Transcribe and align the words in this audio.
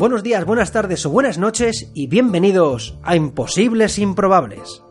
buenos 0.00 0.22
días, 0.22 0.46
buenas 0.46 0.72
tardes 0.72 1.04
o 1.04 1.10
buenas 1.10 1.36
noches 1.36 1.90
y 1.92 2.06
bienvenidos 2.06 2.96
a 3.02 3.16
Imposibles 3.16 3.98
Improbables. 3.98 4.82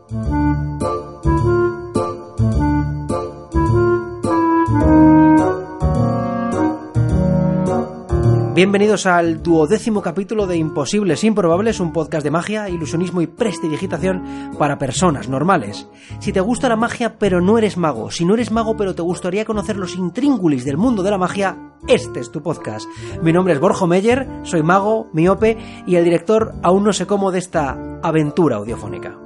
Bienvenidos 8.60 9.06
al 9.06 9.42
duodécimo 9.42 10.02
capítulo 10.02 10.46
de 10.46 10.58
Imposibles 10.58 11.24
Improbables, 11.24 11.80
un 11.80 11.94
podcast 11.94 12.22
de 12.22 12.30
magia, 12.30 12.68
ilusionismo 12.68 13.22
y 13.22 13.26
prestidigitación 13.26 14.50
para 14.58 14.76
personas 14.76 15.30
normales. 15.30 15.88
Si 16.18 16.30
te 16.30 16.40
gusta 16.40 16.68
la 16.68 16.76
magia 16.76 17.16
pero 17.18 17.40
no 17.40 17.56
eres 17.56 17.78
mago, 17.78 18.10
si 18.10 18.26
no 18.26 18.34
eres 18.34 18.50
mago 18.50 18.76
pero 18.76 18.94
te 18.94 19.00
gustaría 19.00 19.46
conocer 19.46 19.78
los 19.78 19.96
intríngulis 19.96 20.66
del 20.66 20.76
mundo 20.76 21.02
de 21.02 21.10
la 21.10 21.16
magia, 21.16 21.56
este 21.88 22.20
es 22.20 22.30
tu 22.30 22.42
podcast. 22.42 22.86
Mi 23.22 23.32
nombre 23.32 23.54
es 23.54 23.60
Borjo 23.60 23.86
Meyer, 23.86 24.28
soy 24.42 24.62
mago, 24.62 25.08
miope 25.14 25.56
y 25.86 25.96
el 25.96 26.04
director 26.04 26.52
aún 26.62 26.84
no 26.84 26.92
sé 26.92 27.06
cómo 27.06 27.32
de 27.32 27.38
esta 27.38 27.78
aventura 28.02 28.56
audiofónica. 28.56 29.16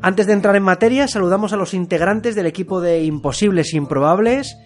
Antes 0.00 0.26
de 0.26 0.32
entrar 0.32 0.56
en 0.56 0.62
materia, 0.62 1.08
saludamos 1.08 1.52
a 1.52 1.58
los 1.58 1.74
integrantes 1.74 2.34
del 2.34 2.46
equipo 2.46 2.80
de 2.80 3.04
Imposibles 3.04 3.74
Improbables, 3.74 4.56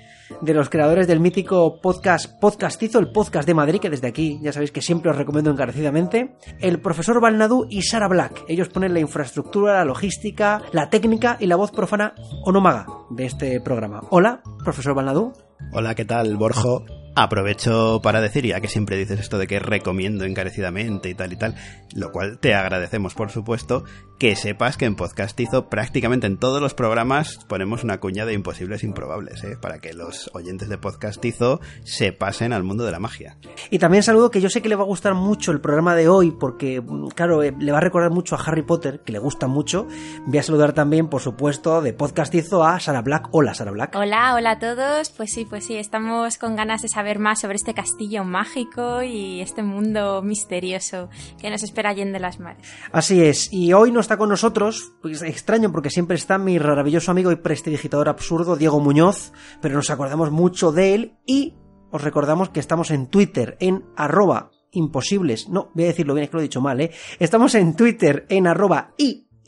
de 0.41 0.55
los 0.55 0.69
creadores 0.69 1.07
del 1.07 1.21
mítico 1.21 1.81
podcast 1.81 2.39
Podcastizo, 2.41 2.99
el 2.99 3.11
podcast 3.11 3.47
de 3.47 3.55
Madrid, 3.55 3.81
que 3.81 3.91
desde 3.91 4.09
aquí 4.09 4.39
ya 4.43 4.53
sabéis 4.53 4.73
que 4.73 4.83
siempre 4.83 5.11
os 5.11 5.17
recomiendo 5.17 5.51
encarecidamente, 5.51 6.37
el 6.61 6.81
profesor 6.81 7.21
Balnadú 7.21 7.67
y 7.69 7.83
Sara 7.83 8.09
Black. 8.09 8.45
Ellos 8.49 8.69
ponen 8.69 8.95
la 8.95 9.01
infraestructura, 9.01 9.75
la 9.75 9.85
logística, 9.85 10.63
la 10.73 10.91
técnica 10.91 11.37
y 11.41 11.47
la 11.47 11.57
voz 11.57 11.71
profana 11.71 12.15
o 12.45 12.53
no 12.53 12.61
maga 12.61 12.87
de 13.11 13.27
este 13.27 13.61
programa. 13.61 14.03
Hola, 14.11 14.43
profesor 14.65 14.95
Balnadú. 14.95 15.33
Hola, 15.73 15.95
¿qué 15.95 16.05
tal, 16.05 16.37
Borjo? 16.37 16.85
Aprovecho 17.15 18.01
para 18.01 18.21
decir, 18.21 18.47
ya 18.47 18.61
que 18.61 18.69
siempre 18.69 18.97
dices 18.97 19.19
esto 19.19 19.39
de 19.39 19.49
que 19.49 19.59
recomiendo 19.59 20.25
encarecidamente 20.25 21.09
y 21.09 21.15
tal 21.15 21.33
y 21.33 21.37
tal, 21.37 21.57
lo 21.95 22.13
cual 22.13 22.39
te 22.39 22.55
agradecemos, 22.55 23.15
por 23.15 23.31
supuesto, 23.31 23.83
que 24.19 24.35
sepas 24.35 24.77
que 24.77 24.85
en 24.85 24.97
Podcastizo 24.97 25.69
prácticamente 25.69 26.27
en 26.27 26.39
todos 26.39 26.61
los 26.61 26.75
programas 26.75 27.39
ponemos 27.47 27.85
una 27.85 28.01
cuña 28.01 28.27
de 28.27 28.35
imposibles 28.35 28.83
improbables, 28.83 29.45
¿eh? 29.45 29.57
para 29.61 29.79
que 29.79 29.93
los 29.93 30.31
oyentes 30.35 30.69
de 30.69 30.77
Podcastizo 30.77 31.61
se 31.85 32.13
pasen 32.13 32.53
al 32.53 32.65
mundo 32.65 32.85
de 32.85 32.91
la 32.91 32.99
magia. 32.99 33.37
Y 33.71 33.79
también 33.79 34.03
saludo 34.03 34.31
que 34.31 34.41
yo 34.41 34.51
sé 34.51 34.61
que 34.61 34.69
le 34.69 34.75
va 34.75 34.83
a 34.83 34.87
gustar 34.87 35.15
mucho 35.15 35.53
el 35.53 35.61
programa 35.61 35.95
de 35.95 36.09
hoy, 36.09 36.33
porque, 36.33 36.83
claro, 37.15 37.43
eh, 37.43 37.55
le 37.59 37.71
va 37.71 37.79
a 37.79 37.81
recordar 37.81 38.11
mucho 38.11 38.35
a 38.35 38.41
Harry 38.41 38.63
Potter, 38.63 39.01
que 39.01 39.13
le 39.13 39.21
gusta 39.21 39.47
mucho. 39.47 39.87
Voy 40.27 40.39
a 40.39 40.43
saludar 40.43 40.73
también, 40.73 41.09
por 41.09 41.21
supuesto, 41.21 41.81
de 41.81 41.93
Podcastizo 41.93 42.65
a 42.65 42.81
Sara 42.81 43.03
Black. 43.03 43.29
Hola, 43.31 43.55
Sara 43.55 43.71
Black. 43.71 43.95
Hola, 43.95 44.35
hola 44.35 44.53
a 44.53 44.59
todos. 44.59 45.11
Pues 45.11 45.33
sí, 45.33 45.45
pues 45.45 45.65
sí, 45.65 45.77
estamos 45.77 46.39
con 46.39 46.57
ganas 46.57 46.83
de 46.83 46.89
saber 46.89 47.21
más 47.21 47.41
sobre 47.41 47.57
este 47.57 47.73
castillo 47.73 48.25
mágico 48.25 49.03
y 49.03 49.41
este 49.41 49.63
mundo 49.63 50.23
misterioso 50.23 51.09
que 51.41 51.51
nos 51.51 51.63
espera 51.63 51.91
allende 51.91 52.15
de 52.15 52.21
las 52.21 52.41
mares. 52.41 52.67
Así 52.91 53.23
es, 53.23 53.53
y 53.53 53.73
hoy 53.73 53.93
no 53.93 54.01
está 54.09 54.17
con 54.17 54.31
nosotros, 54.31 54.95
pues 55.03 55.21
extraño 55.21 55.71
porque 55.71 55.91
siempre 55.91 56.17
está 56.17 56.39
mi 56.39 56.59
maravilloso 56.59 57.11
amigo 57.11 57.31
y 57.31 57.37
prestidigitador 57.37 58.09
absurdo, 58.09 58.57
Diego 58.57 58.81
Muñoz, 58.81 59.35
pero 59.61 59.75
nos 59.75 59.91
acordamos 59.91 60.31
mucho 60.31 60.73
de 60.73 60.95
él 60.95 61.13
y 61.27 61.53
os 61.91 62.01
recordamos 62.01 62.49
que 62.49 62.59
estamos 62.59 62.91
en 62.91 63.09
Twitter 63.09 63.59
en 63.61 63.85
arroba 63.97 64.51
imposibles, 64.73 65.51
no, 65.51 65.71
voy 65.75 65.85
a 65.85 65.89
decirlo 65.89 66.15
bien, 66.15 66.25
es 66.25 66.31
que 66.31 66.37
lo 66.39 66.41
he 66.41 66.45
dicho 66.45 66.63
mal, 66.63 66.81
¿eh? 66.81 66.91
Estamos 67.19 67.55
en 67.55 67.77
Twitter 67.77 68.25
en 68.31 68.47
arroba 68.47 68.95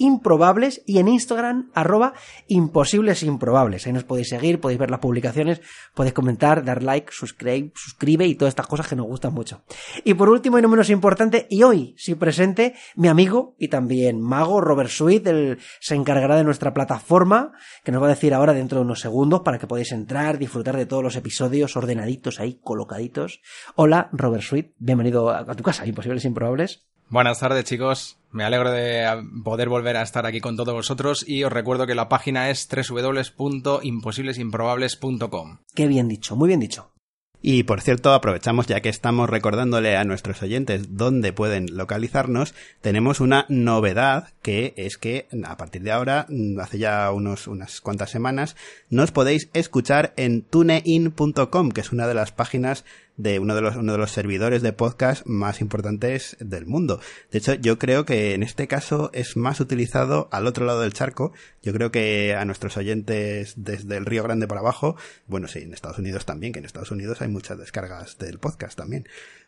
improbables 0.01 0.83
y 0.87 0.99
en 0.99 1.09
Instagram 1.09 1.71
arroba 1.75 2.15
imposibles 2.49 3.23
improbables. 3.23 3.87
Ahí 3.87 3.93
nos 3.93 4.05
podéis 4.05 4.31
seguir, 4.31 4.59
podéis 4.59 4.81
ver 4.81 4.91
las 4.91 4.99
publicaciones, 4.99 5.61
podéis 5.95 6.15
comentar, 6.15 6.65
dar 6.65 6.83
like, 6.83 7.13
suscribe, 7.13 7.71
suscribe 7.75 8.27
y 8.27 8.35
todas 8.35 8.53
estas 8.53 8.67
cosas 8.67 8.89
que 8.89 8.97
nos 8.97 9.07
gustan 9.07 9.35
mucho. 9.35 9.63
Y 10.03 10.15
por 10.15 10.31
último 10.31 10.59
y 10.59 10.63
no 10.63 10.69
menos 10.69 10.89
importante, 10.89 11.47
y 11.51 11.63
hoy 11.63 11.95
sí 11.99 12.15
presente, 12.15 12.75
mi 12.97 13.09
amigo 13.09 13.55
y 13.59 13.69
también 13.69 14.21
mago 14.21 14.63
Robert 14.63 14.91
Sweet, 14.91 15.27
él 15.27 15.59
se 15.81 15.95
encargará 15.95 16.35
de 16.37 16.45
nuestra 16.45 16.73
plataforma, 16.73 17.53
que 17.85 17.93
nos 17.93 18.03
va 18.03 18.07
a 18.07 18.11
decir 18.11 18.33
ahora 18.33 18.55
dentro 18.55 18.79
de 18.79 18.87
unos 18.87 19.01
segundos 19.01 19.43
para 19.43 19.59
que 19.59 19.67
podáis 19.67 19.93
entrar, 19.93 20.39
disfrutar 20.39 20.79
de 20.79 20.87
todos 20.87 21.03
los 21.03 21.15
episodios 21.17 21.77
ordenaditos 21.77 22.41
ahí, 22.41 22.59
colocaditos. 22.63 23.43
Hola 23.77 24.09
Robert 24.13 24.45
Sweet, 24.45 24.73
bienvenido 24.79 25.29
a 25.29 25.55
tu 25.55 25.63
casa, 25.63 25.87
Imposibles 25.87 26.25
Improbables. 26.25 26.87
Buenas 27.11 27.41
tardes 27.41 27.65
chicos, 27.65 28.17
me 28.31 28.45
alegro 28.45 28.71
de 28.71 29.05
poder 29.43 29.69
volver 29.69 29.97
a 29.97 30.03
estar 30.03 30.27
aquí 30.27 30.41
con 30.41 30.57
todos 30.57 30.73
vosotros 30.73 31.29
y 31.29 31.43
os 31.43 31.53
recuerdo 31.53 31.85
que 31.85 31.97
la 31.97 32.09
página 32.09 32.51
es 32.51 32.69
www.imposiblesimprobables.com. 32.69 35.59
Qué 35.75 35.89
bien 35.89 36.07
dicho, 36.07 36.37
muy 36.37 36.47
bien 36.47 36.61
dicho. 36.61 36.93
Y 37.43 37.65
por 37.65 37.81
cierto, 37.81 38.13
aprovechamos 38.13 38.69
ya 38.69 38.81
que 38.81 38.91
estamos 38.91 39.29
recordándole 39.29 39.97
a 39.97 40.05
nuestros 40.05 40.41
oyentes 40.43 40.97
dónde 40.97 41.33
pueden 41.33 41.77
localizarnos, 41.77 42.55
tenemos 42.81 43.19
una 43.19 43.47
novedad 43.49 44.29
que 44.43 44.75
es 44.77 44.97
que 44.97 45.27
a 45.45 45.57
partir 45.57 45.83
de 45.83 45.91
ahora, 45.91 46.29
hace 46.61 46.79
ya 46.79 47.11
unos, 47.11 47.49
unas 47.49 47.81
cuantas 47.81 48.11
semanas, 48.11 48.55
nos 48.89 49.11
podéis 49.11 49.51
escuchar 49.55 50.13
en 50.17 50.43
tunein.com, 50.43 51.71
que 51.71 51.81
es 51.81 51.93
una 51.93 52.07
de 52.07 52.15
las 52.15 52.31
páginas 52.31 52.85
de 53.23 53.39
uno 53.39 53.55
de 53.55 53.61
los, 53.61 53.77
uno 53.77 53.93
de 53.93 53.99
los 53.99 54.11
servidores 54.11 54.63
de 54.63 54.73
podcast 54.73 55.27
más 55.27 55.61
importantes 55.61 56.37
del 56.41 56.67
mundo. 56.67 57.01
De 57.31 57.39
hecho, 57.39 57.55
yo 57.55 57.79
creo 57.79 58.05
que 58.05 58.35
en 58.35 58.43
este 58.43 58.67
caso 58.67 59.11
es 59.13 59.37
más 59.37 59.61
utilizado 59.61 60.29
al 60.33 60.47
otro 60.47 60.65
lado 60.67 60.81
del 60.81 60.93
charco. 60.93 61.33
Yo 61.63 61.73
creo 61.73 61.91
que 61.91 62.35
a 62.35 62.45
nuestros 62.45 62.77
oyentes 62.77 63.55
desde 63.57 63.97
el 63.97 64.07
Río 64.07 64.23
Grande 64.23 64.49
para 64.49 64.61
abajo, 64.61 64.97
bueno, 65.27 65.49
sí, 65.49 65.61
en 65.61 65.75
Estados 65.75 65.99
Unidos 65.99 66.25
también, 66.25 66.53
que 66.53 66.59
en 66.59 66.65
Estados 66.65 66.91
Unidos 66.91 67.21
hay 67.21 67.29
muchas 67.29 67.59
descargas 67.59 68.19
del 68.19 68.39
podcast 68.39 68.77
también 68.77 69.07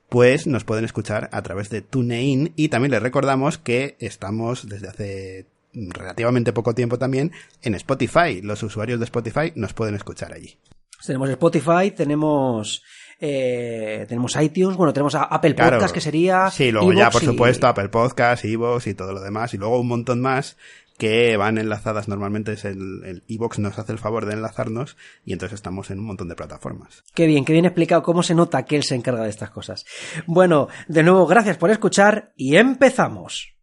pues 0.09 0.47
nos 0.47 0.65
pueden 0.65 0.85
escuchar 0.85 1.31
a 1.33 1.41
través 1.41 1.71
de 1.71 1.81
TuneIn 1.81 2.53
y 2.55 2.69
también 2.69 2.91
les 2.91 3.03
recordamos 3.03 3.57
que 3.57 3.97
estamos 3.99 4.69
desde 4.69 4.89
hace 4.89 5.47
relativamente 5.73 6.53
poco 6.53 6.75
tiempo 6.75 6.99
también 6.99 7.33
en 7.63 7.75
Spotify. 7.77 8.43
Los 8.43 8.63
usuarios 8.63 8.99
de 8.99 9.07
Spotify 9.07 9.53
nos 9.55 9.73
pueden 9.73 9.95
escuchar 9.95 10.35
allí. 10.35 10.59
Tenemos 11.05 11.31
Spotify, 11.31 11.91
tenemos 11.97 12.83
eh, 13.25 14.05
tenemos 14.09 14.35
iTunes, 14.35 14.77
bueno, 14.77 14.93
tenemos 14.93 15.15
Apple 15.15 15.55
Podcast, 15.55 15.79
claro, 15.79 15.93
que 15.93 16.01
sería. 16.01 16.51
Sí, 16.51 16.73
luego 16.73 16.93
ya, 16.93 17.09
por 17.09 17.23
y... 17.23 17.27
supuesto, 17.27 17.69
Apple 17.69 17.89
Podcast, 17.89 18.45
Evox 18.45 18.89
y 18.89 18.95
todo 18.95 19.13
lo 19.13 19.21
demás, 19.21 19.55
y 19.55 19.59
luego 19.59 19.79
un 19.79 19.87
montón 19.87 20.21
más 20.21 20.57
que 20.99 21.37
van 21.37 21.57
enlazadas 21.57 22.09
normalmente 22.09 22.53
es 22.53 22.65
el, 22.65 23.23
Evox 23.29 23.61
nos 23.61 23.79
hace 23.79 23.93
el 23.93 23.99
favor 23.99 24.27
de 24.27 24.35
enlazarnos 24.35 24.97
y 25.25 25.33
entonces 25.33 25.55
estamos 25.55 25.91
en 25.91 26.01
un 26.01 26.07
montón 26.07 26.29
de 26.29 26.35
plataformas. 26.35 27.05
Qué 27.15 27.27
bien, 27.27 27.45
qué 27.45 27.53
bien 27.53 27.65
explicado 27.65 28.03
cómo 28.03 28.25
se 28.25 28.35
nota 28.35 28.65
que 28.65 28.75
él 28.75 28.83
se 28.83 28.97
encarga 28.97 29.23
de 29.23 29.31
estas 29.31 29.51
cosas. 29.51 29.87
Bueno, 30.27 30.67
de 30.89 31.05
nuevo 31.05 31.27
gracias 31.27 31.59
por 31.59 31.71
escuchar 31.71 32.33
y 32.37 32.57
empezamos. 32.57 33.55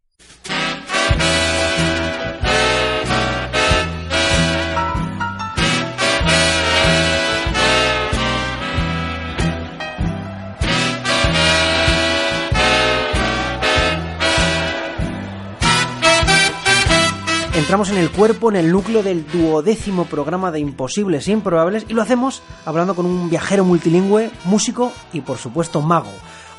Entramos 17.70 17.92
en 17.92 18.00
el 18.00 18.10
cuerpo, 18.10 18.50
en 18.50 18.56
el 18.56 18.72
núcleo 18.72 19.04
del 19.04 19.28
duodécimo 19.28 20.06
programa 20.06 20.52
de 20.52 20.60
Imposibles 20.60 21.28
e 21.28 21.34
Improbables 21.34 21.86
y 21.88 21.94
lo 21.94 22.02
hacemos 22.02 22.42
hablando 22.66 22.96
con 22.96 23.06
un 23.06 23.30
viajero 23.30 23.64
multilingüe, 23.64 24.32
músico 24.46 24.92
y 25.14 25.22
por 25.22 25.38
supuesto 25.38 25.80
mago. 25.80 26.10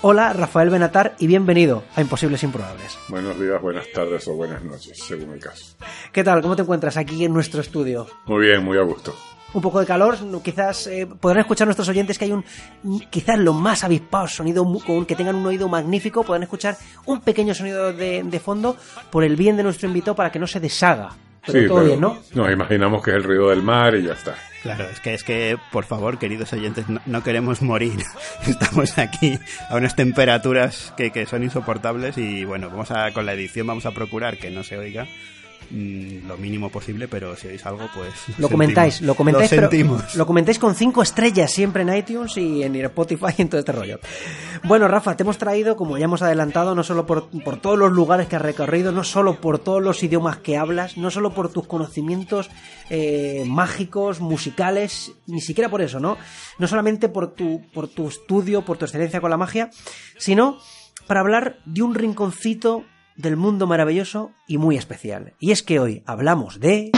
Hola, 0.03 0.33
Rafael 0.33 0.71
Benatar 0.71 1.17
y 1.19 1.27
bienvenido 1.27 1.83
a 1.97 2.01
Imposibles 2.01 2.45
e 2.45 2.47
Improbables. 2.47 2.97
Buenos 3.09 3.41
días, 3.41 3.61
buenas 3.61 3.91
tardes 3.93 4.29
o 4.29 4.37
buenas 4.37 4.63
noches, 4.63 5.03
según 5.03 5.33
el 5.33 5.41
caso. 5.41 5.75
¿Qué 6.13 6.23
tal? 6.23 6.43
¿Cómo 6.43 6.55
te 6.55 6.63
encuentras 6.63 6.97
aquí 6.97 7.25
en 7.25 7.33
nuestro 7.33 7.61
estudio? 7.61 8.07
Muy 8.27 8.47
bien, 8.47 8.63
muy 8.63 8.79
a 8.79 8.83
gusto 8.83 9.13
un 9.53 9.63
poco 9.63 9.81
de 9.81 9.87
calor, 9.87 10.17
quizás 10.43 10.87
eh, 10.87 11.07
podrán 11.07 11.41
escuchar 11.41 11.67
nuestros 11.67 11.89
oyentes 11.89 12.19
que 12.19 12.27
hay 12.27 12.33
un, 12.33 12.45
quizás 13.11 13.39
lo 13.39 13.53
más 13.53 13.85
avispado 13.85 14.29
sonido, 14.29 14.67
que 15.07 15.17
tengan 15.17 15.37
un 15.37 15.47
oído 15.47 15.69
magnífico, 15.69 16.25
podrán 16.25 16.43
escuchar 16.43 16.77
un 17.07 17.21
pequeño 17.21 17.55
sonido 17.55 17.93
de, 17.93 18.23
de 18.23 18.41
fondo 18.41 18.77
por 19.11 19.25
el 19.25 19.37
bien 19.37 19.57
de 19.57 19.63
nuestro 19.63 19.89
invitado 19.89 20.15
para 20.15 20.31
que 20.31 20.39
no 20.39 20.47
se 20.47 20.61
deshaga. 20.61 21.11
Pero 21.47 21.59
sí, 21.59 21.67
todo 21.69 21.79
pero 21.79 21.89
bien, 21.89 22.01
¿no? 22.01 22.19
Nos 22.35 22.53
imaginamos 22.53 23.03
que 23.03 23.11
es 23.13 23.17
el 23.17 23.25
ruido 23.25 23.49
del 23.49 23.63
mar 23.63 23.95
y 23.95 24.03
ya 24.03 24.13
está. 24.13 24.35
Claro, 24.63 24.85
es 24.85 25.01
que 25.01 25.15
es 25.15 25.25
que, 25.25 25.57
por 25.73 25.85
favor, 25.85 26.19
queridos 26.19 26.53
oyentes, 26.53 26.87
no, 26.89 27.01
no 27.07 27.23
queremos 27.23 27.63
morir. 27.63 27.99
Estamos 28.47 28.99
aquí 28.99 29.39
a 29.71 29.77
unas 29.77 29.97
temperaturas 29.97 30.93
que, 30.99 31.11
que 31.11 31.25
son 31.25 31.43
insoportables 31.43 32.19
y 32.19 32.45
bueno, 32.45 32.69
vamos 32.69 32.91
a 32.91 33.11
con 33.13 33.25
la 33.25 33.33
edición 33.33 33.67
vamos 33.67 33.87
a 33.87 33.93
procurar 33.93 34.37
que 34.37 34.51
no 34.51 34.63
se 34.63 34.77
oiga 34.77 35.07
mm, 35.71 36.27
lo 36.27 36.37
mínimo 36.37 36.71
posible, 36.71 37.09
pero 37.09 37.37
si 37.37 37.49
oís 37.49 37.65
algo, 37.67 37.89
pues... 37.95 38.39
Lo 38.39 38.49
comentáis, 38.49 39.01
lo 39.01 39.15
comentáis, 39.15 39.51
pero 39.51 39.71
sentimos. 39.71 40.15
lo 40.15 40.27
comentáis 40.27 40.59
con 40.59 40.75
cinco 40.75 41.03
estrellas 41.03 41.51
siempre 41.51 41.83
en 41.83 41.95
iTunes 41.95 42.37
y 42.37 42.63
en 42.63 42.77
Spotify 42.77 43.35
y 43.39 43.43
en 43.43 43.49
todo 43.49 43.61
este 43.61 43.73
rollo. 43.73 44.01
Bueno, 44.65 44.89
Rafa, 44.89 45.17
te 45.17 45.23
hemos 45.23 45.39
traído, 45.39 45.77
como 45.77 45.99
ya 45.99 46.05
hemos 46.05 46.23
adelantado, 46.23 46.75
no 46.75 46.83
solo 46.83 47.07
por, 47.07 47.29
por 47.43 47.59
todos 47.59 47.79
los 47.79 47.93
lugares 47.93 48.29
que 48.29 48.37
has 48.37 48.43
recorrido, 48.43 48.93
no 48.93 49.05
solo 49.05 49.41
por 49.41 49.59
todos 49.59 49.83
los 49.83 50.03
idiomas 50.03 50.39
que 50.39 50.57
hablas, 50.57 50.97
no 50.97 51.11
solo 51.11 51.33
por 51.33 51.53
tus 51.53 51.67
conocimientos 51.67 52.51
eh, 52.91 53.45
mágicos, 53.47 54.21
musicales, 54.21 55.13
ni 55.27 55.41
siquiera 55.41 55.71
por 55.71 55.83
eso, 55.83 56.01
¿no? 56.01 56.19
No 56.59 56.67
solamente 56.67 57.09
por 57.09 57.35
tu, 57.35 57.63
por 57.73 57.89
tu 57.89 58.09
estudio, 58.09 58.63
por 58.63 58.79
tu 58.79 58.85
excelencia 58.85 59.21
con 59.21 59.31
la 59.31 59.37
magia, 59.37 59.71
sino 60.19 60.59
para 61.07 61.21
hablar 61.21 61.59
de 61.65 61.83
un 61.83 61.95
rinconcito 61.95 62.85
del 63.21 63.37
mundo 63.37 63.67
maravilloso 63.67 64.33
y 64.47 64.59
muy 64.59 64.77
especial. 64.77 65.35
Y 65.39 65.53
es 65.53 65.63
que 65.63 65.79
hoy 65.79 66.03
hablamos 66.07 66.61
de 66.61 66.91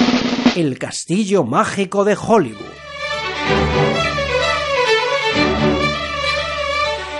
el 0.56 0.78
castillo 0.78 1.44
mágico 1.44 2.04
de 2.04 2.16
Hollywood. 2.16 2.72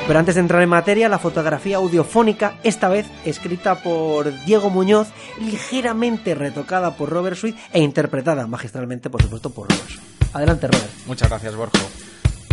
Pero 0.07 0.19
antes 0.19 0.35
de 0.35 0.41
entrar 0.41 0.63
en 0.63 0.69
materia, 0.69 1.09
la 1.09 1.19
fotografía 1.19 1.77
audiofónica, 1.77 2.59
esta 2.65 2.89
vez 2.89 3.07
escrita 3.25 3.83
por 3.83 4.33
Diego 4.45 4.69
Muñoz, 4.69 5.09
ligeramente 5.41 6.35
retocada 6.35 6.97
por 6.97 7.09
Robert 7.09 7.37
Sweet 7.37 7.57
e 7.73 7.81
interpretada 7.81 8.47
magistralmente, 8.47 9.11
por 9.11 9.23
supuesto, 9.23 9.51
por 9.51 9.71
Robert. 9.71 9.89
Adelante, 10.33 10.67
Robert. 10.67 10.91
Muchas 11.07 11.29
gracias, 11.29 11.55
Borjo. 11.55 11.79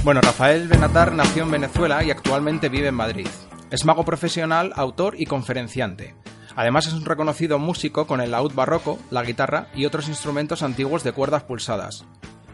Bueno, 0.03 0.21
Rafael 0.21 0.67
Benatar 0.67 1.11
nació 1.11 1.43
en 1.43 1.51
Venezuela 1.51 2.03
y 2.03 2.11
actualmente 2.11 2.69
vive 2.69 2.87
en 2.87 2.95
Madrid. 2.95 3.27
Es 3.71 3.83
mago 3.83 4.05
profesional, 4.05 4.71
autor 4.75 5.15
y 5.17 5.25
conferenciante. 5.25 6.15
Además 6.59 6.87
es 6.87 6.93
un 6.93 7.05
reconocido 7.05 7.57
músico 7.57 8.05
con 8.05 8.19
el 8.19 8.31
laúd 8.31 8.53
barroco, 8.53 8.99
la 9.11 9.23
guitarra 9.23 9.67
y 9.73 9.85
otros 9.85 10.09
instrumentos 10.09 10.61
antiguos 10.61 11.05
de 11.05 11.13
cuerdas 11.13 11.43
pulsadas. 11.43 12.03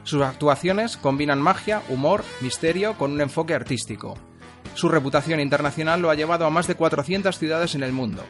Sus 0.03 0.21
actuaciones 0.21 0.95
combinan 0.95 1.41
magia, 1.41 1.81
humor, 1.89 2.23
misterio 2.39 2.99
con 2.99 3.13
un 3.13 3.21
enfoque 3.21 3.55
artístico. 3.55 4.13
Su 4.75 4.89
reputación 4.89 5.39
internacional 5.39 6.03
lo 6.03 6.11
ha 6.11 6.15
llevado 6.15 6.45
a 6.45 6.51
más 6.51 6.67
de 6.67 6.75
400 6.75 7.35
ciudades 7.39 7.73
en 7.73 7.81
el 7.81 7.93
mundo. 7.93 8.23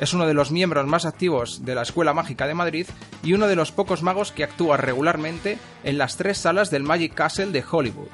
Es 0.00 0.12
uno 0.12 0.26
de 0.26 0.34
los 0.34 0.50
miembros 0.50 0.86
más 0.86 1.06
activos 1.06 1.64
de 1.64 1.76
la 1.76 1.80
Escuela 1.80 2.12
Mágica 2.12 2.46
de 2.46 2.52
Madrid 2.52 2.86
y 3.22 3.32
uno 3.32 3.46
de 3.46 3.56
los 3.56 3.72
pocos 3.72 4.02
magos 4.02 4.32
que 4.32 4.44
actúa 4.44 4.76
regularmente 4.76 5.56
en 5.82 5.96
las 5.96 6.18
tres 6.18 6.36
salas 6.36 6.70
del 6.70 6.82
Magic 6.82 7.14
Castle 7.14 7.52
de 7.52 7.64
Hollywood. 7.70 8.08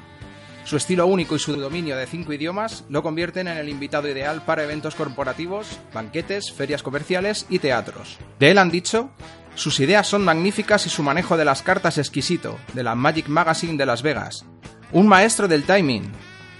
Su 0.65 0.77
estilo 0.77 1.07
único 1.07 1.35
y 1.35 1.39
su 1.39 1.55
dominio 1.55 1.97
de 1.97 2.05
cinco 2.05 2.33
idiomas 2.33 2.83
lo 2.89 3.01
convierten 3.01 3.47
en 3.47 3.57
el 3.57 3.69
invitado 3.69 4.07
ideal 4.07 4.43
para 4.45 4.63
eventos 4.63 4.95
corporativos, 4.95 5.79
banquetes, 5.93 6.51
ferias 6.51 6.83
comerciales 6.83 7.45
y 7.49 7.59
teatros. 7.59 8.17
De 8.39 8.51
él 8.51 8.57
han 8.57 8.69
dicho, 8.69 9.09
sus 9.55 9.79
ideas 9.79 10.07
son 10.07 10.23
magníficas 10.23 10.85
y 10.85 10.89
su 10.89 11.01
manejo 11.03 11.37
de 11.37 11.45
las 11.45 11.63
cartas 11.63 11.97
exquisito, 11.97 12.57
de 12.73 12.83
la 12.83 12.95
Magic 12.95 13.27
Magazine 13.27 13.77
de 13.77 13.85
Las 13.85 14.03
Vegas. 14.03 14.45
Un 14.91 15.07
maestro 15.07 15.47
del 15.47 15.63
timing, 15.63 16.11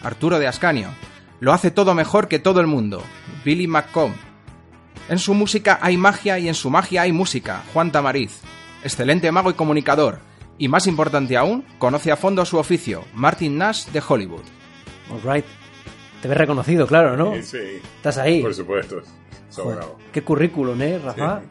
Arturo 0.04 0.40
de 0.40 0.48
Ascanio. 0.48 0.90
Lo 1.40 1.54
hace 1.54 1.72
todo 1.72 1.94
mejor 1.94 2.28
que 2.28 2.40
todo 2.40 2.60
el 2.62 2.68
mundo, 2.68 3.04
Billy 3.46 3.68
McComb. 3.68 4.16
En 5.08 5.20
su 5.20 5.34
música 5.34 5.80
hay 5.82 5.98
magia 5.98 6.40
y 6.40 6.48
en 6.48 6.56
su 6.56 6.70
magia 6.70 7.04
hay 7.04 7.12
música, 7.12 7.64
Juan 7.74 7.92
Tamariz. 7.92 8.42
Excelente 8.84 9.32
mago 9.32 9.50
y 9.50 9.54
comunicador, 9.54 10.20
y 10.60 10.68
más 10.68 10.86
importante 10.86 11.36
aún, 11.36 11.64
conoce 11.80 12.12
a 12.12 12.16
fondo 12.16 12.46
su 12.46 12.58
oficio, 12.60 13.06
Martin 13.16 13.58
Nash 13.58 13.86
de 13.88 14.04
Hollywood. 14.08 14.44
Alright. 15.12 15.46
Te 16.22 16.28
ves 16.28 16.38
reconocido, 16.38 16.86
claro, 16.86 17.18
¿no? 17.18 17.34
Sí, 17.36 17.44
sí, 17.44 17.58
Estás 17.96 18.18
ahí. 18.20 18.42
por 18.42 18.54
supuesto. 18.54 18.96
Joder, 18.98 19.08
Sobrado. 19.80 19.98
qué 20.12 20.22
currículum, 20.22 20.80
¿eh, 20.82 21.00
Rafa? 21.04 21.40
Sí. 21.42 21.48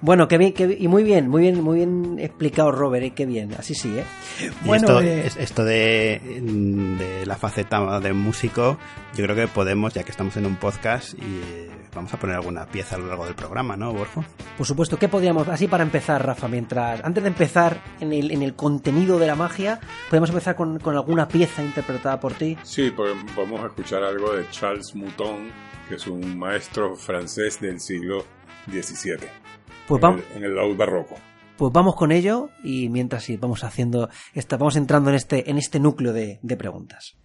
Bueno, 0.00 0.28
qué 0.28 0.38
bien, 0.38 0.52
qué 0.52 0.66
bien- 0.68 0.80
y 0.82 0.86
muy 0.86 1.02
bien, 1.02 1.28
muy 1.28 1.42
bien, 1.42 1.60
muy 1.60 1.78
bien 1.78 2.16
explicado, 2.20 2.70
Robert, 2.70 3.04
¿eh? 3.04 3.10
qué 3.10 3.26
bien, 3.26 3.52
así 3.58 3.74
sí, 3.74 3.92
¿eh? 3.98 4.04
Y 4.62 4.66
Bueno, 4.66 4.86
esto, 4.86 5.00
eh, 5.02 5.26
es- 5.26 5.36
esto 5.36 5.64
de, 5.64 6.20
de 6.40 7.26
la 7.26 7.34
faceta 7.36 7.98
de 7.98 8.12
músico, 8.12 8.78
yo 9.16 9.24
creo 9.24 9.34
que 9.34 9.48
podemos, 9.48 9.92
ya 9.92 10.04
que 10.04 10.12
estamos 10.12 10.36
en 10.36 10.46
un 10.46 10.54
podcast, 10.54 11.14
y 11.14 11.22
eh, 11.22 11.70
vamos 11.98 12.14
a 12.14 12.18
poner 12.18 12.36
alguna 12.36 12.66
pieza 12.66 12.96
a 12.96 12.98
lo 12.98 13.06
largo 13.06 13.26
del 13.26 13.34
programa, 13.34 13.76
¿no, 13.76 13.92
Borjo? 13.92 14.24
por 14.56 14.66
supuesto, 14.66 14.98
¿qué 14.98 15.08
podríamos, 15.08 15.46
así 15.48 15.68
para 15.68 15.82
empezar, 15.82 16.24
Rafa, 16.24 16.48
mientras, 16.48 17.04
antes 17.04 17.22
de 17.22 17.28
empezar 17.28 17.80
en 18.00 18.12
el, 18.12 18.30
en 18.30 18.42
el 18.42 18.54
contenido 18.54 19.18
de 19.18 19.26
la 19.26 19.34
magia, 19.34 19.80
podemos 20.10 20.30
empezar 20.30 20.56
con, 20.56 20.78
con 20.78 20.96
alguna 20.96 21.28
pieza 21.28 21.62
interpretada 21.62 22.18
por 22.18 22.32
ti. 22.34 22.56
Sí, 22.62 22.90
po- 22.90 23.04
podemos 23.34 23.64
escuchar 23.66 24.02
algo 24.02 24.34
de 24.34 24.48
Charles 24.50 24.94
Mouton, 24.94 25.50
que 25.88 25.96
es 25.96 26.06
un 26.06 26.38
maestro 26.38 26.96
francés 26.96 27.60
del 27.60 27.80
siglo 27.80 28.24
XVII, 28.70 29.16
Pues 29.86 29.98
en 29.98 30.00
vamos, 30.00 30.22
el, 30.32 30.36
en 30.38 30.44
el 30.44 30.54
laúd 30.54 30.76
barroco. 30.76 31.14
pues 31.56 31.72
vamos 31.72 31.94
con 31.96 32.12
ello 32.12 32.50
y 32.62 32.88
mientras 32.88 33.24
sí, 33.24 33.36
vamos 33.36 33.64
haciendo, 33.64 34.08
esta, 34.34 34.56
vamos 34.56 34.76
entrando 34.76 35.10
en 35.10 35.16
este, 35.16 35.50
en 35.50 35.58
este 35.58 35.80
núcleo 35.80 36.12
de, 36.12 36.38
de 36.42 36.56
preguntas. 36.56 37.16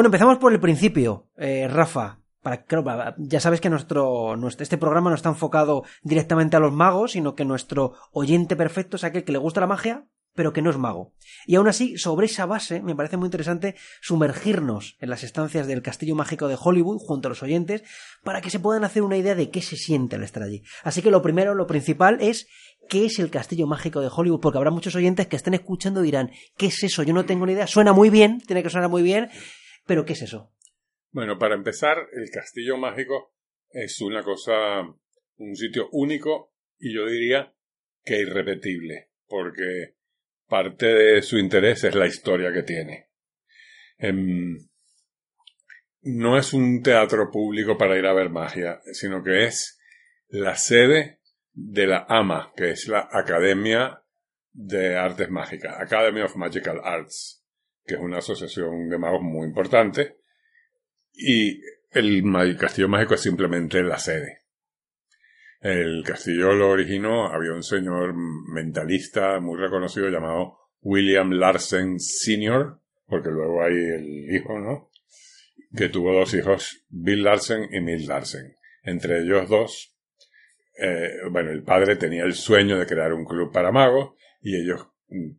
Bueno, 0.00 0.08
empezamos 0.08 0.38
por 0.38 0.50
el 0.54 0.60
principio, 0.60 1.28
eh, 1.36 1.68
Rafa. 1.68 2.20
Para, 2.40 2.64
claro, 2.64 3.14
ya 3.18 3.38
sabes 3.38 3.60
que 3.60 3.68
nuestro, 3.68 4.34
nuestro, 4.34 4.62
este 4.62 4.78
programa 4.78 5.10
no 5.10 5.14
está 5.14 5.28
enfocado 5.28 5.84
directamente 6.02 6.56
a 6.56 6.58
los 6.58 6.72
magos, 6.72 7.12
sino 7.12 7.34
que 7.34 7.44
nuestro 7.44 7.92
oyente 8.10 8.56
perfecto 8.56 8.96
es 8.96 9.04
aquel 9.04 9.24
que 9.24 9.32
le 9.32 9.36
gusta 9.36 9.60
la 9.60 9.66
magia, 9.66 10.06
pero 10.34 10.54
que 10.54 10.62
no 10.62 10.70
es 10.70 10.78
mago. 10.78 11.12
Y 11.44 11.56
aún 11.56 11.68
así, 11.68 11.98
sobre 11.98 12.28
esa 12.28 12.46
base, 12.46 12.80
me 12.80 12.94
parece 12.94 13.18
muy 13.18 13.26
interesante 13.26 13.74
sumergirnos 14.00 14.96
en 15.00 15.10
las 15.10 15.22
estancias 15.22 15.66
del 15.66 15.82
Castillo 15.82 16.14
Mágico 16.14 16.48
de 16.48 16.56
Hollywood 16.58 16.96
junto 17.00 17.28
a 17.28 17.32
los 17.32 17.42
oyentes 17.42 17.82
para 18.24 18.40
que 18.40 18.48
se 18.48 18.58
puedan 18.58 18.84
hacer 18.84 19.02
una 19.02 19.18
idea 19.18 19.34
de 19.34 19.50
qué 19.50 19.60
se 19.60 19.76
siente 19.76 20.16
al 20.16 20.22
estar 20.22 20.42
allí. 20.42 20.62
Así 20.82 21.02
que 21.02 21.10
lo 21.10 21.20
primero, 21.20 21.54
lo 21.54 21.66
principal 21.66 22.16
es 22.22 22.46
qué 22.88 23.04
es 23.04 23.18
el 23.18 23.28
Castillo 23.28 23.66
Mágico 23.66 24.00
de 24.00 24.08
Hollywood, 24.10 24.40
porque 24.40 24.56
habrá 24.56 24.70
muchos 24.70 24.94
oyentes 24.94 25.26
que 25.26 25.36
estén 25.36 25.52
escuchando 25.52 26.00
y 26.00 26.06
dirán, 26.06 26.30
¿qué 26.56 26.68
es 26.68 26.82
eso? 26.84 27.02
Yo 27.02 27.12
no 27.12 27.26
tengo 27.26 27.44
ni 27.44 27.52
idea. 27.52 27.66
Suena 27.66 27.92
muy 27.92 28.08
bien, 28.08 28.40
tiene 28.40 28.62
que 28.62 28.70
sonar 28.70 28.88
muy 28.88 29.02
bien, 29.02 29.28
pero 29.90 30.04
¿qué 30.04 30.12
es 30.12 30.22
eso? 30.22 30.54
Bueno, 31.10 31.36
para 31.36 31.56
empezar, 31.56 31.96
el 32.12 32.30
Castillo 32.30 32.76
Mágico 32.76 33.34
es 33.70 34.00
una 34.00 34.22
cosa, 34.22 34.82
un 34.82 35.56
sitio 35.56 35.88
único 35.90 36.54
y 36.78 36.94
yo 36.94 37.06
diría 37.06 37.52
que 38.04 38.20
irrepetible, 38.20 39.10
porque 39.26 39.96
parte 40.46 40.86
de 40.86 41.22
su 41.22 41.38
interés 41.38 41.82
es 41.82 41.96
la 41.96 42.06
historia 42.06 42.52
que 42.52 42.62
tiene. 42.62 43.08
Em, 43.98 44.58
no 46.02 46.38
es 46.38 46.52
un 46.52 46.84
teatro 46.84 47.28
público 47.28 47.76
para 47.76 47.98
ir 47.98 48.06
a 48.06 48.14
ver 48.14 48.30
magia, 48.30 48.80
sino 48.92 49.24
que 49.24 49.46
es 49.46 49.76
la 50.28 50.54
sede 50.54 51.18
de 51.52 51.88
la 51.88 52.06
AMA, 52.08 52.52
que 52.56 52.70
es 52.70 52.86
la 52.86 53.08
Academia 53.10 54.04
de 54.52 54.96
Artes 54.96 55.30
Mágicas, 55.30 55.74
Academy 55.80 56.20
of 56.20 56.36
Magical 56.36 56.80
Arts, 56.84 57.39
que 57.90 57.96
es 57.96 58.00
una 58.00 58.18
asociación 58.18 58.88
de 58.88 58.98
magos 58.98 59.20
muy 59.20 59.48
importante, 59.48 60.18
y 61.12 61.60
el 61.90 62.56
Castillo 62.56 62.88
Mágico 62.88 63.14
es 63.14 63.20
simplemente 63.20 63.82
la 63.82 63.98
sede. 63.98 64.42
El 65.60 66.04
castillo 66.04 66.52
lo 66.52 66.70
originó, 66.70 67.26
había 67.26 67.52
un 67.52 67.64
señor 67.64 68.14
mentalista 68.14 69.40
muy 69.40 69.58
reconocido 69.58 70.08
llamado 70.08 70.56
William 70.82 71.32
Larsen 71.32 71.98
Sr., 71.98 72.78
porque 73.06 73.30
luego 73.30 73.64
hay 73.64 73.74
el 73.74 74.34
hijo, 74.36 74.58
¿no? 74.60 74.90
Que 75.76 75.88
tuvo 75.88 76.14
dos 76.14 76.32
hijos, 76.34 76.84
Bill 76.88 77.24
Larsen 77.24 77.74
y 77.74 77.80
Mill 77.80 78.06
Larsen. 78.06 78.56
Entre 78.84 79.18
ellos 79.18 79.48
dos, 79.48 79.96
eh, 80.78 81.10
bueno, 81.30 81.50
el 81.50 81.64
padre 81.64 81.96
tenía 81.96 82.22
el 82.22 82.34
sueño 82.34 82.78
de 82.78 82.86
crear 82.86 83.12
un 83.12 83.24
club 83.24 83.52
para 83.52 83.72
magos 83.72 84.14
y 84.40 84.56
ellos 84.56 84.86
mm, 85.08 85.30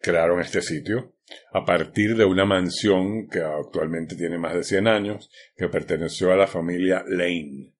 crearon 0.00 0.40
este 0.40 0.62
sitio 0.62 1.15
a 1.52 1.64
partir 1.64 2.16
de 2.16 2.24
una 2.24 2.44
mansión 2.44 3.28
que 3.28 3.40
actualmente 3.40 4.16
tiene 4.16 4.38
más 4.38 4.54
de 4.54 4.64
100 4.64 4.88
años, 4.88 5.30
que 5.56 5.68
perteneció 5.68 6.32
a 6.32 6.36
la 6.36 6.46
familia 6.46 7.04
Lane. 7.06 7.72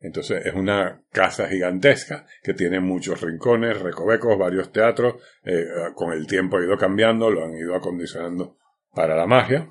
Entonces 0.00 0.44
es 0.44 0.54
una 0.54 1.02
casa 1.10 1.48
gigantesca 1.48 2.26
que 2.42 2.52
tiene 2.52 2.78
muchos 2.78 3.22
rincones, 3.22 3.80
recovecos, 3.80 4.38
varios 4.38 4.70
teatros. 4.70 5.14
eh, 5.44 5.64
con 5.94 6.12
el 6.12 6.26
tiempo 6.26 6.58
ha 6.58 6.64
ido 6.64 6.76
cambiando, 6.76 7.30
lo 7.30 7.44
han 7.44 7.56
ido 7.56 7.74
acondicionando 7.74 8.58
para 8.92 9.16
la 9.16 9.26
magia. 9.26 9.68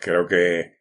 creo 0.00 0.26
que 0.26 0.78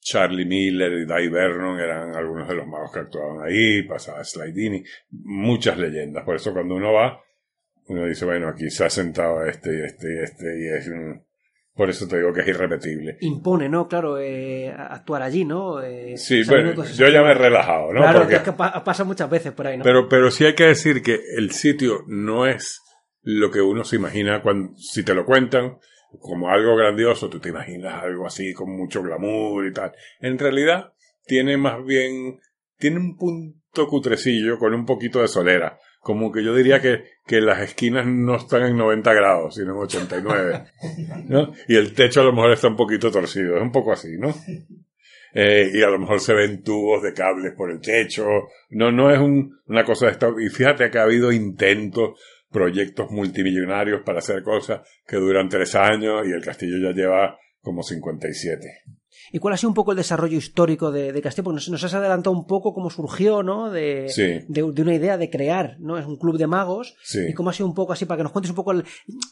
Charlie 0.00 0.44
Miller 0.44 0.92
y 0.92 1.06
Dai 1.06 1.28
Vernon 1.28 1.80
eran 1.80 2.14
algunos 2.14 2.46
de 2.48 2.54
los 2.54 2.66
magos 2.66 2.92
que 2.92 3.00
actuaban 3.00 3.44
ahí, 3.44 3.82
pasaba 3.82 4.22
Slidini, 4.22 4.84
muchas 5.10 5.78
leyendas. 5.78 6.24
Por 6.24 6.36
eso 6.36 6.52
cuando 6.52 6.74
uno 6.76 6.92
va, 6.92 7.20
uno 7.88 8.06
dice, 8.06 8.24
bueno, 8.24 8.48
aquí 8.48 8.70
se 8.70 8.84
ha 8.84 8.90
sentado 8.90 9.44
este 9.46 9.70
y 9.76 9.82
este 9.84 10.06
y 10.14 10.18
este 10.22 10.44
y 10.60 10.68
es... 10.68 10.90
Por 11.74 11.90
eso 11.90 12.08
te 12.08 12.16
digo 12.16 12.32
que 12.32 12.40
es 12.40 12.48
irrepetible. 12.48 13.18
Impone, 13.20 13.68
¿no? 13.68 13.86
Claro, 13.86 14.18
eh, 14.18 14.72
actuar 14.74 15.20
allí, 15.22 15.44
¿no? 15.44 15.82
Eh, 15.82 16.16
Sí, 16.16 16.42
bueno, 16.48 16.72
yo 16.84 17.08
ya 17.08 17.22
me 17.22 17.32
he 17.32 17.34
relajado, 17.34 17.92
¿no? 17.92 18.00
Claro, 18.00 18.20
Porque- 18.20 18.36
es 18.36 18.42
que 18.42 18.52
pa- 18.52 18.82
pasa 18.82 19.04
muchas 19.04 19.28
veces 19.28 19.52
por 19.52 19.66
ahí, 19.66 19.76
¿no? 19.76 19.84
Pero, 19.84 20.08
pero 20.08 20.30
sí 20.30 20.46
hay 20.46 20.54
que 20.54 20.64
decir 20.64 21.02
que 21.02 21.18
el 21.36 21.50
sitio 21.50 22.02
no 22.06 22.46
es 22.46 22.80
lo 23.28 23.50
que 23.50 23.60
uno 23.60 23.82
se 23.84 23.96
imagina 23.96 24.40
cuando, 24.40 24.76
si 24.76 25.04
te 25.04 25.12
lo 25.14 25.24
cuentan 25.26 25.78
como 26.20 26.48
algo 26.48 26.76
grandioso, 26.76 27.28
tú 27.28 27.40
te 27.40 27.48
imaginas 27.50 28.02
algo 28.02 28.26
así 28.26 28.54
con 28.54 28.70
mucho 28.76 29.02
glamour 29.02 29.66
y 29.66 29.72
tal. 29.72 29.92
En 30.20 30.38
realidad, 30.38 30.92
tiene 31.26 31.56
más 31.56 31.84
bien, 31.84 32.38
tiene 32.78 32.98
un 32.98 33.16
punto 33.16 33.86
cutrecillo 33.88 34.58
con 34.58 34.72
un 34.74 34.86
poquito 34.86 35.20
de 35.20 35.28
solera. 35.28 35.78
Como 36.00 36.30
que 36.30 36.44
yo 36.44 36.54
diría 36.54 36.80
que, 36.80 37.02
que 37.26 37.40
las 37.40 37.60
esquinas 37.60 38.06
no 38.06 38.36
están 38.36 38.62
en 38.62 38.76
90 38.76 39.12
grados, 39.12 39.56
sino 39.56 39.72
en 39.72 39.78
89. 39.78 40.64
¿no? 41.28 41.52
Y 41.66 41.74
el 41.76 41.92
techo 41.94 42.20
a 42.20 42.24
lo 42.24 42.32
mejor 42.32 42.52
está 42.52 42.68
un 42.68 42.76
poquito 42.76 43.10
torcido, 43.10 43.56
es 43.56 43.62
un 43.62 43.72
poco 43.72 43.92
así, 43.92 44.16
¿no? 44.16 44.32
Eh, 45.34 45.70
y 45.74 45.82
a 45.82 45.88
lo 45.88 45.98
mejor 45.98 46.20
se 46.20 46.32
ven 46.32 46.62
tubos 46.62 47.02
de 47.02 47.12
cables 47.12 47.52
por 47.54 47.70
el 47.70 47.80
techo. 47.80 48.24
No, 48.70 48.90
no 48.90 49.10
es 49.10 49.18
un- 49.18 49.58
una 49.66 49.84
cosa 49.84 50.06
de 50.06 50.12
esta. 50.12 50.28
Y 50.38 50.48
fíjate 50.48 50.90
que 50.90 50.98
ha 50.98 51.02
habido 51.02 51.30
intentos, 51.32 52.18
proyectos 52.50 53.10
multimillonarios 53.10 54.02
para 54.04 54.18
hacer 54.18 54.42
cosas 54.42 54.80
que 55.06 55.16
duran 55.16 55.48
tres 55.48 55.74
años 55.74 56.26
y 56.26 56.30
el 56.32 56.42
castillo 56.44 56.76
ya 56.82 56.94
lleva 56.94 57.38
como 57.60 57.82
57. 57.82 58.60
¿Y 59.32 59.38
cuál 59.40 59.54
ha 59.54 59.56
sido 59.56 59.70
un 59.70 59.74
poco 59.74 59.90
el 59.90 59.96
desarrollo 59.96 60.36
histórico 60.38 60.92
de, 60.92 61.10
de 61.12 61.20
Castillo? 61.22 61.44
Porque 61.44 61.54
nos, 61.56 61.68
nos 61.70 61.82
has 61.82 61.94
adelantado 61.94 62.36
un 62.36 62.46
poco 62.46 62.72
cómo 62.72 62.90
surgió, 62.90 63.42
¿no? 63.42 63.70
De, 63.70 64.08
Sí. 64.08 64.22
de, 64.46 64.70
de 64.72 64.82
una 64.82 64.94
idea 64.94 65.16
de 65.18 65.30
crear, 65.30 65.76
¿no? 65.80 65.98
Es 65.98 66.06
un 66.06 66.16
club 66.16 66.38
de 66.38 66.46
magos. 66.46 66.96
Sí. 67.02 67.20
Y 67.30 67.32
cómo 67.32 67.50
ha 67.50 67.52
sido 67.52 67.66
un 67.66 67.74
poco 67.74 67.92
así, 67.92 68.04
para 68.04 68.18
que 68.18 68.22
nos 68.22 68.30
cuentes 68.32 68.50
un 68.50 68.56
poco, 68.56 68.70
el, 68.72 68.84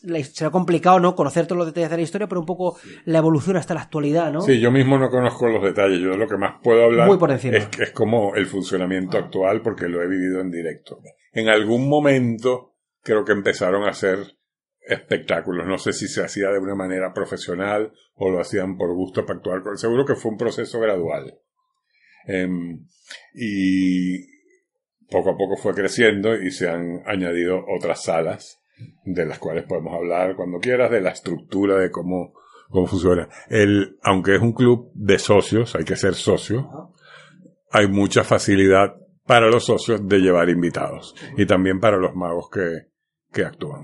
la- 0.02 0.24
será 0.24 0.50
complicado, 0.50 0.98
¿no? 0.98 1.14
Conocer 1.14 1.46
todos 1.46 1.58
los 1.58 1.66
detalles 1.66 1.90
de 1.90 1.96
la 1.96 2.02
historia, 2.02 2.26
pero 2.26 2.40
un 2.40 2.46
poco 2.46 2.76
la 3.04 3.18
evolución 3.18 3.56
hasta 3.56 3.74
la 3.74 3.82
actualidad, 3.82 4.32
¿no? 4.32 4.40
Sí, 4.40 4.58
yo 4.58 4.72
mismo 4.72 4.98
no 4.98 5.10
conozco 5.10 5.46
los 5.46 5.62
detalles. 5.62 6.00
Yo 6.00 6.16
lo 6.16 6.26
que 6.26 6.38
más 6.38 6.56
puedo 6.62 6.82
hablar 6.84 7.06
Muy 7.06 7.18
por 7.18 7.30
encima. 7.30 7.58
Es, 7.58 7.68
es 7.78 7.90
como 7.92 8.34
el 8.34 8.46
funcionamiento 8.46 9.16
actual 9.18 9.60
porque 9.62 9.86
lo 9.86 10.02
he 10.02 10.08
vivido 10.08 10.40
en 10.40 10.50
directo. 10.50 10.98
En 11.32 11.48
algún 11.48 11.88
momento 11.88 12.73
creo 13.04 13.24
que 13.24 13.32
empezaron 13.32 13.84
a 13.84 13.90
hacer 13.90 14.18
espectáculos. 14.80 15.66
No 15.66 15.78
sé 15.78 15.92
si 15.92 16.08
se 16.08 16.24
hacía 16.24 16.50
de 16.50 16.58
una 16.58 16.74
manera 16.74 17.12
profesional 17.14 17.92
o 18.14 18.30
lo 18.30 18.40
hacían 18.40 18.76
por 18.76 18.92
gusto 18.94 19.24
para 19.24 19.38
actuar. 19.38 19.62
con- 19.62 19.78
Seguro 19.78 20.04
que 20.04 20.14
fue 20.16 20.32
un 20.32 20.36
proceso 20.38 20.80
gradual. 20.80 21.38
Em, 22.26 22.86
y 23.34 24.26
poco 25.10 25.30
a 25.30 25.36
poco 25.36 25.56
fue 25.56 25.74
creciendo 25.74 26.34
y 26.34 26.50
se 26.50 26.68
han 26.68 27.02
añadido 27.06 27.64
otras 27.68 28.02
salas 28.02 28.60
de 29.04 29.24
las 29.26 29.38
cuales 29.38 29.64
podemos 29.64 29.94
hablar 29.94 30.34
cuando 30.34 30.58
quieras, 30.58 30.90
de 30.90 31.00
la 31.00 31.10
estructura 31.10 31.76
de 31.78 31.90
cómo, 31.90 32.32
cómo 32.68 32.86
funciona. 32.86 33.28
El, 33.48 33.98
aunque 34.02 34.34
es 34.34 34.40
un 34.42 34.52
club 34.52 34.90
de 34.94 35.18
socios, 35.18 35.76
hay 35.76 35.84
que 35.84 35.96
ser 35.96 36.14
socio, 36.14 36.92
hay 37.70 37.86
mucha 37.88 38.24
facilidad 38.24 38.96
para 39.26 39.48
los 39.48 39.64
socios 39.66 40.06
de 40.08 40.18
llevar 40.18 40.48
invitados 40.50 41.14
y 41.36 41.46
también 41.46 41.78
para 41.80 41.96
los 41.98 42.14
magos 42.14 42.48
que, 42.50 42.88
que 43.34 43.44
actúan. 43.44 43.82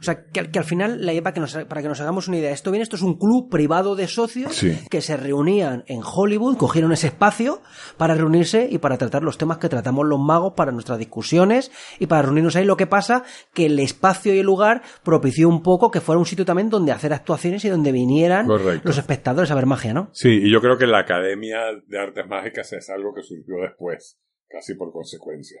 O 0.00 0.04
sea, 0.04 0.24
que, 0.32 0.50
que 0.50 0.58
al 0.58 0.64
final, 0.64 1.04
la, 1.06 1.12
para, 1.22 1.32
que 1.34 1.38
nos, 1.40 1.54
para 1.54 1.80
que 1.82 1.86
nos 1.86 2.00
hagamos 2.00 2.26
una 2.26 2.38
idea, 2.38 2.50
esto 2.50 2.72
bien, 2.72 2.82
esto 2.82 2.96
es 2.96 3.02
un 3.02 3.18
club 3.18 3.48
privado 3.50 3.94
de 3.94 4.08
socios 4.08 4.52
Sí. 4.56 4.76
que 4.90 5.00
se 5.00 5.16
reunían 5.16 5.84
en 5.86 6.00
Hollywood, 6.02 6.56
cogieron 6.56 6.90
ese 6.92 7.08
espacio 7.08 7.60
para 7.98 8.14
reunirse 8.14 8.66
y 8.68 8.78
para 8.78 8.96
tratar 8.98 9.22
los 9.22 9.38
temas 9.38 9.58
que 9.58 9.68
tratamos 9.68 10.04
los 10.06 10.18
magos 10.18 10.54
para 10.56 10.72
nuestras 10.72 10.98
discusiones 10.98 11.70
y 12.00 12.06
para 12.06 12.22
reunirnos 12.22 12.56
ahí. 12.56 12.64
Lo 12.64 12.76
que 12.76 12.88
pasa 12.88 13.22
que 13.54 13.66
el 13.66 13.78
espacio 13.78 14.34
y 14.34 14.38
el 14.38 14.46
lugar 14.46 14.82
propició 15.04 15.48
un 15.48 15.62
poco 15.62 15.90
que 15.92 16.00
fuera 16.00 16.18
un 16.18 16.26
sitio 16.26 16.44
también 16.46 16.68
donde 16.70 16.90
hacer 16.90 17.12
actuaciones 17.12 17.64
y 17.64 17.68
donde 17.68 17.92
vinieran 17.92 18.46
Correcto. 18.46 18.88
los 18.88 18.98
espectadores 18.98 19.50
a 19.52 19.54
ver 19.54 19.66
magia, 19.66 19.92
¿no? 19.94 20.08
Sí, 20.14 20.30
y 20.30 20.50
yo 20.50 20.60
creo 20.60 20.78
que 20.78 20.86
la 20.88 21.00
Academia 21.00 21.58
de 21.86 21.98
Artes 22.00 22.26
Mágicas 22.26 22.72
es 22.72 22.88
algo 22.90 23.14
que 23.14 23.22
surgió 23.22 23.56
después, 23.62 24.18
casi 24.48 24.74
por 24.74 24.90
consecuencia. 24.90 25.60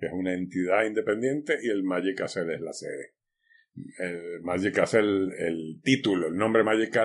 Que 0.00 0.06
es 0.06 0.12
una 0.12 0.32
entidad 0.32 0.84
independiente 0.86 1.58
y 1.62 1.68
el 1.68 1.82
Magic 1.82 2.16
Castle 2.16 2.54
es 2.54 2.60
la 2.62 2.72
sede. 2.72 3.14
El 3.98 4.40
Magic 4.42 4.74
Castle, 4.74 5.28
el 5.38 5.80
título, 5.82 6.28
el 6.28 6.36
nombre 6.36 6.64
Magic 6.64 6.98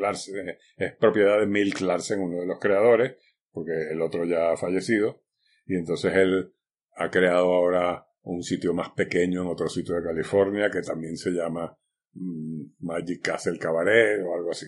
Larsen, 0.00 0.48
eh, 0.48 0.58
es 0.76 0.96
propiedad 0.96 1.38
de 1.38 1.46
Milk 1.46 1.80
Larsen, 1.80 2.20
uno 2.20 2.40
de 2.40 2.46
los 2.46 2.58
creadores, 2.58 3.16
porque 3.52 3.72
el 3.90 4.02
otro 4.02 4.24
ya 4.24 4.50
ha 4.50 4.56
fallecido. 4.56 5.22
Y 5.66 5.76
entonces 5.76 6.12
él 6.14 6.52
ha 6.96 7.10
creado 7.10 7.52
ahora 7.52 8.06
un 8.22 8.42
sitio 8.42 8.74
más 8.74 8.90
pequeño 8.90 9.42
en 9.42 9.48
otro 9.48 9.68
sitio 9.68 9.94
de 9.94 10.02
California 10.02 10.70
que 10.70 10.82
también 10.82 11.16
se 11.16 11.30
llama 11.30 11.76
mm, 12.14 12.62
Magic 12.80 13.22
Castle 13.22 13.58
Cabaret 13.58 14.20
o 14.24 14.34
algo 14.34 14.50
así. 14.50 14.66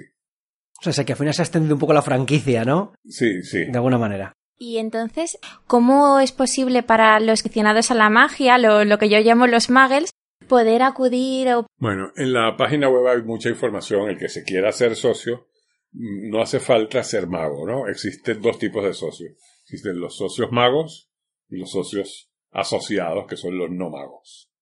O 0.86 0.92
sea, 0.92 1.04
que 1.04 1.12
al 1.12 1.18
final 1.18 1.34
se 1.34 1.42
ha 1.42 1.44
extendido 1.44 1.74
un 1.74 1.80
poco 1.80 1.92
la 1.92 2.02
franquicia, 2.02 2.64
¿no? 2.64 2.94
Sí, 3.04 3.42
sí. 3.42 3.64
De 3.64 3.76
alguna 3.76 3.98
manera. 3.98 4.32
Y 4.58 4.78
entonces, 4.78 5.38
¿cómo 5.66 6.20
es 6.20 6.32
posible 6.32 6.82
para 6.82 7.18
los 7.20 7.40
aficionados 7.40 7.90
a 7.90 7.94
la 7.94 8.08
magia, 8.08 8.58
lo, 8.58 8.98
que 8.98 9.08
yo 9.08 9.18
llamo 9.18 9.46
los 9.46 9.68
muggles, 9.68 10.10
poder 10.48 10.82
acudir 10.82 11.48
o 11.52 11.66
Bueno, 11.78 12.12
en 12.16 12.32
la 12.32 12.56
página 12.56 12.88
web 12.88 13.06
hay 13.08 13.22
mucha 13.22 13.48
información. 13.48 14.08
El 14.08 14.18
que 14.18 14.28
se 14.28 14.44
quiera 14.44 14.68
hacer 14.68 14.94
socio, 14.94 15.48
mm, 15.92 16.30
no 16.30 16.40
hace 16.40 16.60
falta 16.60 17.02
ser 17.02 17.26
mago, 17.26 17.66
¿no? 17.66 17.88
Existen 17.88 18.40
dos 18.40 18.58
tipos 18.58 18.84
de 18.84 18.94
socios. 18.94 19.32
Existen 19.64 19.98
los 19.98 20.16
socios 20.16 20.52
magos 20.52 21.10
y 21.48 21.56
los 21.58 21.70
socios 21.70 22.30
asociados, 22.50 23.26
que 23.26 23.36
son 23.36 23.58
los 23.58 23.70
no 23.70 23.90
magos. 23.90 24.52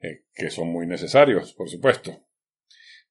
Eh, 0.00 0.24
que 0.34 0.50
son 0.50 0.68
muy 0.68 0.86
necesarios, 0.86 1.52
por 1.54 1.68
supuesto. 1.68 2.26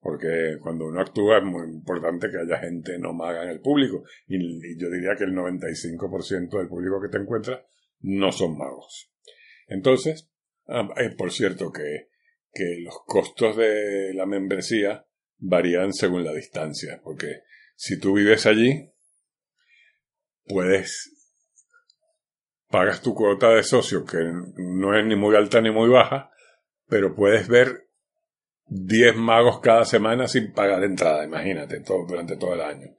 Porque 0.01 0.57
cuando 0.59 0.87
uno 0.87 0.99
actúa 0.99 1.37
es 1.37 1.43
muy 1.43 1.67
importante 1.67 2.27
que 2.29 2.39
haya 2.39 2.59
gente 2.59 2.97
no 2.97 3.13
maga 3.13 3.43
en 3.43 3.49
el 3.49 3.61
público. 3.61 4.03
Y, 4.27 4.37
yo 4.77 4.89
diría 4.89 5.15
que 5.15 5.25
el 5.25 5.33
95% 5.33 6.57
del 6.57 6.67
público 6.67 6.99
que 7.01 7.09
te 7.09 7.21
encuentras 7.21 7.61
no 7.99 8.31
son 8.31 8.57
magos. 8.57 9.11
Entonces, 9.67 10.29
ah, 10.67 10.89
eh, 10.97 11.11
por 11.15 11.31
cierto 11.31 11.71
que 11.71 12.09
que 12.53 12.79
los 12.81 12.95
costos 13.05 13.55
de 13.55 14.13
la 14.13 14.25
membresía 14.25 15.05
varían 15.37 15.93
según 15.93 16.23
la 16.23 16.33
distancia, 16.33 16.99
porque 17.03 17.41
si 17.75 17.99
tú 17.99 18.13
vives 18.13 18.45
allí, 18.45 18.91
puedes 20.45 21.17
pagas 22.69 23.01
tu 23.01 23.13
cuota 23.13 23.49
de 23.49 23.63
socio, 23.63 24.05
que 24.05 24.17
no 24.55 24.97
es 24.97 25.05
ni 25.05 25.15
muy 25.15 25.35
alta 25.35 25.61
ni 25.61 25.71
muy 25.71 25.89
baja, 25.89 26.31
pero 26.87 27.15
puedes 27.15 27.47
ver 27.47 27.89
10 28.73 29.17
magos 29.17 29.59
cada 29.59 29.83
semana 29.83 30.29
sin 30.29 30.53
pagar 30.53 30.81
entrada, 30.85 31.25
imagínate, 31.25 31.81
todo, 31.81 32.05
durante 32.07 32.37
todo 32.37 32.53
el 32.53 32.61
año. 32.61 32.95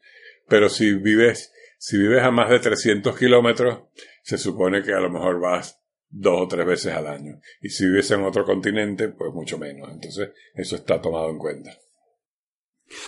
Pero 0.47 0.69
si 0.69 0.93
vives, 0.93 1.51
si 1.79 1.97
vives 1.97 2.23
a 2.23 2.31
más 2.31 2.51
de 2.51 2.59
300 2.59 3.19
kilómetros, 3.19 3.85
se 4.23 4.37
supone 4.37 4.83
que 4.83 4.93
a 4.93 5.01
lo 5.01 5.09
mejor 5.09 5.41
vas 5.41 5.81
dos 6.11 6.43
o 6.43 6.47
tres 6.47 6.67
veces 6.67 6.93
al 6.93 7.07
año. 7.07 7.41
Y 7.63 7.71
si 7.71 7.87
vives 7.87 8.11
en 8.11 8.23
otro 8.23 8.45
continente, 8.45 9.09
pues 9.09 9.33
mucho 9.33 9.57
menos. 9.57 9.91
Entonces, 9.91 10.33
eso 10.55 10.77
está 10.77 11.01
tomado 11.01 11.31
en 11.31 11.39
cuenta. 11.39 11.71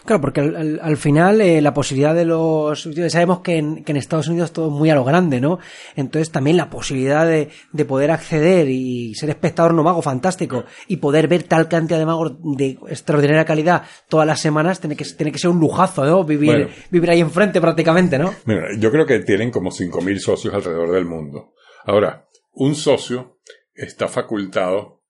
Claro, 0.05 0.21
porque 0.21 0.41
al, 0.41 0.57
al- 0.57 0.81
al 0.83 0.97
final 0.97 1.41
eh, 1.41 1.61
la 1.61 1.73
posibilidad 1.75 2.15
de 2.15 2.25
los... 2.25 2.89
Sabemos 3.09 3.41
que 3.41 3.59
en, 3.59 3.85
que 3.85 3.93
en 3.93 3.97
Estados 3.97 4.29
Unidos 4.29 4.53
todo 4.53 4.67
es 4.69 4.73
muy 4.73 4.91
a 4.91 4.95
lo 4.95 5.05
grande, 5.05 5.41
¿no? 5.41 5.59
Entonces 5.97 6.31
también 6.31 6.57
la 6.57 6.71
posibilidad 6.71 7.27
de, 7.27 7.49
de 7.73 7.85
poder 7.85 8.11
acceder 8.11 8.69
y 8.69 9.15
ser 9.15 9.31
espectador 9.31 9.75
no 9.75 9.83
mago 9.83 10.03
fantástico 10.03 10.65
y 10.89 10.97
poder 10.97 11.29
ver 11.29 11.43
tal 11.45 11.69
cantidad 11.69 11.99
de 11.99 12.07
magos 12.07 12.33
de 12.57 12.79
extraordinaria 12.89 13.45
calidad 13.45 13.83
todas 14.09 14.27
las 14.27 14.41
semanas 14.41 14.81
tiene 14.81 14.97
que, 14.97 15.05
tiene 15.05 15.33
que 15.33 15.39
ser 15.39 15.51
un 15.51 15.61
lujazo, 15.61 16.05
¿no? 16.05 16.25
Vivir, 16.25 16.51
Bueno. 16.51 16.69
vivir 16.91 17.11
ahí 17.11 17.21
enfrente 17.21 17.61
prácticamente, 17.61 18.19
¿no? 18.19 18.35
Mira, 18.47 18.69
yo 18.79 18.91
creo 18.91 19.07
que 19.07 19.21
tienen 19.21 19.51
como 19.51 19.71
5.000 19.71 20.19
socios 20.19 20.55
alrededor 20.55 20.93
del 20.93 21.05
mundo. 21.05 21.53
Ahora, 21.85 22.27
un 22.53 22.75
socio 22.75 23.39
está 23.75 24.09
facultado 24.09 25.03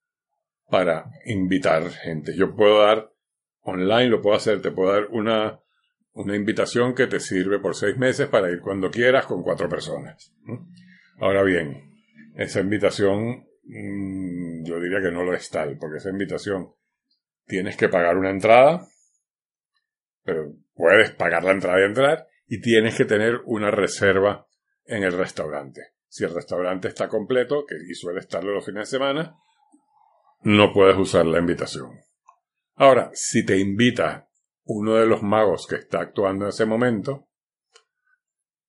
para 0.68 1.06
invitar 1.26 1.88
gente. 1.90 2.32
Yo 2.36 2.54
puedo 2.56 2.80
dar 2.82 3.10
online, 3.64 4.08
lo 4.08 4.22
puedo 4.22 4.36
hacer, 4.36 4.62
te 4.62 4.70
puedo 4.70 4.92
dar 4.92 5.08
una, 5.10 5.60
una 6.12 6.36
invitación 6.36 6.94
que 6.94 7.06
te 7.06 7.20
sirve 7.20 7.58
por 7.58 7.74
seis 7.74 7.96
meses 7.96 8.28
para 8.28 8.50
ir 8.50 8.60
cuando 8.60 8.90
quieras 8.90 9.26
con 9.26 9.42
cuatro 9.42 9.68
personas. 9.68 10.32
Ahora 11.18 11.42
bien, 11.42 11.92
esa 12.36 12.60
invitación 12.60 13.46
mm, 13.64 14.64
yo 14.64 14.80
diría 14.80 15.00
que 15.00 15.10
no 15.10 15.24
lo 15.24 15.34
es 15.34 15.50
tal, 15.50 15.76
porque 15.78 15.98
esa 15.98 16.10
invitación 16.10 16.72
tienes 17.46 17.76
que 17.76 17.88
pagar 17.88 18.16
una 18.16 18.30
entrada, 18.30 18.86
pero 20.22 20.52
puedes 20.74 21.10
pagar 21.12 21.44
la 21.44 21.52
entrada 21.52 21.80
y 21.80 21.84
entrar, 21.84 22.26
y 22.46 22.60
tienes 22.60 22.96
que 22.96 23.04
tener 23.04 23.40
una 23.44 23.70
reserva 23.70 24.46
en 24.84 25.02
el 25.02 25.12
restaurante. 25.12 25.94
Si 26.08 26.24
el 26.24 26.34
restaurante 26.34 26.88
está 26.88 27.08
completo, 27.08 27.64
que 27.66 27.74
y 27.74 27.94
suele 27.94 28.20
estarlo 28.20 28.52
los 28.52 28.64
fines 28.64 28.88
de 28.88 28.98
semana, 28.98 29.36
no 30.42 30.72
puedes 30.72 30.96
usar 30.96 31.26
la 31.26 31.38
invitación. 31.38 31.90
Ahora, 32.76 33.10
si 33.14 33.44
te 33.44 33.58
invita 33.58 34.28
uno 34.64 34.94
de 34.94 35.06
los 35.06 35.22
magos 35.22 35.66
que 35.68 35.76
está 35.76 36.00
actuando 36.00 36.44
en 36.46 36.48
ese 36.50 36.64
momento, 36.66 37.28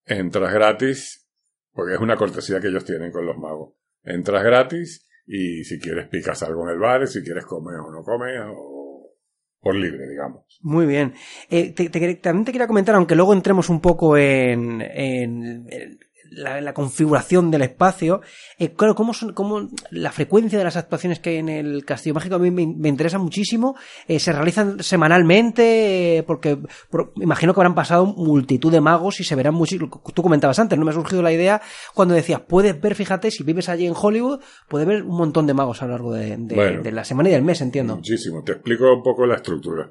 entras 0.06 0.54
gratis, 0.54 1.28
porque 1.72 1.96
es 1.96 2.00
una 2.00 2.16
cortesía 2.16 2.60
que 2.60 2.68
ellos 2.68 2.86
tienen 2.86 3.12
con 3.12 3.26
los 3.26 3.38
magos. 3.38 3.74
Entras 4.04 4.44
gratis 4.44 5.08
y 5.26 5.64
si 5.64 5.80
quieres 5.80 6.08
picas 6.10 6.44
algo 6.44 6.64
en 6.68 6.74
el 6.74 6.80
bar, 6.80 7.08
si 7.08 7.24
quieres 7.24 7.46
comer 7.46 7.80
o 7.80 7.92
no 7.92 8.04
comes, 8.04 8.40
o 8.48 9.16
por 9.60 9.74
libre, 9.76 10.08
digamos. 10.08 10.60
Muy 10.62 10.86
bien. 10.86 11.16
Eh, 11.50 11.74
te- 11.74 11.90
también 11.90 12.46
te 12.46 12.52
quería 12.52 12.68
comentar, 12.68 12.94
aunque 12.96 13.16
luego 13.16 13.34
entremos 13.34 13.70
un 13.70 13.82
poco 13.82 14.16
en, 14.18 14.82
en 14.82 15.66
el- 15.72 16.00
la, 16.36 16.62
la 16.62 16.74
configuración 16.74 17.50
del 17.52 17.64
espacio, 17.64 18.22
eh, 18.60 18.74
claro, 18.74 18.94
cómo 18.96 19.14
son, 19.14 19.34
cómo 19.34 19.70
la 19.92 20.12
frecuencia 20.12 20.58
de 20.58 20.64
las 20.66 20.76
actuaciones 20.78 21.20
que 21.20 21.32
hay 21.32 21.36
en 21.38 21.50
el 21.50 21.86
Castillo 21.86 22.14
Mágico 22.14 22.36
a 22.36 22.40
mí 22.40 22.52
me, 22.52 22.68
me 22.68 22.90
interesa 22.90 23.18
muchísimo. 23.18 23.76
Eh, 24.08 24.20
se 24.20 24.32
realizan 24.34 24.84
semanalmente, 24.84 26.18
eh, 26.18 26.24
porque 26.24 26.58
por- 26.90 27.14
imagino 27.16 27.54
que 27.54 27.60
habrán 27.60 27.76
pasado 27.76 28.06
multitud 28.06 28.72
de 28.72 28.82
magos 28.82 29.20
y 29.20 29.24
se 29.24 29.36
verán 29.36 29.54
muchísimo. 29.56 29.90
Tú 30.14 30.22
comentabas 30.22 30.60
antes, 30.60 30.78
no 30.78 30.86
me 30.86 30.92
ha 30.92 30.94
surgido 30.94 31.22
la 31.22 31.32
idea 31.32 31.62
cuando 31.94 32.14
decías, 32.14 32.42
puedes 32.48 32.80
ver, 32.80 32.96
fíjate, 32.96 33.32
si 33.32 33.44
vives 33.44 33.70
allí 33.70 33.86
en 33.88 33.94
Hollywood, 33.96 34.42
puedes 34.70 34.88
ver 34.88 35.04
un 35.04 35.18
montón 35.18 35.48
de 35.48 35.54
magos 35.54 35.82
a 35.82 35.86
lo 35.86 35.92
largo 35.92 36.14
de, 36.14 36.36
de- 36.38 36.56
Bueno. 36.56 36.84
de 36.84 36.92
la 36.92 37.04
semana 37.06 37.30
y 37.30 37.32
del 37.34 37.42
mes, 37.44 37.62
entiendo. 37.62 37.96
Muchísimo. 37.96 38.44
Te 38.44 38.54
explico 38.54 38.94
un 38.94 39.02
poco 39.04 39.26
la 39.26 39.36
estructura. 39.36 39.90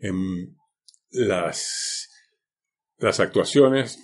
Em, 0.00 0.54
las, 1.10 2.08
las 2.98 3.20
actuaciones, 3.20 3.98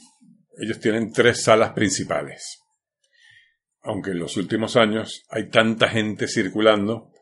ellos 0.61 0.81
tienen 0.81 1.12
tres 1.12 1.42
salas 1.42 1.73
principales. 1.73 2.59
Aunque 3.83 4.11
en 4.11 4.18
los 4.18 4.37
últimos 4.37 4.77
años 4.77 5.25
hay 5.31 5.49
tanta 5.49 5.88
gente 5.88 6.29
circulando 6.29 7.12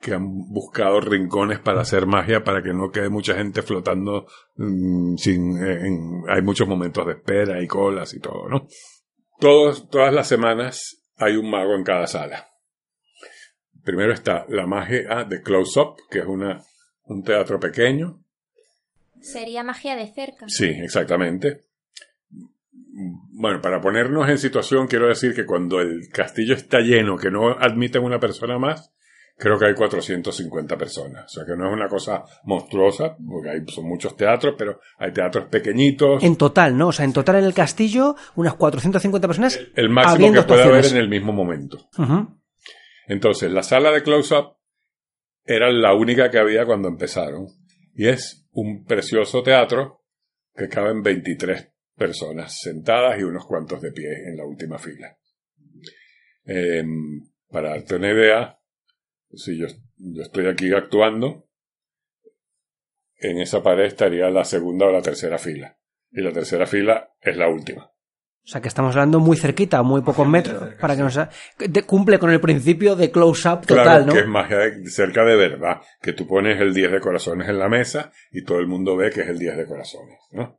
que 0.00 0.12
han 0.14 0.26
buscado 0.50 1.00
rincones 1.00 1.58
para 1.60 1.80
hacer 1.80 2.06
magia 2.06 2.44
para 2.44 2.62
que 2.62 2.72
no 2.74 2.90
quede 2.90 3.08
mucha 3.08 3.34
gente 3.34 3.62
flotando 3.62 4.26
mm, 4.56 5.16
sin 5.16 5.56
en- 5.66 6.22
hay 6.28 6.42
muchos 6.42 6.68
momentos 6.68 7.06
de 7.06 7.12
espera 7.14 7.60
y 7.62 7.66
colas 7.66 8.12
y 8.14 8.20
todo, 8.20 8.48
¿no? 8.48 8.66
Todos, 9.40 9.88
todas 9.88 10.12
las 10.12 10.28
semanas 10.28 11.02
hay 11.16 11.36
un 11.36 11.50
mago 11.50 11.74
en 11.74 11.84
cada 11.84 12.06
sala. 12.06 12.48
Primero 13.82 14.12
está 14.12 14.44
la 14.48 14.66
magia 14.66 15.24
de 15.24 15.42
Close 15.42 15.80
Up, 15.80 15.96
que 16.10 16.20
es 16.20 16.26
una, 16.26 16.62
un 17.04 17.22
teatro 17.22 17.58
pequeño. 17.58 18.22
sería 19.20 19.62
magia 19.64 19.96
de 19.96 20.06
cerca. 20.12 20.46
Sí, 20.48 20.66
exactamente. 20.66 21.64
Bueno, 22.96 23.60
para 23.60 23.80
ponernos 23.80 24.28
en 24.28 24.38
situación, 24.38 24.86
quiero 24.86 25.08
decir 25.08 25.34
que 25.34 25.44
cuando 25.44 25.80
el 25.80 26.08
castillo 26.12 26.54
está 26.54 26.78
lleno, 26.78 27.16
que 27.16 27.30
no 27.30 27.50
admiten 27.50 28.04
una 28.04 28.20
persona 28.20 28.56
más, 28.56 28.94
creo 29.36 29.58
que 29.58 29.66
hay 29.66 29.74
450 29.74 30.78
personas. 30.78 31.24
O 31.24 31.28
sea 31.28 31.44
que 31.44 31.56
no 31.56 31.66
es 31.66 31.72
una 31.72 31.88
cosa 31.88 32.24
monstruosa, 32.44 33.16
porque 33.16 33.50
hay, 33.50 33.64
son 33.66 33.88
muchos 33.88 34.16
teatros, 34.16 34.54
pero 34.56 34.78
hay 34.98 35.12
teatros 35.12 35.46
pequeñitos. 35.46 36.22
En 36.22 36.36
total, 36.36 36.76
¿no? 36.76 36.88
O 36.88 36.92
sea, 36.92 37.04
en 37.04 37.12
total 37.12 37.36
en 37.36 37.44
el 37.44 37.54
castillo, 37.54 38.14
unas 38.36 38.54
450 38.54 39.26
personas. 39.26 39.60
el 39.74 39.88
máximo 39.90 40.14
habiendo 40.14 40.42
que 40.42 40.48
puede 40.48 40.62
haber 40.62 40.86
en 40.86 40.96
el 40.96 41.08
mismo 41.08 41.32
momento. 41.32 41.88
Entonces, 43.08 43.50
la 43.50 43.64
sala 43.64 43.90
de 43.90 44.04
close-up 44.04 44.56
era 45.44 45.70
la 45.72 45.94
única 45.94 46.30
que 46.30 46.38
había 46.38 46.64
cuando 46.64 46.88
empezaron. 46.88 47.48
Y 47.92 48.06
es 48.06 48.46
un 48.52 48.84
precioso 48.84 49.42
teatro 49.42 50.04
que 50.54 50.68
caben 50.68 51.02
23 51.02 51.73
personas 51.96 52.60
sentadas 52.60 53.18
y 53.18 53.22
unos 53.22 53.46
cuantos 53.46 53.80
de 53.82 53.92
pie 53.92 54.28
en 54.28 54.36
la 54.36 54.44
última 54.44 54.78
fila. 54.78 55.16
Em, 56.44 57.20
para 57.50 57.70
darte 57.70 57.96
una 57.96 58.10
idea, 58.12 58.58
si 59.32 59.56
yo, 59.58 59.66
yo 59.96 60.22
estoy 60.22 60.46
aquí 60.46 60.72
actuando, 60.72 61.48
en 63.18 63.38
esa 63.38 63.62
pared 63.62 63.84
estaría 63.86 64.28
la 64.30 64.44
segunda 64.44 64.86
o 64.86 64.92
la 64.92 65.02
tercera 65.02 65.38
fila. 65.38 65.78
Y 66.10 66.20
la 66.20 66.32
tercera 66.32 66.66
fila 66.66 67.10
es 67.20 67.36
la 67.36 67.48
última. 67.48 67.84
O 67.86 68.46
sea 68.46 68.60
que 68.60 68.68
estamos 68.68 68.94
hablando 68.94 69.20
muy 69.20 69.38
cerquita, 69.38 69.82
muy 69.82 70.02
pocos 70.02 70.28
metros, 70.28 70.74
para 70.74 70.94
que 70.94 71.02
no 71.02 71.10
sea... 71.10 71.30
de- 71.58 71.82
cumple 71.84 72.18
con 72.18 72.30
el 72.30 72.40
principio 72.42 72.94
de 72.94 73.10
close-up 73.10 73.62
total, 73.66 73.84
claro 73.84 74.04
¿no? 74.06 74.12
que 74.12 74.18
es 74.18 74.26
magia 74.26 74.58
de- 74.58 74.86
cerca 74.90 75.24
de 75.24 75.34
verdad, 75.34 75.80
que 76.02 76.12
tú 76.12 76.26
pones 76.26 76.60
el 76.60 76.74
10 76.74 76.92
de 76.92 77.00
corazones 77.00 77.48
en 77.48 77.58
la 77.58 77.70
mesa 77.70 78.12
y 78.32 78.44
todo 78.44 78.58
el 78.58 78.66
mundo 78.66 78.96
ve 78.96 79.10
que 79.10 79.22
es 79.22 79.28
el 79.28 79.38
10 79.38 79.56
de 79.56 79.64
corazones, 79.66 80.18
¿no? 80.32 80.58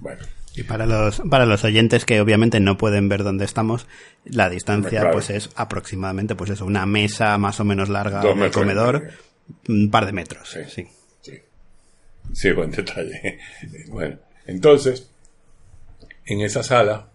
Bueno, 0.00 0.20
Y 0.54 0.64
para 0.64 0.84
los, 0.86 1.22
para 1.30 1.46
los 1.46 1.64
oyentes 1.64 2.04
que 2.04 2.20
obviamente 2.20 2.60
no 2.60 2.76
pueden 2.76 3.08
ver 3.08 3.22
dónde 3.22 3.44
estamos, 3.44 3.86
la 4.24 4.50
distancia 4.50 5.00
Claro. 5.00 5.12
pues 5.12 5.30
es 5.30 5.50
aproximadamente 5.56 6.34
pues 6.34 6.50
eso, 6.50 6.66
una 6.66 6.84
mesa 6.84 7.38
más 7.38 7.58
o 7.60 7.64
menos 7.64 7.88
larga 7.88 8.20
del 8.22 8.50
comedor, 8.50 9.10
un 9.68 9.90
par 9.90 10.06
de 10.06 10.12
metros. 10.12 10.50
Sí. 10.50 10.60
sí. 10.68 10.88
Sí. 11.22 11.38
Sí, 12.32 12.52
buen 12.52 12.70
detalle. 12.70 13.38
Bueno, 13.88 14.18
entonces, 14.46 15.10
en 16.26 16.40
esa 16.42 16.62
sala 16.62 17.08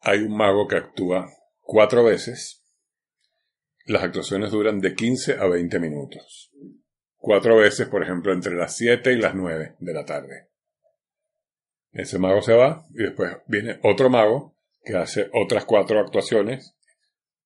hay 0.00 0.20
un 0.20 0.36
mago 0.36 0.68
que 0.68 0.76
actúa 0.76 1.30
cuatro 1.60 2.04
veces. 2.04 2.62
Las 3.86 4.02
actuaciones 4.02 4.50
duran 4.50 4.80
de 4.80 4.94
15 4.94 5.38
a 5.38 5.46
20 5.46 5.78
minutos. 5.80 6.50
Cuatro 7.16 7.56
veces, 7.56 7.88
por 7.88 8.02
ejemplo, 8.02 8.32
entre 8.32 8.54
las 8.54 8.76
7 8.76 9.12
y 9.12 9.16
las 9.16 9.34
9 9.34 9.76
de 9.78 9.94
la 9.94 10.04
tarde. 10.04 10.47
Ese 11.92 12.18
mago 12.18 12.42
se 12.42 12.54
va 12.54 12.84
y 12.94 13.04
después 13.04 13.36
viene 13.46 13.78
otro 13.82 14.10
mago 14.10 14.54
que 14.84 14.96
hace 14.96 15.28
otras 15.32 15.64
cuatro 15.64 16.00
actuaciones, 16.00 16.76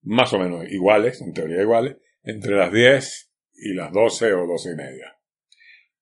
más 0.02 0.33
o 0.33 0.38
menos 0.38 0.64
iguales, 0.70 1.20
en 1.20 1.33
teoría 1.33 1.62
iguales, 1.62 1.96
entre 2.22 2.57
las 2.57 2.72
10 2.72 3.33
y 3.55 3.74
las 3.74 3.92
12 3.92 4.33
o 4.35 4.46
12 4.46 4.72
y 4.72 4.74
media. 4.74 5.16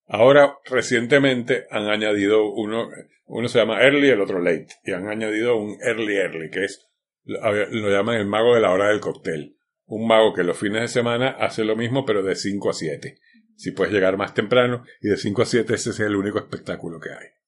Ahora, 0.07 0.59
recientemente 0.65 1.67
han 1.71 1.89
añadido 1.89 2.53
uno, 2.53 2.89
uno 3.27 3.49
se 3.49 3.59
llama 3.59 3.81
early, 3.81 4.09
el 4.09 4.21
otro 4.21 4.41
late, 4.41 4.69
y 4.85 4.93
han 4.93 5.09
añadido 5.09 5.57
un 5.57 5.79
early 5.83 6.17
early, 6.17 6.51
que 6.51 6.65
es, 6.65 6.85
lo 7.25 7.41
lo 7.53 7.91
llaman 7.91 8.17
el 8.17 8.27
mago 8.27 8.55
de 8.55 8.61
la 8.61 8.73
hora 8.73 8.89
del 8.89 9.01
cóctel. 9.01 9.57
Un 9.87 10.07
mago 10.07 10.35
que 10.35 10.43
los 10.43 10.59
fines 10.59 10.83
de 10.83 10.89
semana 10.89 11.31
hace 11.31 11.65
lo 11.65 11.77
mismo, 11.77 12.05
pero 12.05 12.23
de 12.23 12.35
5 12.35 12.71
a 12.71 12.73
7. 12.73 13.19
Si 13.57 13.73
puedes 13.73 13.93
llegar 13.93 14.17
más 14.17 14.35
temprano, 14.35 14.85
y 15.01 15.09
de 15.09 15.17
5 15.17 15.43
a 15.43 15.47
7 15.47 15.75
ese 15.75 15.91
es 15.91 16.01
el 16.01 16.17
único 16.17 16.39
espectáculo 16.39 16.99
que 16.99 17.11
hay. 17.11 17.40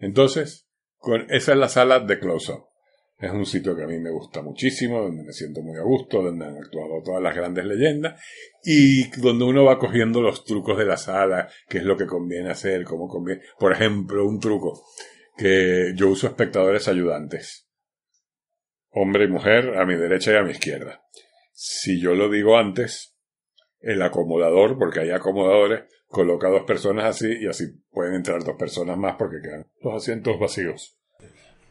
Entonces, 0.00 0.66
con, 0.96 1.30
esa 1.30 1.52
es 1.52 1.58
la 1.58 1.68
sala 1.68 2.00
de 2.00 2.18
close-up. 2.18 2.64
Es 3.18 3.30
un 3.30 3.44
sitio 3.44 3.76
que 3.76 3.82
a 3.82 3.86
mí 3.86 3.98
me 3.98 4.10
gusta 4.10 4.40
muchísimo, 4.40 5.02
donde 5.02 5.22
me 5.22 5.32
siento 5.32 5.60
muy 5.60 5.78
a 5.78 5.82
gusto, 5.82 6.22
donde 6.22 6.46
han 6.46 6.56
actuado 6.56 7.02
todas 7.04 7.22
las 7.22 7.36
grandes 7.36 7.66
leyendas 7.66 8.18
y 8.64 9.10
donde 9.20 9.44
uno 9.44 9.64
va 9.64 9.78
cogiendo 9.78 10.22
los 10.22 10.42
trucos 10.44 10.78
de 10.78 10.86
la 10.86 10.96
sala, 10.96 11.50
qué 11.68 11.78
es 11.78 11.84
lo 11.84 11.98
que 11.98 12.06
conviene 12.06 12.50
hacer, 12.50 12.84
cómo 12.84 13.08
conviene. 13.08 13.42
Por 13.58 13.72
ejemplo, 13.72 14.26
un 14.26 14.40
truco 14.40 14.82
que 15.36 15.92
yo 15.96 16.08
uso 16.08 16.28
espectadores 16.28 16.88
ayudantes, 16.88 17.68
hombre 18.90 19.24
y 19.24 19.28
mujer, 19.28 19.78
a 19.78 19.84
mi 19.84 19.96
derecha 19.96 20.32
y 20.32 20.36
a 20.36 20.42
mi 20.42 20.52
izquierda. 20.52 21.02
Si 21.52 22.00
yo 22.00 22.14
lo 22.14 22.30
digo 22.30 22.56
antes, 22.56 23.18
el 23.80 24.00
acomodador, 24.00 24.78
porque 24.78 25.00
hay 25.00 25.10
acomodadores, 25.10 25.84
coloca 26.10 26.48
dos 26.48 26.64
personas 26.64 27.04
así 27.06 27.28
y 27.40 27.46
así 27.46 27.64
pueden 27.90 28.14
entrar 28.14 28.42
dos 28.44 28.56
personas 28.58 28.98
más 28.98 29.14
porque 29.16 29.36
quedan 29.42 29.66
los 29.82 29.94
asientos 29.94 30.38
vacíos. 30.38 30.96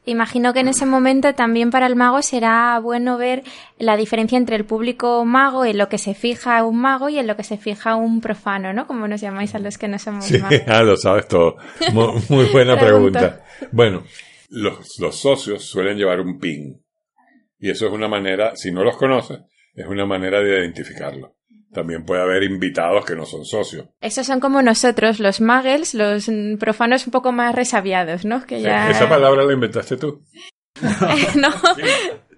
Imagino 0.06 0.54
que 0.54 0.62
en 0.62 0.70
ese 0.70 0.86
momento 0.88 1.36
también 1.36 1.70
para 1.70 1.86
el 1.86 1.96
mago 1.96 2.22
será 2.24 2.80
bueno 2.80 3.18
ver 3.18 3.44
la 3.78 3.96
diferencia 3.98 4.38
entre 4.38 4.56
el 4.56 4.66
público 4.66 5.24
mago, 5.26 5.66
en 5.66 5.78
lo 5.78 5.88
que 5.90 5.98
se 6.00 6.16
fija 6.16 6.64
un 6.64 6.80
mago 6.82 7.10
y 7.10 7.20
en 7.20 7.28
lo 7.28 7.36
que 7.36 7.44
se 7.44 7.58
fija 7.58 7.96
un 7.96 8.22
profano, 8.22 8.74
¿no? 8.74 8.88
Como 8.88 9.08
nos 9.08 9.22
llamáis 9.22 9.54
a 9.54 9.60
los 9.60 9.78
que 9.78 9.88
no 9.88 10.00
somos 10.00 10.26
Sí, 10.26 10.40
magos. 10.40 10.62
ah, 10.68 10.82
lo 10.84 10.96
sabes 10.98 11.28
todo. 11.28 11.58
Mu- 11.94 12.14
Muy, 12.30 12.46
buena 12.46 12.80
Pregunta. 12.80 13.20
pregunta. 13.20 13.46
Bueno, 13.72 14.04
los, 14.50 14.98
los 15.00 15.16
socios 15.20 15.66
suelen 15.66 15.98
llevar 15.98 16.22
un 16.22 16.40
pin. 16.40 16.82
Y 17.60 17.70
eso 17.70 17.86
es 17.88 17.92
una 17.92 18.08
manera, 18.08 18.56
si 18.56 18.72
no 18.72 18.84
los 18.86 18.96
conoces, 18.98 19.40
es 19.76 19.86
una 19.86 20.06
manera 20.06 20.40
de 20.40 20.60
identificarlo. 20.62 21.36
También 21.72 22.04
puede 22.04 22.22
haber 22.24 22.44
invitados 22.44 23.06
que 23.06 23.16
no 23.16 23.26
son 23.26 23.46
socios. 23.46 23.88
Esos 24.02 24.26
son 24.26 24.40
como 24.40 24.62
nosotros, 24.62 25.20
los 25.20 25.40
muggles, 25.40 25.94
los 25.94 26.30
profanos 26.60 27.06
un 27.06 27.12
poco 27.12 27.32
más 27.32 27.54
resabiados, 27.54 28.26
¿no? 28.26 28.46
Que 28.46 28.62
ya... 28.62 28.90
Esa 28.90 29.08
palabra 29.08 29.44
la 29.44 29.54
inventaste 29.54 29.98
tú. 29.98 30.24
no, 31.36 31.50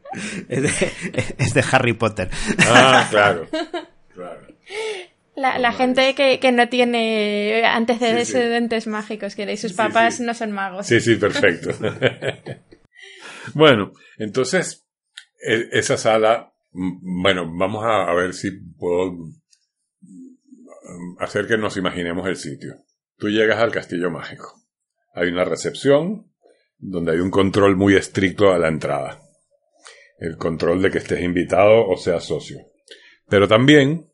Es, 0.50 0.62
de, 0.62 1.34
es 1.38 1.54
de 1.54 1.64
Harry 1.72 1.94
Potter. 1.94 2.30
Ah, 2.68 3.08
claro. 3.10 3.48
claro. 4.14 4.42
la, 5.36 5.58
la 5.58 5.72
gente 5.72 6.14
que, 6.16 6.40
que 6.40 6.52
no 6.52 6.68
tiene 6.68 7.64
antecedentes 7.66 8.84
Sí, 8.84 8.90
sí. 8.90 8.90
mágicos, 8.90 9.36
que 9.36 9.56
sus 9.58 9.74
papás 9.74 10.16
sí. 10.18 10.24
no 10.24 10.34
son 10.34 10.52
magos. 10.52 10.88
Sí, 10.88 11.00
sí, 11.00 11.16
perfecto. 11.16 11.70
bueno, 13.54 13.94
entonces, 14.18 14.86
e- 15.42 15.70
esa 15.72 15.98
sala, 15.98 16.51
bueno, 16.72 17.52
vamos 17.54 17.84
a, 17.86 18.14
ver 18.14 18.34
si 18.34 18.52
puedo 18.52 19.12
mm, 20.02 21.18
hacer 21.20 21.48
que 21.48 21.58
nos 21.58 21.78
imaginemos 21.78 22.28
el 22.28 22.38
sitio. 22.38 22.76
Tú 23.18 23.30
llegas 23.30 23.60
al 23.60 23.72
castillo 23.72 24.10
mágico. 24.10 24.54
Hay 25.14 25.30
una 25.30 25.44
recepción 25.44 26.32
donde 26.78 27.12
hay 27.12 27.20
un 27.20 27.30
control 27.30 27.76
muy 27.76 27.96
estricto 27.96 28.52
a 28.52 28.58
la 28.58 28.70
entrada. 28.70 29.22
El 30.18 30.38
control 30.38 30.82
de 30.82 30.92
que 30.92 31.00
estés 31.00 31.22
invitado 31.22 31.88
o 31.88 31.98
seas 31.98 32.26
socio. 32.26 32.58
Pero 33.28 33.48
también 33.48 34.12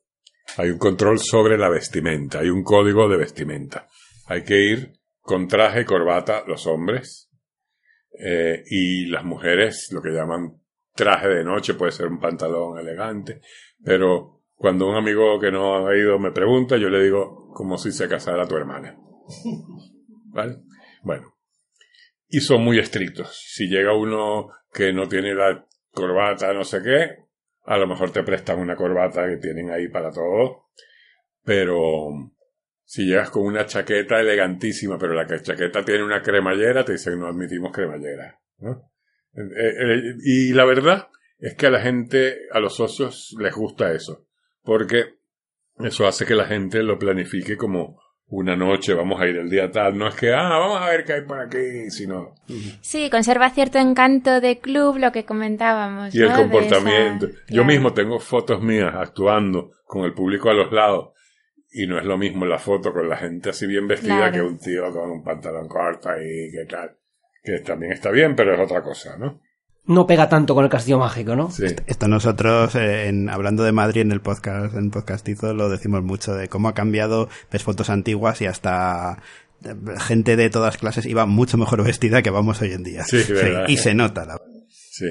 hay 0.57 0.69
un 0.69 0.77
control 0.77 1.19
sobre 1.19 1.57
la 1.57 1.69
vestimenta, 1.69 2.39
hay 2.39 2.49
un 2.49 2.63
código 2.63 3.07
de 3.09 3.17
vestimenta. 3.17 3.87
Hay 4.25 4.43
que 4.43 4.59
ir 4.59 4.93
con 5.21 5.47
traje 5.47 5.85
corbata 5.85 6.43
los 6.47 6.65
hombres 6.67 7.29
eh, 8.19 8.63
y 8.65 9.05
las 9.07 9.23
mujeres 9.23 9.89
lo 9.91 10.01
que 10.01 10.09
llaman 10.09 10.61
traje 10.97 11.29
de 11.29 11.43
noche, 11.45 11.75
puede 11.75 11.93
ser 11.93 12.07
un 12.07 12.19
pantalón 12.19 12.77
elegante, 12.77 13.39
pero 13.81 14.41
cuando 14.55 14.89
un 14.89 14.95
amigo 14.97 15.39
que 15.39 15.51
no 15.51 15.87
ha 15.87 15.95
ido 15.95 16.19
me 16.19 16.31
pregunta, 16.31 16.75
yo 16.75 16.89
le 16.89 17.01
digo 17.03 17.51
como 17.53 17.77
si 17.77 17.91
se 17.93 18.09
casara 18.09 18.45
tu 18.47 18.57
hermana. 18.57 18.97
¿Vale? 20.33 20.57
Bueno. 21.03 21.33
Y 22.27 22.41
son 22.41 22.61
muy 22.63 22.79
estrictos. 22.79 23.41
Si 23.53 23.67
llega 23.67 23.93
uno 23.95 24.49
que 24.73 24.91
no 24.91 25.07
tiene 25.07 25.33
la 25.33 25.65
corbata, 25.91 26.51
no 26.53 26.63
sé 26.65 26.81
qué, 26.83 27.23
a 27.63 27.77
lo 27.77 27.87
mejor 27.87 28.11
te 28.11 28.23
prestan 28.23 28.59
una 28.59 28.75
corbata 28.75 29.27
que 29.27 29.37
tienen 29.37 29.69
ahí 29.71 29.87
para 29.87 30.11
todo, 30.11 30.65
pero 31.43 32.09
si 32.83 33.05
llegas 33.05 33.29
con 33.29 33.43
una 33.45 33.65
chaqueta 33.65 34.19
elegantísima, 34.19 34.97
pero 34.97 35.13
la 35.13 35.25
que- 35.25 35.41
chaqueta 35.41 35.83
tiene 35.85 36.03
una 36.03 36.21
cremallera, 36.21 36.83
te 36.83 36.93
dicen 36.93 37.19
no 37.19 37.27
admitimos 37.27 37.71
cremallera. 37.71 38.39
¿no? 38.59 38.91
Eh, 39.37 39.41
eh, 39.55 40.15
y 40.23 40.53
la 40.53 40.65
verdad 40.65 41.07
es 41.39 41.55
que 41.55 41.67
a 41.67 41.69
la 41.69 41.79
gente, 41.81 42.35
a 42.51 42.59
los 42.59 42.75
socios, 42.75 43.35
les 43.39 43.53
gusta 43.53 43.93
eso, 43.93 44.25
porque 44.63 45.15
eso 45.79 46.07
hace 46.07 46.25
que 46.25 46.33
la 46.35 46.45
gente 46.45 46.81
lo 46.81 46.97
planifique 46.97 47.55
como 47.55 47.99
una 48.29 48.55
noche, 48.57 48.93
vamos 48.93 49.21
a 49.21 49.27
ir 49.27 49.37
el 49.37 49.49
día 49.49 49.71
tal, 49.71 49.97
no 49.97 50.07
es 50.09 50.15
que, 50.15 50.33
ah, 50.33 50.57
vamos 50.57 50.81
a 50.81 50.89
ver 50.89 51.05
qué 51.05 51.13
hay 51.13 51.21
por 51.21 51.39
aquí, 51.39 51.89
sino, 51.91 52.33
Sí, 52.81 53.09
conserva 53.09 53.49
cierto 53.51 53.77
encanto 53.77 54.41
de 54.41 54.59
club, 54.59 54.97
lo 54.97 55.11
que 55.13 55.23
comentábamos. 55.23 56.13
y 56.13 56.21
el 56.21 56.33
comportamiento. 56.33 57.27
esa- 57.27 57.37
Yo 57.47 57.61
claro. 57.61 57.65
mismo 57.65 57.93
tengo 57.93 58.19
fotos 58.19 58.61
mías 58.61 58.93
actuando 58.95 59.71
con 59.85 60.03
el 60.03 60.13
público 60.13 60.49
a 60.49 60.53
los 60.53 60.71
lados. 60.73 61.11
Y 61.71 61.85
no 61.85 61.99
es 61.99 62.05
lo 62.05 62.17
mismo 62.17 62.45
la 62.45 62.57
foto 62.59 62.91
con 62.93 63.07
la 63.09 63.17
gente 63.17 63.49
así 63.49 63.67
bien 63.67 63.87
vestida 63.87 64.17
Claro. 64.29 64.33
que 64.33 64.41
un 64.41 64.57
tío 64.57 64.89
con 64.91 65.11
un 65.11 65.23
pantalón 65.23 65.67
corto 65.67 66.09
y 66.19 66.49
qué 66.51 66.65
tal. 66.67 66.96
Que 67.47 67.59
también 67.59 67.93
está 67.93 68.11
bien, 68.11 68.35
pero 68.35 68.53
es 68.53 68.59
otra 68.59 68.83
cosa, 68.83 69.15
¿no? 69.15 69.39
No 69.85 70.05
pega 70.05 70.27
tanto 70.27 70.53
con 70.53 70.65
el 70.65 70.69
castillo 70.69 70.99
mágico, 70.99 71.33
¿no? 71.33 71.49
Sí. 71.49 71.63
Esto 71.85 72.09
nosotros, 72.09 72.75
eh, 72.75 73.07
en, 73.07 73.29
hablando 73.29 73.63
de 73.63 73.71
Madrid 73.71 74.01
en 74.01 74.11
el 74.11 74.19
podcast, 74.19 74.75
en 74.75 74.91
podcastizo, 74.91 75.53
lo 75.53 75.69
decimos 75.69 76.03
mucho, 76.03 76.35
de 76.35 76.49
cómo 76.49 76.67
ha 76.67 76.73
cambiado, 76.73 77.29
ves 77.49 77.63
fotos 77.63 77.89
antiguas 77.89 78.41
y 78.41 78.47
hasta 78.47 79.23
eh, 79.63 79.75
gente 79.99 80.35
de 80.35 80.49
todas 80.49 80.75
clases 80.77 81.05
iba 81.05 81.25
mucho 81.25 81.57
mejor 81.57 81.85
vestida 81.85 82.21
que 82.21 82.31
vamos 82.31 82.61
hoy 82.61 82.73
en 82.73 82.83
día. 82.83 83.05
Sí, 83.05 83.23
verdad. 83.31 83.63
y 83.69 83.77
se 83.77 83.93
nota. 83.93 84.25
La... 84.25 84.41
Sí. 84.67 85.07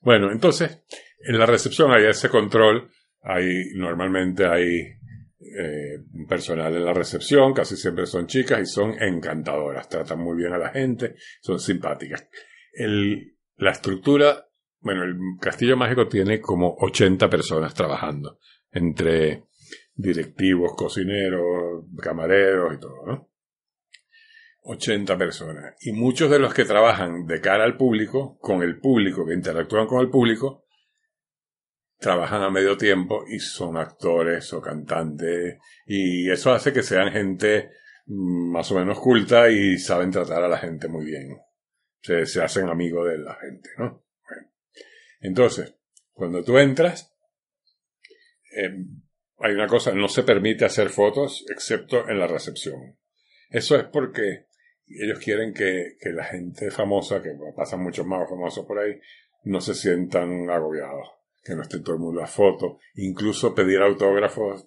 Bueno, 0.00 0.32
entonces, 0.32 0.80
en 1.20 1.38
la 1.38 1.46
recepción 1.46 1.92
hay 1.92 2.06
ese 2.06 2.28
control. 2.28 2.90
Hay, 3.22 3.66
normalmente 3.76 4.46
hay 4.46 4.96
eh, 5.58 5.98
personal 6.28 6.74
en 6.74 6.84
la 6.84 6.92
recepción, 6.92 7.52
casi 7.52 7.76
siempre 7.76 8.06
son 8.06 8.26
chicas 8.26 8.60
y 8.60 8.66
son 8.66 8.94
encantadoras. 9.00 9.88
Tratan 9.88 10.18
muy 10.18 10.36
bien 10.36 10.52
a 10.52 10.58
la 10.58 10.70
gente, 10.70 11.14
son 11.40 11.58
simpáticas. 11.58 12.28
La 13.56 13.70
estructura, 13.70 14.46
bueno, 14.80 15.04
el 15.04 15.16
Castillo 15.40 15.76
Mágico 15.76 16.08
tiene 16.08 16.40
como 16.40 16.74
80 16.78 17.28
personas 17.28 17.74
trabajando. 17.74 18.38
Entre 18.70 19.44
directivos, 19.94 20.72
cocineros, 20.74 21.84
camareros 22.00 22.74
y 22.74 22.80
todo, 22.80 23.06
¿no? 23.06 23.28
80 24.64 25.18
personas. 25.18 25.74
Y 25.80 25.92
muchos 25.92 26.30
de 26.30 26.38
los 26.38 26.54
que 26.54 26.64
trabajan 26.64 27.26
de 27.26 27.40
cara 27.40 27.64
al 27.64 27.76
público, 27.76 28.38
con 28.40 28.62
el 28.62 28.78
público, 28.78 29.26
que 29.26 29.34
interactúan 29.34 29.86
con 29.86 30.00
el 30.00 30.08
público, 30.08 30.61
trabajan 32.02 32.42
a 32.42 32.50
medio 32.50 32.76
tiempo 32.76 33.24
y 33.26 33.38
son 33.38 33.76
actores 33.78 34.52
o 34.52 34.60
cantantes. 34.60 35.58
Y 35.86 36.30
eso 36.30 36.52
hace 36.52 36.72
que 36.72 36.82
sean 36.82 37.12
gente 37.12 37.70
mm, 38.06 38.50
más 38.50 38.70
o 38.72 38.74
menos 38.74 39.00
culta 39.00 39.48
y 39.48 39.78
saben 39.78 40.10
tratar 40.10 40.42
a 40.42 40.48
la 40.48 40.58
gente 40.58 40.88
muy 40.88 41.06
bien. 41.06 41.38
Se, 42.02 42.26
se 42.26 42.42
hacen 42.42 42.68
amigos 42.68 43.08
de 43.08 43.18
la 43.18 43.34
gente, 43.36 43.70
¿no? 43.78 44.04
Entonces, 45.20 45.76
cuando 46.12 46.42
tú 46.42 46.58
entras, 46.58 47.14
eh, 48.56 48.84
hay 49.38 49.52
una 49.54 49.68
cosa, 49.68 49.92
no 49.92 50.08
se 50.08 50.24
permite 50.24 50.64
hacer 50.64 50.90
fotos 50.90 51.44
excepto 51.48 52.08
en 52.08 52.18
la 52.18 52.26
recepción. 52.26 52.98
Eso 53.48 53.76
es 53.76 53.84
porque 53.84 54.46
ellos 54.86 55.20
quieren 55.20 55.54
que, 55.54 55.96
que 56.00 56.10
la 56.10 56.24
gente 56.24 56.70
famosa, 56.72 57.22
que 57.22 57.30
pasan 57.56 57.82
muchos 57.82 58.04
más 58.04 58.28
famosos 58.28 58.66
por 58.66 58.80
ahí, 58.80 59.00
no 59.44 59.60
se 59.60 59.74
sientan 59.74 60.50
agobiados, 60.50 61.08
que 61.42 61.54
no 61.54 61.62
esté 61.62 61.80
todo 61.80 61.94
el 61.96 62.00
mundo 62.00 62.22
a 62.22 62.26
foto. 62.26 62.78
Incluso 62.96 63.54
pedir 63.54 63.80
autógrafos 63.80 64.66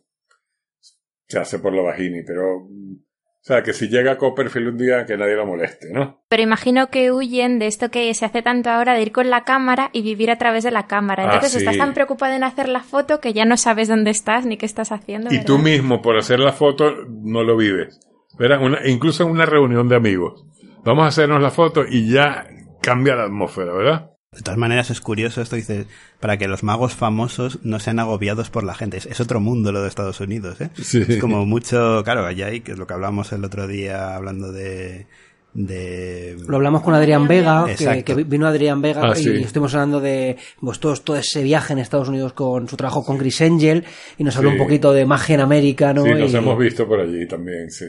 se 1.28 1.40
hace 1.40 1.60
por 1.60 1.74
lo 1.74 1.84
bajini, 1.84 2.22
pero 2.24 2.58
o 2.58 3.48
sea, 3.48 3.62
que 3.62 3.74
si 3.74 3.88
llega 3.90 4.18
Copperfield 4.18 4.70
un 4.70 4.78
día, 4.78 5.06
que 5.06 5.18
nadie 5.18 5.36
lo 5.36 5.46
moleste, 5.46 5.92
¿no? 5.94 6.24
Pero 6.30 6.42
imagino 6.42 6.88
que 6.90 7.12
huyen 7.12 7.60
de 7.60 7.68
esto 7.68 7.92
que 7.92 8.12
se 8.16 8.26
hace 8.26 8.42
tanto 8.42 8.72
ahora 8.72 8.94
de 8.96 9.04
ir 9.04 9.12
con 9.12 9.30
la 9.30 9.44
cámara 9.44 9.92
y 9.94 10.02
vivir 10.02 10.32
a 10.32 10.38
través 10.40 10.64
de 10.64 10.72
la 10.72 10.88
cámara. 10.88 11.24
Ah, 11.24 11.26
Entonces 11.36 11.52
sí. 11.52 11.58
estás 11.60 11.78
tan 11.78 11.94
preocupado 11.94 12.34
en 12.34 12.44
hacer 12.44 12.68
la 12.70 12.82
foto 12.82 13.20
que 13.20 13.34
ya 13.34 13.46
no 13.46 13.56
sabes 13.58 13.88
dónde 13.88 14.10
estás 14.10 14.48
ni 14.48 14.58
qué 14.58 14.66
estás 14.66 14.92
haciendo. 14.92 15.32
Y 15.32 15.44
tú 15.46 15.60
mismo, 15.60 16.02
por 16.02 16.18
hacer 16.18 16.40
la 16.40 16.54
foto, 16.54 16.92
no 17.08 17.44
lo 17.44 17.56
vives. 17.56 18.00
¿Verdad? 18.40 18.62
Una- 18.64 18.88
incluso 18.88 19.24
en 19.24 19.30
una 19.30 19.46
reunión 19.46 19.88
de 19.90 19.96
amigos. 19.96 20.44
Vamos 20.84 21.06
a 21.06 21.08
hacernos 21.10 21.40
la 21.40 21.52
foto 21.52 21.84
y 21.88 22.12
ya 22.12 22.48
cambia 22.82 23.16
la 23.16 23.26
atmósfera, 23.26 23.74
¿verdad? 23.74 24.10
De 24.36 24.42
todas 24.42 24.58
maneras 24.58 24.90
es 24.90 25.00
curioso 25.02 25.42
esto, 25.42 25.56
dice, 25.56 25.86
para 26.20 26.38
que 26.38 26.48
los 26.48 26.62
magos 26.64 26.94
famosos 26.94 27.60
no 27.64 27.80
sean 27.80 28.00
agobiados 28.00 28.50
por 28.50 28.64
la 28.64 28.76
gente. 28.76 28.98
Es, 28.98 29.06
es 29.06 29.20
otro 29.20 29.40
mundo 29.40 29.72
lo 29.72 29.82
de 29.82 29.88
Estados 29.88 30.20
Unidos, 30.20 30.60
¿eh? 30.62 30.70
Sí. 30.76 31.04
Es 31.08 31.18
como 31.20 31.46
mucho, 31.46 32.04
claro, 32.04 32.26
allá 32.26 32.48
hay, 32.48 32.60
que 32.62 32.74
es 32.74 32.78
lo 32.78 32.86
que 32.86 32.94
hablamos 32.94 33.32
el 33.32 33.44
otro 33.46 33.66
día 33.68 34.14
hablando 34.16 34.52
de... 34.52 35.08
de 35.54 36.36
Lo 36.48 36.58
hablamos 36.58 36.82
con 36.82 36.94
Adrián 36.94 37.28
Vega, 37.30 37.66
que, 37.78 38.14
vino 38.26 38.46
Adrián 38.46 38.82
Vega 38.82 39.02
Ah, 39.06 39.14
y 39.18 39.24
sí. 39.24 39.30
estuvimos 39.42 39.74
hablando 39.74 40.02
de 40.02 40.36
pues, 40.60 40.80
todo, 40.80 40.94
todo 40.98 41.16
ese 41.16 41.42
viaje 41.42 41.72
en 41.74 41.80
Estados 41.80 42.10
Unidos 42.10 42.34
con 42.34 42.68
su 42.68 42.76
trabajo 42.76 43.06
con 43.06 43.18
Chris 43.18 43.42
Angel 43.42 43.86
y 44.18 44.24
nos 44.26 44.36
habló 44.36 44.50
Sí. 44.50 44.58
un 44.58 44.64
poquito 44.64 44.92
de 44.92 45.06
magia 45.06 45.36
en 45.36 45.42
América, 45.42 45.94
¿no? 45.94 46.04
Sí, 46.04 46.12
nos 46.12 46.34
y, 46.34 46.36
hemos 46.36 46.60
visto 46.60 46.86
por 46.88 47.00
allí 47.00 47.26
también, 47.28 47.72
sí. 47.72 47.86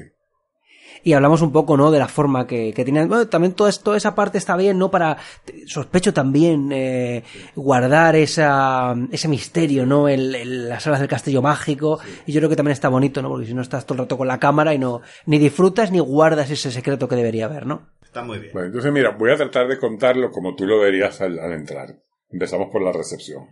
Y 1.08 1.12
hablamos 1.12 1.40
un 1.40 1.52
poco, 1.52 1.76
¿no? 1.76 1.92
De 1.92 2.00
la 2.00 2.08
forma 2.08 2.48
que, 2.48 2.72
que 2.74 2.84
tienen. 2.84 3.08
Bueno, 3.08 3.28
también 3.28 3.52
toda, 3.54 3.70
es- 3.70 3.78
toda 3.80 3.96
esa 3.96 4.16
parte 4.16 4.38
está 4.38 4.56
bien, 4.56 4.76
¿no? 4.76 4.90
Para, 4.90 5.16
sospecho 5.66 6.12
también, 6.12 6.70
eh, 6.72 7.22
guardar 7.54 8.16
esa, 8.16 8.92
ese 9.12 9.28
misterio, 9.28 9.86
¿no? 9.86 10.08
En, 10.08 10.34
en 10.34 10.68
las 10.68 10.82
salas 10.82 10.98
del 10.98 11.08
castillo 11.08 11.42
mágico. 11.42 12.00
Y 12.26 12.32
yo 12.32 12.40
creo 12.40 12.50
que 12.50 12.56
también 12.56 12.72
está 12.72 12.88
bonito, 12.88 13.22
¿no? 13.22 13.28
Porque 13.28 13.46
si 13.46 13.54
no 13.54 13.62
estás 13.62 13.86
todo 13.86 13.94
el 13.94 14.00
rato 14.00 14.18
con 14.18 14.26
la 14.26 14.40
cámara 14.40 14.74
y 14.74 14.78
no, 14.80 15.00
ni 15.26 15.38
disfrutas 15.38 15.92
ni 15.92 16.00
guardas 16.00 16.50
ese 16.50 16.72
secreto 16.72 17.06
que 17.06 17.14
debería 17.14 17.44
haber, 17.44 17.66
¿no? 17.66 17.88
Está 18.02 18.22
muy 18.22 18.38
bien. 18.40 18.50
Bueno, 18.52 18.66
entonces 18.66 18.90
mira, 18.92 19.10
voy 19.10 19.30
a 19.30 19.36
tratar 19.36 19.68
de 19.68 19.78
contarlo 19.78 20.32
como 20.32 20.56
tú 20.56 20.66
lo 20.66 20.80
verías 20.80 21.20
al, 21.20 21.38
al 21.38 21.52
entrar. 21.52 21.94
Empezamos 22.32 22.68
por 22.72 22.82
la 22.82 22.90
recepción. 22.90 23.44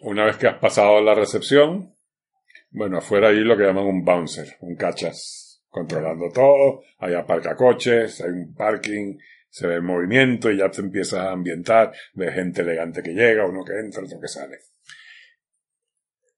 Una 0.00 0.24
vez 0.24 0.36
que 0.38 0.46
has 0.48 0.58
pasado 0.58 1.00
la 1.02 1.14
recepción, 1.14 1.94
bueno, 2.70 2.98
afuera 2.98 3.28
hay 3.28 3.40
lo 3.40 3.56
que 3.56 3.64
llaman 3.64 3.84
un 3.84 4.04
bouncer, 4.04 4.56
un 4.60 4.76
cachas, 4.76 5.47
controlando 5.68 6.30
todo. 6.32 6.82
Hay 6.98 7.14
aparcacoches, 7.14 8.20
hay 8.20 8.30
un 8.30 8.54
parking, 8.54 9.18
se 9.48 9.66
ve 9.66 9.74
el 9.74 9.82
movimiento 9.82 10.50
y 10.50 10.58
ya 10.58 10.70
te 10.70 10.80
empiezas 10.80 11.20
a 11.20 11.32
ambientar, 11.32 11.92
ves 12.14 12.34
gente 12.34 12.62
elegante 12.62 13.02
que 13.02 13.12
llega, 13.12 13.46
uno 13.46 13.64
que 13.64 13.78
entra, 13.78 14.02
otro 14.02 14.20
que 14.20 14.28
sale. 14.28 14.58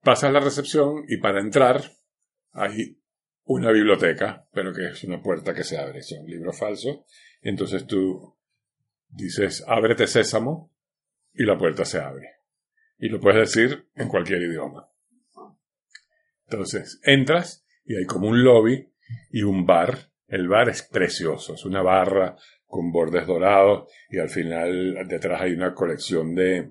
Pasas 0.03 0.33
la 0.33 0.41
recepción 0.41 1.05
y 1.09 1.19
para 1.19 1.41
entrar 1.41 1.83
hay 2.53 2.99
una 3.45 3.71
biblioteca, 3.71 4.47
pero 4.53 4.73
que 4.73 4.87
es 4.87 5.05
una 5.05 5.21
puerta 5.21 5.55
que 5.55 5.65
se 5.65 5.77
abre, 5.79 6.03
son 6.03 6.25
libros 6.27 6.59
falsos. 6.59 7.01
Entonces 7.43 7.87
tú 7.87 8.37
dices, 9.09 9.65
ábrete 9.67 10.07
sésamo, 10.07 10.71
y 11.33 11.45
la 11.45 11.57
puerta 11.57 11.85
se 11.85 11.99
abre. 11.99 12.37
Y 12.99 13.09
lo 13.09 13.21
puedes 13.21 13.41
decir 13.41 13.89
en 13.95 14.09
cualquier 14.09 14.43
idioma. 14.43 14.91
Entonces, 16.47 17.01
entras 17.05 17.65
y 17.85 17.97
hay 17.97 18.05
como 18.05 18.29
un 18.29 18.43
lobby 18.43 18.90
y 19.31 19.43
un 19.43 19.67
bar. 19.67 20.11
El 20.27 20.49
bar 20.49 20.69
es 20.69 20.83
precioso, 20.83 21.55
es 21.55 21.65
una 21.65 21.83
barra 21.83 22.37
con 22.67 22.93
bordes 22.93 23.27
dorados 23.27 23.91
y 24.09 24.19
al 24.19 24.29
final 24.29 25.07
detrás 25.09 25.43
hay 25.43 25.53
una 25.53 25.75
colección 25.75 26.35
de 26.35 26.71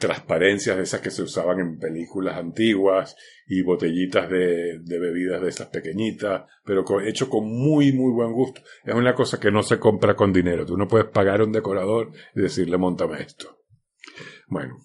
transparencias 0.00 0.76
de 0.76 0.82
esas 0.82 1.00
que 1.00 1.10
se 1.10 1.22
usaban 1.22 1.60
en 1.60 1.78
películas 1.78 2.36
antiguas 2.36 3.14
y 3.46 3.62
botellitas 3.62 4.28
de, 4.30 4.80
bebidas 4.82 5.42
de 5.42 5.48
esas 5.48 5.68
pequeñitas, 5.68 6.44
pero 6.64 6.84
hecho 7.02 7.28
con 7.28 7.44
muy, 7.46 7.92
muy 7.92 8.12
buen 8.12 8.32
gusto. 8.32 8.62
Es 8.84 8.94
una 8.94 9.14
cosa 9.14 9.38
que 9.38 9.50
no 9.50 9.62
se 9.62 9.78
compra 9.78 10.16
con 10.16 10.32
dinero. 10.32 10.64
Tú 10.64 10.76
no 10.76 10.88
puedes 10.88 11.08
pagar 11.08 11.40
a 11.40 11.44
un 11.44 11.52
decorador 11.52 12.12
y 12.34 12.40
decirle, 12.40 12.78
montame 12.78 13.22
esto. 13.22 13.58
Bueno, 14.48 14.78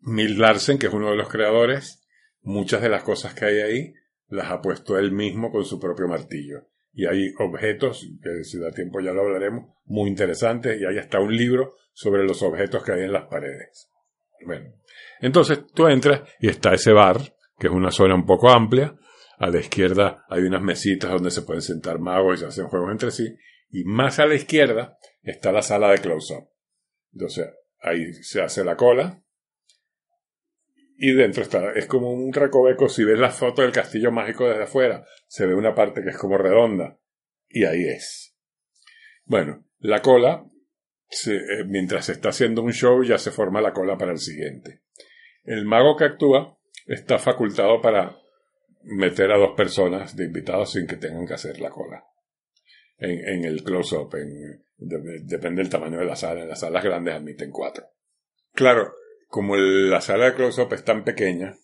Mill 0.00 0.38
Larsen, 0.38 0.78
que 0.78 0.86
es 0.86 0.92
uno 0.92 1.10
de 1.10 1.16
los 1.16 1.28
creadores, 1.28 2.06
muchas 2.42 2.82
de 2.82 2.90
las 2.90 3.02
cosas 3.02 3.34
que 3.34 3.46
hay 3.46 3.60
ahí 3.60 3.94
las 4.30 4.50
ha 4.50 4.60
puesto 4.60 4.98
él 4.98 5.12
mismo 5.12 5.50
con 5.50 5.64
su 5.64 5.78
propio 5.78 6.08
martillo. 6.08 6.66
Y 6.92 7.06
hay 7.06 7.32
objetos, 7.38 8.08
que 8.22 8.44
si 8.44 8.58
da 8.58 8.70
tiempo 8.72 9.00
ya 9.00 9.12
lo 9.12 9.22
hablaremos, 9.22 9.74
muy 9.84 10.08
interesantes, 10.08 10.80
y 10.80 10.84
hay 10.84 10.98
hasta 10.98 11.20
un 11.20 11.36
libro 11.36 11.74
sobre 11.92 12.24
los 12.24 12.42
objetos 12.42 12.82
que 12.82 12.92
hay 12.92 13.02
en 13.02 13.12
las 13.12 13.26
paredes. 13.26 13.90
Bueno, 14.44 14.72
entonces 15.20 15.66
tú 15.74 15.86
entras 15.86 16.22
y 16.40 16.48
está 16.48 16.72
ese 16.72 16.92
bar, 16.92 17.18
que 17.58 17.66
es 17.66 17.72
una 17.72 17.90
zona 17.90 18.14
un 18.14 18.24
poco 18.24 18.48
amplia. 18.48 18.96
A 19.38 19.48
la 19.48 19.60
izquierda 19.60 20.24
hay 20.28 20.42
unas 20.42 20.62
mesitas 20.62 21.10
donde 21.10 21.30
se 21.30 21.42
pueden 21.42 21.62
sentar 21.62 21.98
magos 21.98 22.36
y 22.36 22.40
se 22.40 22.46
hacen 22.46 22.66
juegos 22.66 22.90
entre 22.92 23.10
sí. 23.10 23.36
Y 23.70 23.84
más 23.84 24.18
a 24.18 24.26
la 24.26 24.34
izquierda 24.34 24.98
está 25.22 25.52
la 25.52 25.62
sala 25.62 25.90
de 25.90 25.98
close-up. 25.98 26.48
Entonces 27.12 27.48
ahí 27.80 28.12
se 28.14 28.42
hace 28.42 28.64
la 28.64 28.76
cola. 28.76 29.22
Y 31.02 31.14
dentro 31.14 31.42
está, 31.42 31.72
es 31.72 31.86
como 31.86 32.12
un 32.12 32.30
recoveco. 32.30 32.88
Si 32.90 33.04
ves 33.04 33.18
la 33.18 33.30
foto 33.30 33.62
del 33.62 33.72
castillo 33.72 34.12
mágico 34.12 34.46
desde 34.46 34.64
afuera, 34.64 35.06
se 35.26 35.46
ve 35.46 35.54
una 35.54 35.74
parte 35.74 36.02
que 36.02 36.10
es 36.10 36.18
como 36.18 36.36
redonda. 36.36 36.98
Y 37.48 37.64
ahí 37.64 37.84
es. 37.88 38.36
Bueno, 39.24 39.64
la 39.78 40.02
cola 40.02 40.44
eh, 41.26 41.64
mientras 41.66 42.04
se 42.04 42.12
está 42.12 42.28
haciendo 42.28 42.60
un 42.62 42.72
show 42.74 43.02
ya 43.02 43.16
se 43.16 43.30
forma 43.30 43.62
la 43.62 43.72
cola 43.72 43.96
para 43.96 44.12
el 44.12 44.18
siguiente. 44.18 44.82
El 45.42 45.64
mago 45.64 45.96
que 45.96 46.04
actúa 46.04 46.58
está 46.86 47.18
facultado 47.18 47.80
para 47.80 48.18
meter 48.82 49.32
a 49.32 49.38
dos 49.38 49.52
personas 49.56 50.14
de 50.16 50.26
invitados 50.26 50.72
sin 50.72 50.86
que 50.86 50.96
tengan 50.96 51.26
que 51.26 51.34
hacer 51.34 51.60
la 51.60 51.70
cola. 51.70 52.04
En, 52.98 53.26
en 53.26 53.44
el 53.46 53.64
close-up, 53.64 54.14
en- 54.16 54.66
de- 54.76 55.20
depende 55.22 55.62
del 55.62 55.70
tamaño 55.70 55.98
de 55.98 56.04
la 56.04 56.14
sala. 56.16 56.42
En 56.42 56.48
las 56.48 56.60
salas 56.60 56.84
grandes 56.84 57.14
admiten 57.14 57.50
cuatro. 57.50 57.86
Claro, 58.52 58.92
como 59.30 59.54
el- 59.54 59.88
la 59.90 60.00
sala 60.00 60.26
de 60.26 60.34
close-up 60.34 60.72
es 60.74 60.84
tan 60.84 61.04
pequeña, 61.04 61.56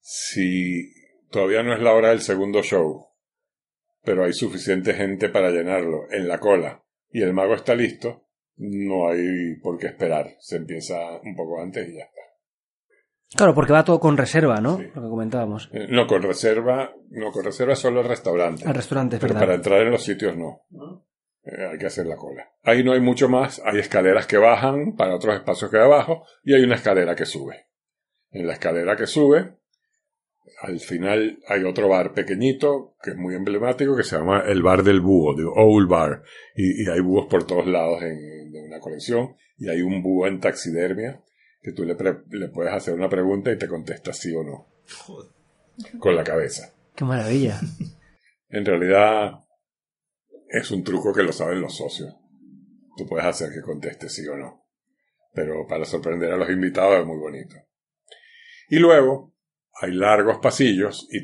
si 0.00 0.92
todavía 1.30 1.62
no 1.62 1.72
es 1.74 1.80
la 1.80 1.94
hora 1.94 2.10
del 2.10 2.20
segundo 2.20 2.62
show, 2.62 3.06
pero 4.02 4.24
hay 4.24 4.32
suficiente 4.32 4.92
gente 4.94 5.28
para 5.28 5.50
llenarlo 5.50 6.10
en 6.10 6.28
la 6.28 6.38
cola 6.38 6.84
y 7.10 7.22
el 7.22 7.32
mago 7.32 7.54
está 7.54 7.74
listo, 7.74 8.26
no 8.56 9.08
hay 9.08 9.56
por 9.62 9.78
qué 9.78 9.86
esperar. 9.88 10.36
Se 10.40 10.56
empieza 10.56 10.96
un 11.22 11.34
poco 11.34 11.60
antes 11.60 11.88
y 11.88 11.94
ya 11.96 12.04
está. 12.04 12.20
Claro, 13.36 13.54
porque 13.54 13.72
va 13.72 13.84
todo 13.84 13.98
con 13.98 14.16
reserva, 14.16 14.60
¿no? 14.60 14.76
Sí. 14.78 14.84
Lo 14.94 15.02
que 15.02 15.08
comentábamos. 15.08 15.68
Eh, 15.72 15.86
No, 15.88 16.06
con 16.06 16.22
reserva, 16.22 16.92
no, 17.10 17.32
con 17.32 17.44
reserva 17.44 17.74
solo 17.74 18.00
el 18.02 18.08
restaurante. 18.08 18.64
Al 18.66 18.74
restaurante, 18.74 19.16
es 19.16 19.20
Pero 19.20 19.34
verdad. 19.34 19.46
para 19.46 19.56
entrar 19.56 19.80
en 19.82 19.90
los 19.90 20.04
sitios 20.04 20.36
no. 20.36 20.60
Eh, 21.46 21.66
hay 21.72 21.78
que 21.78 21.86
hacer 21.86 22.06
la 22.06 22.16
cola. 22.16 22.50
Ahí 22.62 22.82
no 22.82 22.92
hay 22.92 23.00
mucho 23.00 23.28
más. 23.28 23.60
Hay 23.64 23.78
escaleras 23.78 24.26
que 24.26 24.38
bajan 24.38 24.96
para 24.96 25.14
otros 25.14 25.34
espacios 25.34 25.70
que 25.70 25.76
hay 25.76 25.84
abajo 25.84 26.24
y 26.42 26.54
hay 26.54 26.62
una 26.62 26.76
escalera 26.76 27.14
que 27.14 27.26
sube. 27.26 27.66
En 28.30 28.46
la 28.46 28.54
escalera 28.54 28.96
que 28.96 29.06
sube, 29.06 29.58
al 30.62 30.80
final 30.80 31.38
hay 31.46 31.64
otro 31.64 31.88
bar 31.88 32.14
pequeñito 32.14 32.96
que 33.02 33.10
es 33.10 33.16
muy 33.16 33.34
emblemático 33.34 33.96
que 33.96 34.02
se 34.02 34.16
llama 34.16 34.44
el 34.46 34.62
bar 34.62 34.82
del 34.82 35.00
búho, 35.00 35.34
de 35.34 35.44
Owl 35.44 35.86
Bar. 35.86 36.22
Y, 36.56 36.84
y 36.84 36.88
hay 36.90 37.00
búhos 37.00 37.26
por 37.28 37.46
todos 37.46 37.66
lados 37.66 38.02
en, 38.02 38.50
de 38.50 38.60
una 38.66 38.80
colección 38.80 39.36
y 39.56 39.68
hay 39.68 39.82
un 39.82 40.02
búho 40.02 40.26
en 40.26 40.40
taxidermia 40.40 41.20
que 41.60 41.72
tú 41.72 41.84
le, 41.84 41.94
pre- 41.94 42.22
le 42.30 42.48
puedes 42.48 42.72
hacer 42.72 42.94
una 42.94 43.08
pregunta 43.08 43.52
y 43.52 43.58
te 43.58 43.68
contesta 43.68 44.12
sí 44.12 44.34
o 44.34 44.42
no. 44.42 44.66
Con 45.98 46.16
la 46.16 46.24
cabeza. 46.24 46.74
Qué 46.94 47.04
maravilla. 47.04 47.60
En 48.48 48.64
realidad 48.64 49.43
es 50.54 50.70
un 50.70 50.84
truco 50.84 51.12
que 51.12 51.22
lo 51.22 51.32
saben 51.32 51.60
los 51.60 51.76
socios. 51.76 52.14
Tú 52.96 53.06
puedes 53.06 53.26
hacer 53.26 53.50
que 53.52 53.60
conteste 53.60 54.08
sí 54.08 54.26
o 54.28 54.36
no. 54.36 54.64
Pero 55.32 55.66
para 55.66 55.84
sorprender 55.84 56.30
a 56.30 56.36
los 56.36 56.48
invitados 56.48 57.00
es 57.00 57.06
muy 57.06 57.18
bonito. 57.18 57.56
Y 58.68 58.78
luego 58.78 59.34
hay 59.80 59.92
largos 59.92 60.38
pasillos 60.38 61.08
y 61.10 61.22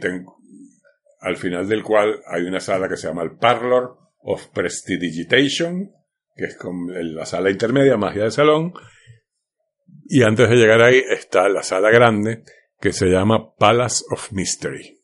al 1.20 1.36
final 1.36 1.68
del 1.68 1.82
cual 1.82 2.20
hay 2.26 2.42
una 2.42 2.60
sala 2.60 2.88
que 2.88 2.96
se 2.96 3.06
llama 3.06 3.22
el 3.22 3.36
Parlor 3.36 3.96
of 4.22 4.48
Prestidigitation, 4.48 5.92
que 6.34 6.46
es 6.46 6.56
como 6.56 6.90
la 6.90 7.24
sala 7.24 7.50
intermedia, 7.50 7.96
magia 7.96 8.24
de 8.24 8.30
salón, 8.30 8.72
y 10.06 10.22
antes 10.22 10.48
de 10.48 10.56
llegar 10.56 10.82
ahí 10.82 11.02
está 11.08 11.48
la 11.48 11.62
sala 11.62 11.90
grande 11.90 12.42
que 12.80 12.92
se 12.92 13.06
llama 13.06 13.54
Palace 13.56 14.04
of 14.10 14.32
Mystery. 14.32 14.99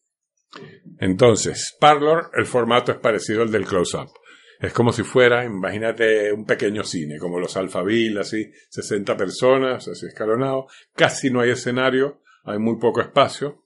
Entonces, 0.99 1.77
Parlor, 1.79 2.31
el 2.35 2.47
formato 2.47 2.93
es 2.93 2.99
parecido 2.99 3.43
al 3.43 3.51
del 3.51 3.67
close-up. 3.67 4.11
Es 4.59 4.73
como 4.73 4.93
si 4.93 5.03
fuera, 5.03 5.45
imagínate, 5.45 6.33
un 6.33 6.47
pequeño 6.47 6.83
cine, 6.83 7.19
como 7.19 7.39
los 7.39 7.57
Alphaville, 7.57 8.21
así, 8.21 8.51
60 8.71 9.17
personas, 9.17 9.87
así 9.87 10.07
escalonado. 10.07 10.67
Casi 10.95 11.31
no 11.31 11.41
hay 11.41 11.51
escenario, 11.51 12.23
hay 12.45 12.59
muy 12.59 12.79
poco 12.79 13.03
espacio, 13.03 13.65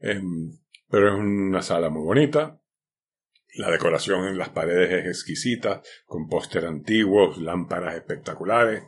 em, 0.00 0.58
pero 0.90 1.08
es 1.08 1.20
una 1.20 1.62
sala 1.62 1.88
muy 1.88 2.02
bonita. 2.02 2.60
La 3.56 3.70
decoración 3.70 4.26
en 4.26 4.36
las 4.36 4.48
paredes 4.48 4.90
es 4.92 5.06
exquisita, 5.06 5.80
con 6.04 6.28
póster 6.28 6.66
antiguos, 6.66 7.38
lámparas 7.38 7.94
espectaculares, 7.94 8.82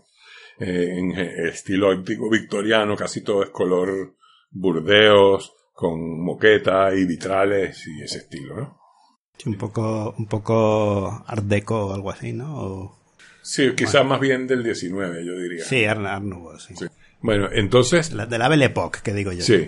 eh, 0.58 0.98
en 0.98 1.12
estilo 1.12 1.96
victoriano, 2.30 2.96
casi 2.96 3.22
todo 3.22 3.44
es 3.44 3.50
color 3.50 4.16
burdeos, 4.50 5.55
con 5.76 6.24
moqueta 6.24 6.94
y 6.94 7.04
vitrales 7.04 7.86
y 7.86 8.02
ese 8.02 8.18
estilo, 8.20 8.56
¿no? 8.56 8.80
un 9.44 9.58
poco, 9.58 10.14
un 10.16 10.26
poco 10.26 11.22
art 11.26 11.44
deco 11.44 11.88
o 11.88 11.94
algo 11.94 12.10
así, 12.10 12.32
¿no? 12.32 12.98
sí, 13.42 13.74
quizás 13.76 14.04
más 14.06 14.18
bien 14.18 14.46
del 14.46 14.64
19, 14.64 15.22
yo 15.22 15.38
diría. 15.38 15.62
Sí, 15.62 15.84
art, 15.84 16.00
nouveau, 16.22 16.58
sí. 16.58 16.74
Bueno, 17.20 17.50
entonces... 17.52 18.10
La, 18.12 18.24
de 18.24 18.38
la 18.38 18.48
Belle 18.48 18.64
Époque, 18.64 19.00
que 19.04 19.12
digo 19.12 19.32
yo. 19.32 19.42
Sí. 19.42 19.66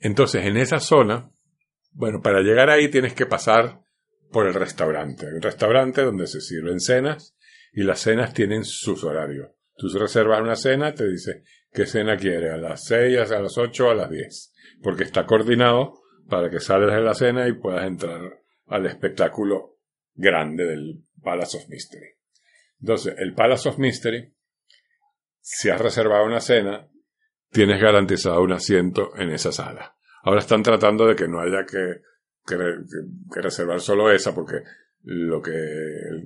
Entonces, 0.00 0.44
en 0.44 0.56
esa 0.56 0.80
zona, 0.80 1.30
bueno, 1.92 2.20
para 2.20 2.40
llegar 2.40 2.70
ahí 2.70 2.88
tienes 2.88 3.14
que 3.14 3.26
pasar 3.26 3.82
por 4.32 4.48
el 4.48 4.54
restaurante. 4.54 5.26
Hay 5.26 5.34
un 5.34 5.42
restaurante 5.42 6.02
donde 6.02 6.26
se 6.26 6.40
sirven 6.40 6.80
cenas 6.80 7.36
y 7.72 7.84
las 7.84 8.00
cenas 8.00 8.34
tienen 8.34 8.64
sus 8.64 9.04
horarios. 9.04 9.52
Tú 9.76 9.86
reservas 9.96 10.40
una 10.40 10.56
cena, 10.56 10.92
te 10.92 11.08
dice 11.08 11.44
qué 11.72 11.86
cena 11.86 12.16
quiere, 12.16 12.50
a 12.50 12.56
las 12.56 12.84
6, 12.84 13.30
a 13.30 13.40
las 13.40 13.56
8, 13.56 13.90
a 13.90 13.94
las 13.94 14.10
10. 14.10 14.52
Porque 14.82 15.04
está 15.04 15.26
coordinado 15.26 16.00
para 16.28 16.50
que 16.50 16.60
sales 16.60 16.92
de 16.92 17.00
la 17.00 17.14
cena 17.14 17.48
y 17.48 17.52
puedas 17.52 17.86
entrar 17.86 18.20
al 18.66 18.86
espectáculo 18.86 19.78
grande 20.14 20.64
del 20.64 21.04
Palace 21.22 21.56
of 21.56 21.68
Mystery. 21.68 22.16
Entonces, 22.80 23.14
el 23.18 23.34
Palace 23.34 23.68
of 23.68 23.78
Mystery, 23.78 24.34
si 25.40 25.68
has 25.70 25.80
reservado 25.80 26.24
una 26.24 26.40
cena, 26.40 26.88
tienes 27.50 27.80
garantizado 27.80 28.42
un 28.42 28.52
asiento 28.52 29.16
en 29.16 29.30
esa 29.30 29.52
sala. 29.52 29.96
Ahora 30.22 30.40
están 30.40 30.62
tratando 30.62 31.06
de 31.06 31.16
que 31.16 31.28
no 31.28 31.40
haya 31.40 31.64
que, 31.66 32.02
que 32.46 33.40
reservar 33.40 33.80
solo 33.80 34.10
esa, 34.10 34.34
porque 34.34 34.62
lo 35.02 35.40
que 35.40 35.52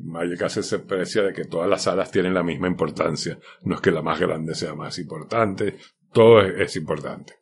Magic 0.03 0.43
hace 0.43 0.63
se 0.63 0.77
aprecia 0.77 1.23
de 1.23 1.33
que 1.33 1.45
todas 1.45 1.69
las 1.69 1.83
salas 1.83 2.11
tienen 2.11 2.35
la 2.35 2.43
misma 2.43 2.69
importancia. 2.69 3.39
No 3.63 3.77
es 3.77 3.81
que 3.81 3.91
la 3.91 4.03
más 4.03 4.19
grande 4.19 4.55
sea 4.55 4.75
más 4.75 4.99
importante, 4.99 5.77
todo 6.13 6.41
es, 6.41 6.77
importante. 6.77 7.35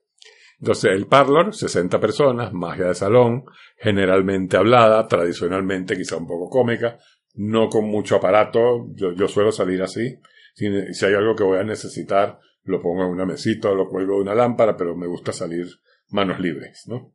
Entonces, 0.60 0.92
el 0.92 1.06
parlor, 1.06 1.54
60 1.54 1.98
personas, 1.98 2.52
magia 2.52 2.86
de 2.86 2.94
salón, 2.94 3.44
generalmente 3.76 4.56
hablada, 4.56 5.06
tradicionalmente 5.08 5.96
quizá 5.96 6.16
un 6.16 6.26
poco 6.26 6.48
cómica, 6.48 6.98
no 7.34 7.68
con 7.68 7.86
mucho 7.86 8.16
aparato, 8.16 8.86
yo, 8.94 9.28
suelo 9.28 9.50
salir 9.50 9.82
así. 9.82 10.18
Si, 10.54 10.68
si, 10.92 11.06
hay 11.06 11.14
algo 11.14 11.34
que 11.34 11.44
voy 11.44 11.58
a 11.58 11.64
necesitar, 11.64 12.38
lo 12.64 12.80
pongo 12.80 13.04
en 13.04 13.10
una 13.10 13.26
mesita 13.26 13.70
lo 13.72 13.88
cuelgo 13.88 14.16
de 14.16 14.22
una 14.22 14.34
lámpara, 14.34 14.76
pero 14.76 14.94
me 14.94 15.06
gusta 15.06 15.32
salir 15.32 15.66
manos 16.10 16.38
libres, 16.38 16.84
¿no? 16.86 17.14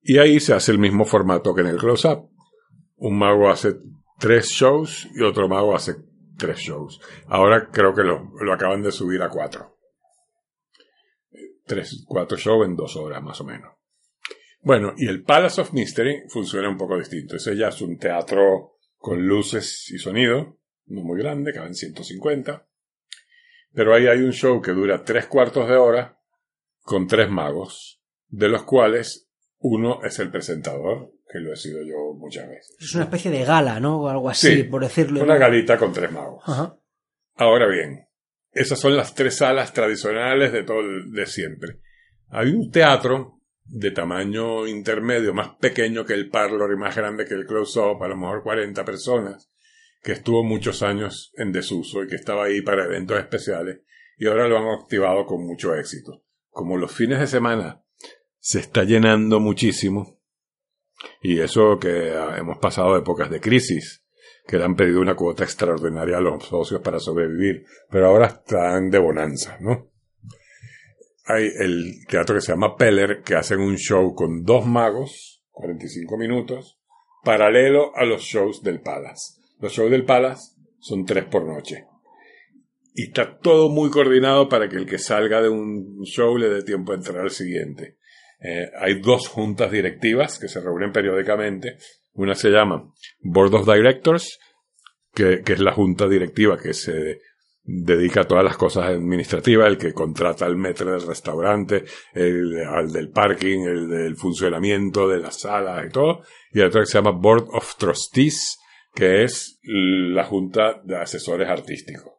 Y 0.00 0.18
ahí 0.18 0.38
se 0.38 0.54
hace 0.54 0.70
el 0.70 0.78
mismo 0.78 1.04
formato 1.04 1.52
que 1.52 1.62
en 1.62 1.66
el 1.66 1.78
close-up 1.78 2.30
un 2.96 3.18
mago 3.18 3.50
hace 3.50 3.76
tres 4.18 4.48
shows 4.48 5.08
y 5.14 5.22
otro 5.22 5.48
mago 5.48 5.74
hace 5.74 5.96
tres 6.36 6.58
shows. 6.58 7.00
Ahora 7.26 7.68
creo 7.70 7.94
que 7.94 8.02
lo, 8.02 8.52
acaban 8.52 8.82
de 8.82 8.92
subir 8.92 9.22
a 9.22 9.28
cuatro. 9.28 9.78
Tres, 11.64 12.04
cuatro 12.06 12.36
shows 12.36 12.66
en 12.66 12.76
dos 12.76 12.96
horas 12.96 13.22
más 13.22 13.40
o 13.40 13.44
menos. 13.44 13.72
Bueno, 14.60 14.94
y 14.96 15.08
el 15.08 15.22
Palace 15.22 15.60
of 15.60 15.72
Mystery 15.72 16.24
funciona 16.28 16.68
un 16.68 16.76
poco 16.76 16.98
distinto. 16.98 17.36
Ese 17.36 17.56
ya 17.56 17.68
es 17.68 17.80
un 17.80 17.98
teatro 17.98 18.78
con 18.96 19.26
luces 19.26 19.90
y 19.90 19.98
sonido, 19.98 20.58
no 20.86 21.02
muy 21.02 21.20
grande, 21.20 21.52
caben 21.52 21.74
150. 21.74 22.66
Pero 23.72 23.94
ahí 23.94 24.06
hay 24.06 24.20
un 24.20 24.32
show 24.32 24.60
que 24.60 24.72
dura 24.72 25.04
tres 25.04 25.26
cuartos 25.26 25.68
de 25.68 25.76
hora 25.76 26.18
con 26.80 27.06
tres 27.06 27.30
magos, 27.30 28.00
de 28.28 28.48
los 28.48 28.62
cuales 28.62 29.28
uno 29.58 30.02
es 30.02 30.18
el 30.18 30.30
presentador 30.30 31.12
que 31.36 31.42
lo 31.42 31.52
he 31.52 31.56
sido 31.56 31.82
yo 31.82 32.14
muchas 32.14 32.48
veces. 32.48 32.76
Es 32.80 32.94
una 32.94 33.04
especie 33.04 33.30
de 33.30 33.44
gala, 33.44 33.78
¿no? 33.78 34.00
O 34.00 34.08
algo 34.08 34.30
así, 34.30 34.64
por 34.64 34.82
decirlo. 34.82 35.22
Una 35.22 35.36
galita 35.36 35.76
con 35.76 35.92
tres 35.92 36.10
magos. 36.10 36.42
Ahora 37.34 37.66
bien, 37.68 38.08
esas 38.52 38.80
son 38.80 38.96
las 38.96 39.14
tres 39.14 39.36
salas 39.36 39.72
tradicionales 39.72 40.52
de 40.52 40.62
todo 40.62 40.82
de 41.12 41.26
siempre. 41.26 41.80
Hay 42.28 42.48
un 42.48 42.70
teatro 42.70 43.40
de 43.64 43.90
tamaño 43.90 44.66
intermedio, 44.66 45.34
más 45.34 45.56
pequeño 45.56 46.06
que 46.06 46.14
el 46.14 46.30
Parlor 46.30 46.72
y 46.72 46.78
más 46.78 46.96
grande 46.96 47.26
que 47.26 47.34
el 47.34 47.46
Close-Up, 47.46 48.02
a 48.02 48.08
lo 48.08 48.16
mejor 48.16 48.42
40 48.42 48.84
personas, 48.84 49.50
que 50.02 50.12
estuvo 50.12 50.42
muchos 50.44 50.82
años 50.82 51.32
en 51.36 51.52
desuso 51.52 52.02
y 52.02 52.08
que 52.08 52.14
estaba 52.14 52.44
ahí 52.44 52.62
para 52.62 52.84
eventos 52.84 53.18
especiales 53.18 53.80
y 54.16 54.26
ahora 54.26 54.48
lo 54.48 54.58
han 54.58 54.80
activado 54.80 55.26
con 55.26 55.44
mucho 55.44 55.74
éxito. 55.74 56.22
Como 56.48 56.78
los 56.78 56.92
fines 56.92 57.20
de 57.20 57.26
semana 57.26 57.82
se 58.38 58.60
está 58.60 58.84
llenando 58.84 59.40
muchísimo, 59.40 60.20
y 61.20 61.40
eso 61.40 61.78
que 61.78 62.12
hemos 62.36 62.58
pasado 62.58 62.96
épocas 62.96 63.30
de 63.30 63.40
crisis, 63.40 64.04
que 64.46 64.58
le 64.58 64.64
han 64.64 64.76
pedido 64.76 65.00
una 65.00 65.16
cuota 65.16 65.44
extraordinaria 65.44 66.18
a 66.18 66.20
los 66.20 66.44
socios 66.44 66.80
para 66.80 67.00
sobrevivir, 67.00 67.64
pero 67.90 68.06
ahora 68.06 68.26
están 68.26 68.90
de 68.90 68.98
bonanza, 68.98 69.58
¿no? 69.60 69.90
Hay 71.24 71.50
el 71.58 72.06
teatro 72.08 72.36
que 72.36 72.40
se 72.40 72.52
llama 72.52 72.76
Peller, 72.76 73.22
que 73.22 73.34
hacen 73.34 73.58
un 73.58 73.76
show 73.76 74.14
con 74.14 74.44
dos 74.44 74.64
magos, 74.64 75.42
45 75.50 76.16
minutos, 76.16 76.78
paralelo 77.24 77.90
a 77.96 78.04
los 78.04 78.22
shows 78.22 78.62
del 78.62 78.80
Palace. 78.80 79.40
Los 79.58 79.72
shows 79.72 79.90
del 79.90 80.04
Palace 80.04 80.52
son 80.78 81.04
tres 81.04 81.24
por 81.24 81.44
noche. 81.44 81.86
Y 82.94 83.08
está 83.08 83.38
todo 83.38 83.68
muy 83.68 83.90
coordinado 83.90 84.48
para 84.48 84.68
que 84.68 84.76
el 84.76 84.86
que 84.86 84.98
salga 84.98 85.42
de 85.42 85.48
un 85.48 86.02
show 86.04 86.38
le 86.38 86.48
dé 86.48 86.62
tiempo 86.62 86.92
a 86.92 86.94
entrar 86.94 87.18
al 87.18 87.30
siguiente. 87.30 87.98
Eh, 88.38 88.70
hay 88.78 89.00
dos 89.00 89.28
juntas 89.28 89.70
directivas 89.70 90.38
que 90.38 90.48
se 90.48 90.60
reúnen 90.60 90.92
periódicamente. 90.92 91.78
Una 92.12 92.34
se 92.34 92.50
llama 92.50 92.92
Board 93.20 93.54
of 93.54 93.66
Directors, 93.66 94.38
que, 95.14 95.42
es 95.44 95.60
la 95.60 95.72
junta 95.72 96.06
directiva 96.08 96.58
que 96.58 96.74
se 96.74 97.20
dedica 97.62 98.20
a 98.20 98.28
todas 98.28 98.44
las 98.44 98.56
cosas 98.56 98.86
administrativas, 98.86 99.68
el 99.68 99.78
que 99.78 99.92
contrata 99.92 100.46
el 100.46 100.56
metro 100.56 100.92
del 100.92 101.06
restaurante, 101.06 101.84
el 102.14 102.62
al 102.64 102.92
del 102.92 103.10
parking, 103.10 103.60
el 103.60 103.88
del 103.88 104.16
funcionamiento 104.16 105.08
de 105.08 105.18
las 105.18 105.40
salas 105.40 105.86
y 105.86 105.90
todo. 105.90 106.22
Y 106.52 106.60
otra 106.60 106.82
que 106.82 106.86
se 106.86 106.98
llama 106.98 107.10
Board 107.10 107.48
of 107.52 107.76
Trustees, 107.76 108.58
que 108.94 109.24
es 109.24 109.58
la 109.62 110.24
junta 110.24 110.80
de 110.84 110.96
asesores 110.96 111.48
artísticos, 111.48 112.12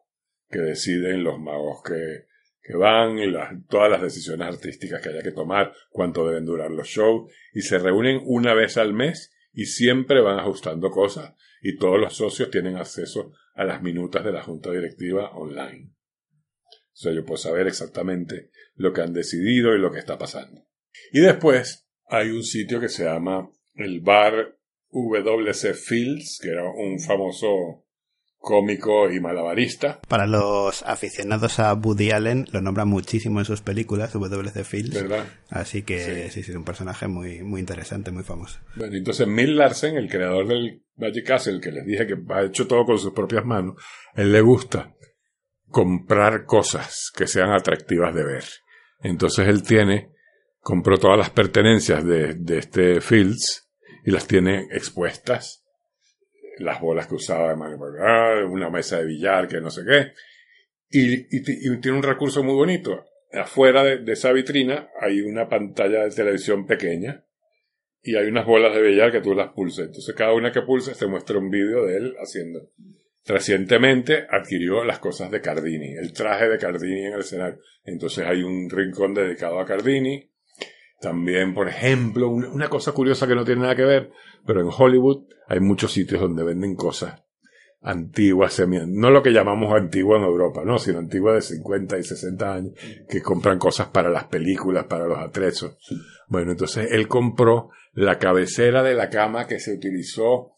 que 0.48 0.60
deciden 0.60 1.24
los 1.24 1.40
magos 1.40 1.82
que, 1.82 2.27
que 2.68 2.76
van 2.76 3.18
y 3.18 3.32
todas 3.66 3.90
las 3.90 4.02
decisiones 4.02 4.46
artísticas 4.46 5.00
que 5.00 5.08
haya 5.08 5.22
que 5.22 5.32
tomar, 5.32 5.72
cuánto 5.88 6.28
deben 6.28 6.44
durar 6.44 6.70
los 6.70 6.86
shows, 6.86 7.32
y 7.54 7.62
se 7.62 7.78
reúnen 7.78 8.20
una 8.26 8.52
vez 8.52 8.76
al 8.76 8.92
mes 8.92 9.32
y 9.54 9.64
siempre 9.64 10.20
van 10.20 10.38
ajustando 10.38 10.90
cosas 10.90 11.34
y 11.62 11.78
todos 11.78 11.98
los 11.98 12.14
socios 12.14 12.50
tienen 12.50 12.76
acceso 12.76 13.32
a 13.54 13.64
las 13.64 13.80
minutas 13.80 14.22
de 14.22 14.32
la 14.32 14.42
junta 14.42 14.70
directiva 14.70 15.30
online. 15.30 15.94
O 16.68 17.00
sea, 17.00 17.12
yo 17.12 17.24
puedo 17.24 17.38
saber 17.38 17.66
exactamente 17.68 18.50
lo 18.74 18.92
que 18.92 19.00
han 19.00 19.14
decidido 19.14 19.74
y 19.74 19.78
lo 19.78 19.90
que 19.90 20.00
está 20.00 20.18
pasando. 20.18 20.68
Y 21.10 21.20
después 21.20 21.88
hay 22.06 22.28
un 22.28 22.42
sitio 22.42 22.80
que 22.80 22.90
se 22.90 23.04
llama 23.04 23.50
el 23.76 24.00
bar 24.00 24.58
WC 24.92 25.72
Fields, 25.72 26.38
que 26.42 26.50
era 26.50 26.70
un 26.70 27.00
famoso 27.00 27.86
cómico 28.38 29.10
y 29.10 29.20
malabarista. 29.20 30.00
Para 30.08 30.26
los 30.26 30.82
aficionados 30.84 31.58
a 31.58 31.74
Woody 31.74 32.12
Allen, 32.12 32.46
lo 32.52 32.60
nombra 32.60 32.84
muchísimo 32.84 33.40
en 33.40 33.44
sus 33.44 33.60
películas, 33.60 34.12
W.C. 34.12 34.64
Fields. 34.64 34.94
¿Verdad? 34.94 35.26
Así 35.50 35.82
que 35.82 36.30
sí. 36.30 36.42
sí, 36.42 36.50
es 36.50 36.56
un 36.56 36.64
personaje 36.64 37.08
muy, 37.08 37.42
muy 37.42 37.60
interesante, 37.60 38.10
muy 38.10 38.24
famoso. 38.24 38.58
Bueno, 38.76 38.96
entonces 38.96 39.26
Mill 39.26 39.56
Larsen, 39.56 39.96
el 39.96 40.08
creador 40.08 40.46
del 40.46 40.82
Magic 40.96 41.26
Castle, 41.26 41.60
que 41.60 41.72
les 41.72 41.84
dije 41.84 42.06
que 42.06 42.16
ha 42.32 42.44
hecho 42.44 42.66
todo 42.66 42.84
con 42.84 42.98
sus 42.98 43.12
propias 43.12 43.44
manos, 43.44 43.74
él 44.14 44.32
le 44.32 44.40
gusta 44.40 44.94
comprar 45.66 46.44
cosas 46.44 47.10
que 47.14 47.26
sean 47.26 47.50
atractivas 47.50 48.14
de 48.14 48.24
ver. 48.24 48.44
Entonces 49.00 49.46
él 49.48 49.62
tiene, 49.62 50.10
compró 50.60 50.98
todas 50.98 51.18
las 51.18 51.30
pertenencias 51.30 52.04
de, 52.04 52.34
de 52.34 52.58
este 52.58 53.00
Fields 53.00 53.68
y 54.04 54.10
las 54.10 54.26
tiene 54.26 54.68
expuestas 54.70 55.67
las 56.58 56.80
bolas 56.80 57.06
que 57.06 57.14
usaba 57.14 57.54
una 57.54 58.70
mesa 58.70 58.98
de 58.98 59.06
billar 59.06 59.48
que 59.48 59.60
no 59.60 59.70
sé 59.70 59.82
qué. 59.84 60.12
Y, 60.90 61.42
tiene 61.42 61.96
un 61.96 62.02
recurso 62.02 62.42
muy 62.42 62.54
bonito. 62.54 63.04
afuera 63.32 63.84
de, 63.84 64.12
esa 64.12 64.32
vitrina 64.32 64.88
hay 65.00 65.20
una 65.20 65.48
pantalla 65.48 66.04
de 66.04 66.10
televisión 66.10 66.66
pequeña 66.66 67.24
y 68.02 68.16
hay 68.16 68.26
unas 68.28 68.46
bolas 68.46 68.74
de 68.74 68.82
billar 68.82 69.12
que 69.12 69.20
tú 69.20 69.34
las 69.34 69.52
pulsas. 69.52 69.86
Entonces 69.86 70.14
cada 70.14 70.32
una 70.32 70.52
que 70.52 70.62
pulses 70.62 70.96
te 70.96 71.06
muestra 71.06 71.38
un 71.38 71.50
vídeo 71.50 71.84
de 71.84 71.96
él 71.96 72.16
haciendo. 72.20 72.70
Recientemente 73.26 74.26
adquirió 74.30 74.84
las 74.84 75.00
cosas 75.00 75.30
de 75.30 75.42
Cardini, 75.42 75.94
el 75.96 76.14
traje 76.14 76.48
de 76.48 76.56
Cardini 76.56 77.06
en 77.06 77.12
el 77.12 77.20
escenario. 77.20 77.60
Entonces 77.84 78.24
hay 78.24 78.42
un 78.42 78.70
rincón 78.70 79.12
dedicado 79.12 79.60
a 79.60 79.66
Cardini. 79.66 80.30
También, 81.00 81.54
por 81.54 81.68
ejemplo, 81.68 82.28
un- 82.28 82.44
una 82.44 82.68
cosa 82.68 82.92
curiosa 82.92 83.26
que 83.28 83.34
no 83.34 83.44
tiene 83.44 83.62
nada 83.62 83.76
que 83.76 83.84
ver, 83.84 84.10
pero 84.46 84.60
en 84.60 84.68
Hollywood 84.76 85.24
hay 85.46 85.60
muchos 85.60 85.92
sitios 85.92 86.20
donde 86.20 86.42
venden 86.44 86.74
cosas 86.74 87.22
antiguas, 87.80 88.54
semi, 88.54 88.78
no 88.88 89.10
lo 89.10 89.22
que 89.22 89.30
llamamos 89.30 89.72
antigua 89.72 90.18
en 90.18 90.24
Europa, 90.24 90.62
no, 90.64 90.78
sino 90.80 90.98
antiguas 90.98 91.36
de 91.36 91.42
50 91.56 91.96
y 91.98 92.02
60 92.02 92.52
años, 92.54 92.72
que 93.08 93.22
compran 93.22 93.58
cosas 93.60 93.86
para 93.88 94.10
las 94.10 94.24
películas, 94.24 94.86
para 94.86 95.06
los 95.06 95.18
atrezos. 95.18 95.78
Bueno, 96.26 96.50
entonces 96.50 96.88
él 96.90 97.06
compró 97.06 97.70
la 97.92 98.18
cabecera 98.18 98.82
de 98.82 98.94
la 98.94 99.08
cama 99.10 99.46
que 99.46 99.60
se 99.60 99.72
utilizó 99.72 100.54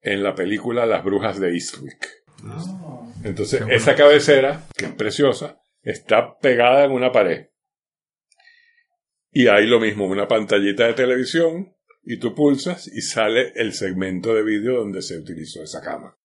en 0.00 0.22
la 0.22 0.36
película 0.36 0.86
Las 0.86 1.04
Brujas 1.04 1.40
de 1.40 1.50
Eastwick. 1.52 2.06
Entonces, 3.24 3.62
esa 3.68 3.96
cabecera, 3.96 4.62
que 4.76 4.84
es 4.86 4.92
preciosa, 4.92 5.58
está 5.82 6.38
pegada 6.38 6.84
en 6.84 6.92
una 6.92 7.10
pared. 7.10 7.46
Y 9.38 9.48
hay 9.48 9.66
lo 9.66 9.78
mismo, 9.78 10.06
una 10.06 10.26
pantallita 10.26 10.86
de 10.86 10.94
televisión, 10.94 11.74
y 12.02 12.18
tú 12.18 12.34
pulsas 12.34 12.88
y 12.88 13.02
sale 13.02 13.52
el 13.56 13.74
segmento 13.74 14.34
de 14.34 14.42
vídeo 14.42 14.78
donde 14.78 15.02
se 15.02 15.18
utilizó 15.18 15.62
esa 15.62 15.82
cama. 15.82 16.16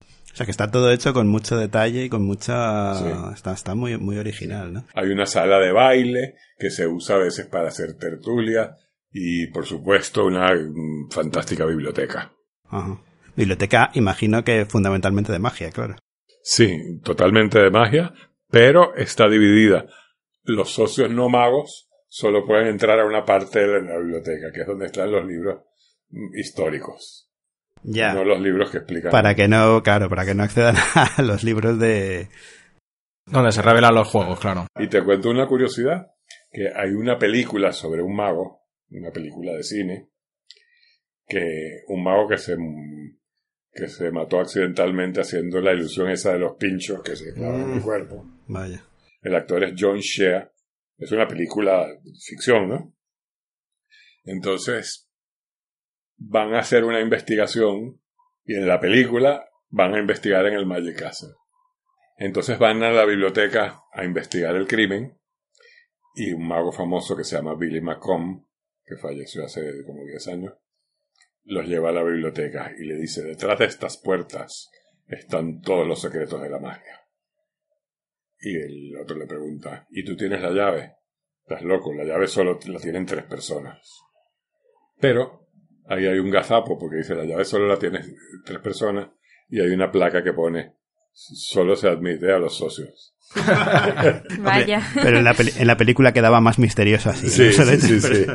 O 0.00 0.34
sea 0.34 0.46
que 0.46 0.50
está 0.50 0.70
todo 0.70 0.90
hecho 0.90 1.12
con 1.12 1.28
mucho 1.28 1.58
detalle 1.58 2.04
y 2.04 2.08
con 2.08 2.24
mucha... 2.24 2.94
Sí. 2.94 3.34
Está, 3.34 3.52
está 3.52 3.74
muy, 3.74 3.98
muy 3.98 4.16
original, 4.16 4.72
¿no? 4.72 4.86
Hay 4.94 5.10
una 5.10 5.26
sala 5.26 5.58
de 5.58 5.72
baile 5.72 6.36
que 6.58 6.70
se 6.70 6.86
usa 6.86 7.16
a 7.16 7.18
veces 7.18 7.44
para 7.48 7.68
hacer 7.68 7.98
tertulia 7.98 8.74
y, 9.12 9.48
por 9.48 9.66
supuesto, 9.66 10.24
una 10.24 10.48
fantástica 11.10 11.66
biblioteca. 11.66 12.32
Ajá. 12.70 12.98
Biblioteca, 13.36 13.90
imagino 13.92 14.42
que 14.42 14.64
fundamentalmente 14.64 15.32
de 15.32 15.38
magia, 15.38 15.70
claro. 15.70 15.96
Sí, 16.42 16.78
totalmente 17.02 17.58
de 17.58 17.70
magia, 17.70 18.14
pero 18.50 18.94
está 18.96 19.28
dividida. 19.28 19.84
Los 20.44 20.70
socios 20.70 21.10
no 21.10 21.28
magos 21.28 21.90
solo 22.16 22.46
pueden 22.46 22.68
entrar 22.68 23.00
a 23.00 23.06
una 23.06 23.24
parte 23.24 23.58
de 23.58 23.82
la 23.82 23.98
biblioteca, 23.98 24.52
que 24.54 24.60
es 24.60 24.66
donde 24.68 24.86
están 24.86 25.10
los 25.10 25.26
libros 25.26 25.62
históricos, 26.34 27.28
Ya. 27.82 28.14
no 28.14 28.24
los 28.24 28.40
libros 28.40 28.70
que 28.70 28.78
explican. 28.78 29.10
Para 29.10 29.34
que 29.34 29.48
no, 29.48 29.82
claro, 29.82 30.08
para 30.08 30.24
que 30.24 30.34
no 30.34 30.44
accedan 30.44 30.76
a 30.94 31.22
los 31.22 31.42
libros 31.42 31.78
de... 31.78 32.28
Donde 33.26 33.52
se 33.52 33.62
revelan 33.62 33.94
los 33.94 34.08
juegos, 34.08 34.38
claro. 34.38 34.66
Y 34.78 34.86
te 34.88 35.02
cuento 35.02 35.30
una 35.30 35.46
curiosidad, 35.48 36.08
que 36.52 36.68
hay 36.68 36.90
una 36.90 37.18
película 37.18 37.72
sobre 37.72 38.02
un 38.02 38.14
mago, 38.14 38.60
una 38.90 39.10
película 39.10 39.52
de 39.54 39.62
cine, 39.64 40.08
que 41.26 41.80
un 41.88 42.02
mago 42.04 42.28
que 42.28 42.38
se 42.38 42.54
que 43.76 43.88
se 43.88 44.08
mató 44.12 44.38
accidentalmente 44.38 45.20
haciendo 45.20 45.60
la 45.60 45.72
ilusión 45.72 46.08
esa 46.08 46.32
de 46.34 46.38
los 46.38 46.54
pinchos 46.56 47.02
que 47.02 47.16
se 47.16 47.34
clavan 47.34 47.62
en 47.62 47.70
el 47.72 47.80
Mm. 47.80 47.82
cuerpo. 47.82 48.24
Vaya. 48.46 48.84
El 49.20 49.34
actor 49.34 49.64
es 49.64 49.74
John 49.76 49.98
Shea. 49.98 50.48
Es 50.98 51.12
una 51.12 51.26
película 51.26 51.86
ficción, 52.24 52.68
¿no? 52.68 52.94
Entonces, 54.24 55.08
van 56.16 56.54
a 56.54 56.60
hacer 56.60 56.84
una 56.84 57.00
investigación 57.00 58.00
y 58.44 58.54
en 58.54 58.66
la 58.66 58.80
película 58.80 59.48
van 59.68 59.94
a 59.94 59.98
investigar 59.98 60.46
en 60.46 60.54
el 60.54 60.66
Magic 60.66 60.98
Castle. 60.98 61.34
Entonces 62.16 62.58
van 62.58 62.82
a 62.82 62.92
la 62.92 63.04
biblioteca 63.04 63.82
a 63.92 64.04
investigar 64.04 64.54
el 64.54 64.68
crimen 64.68 65.18
y 66.14 66.32
un 66.32 66.46
mago 66.46 66.70
famoso 66.70 67.16
que 67.16 67.24
se 67.24 67.36
llama 67.36 67.56
Billy 67.56 67.80
Macomb, 67.80 68.46
que 68.84 68.96
falleció 68.96 69.44
hace 69.44 69.84
como 69.84 70.04
10 70.04 70.28
años, 70.28 70.54
los 71.42 71.66
lleva 71.66 71.88
a 71.90 71.92
la 71.92 72.04
biblioteca 72.04 72.72
y 72.78 72.84
le 72.84 72.96
dice, 72.96 73.22
detrás 73.22 73.58
de 73.58 73.64
estas 73.64 73.96
puertas 73.96 74.70
están 75.08 75.60
todos 75.60 75.86
los 75.86 76.00
secretos 76.00 76.40
de 76.40 76.50
la 76.50 76.60
magia. 76.60 77.03
Y 78.44 78.56
el 78.56 78.92
otro 79.00 79.16
le 79.16 79.26
pregunta, 79.26 79.86
¿y 79.90 80.04
tú 80.04 80.14
tienes 80.16 80.42
la 80.42 80.50
llave? 80.50 80.96
Estás 81.46 81.62
loco, 81.62 81.94
la 81.94 82.04
llave 82.04 82.26
solo 82.26 82.58
la 82.66 82.78
tienen 82.78 83.06
tres 83.06 83.24
personas. 83.24 83.78
Pero 85.00 85.48
ahí 85.86 86.06
hay 86.06 86.18
un 86.18 86.30
gazapo 86.30 86.78
porque 86.78 86.98
dice, 86.98 87.14
la 87.14 87.24
llave 87.24 87.46
solo 87.46 87.66
la 87.66 87.78
tienen 87.78 88.02
tres 88.44 88.58
personas 88.60 89.08
y 89.48 89.60
hay 89.60 89.70
una 89.70 89.90
placa 89.90 90.22
que 90.22 90.34
pone, 90.34 90.74
solo 91.12 91.74
se 91.74 91.88
admite 91.88 92.32
a 92.32 92.38
los 92.38 92.54
socios. 92.54 93.14
Vaya. 94.40 94.82
Pero 94.94 95.18
en 95.18 95.24
la, 95.24 95.34
en 95.38 95.66
la 95.66 95.76
película 95.78 96.12
quedaba 96.12 96.40
más 96.42 96.58
misterioso 96.58 97.10
así. 97.10 97.30
Sí, 97.30 97.50
sí, 97.50 98.00
sí. 98.00 98.26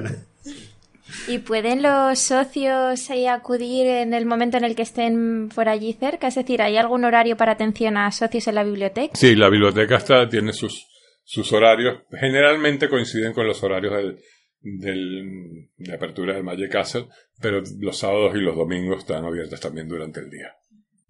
¿Y 1.28 1.39
pueden 1.39 1.82
los 1.82 2.20
socios 2.20 3.10
ahí 3.10 3.26
acudir 3.28 3.88
en 3.88 4.14
el 4.14 4.26
momento 4.26 4.57
en 4.57 4.64
el 4.64 4.76
que 4.76 4.82
estén 4.84 5.49
por 5.53 5.68
allí 5.70 5.93
cerca? 5.93 6.28
Es 6.28 6.36
decir, 6.36 6.62
¿hay 6.62 6.78
algún 6.78 7.03
horario 7.05 7.36
para 7.38 7.53
atención 7.53 7.97
a 7.97 8.12
socios 8.12 8.47
en 8.47 8.55
la 8.55 8.64
biblioteca? 8.64 9.16
Sí, 9.16 9.36
la 9.36 9.49
biblioteca 9.49 9.97
está, 9.97 10.28
tiene 10.30 10.53
sus, 10.53 10.88
sus 11.24 11.51
horarios. 11.53 12.03
Generalmente 12.20 12.89
coinciden 12.89 13.34
con 13.34 13.47
los 13.47 13.62
horarios 13.64 13.93
del, 13.95 14.20
del- 14.62 15.70
de 15.78 15.93
apertura 15.93 16.34
del 16.34 16.43
Magic 16.43 16.72
Castle, 16.72 17.07
pero 17.41 17.62
los 17.80 17.97
sábados 17.97 18.36
y 18.36 18.39
los 18.39 18.55
domingos 18.55 18.99
están 18.99 19.26
abiertas 19.26 19.60
también 19.60 19.88
durante 19.88 20.20
el 20.20 20.30
día. 20.30 20.53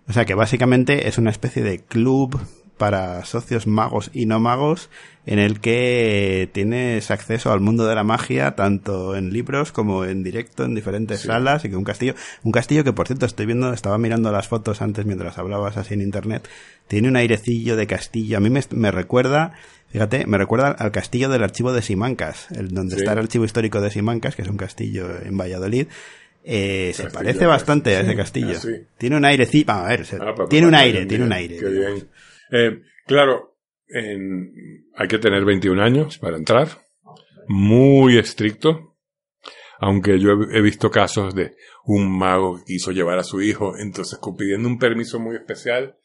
O 0.08 0.14
sea 0.14 0.26
que 0.26 0.34
básicamente 0.34 1.08
es 1.08 1.18
una 1.18 1.30
especie 1.30 1.62
de 1.62 1.84
club 1.86 2.40
para 2.80 3.24
socios 3.26 3.68
magos 3.68 4.10
y 4.14 4.26
no 4.26 4.40
magos 4.40 4.90
en 5.28 5.38
el 5.38 5.60
que 5.60 6.50
tienes 6.54 7.12
acceso 7.12 7.52
al 7.52 7.60
mundo 7.60 7.86
de 7.86 7.94
la 7.94 8.04
magia 8.04 8.56
tanto 8.56 9.16
en 9.16 9.32
libros 9.32 9.72
como 9.72 10.06
en 10.06 10.24
directo 10.24 10.64
en 10.64 10.74
diferentes 10.74 11.20
Sí. 11.20 11.28
salas 11.28 11.64
y 11.66 11.70
que 11.70 11.76
un 11.76 11.84
castillo 11.84 12.16
un 12.44 12.52
castillo 12.52 12.84
que 12.84 12.94
por 12.94 13.06
cierto 13.06 13.28
estoy 13.28 13.46
viendo 13.46 13.72
estaba 13.74 13.98
mirando 14.00 14.32
las 14.32 14.48
fotos 14.48 14.82
antes 14.82 15.06
mientras 15.06 15.38
hablabas 15.38 15.78
así 15.78 15.94
en 15.94 16.02
internet 16.02 16.48
tiene 16.88 17.10
un 17.10 17.18
airecillo 17.18 17.76
de 17.76 17.86
castillo 17.86 18.38
a 18.38 18.40
mí 18.40 18.50
me, 18.50 18.62
me 18.72 18.90
recuerda 18.92 19.52
fíjate 19.92 20.26
me 20.26 20.38
recuerda 20.40 20.70
al 20.72 20.92
castillo 20.92 21.30
del 21.30 21.44
archivo 21.44 21.74
de 21.74 21.82
Simancas 21.84 22.50
el 22.52 22.70
donde 22.74 22.96
Sí. 22.96 23.02
está 23.02 23.12
el 23.14 23.20
archivo 23.20 23.46
histórico 23.46 23.82
de 23.82 23.92
Simancas 23.92 24.36
que 24.36 24.42
es 24.42 24.48
un 24.48 24.58
castillo 24.58 25.08
en 25.24 25.38
Valladolid 25.38 25.86
eh, 26.52 26.94
se 26.96 27.10
parece 27.12 27.46
bastante 27.46 27.96
a 27.98 28.00
ese 28.00 28.16
castillo. 28.16 28.54
ah, 28.56 28.60
sí. 28.60 28.72
Tiene 28.98 29.18
un 29.18 29.26
airecillo. 29.26 29.66
Vamos 29.68 29.86
a 29.86 29.90
ver, 29.90 30.06
se- 30.06 30.16
Ah, 30.16 30.34
pues, 30.36 30.48
tiene 30.50 30.68
un 30.68 30.72
pues, 30.72 30.84
aire, 30.84 30.98
bien, 31.00 31.08
tiene 31.10 31.26
un 31.26 31.34
aire. 31.34 31.58
Qué 31.58 31.66
bien. 31.70 32.08
Eh, 32.52 32.82
claro, 33.06 33.58
en- 33.88 34.86
hay 34.96 35.08
que 35.08 35.20
tener 35.20 35.46
21 35.46 35.82
años 35.82 36.18
para 36.18 36.38
entrar. 36.38 36.68
Muy 37.48 38.18
estricto. 38.18 38.96
Aunque 39.82 40.20
yo 40.20 40.32
he, 40.32 40.58
he 40.58 40.62
visto 40.62 40.92
casos 40.92 41.34
de 41.34 41.56
un 41.86 42.16
mago 42.18 42.58
que 42.58 42.64
quiso 42.66 42.92
llevar 42.92 43.18
a 43.18 43.24
su 43.24 43.42
hijo, 43.42 43.78
entonces 43.78 44.20
pidiendo 44.38 44.68
un 44.68 44.78
permiso 44.78 45.20
muy 45.20 45.36
especial, 45.38 45.96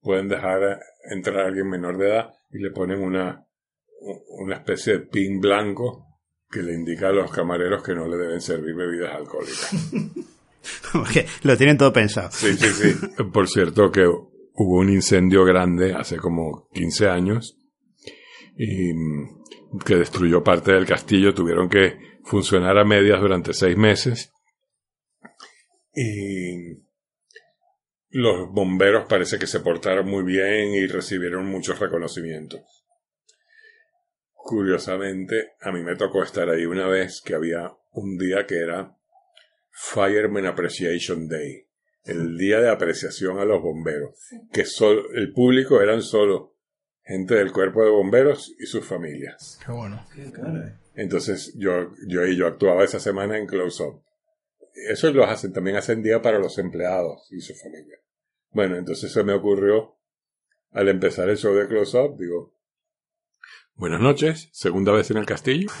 pueden 0.00 0.28
dejar 0.28 0.62
a- 0.62 0.80
entrar 1.12 1.40
a 1.40 1.46
alguien 1.48 1.68
menor 1.68 1.98
de 1.98 2.06
edad 2.08 2.30
y 2.52 2.58
le 2.58 2.70
ponen 2.70 3.02
una, 3.02 3.44
una 4.38 4.56
especie 4.56 4.94
de 4.94 5.00
pin 5.00 5.40
blanco 5.40 6.06
que 6.48 6.62
le 6.62 6.74
indica 6.74 7.08
a 7.08 7.12
los 7.12 7.32
camareros 7.32 7.82
que 7.82 7.94
no 7.94 8.06
le 8.06 8.16
deben 8.16 8.40
servir 8.40 8.74
bebidas 8.76 9.14
alcohólicas. 9.16 9.70
Porque 10.92 11.26
lo 11.42 11.56
tienen 11.56 11.76
todo 11.76 11.92
pensado. 11.92 12.30
Sí, 12.30 12.54
sí, 12.54 12.68
sí. 12.68 13.22
Por 13.32 13.48
cierto 13.48 13.90
que 13.90 14.06
hubo 14.54 14.78
un 14.78 14.90
incendio 14.90 15.44
grande 15.44 15.94
hace 15.94 16.16
como 16.16 16.68
15 16.72 17.08
años 17.08 17.58
y 18.56 18.92
mm, 18.94 19.78
que 19.84 19.96
destruyó 19.96 20.42
parte 20.42 20.72
del 20.72 20.86
castillo. 20.86 21.34
Tuvieron 21.34 21.68
que 21.68 21.98
funcionar 22.24 22.78
a 22.78 22.84
medias 22.84 23.20
durante 23.20 23.52
seis 23.52 23.76
meses. 23.76 24.32
Y 25.92 26.82
los 28.10 28.50
bomberos 28.52 29.06
parece 29.08 29.38
que 29.38 29.46
se 29.46 29.60
portaron 29.60 30.08
muy 30.08 30.24
bien 30.24 30.72
y 30.74 30.86
recibieron 30.86 31.46
muchos 31.46 31.78
reconocimientos. 31.78 32.62
Curiosamente, 34.32 35.52
a 35.60 35.72
mí 35.72 35.82
me 35.82 35.96
tocó 35.96 36.22
estar 36.22 36.48
ahí 36.48 36.66
una 36.66 36.86
vez 36.86 37.22
que 37.24 37.34
había 37.34 37.72
un 37.92 38.18
día 38.18 38.46
que 38.46 38.58
era 38.58 38.96
Fireman 39.70 40.46
Appreciation 40.46 41.28
Day, 41.28 41.66
el 42.04 42.36
día 42.36 42.60
de 42.60 42.70
apreciación 42.70 43.38
a 43.38 43.44
los 43.44 43.62
bomberos, 43.62 44.18
que 44.52 44.64
solo, 44.64 45.10
el 45.14 45.32
público 45.32 45.80
eran 45.80 46.02
solo 46.02 46.54
gente 47.02 47.34
del 47.34 47.52
cuerpo 47.52 47.82
de 47.82 47.90
bomberos 47.90 48.54
y 48.58 48.66
sus 48.66 48.84
familias. 48.84 49.58
Qué 49.64 49.72
bueno. 49.72 50.04
Entonces 50.94 51.54
yo, 51.56 51.92
yo, 52.06 52.24
yo 52.26 52.46
actuaba 52.46 52.84
esa 52.84 53.00
semana 53.00 53.38
en 53.38 53.46
Close 53.46 53.82
Up. 53.82 54.02
Eso 54.88 55.12
los 55.12 55.28
hacen, 55.28 55.52
también 55.52 55.76
hacen 55.76 56.02
día 56.02 56.20
para 56.20 56.38
los 56.38 56.58
empleados 56.58 57.26
y 57.30 57.40
su 57.40 57.54
familia. 57.54 57.98
Bueno, 58.50 58.76
entonces 58.76 59.12
se 59.12 59.24
me 59.24 59.32
ocurrió 59.32 59.96
al 60.72 60.88
empezar 60.88 61.28
el 61.28 61.36
show 61.36 61.54
de 61.54 61.68
Close 61.68 61.98
Up, 61.98 62.18
digo, 62.18 62.54
buenas 63.74 64.00
noches, 64.00 64.48
segunda 64.52 64.92
vez 64.92 65.10
en 65.10 65.18
el 65.18 65.26
castillo. 65.26 65.68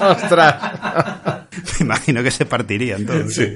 ¡Ostras! 0.00 1.21
Me 1.80 1.84
imagino 1.86 2.22
que 2.22 2.30
se 2.30 2.46
partirían 2.46 3.06
todos. 3.06 3.34
Sí. 3.34 3.54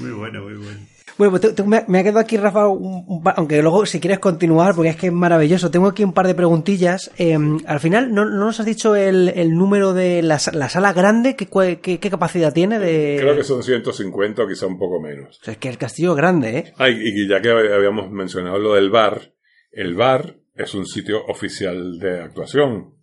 Muy 0.00 0.10
bueno, 0.12 0.42
muy 0.42 0.54
bueno. 0.54 0.80
Bueno, 1.18 1.30
pues 1.32 1.42
te- 1.42 1.52
te- 1.52 1.62
me, 1.62 1.84
me 1.88 1.98
ha 2.00 2.02
quedado 2.02 2.18
aquí, 2.20 2.36
Rafa, 2.38 2.66
un- 2.68 3.04
un 3.06 3.22
aunque 3.36 3.60
luego 3.60 3.84
si 3.84 4.00
quieres 4.00 4.18
continuar, 4.18 4.74
porque 4.74 4.88
es 4.88 4.96
que 4.96 5.08
es 5.08 5.12
maravilloso. 5.12 5.70
Tengo 5.70 5.88
aquí 5.88 6.02
un 6.02 6.14
par 6.14 6.26
de 6.26 6.34
preguntillas. 6.34 7.10
Eh, 7.18 7.36
al 7.66 7.80
final, 7.80 8.12
¿no, 8.14 8.24
no 8.24 8.46
nos 8.46 8.58
has 8.60 8.66
dicho 8.66 8.96
el, 8.96 9.28
el 9.28 9.50
número 9.54 9.92
de 9.92 10.22
la, 10.22 10.40
la 10.54 10.68
sala 10.70 10.92
grande? 10.94 11.36
¿Qué, 11.36 11.46
qué, 11.80 11.98
qué 12.00 12.10
capacidad 12.10 12.52
tiene 12.52 12.78
de...? 12.78 13.18
Creo 13.20 13.36
que 13.36 13.44
son 13.44 13.62
150 13.62 14.42
o 14.42 14.48
quizá 14.48 14.66
un 14.66 14.78
poco 14.78 15.00
menos. 15.00 15.38
O 15.40 15.44
sea, 15.44 15.52
es 15.52 15.58
que 15.58 15.68
el 15.68 15.76
castillo 15.78 16.12
es 16.12 16.16
grande, 16.16 16.58
¿eh? 16.58 16.72
Ah, 16.78 16.88
y 16.88 16.94
y 17.02 17.28
ya 17.28 17.40
que 17.42 17.50
habíamos 17.50 18.10
mencionado 18.10 18.58
lo 18.58 18.74
del 18.74 18.90
bar, 18.90 19.32
el 19.70 19.94
bar 19.94 20.36
es 20.56 20.74
un 20.74 20.86
sitio 20.86 21.24
oficial 21.26 21.98
de 21.98 22.22
actuación. 22.22 22.94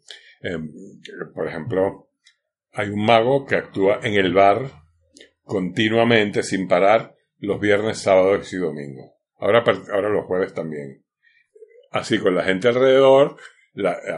Eh, 0.42 0.58
por 1.36 1.48
ejemplo, 1.48 2.09
hay 2.72 2.90
un 2.90 3.06
mago 3.06 3.46
que 3.46 3.56
actúa 3.56 4.00
en 4.04 4.14
el 4.14 4.34
bar 4.34 4.72
continuamente, 5.44 6.44
sin 6.44 6.68
parar, 6.68 7.16
los 7.40 7.60
viernes, 7.60 7.98
sábados 7.98 8.52
y 8.54 8.58
domingos. 8.58 9.12
Ahora, 9.38 9.64
ahora 9.92 10.10
los 10.10 10.26
jueves 10.26 10.54
también. 10.54 11.04
Así 11.92 12.20
con 12.20 12.36
la 12.36 12.44
gente 12.44 12.68
alrededor, 12.68 13.38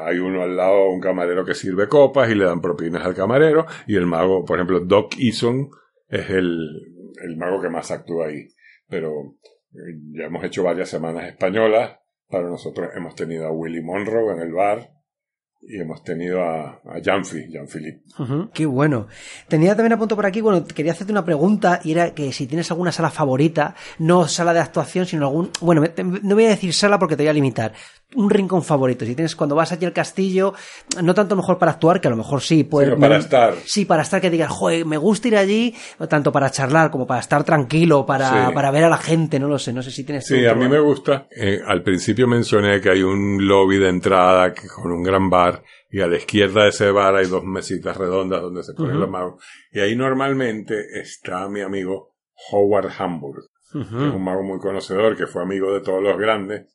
hay 0.05 0.17
uno 0.17 0.43
al 0.43 0.57
lado, 0.57 0.89
un 0.89 0.99
camarero 0.99 1.45
que 1.45 1.53
sirve 1.53 1.87
copas 1.87 2.29
y 2.29 2.35
le 2.35 2.45
dan 2.45 2.61
propinas 2.61 3.05
al 3.05 3.15
camarero, 3.15 3.65
y 3.87 3.95
el 3.95 4.05
mago, 4.05 4.43
por 4.43 4.57
ejemplo, 4.57 4.81
Doc 4.81 5.13
Eason 5.17 5.69
es 6.09 6.29
el, 6.29 6.67
el 7.23 7.37
mago 7.37 7.61
que 7.61 7.69
más 7.69 7.91
actúa 7.91 8.27
ahí. 8.27 8.49
Pero 8.89 9.37
eh, 9.73 9.99
ya 10.11 10.25
hemos 10.25 10.43
hecho 10.43 10.63
varias 10.63 10.89
semanas 10.89 11.27
españolas. 11.27 11.99
Para 12.27 12.47
nosotros 12.47 12.89
hemos 12.95 13.15
tenido 13.15 13.45
a 13.45 13.51
Willy 13.51 13.81
Monroe 13.81 14.33
en 14.33 14.41
el 14.41 14.53
bar 14.53 14.89
y 15.61 15.79
hemos 15.79 16.03
tenido 16.03 16.43
a, 16.43 16.81
a 16.83 17.01
Janfi, 17.03 17.47
Jean-Philippe. 17.49 18.01
Qué 18.53 18.65
bueno. 18.65 19.07
Tenía 19.47 19.75
también 19.75 19.93
a 19.93 19.97
punto 19.97 20.15
por 20.15 20.25
aquí, 20.25 20.41
bueno, 20.41 20.65
quería 20.65 20.91
hacerte 20.91 21.11
una 21.11 21.23
pregunta 21.23 21.79
y 21.83 21.91
era 21.91 22.13
que 22.13 22.31
si 22.33 22.47
tienes 22.47 22.69
alguna 22.71 22.91
sala 22.91 23.11
favorita, 23.11 23.75
no 23.99 24.27
sala 24.27 24.53
de 24.53 24.59
actuación, 24.59 25.05
sino 25.05 25.27
algún, 25.27 25.51
bueno, 25.61 25.83
no 26.23 26.35
voy 26.35 26.45
a 26.45 26.49
decir 26.49 26.73
sala 26.73 26.97
porque 26.97 27.15
te 27.15 27.23
voy 27.23 27.29
a 27.29 27.33
limitar, 27.33 27.73
un 28.15 28.29
rincón 28.29 28.61
favorito. 28.63 29.05
Si 29.05 29.15
tienes 29.15 29.35
cuando 29.35 29.55
vas 29.55 29.71
allí 29.71 29.85
al 29.85 29.93
castillo, 29.93 30.53
no 31.01 31.13
tanto 31.13 31.35
mejor 31.35 31.57
para 31.57 31.71
actuar, 31.71 32.01
que 32.01 32.07
a 32.07 32.11
lo 32.11 32.17
mejor 32.17 32.41
sí, 32.41 32.63
puede- 32.63 32.87
Sino 32.87 32.99
para 32.99 33.15
me- 33.15 33.21
estar. 33.21 33.53
Sí, 33.65 33.85
para 33.85 34.01
estar 34.01 34.19
que 34.19 34.29
digas, 34.29 34.49
joder, 34.51 34.85
me 34.85 34.97
gusta 34.97 35.27
ir 35.29 35.37
allí, 35.37 35.75
tanto 36.09 36.31
para 36.31 36.49
charlar 36.51 36.91
como 36.91 37.07
para 37.07 37.21
estar 37.21 37.43
tranquilo, 37.43 38.05
para, 38.05 38.47
Sí. 38.49 38.53
para 38.53 38.71
ver 38.71 38.83
a 38.83 38.89
la 38.89 38.97
gente, 38.97 39.39
no 39.39 39.47
lo 39.47 39.57
sé, 39.57 39.71
no 39.73 39.81
sé 39.81 39.91
si 39.91 40.03
tienes 40.03 40.25
Sí, 40.27 40.45
a 40.45 40.53
mí 40.55 40.67
me 40.67 40.79
gusta. 40.79 41.27
Eh, 41.35 41.59
al 41.65 41.83
principio 41.83 42.27
mencioné 42.27 42.81
que 42.81 42.89
hay 42.89 43.01
un 43.03 43.47
lobby 43.47 43.77
de 43.77 43.89
entrada 43.89 44.53
con 44.75 44.91
un 44.91 45.03
gran 45.03 45.29
bar 45.29 45.63
y 45.89 46.01
a 46.01 46.07
la 46.07 46.17
izquierda 46.17 46.63
de 46.63 46.69
ese 46.69 46.91
bar 46.91 47.15
hay 47.15 47.27
dos 47.27 47.43
mesitas 47.43 47.95
redondas 47.97 48.41
donde 48.41 48.63
se 48.63 48.73
ponen 48.73 48.91
Ujú. 48.93 48.99
los 49.01 49.09
magos. 49.09 49.43
Y 49.71 49.79
ahí 49.79 49.95
normalmente 49.95 50.75
está 51.01 51.47
mi 51.49 51.61
amigo 51.61 52.15
Howard 52.51 52.89
Hamburg, 52.97 53.43
que 53.71 53.79
es 53.79 53.91
un 53.91 54.23
mago 54.23 54.43
muy 54.43 54.59
conocedor, 54.59 55.15
que 55.15 55.27
fue 55.27 55.43
amigo 55.43 55.73
de 55.73 55.79
todos 55.81 56.01
los 56.03 56.17
grandes 56.17 56.67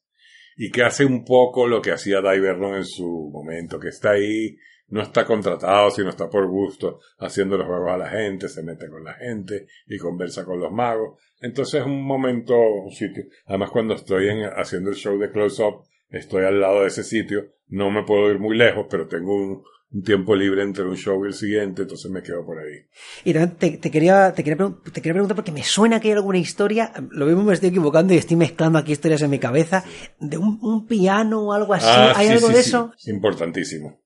y 0.56 0.70
que 0.70 0.82
hace 0.82 1.04
un 1.04 1.24
poco 1.24 1.66
lo 1.66 1.80
que 1.82 1.92
hacía 1.92 2.20
Dai 2.20 2.40
Vernon 2.40 2.76
en 2.76 2.84
su 2.84 3.30
momento, 3.32 3.78
que 3.78 3.88
está 3.88 4.10
ahí, 4.12 4.56
no 4.88 5.02
está 5.02 5.24
contratado, 5.26 5.90
sino 5.90 6.10
está 6.10 6.30
por 6.30 6.46
gusto, 6.48 7.00
haciendo 7.18 7.56
los 7.58 7.66
juegos 7.66 7.90
a 7.90 7.96
la 7.98 8.08
gente, 8.08 8.48
se 8.48 8.62
mete 8.62 8.88
con 8.88 9.02
la 9.04 9.14
gente 9.14 9.66
y 9.86 9.98
conversa 9.98 10.44
con 10.44 10.60
los 10.60 10.70
magos. 10.72 11.18
Entonces 11.40 11.80
es 11.80 11.86
un 11.86 12.02
momento, 12.04 12.56
un 12.58 12.92
sitio. 12.92 13.24
Además, 13.46 13.70
cuando 13.70 13.94
estoy 13.94 14.28
en- 14.28 14.44
haciendo 14.44 14.90
el 14.90 14.96
show 14.96 15.18
de 15.18 15.30
Close 15.30 15.62
Up, 15.62 15.82
estoy 16.08 16.44
al 16.44 16.60
lado 16.60 16.82
de 16.82 16.86
ese 16.88 17.02
sitio, 17.02 17.46
no 17.68 17.90
me 17.90 18.04
puedo 18.04 18.30
ir 18.30 18.38
muy 18.38 18.56
lejos, 18.56 18.86
pero 18.88 19.08
tengo 19.08 19.34
un, 19.34 19.62
un 19.92 20.02
tiempo 20.02 20.34
libre 20.34 20.62
entre 20.62 20.84
un 20.84 20.96
show 20.96 21.24
y 21.24 21.28
el 21.28 21.34
siguiente, 21.34 21.82
entonces 21.82 22.10
me 22.10 22.22
quedo 22.22 22.44
por 22.44 22.58
ahí. 22.58 22.86
Y 23.24 23.32
también 23.32 23.56
te, 23.56 23.78
te 23.78 23.90
quería, 23.90 24.32
te, 24.32 24.42
quería, 24.42 24.68
te 24.84 25.00
quería 25.00 25.14
preguntar 25.14 25.36
porque 25.36 25.52
me 25.52 25.62
suena 25.62 26.00
que 26.00 26.08
hay 26.08 26.14
alguna 26.14 26.38
historia, 26.38 26.92
lo 27.10 27.26
mismo 27.26 27.44
me 27.44 27.54
estoy 27.54 27.70
equivocando 27.70 28.12
y 28.12 28.16
estoy 28.16 28.36
mezclando 28.36 28.78
aquí 28.78 28.92
historias 28.92 29.22
en 29.22 29.30
mi 29.30 29.38
cabeza, 29.38 29.84
de 30.18 30.38
un, 30.38 30.58
un 30.60 30.86
piano 30.86 31.46
o 31.46 31.52
algo 31.52 31.74
así. 31.74 31.86
Ah, 31.88 32.12
¿Hay 32.16 32.26
sí, 32.26 32.32
algo 32.32 32.48
sí, 32.48 32.54
de 32.54 32.62
sí. 32.62 32.68
eso? 32.68 32.92
Importantísimo. 33.06 34.00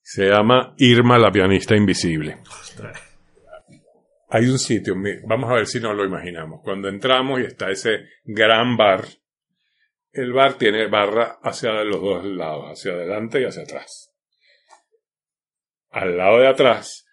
Se 0.00 0.26
llama 0.28 0.74
Irma 0.78 1.18
la 1.18 1.30
pianista 1.30 1.74
invisible. 1.76 2.42
Hay 4.28 4.46
un 4.46 4.58
sitio, 4.58 4.94
vamos 5.26 5.50
a 5.50 5.54
ver 5.54 5.66
si 5.66 5.80
nos 5.80 5.94
lo 5.96 6.04
imaginamos. 6.04 6.60
Cuando 6.62 6.88
entramos 6.88 7.40
y 7.40 7.44
está 7.44 7.70
ese 7.70 8.00
gran 8.24 8.76
bar, 8.76 9.04
el 10.12 10.32
bar 10.32 10.54
tiene 10.54 10.88
barra 10.88 11.38
hacia 11.42 11.72
los 11.84 12.00
dos 12.00 12.24
lados, 12.24 12.66
hacia 12.72 12.92
adelante 12.92 13.40
y 13.40 13.44
hacia 13.44 13.62
atrás. 13.62 14.03
Al 15.94 16.16
lado 16.16 16.40
de 16.40 16.48
atrás 16.48 17.06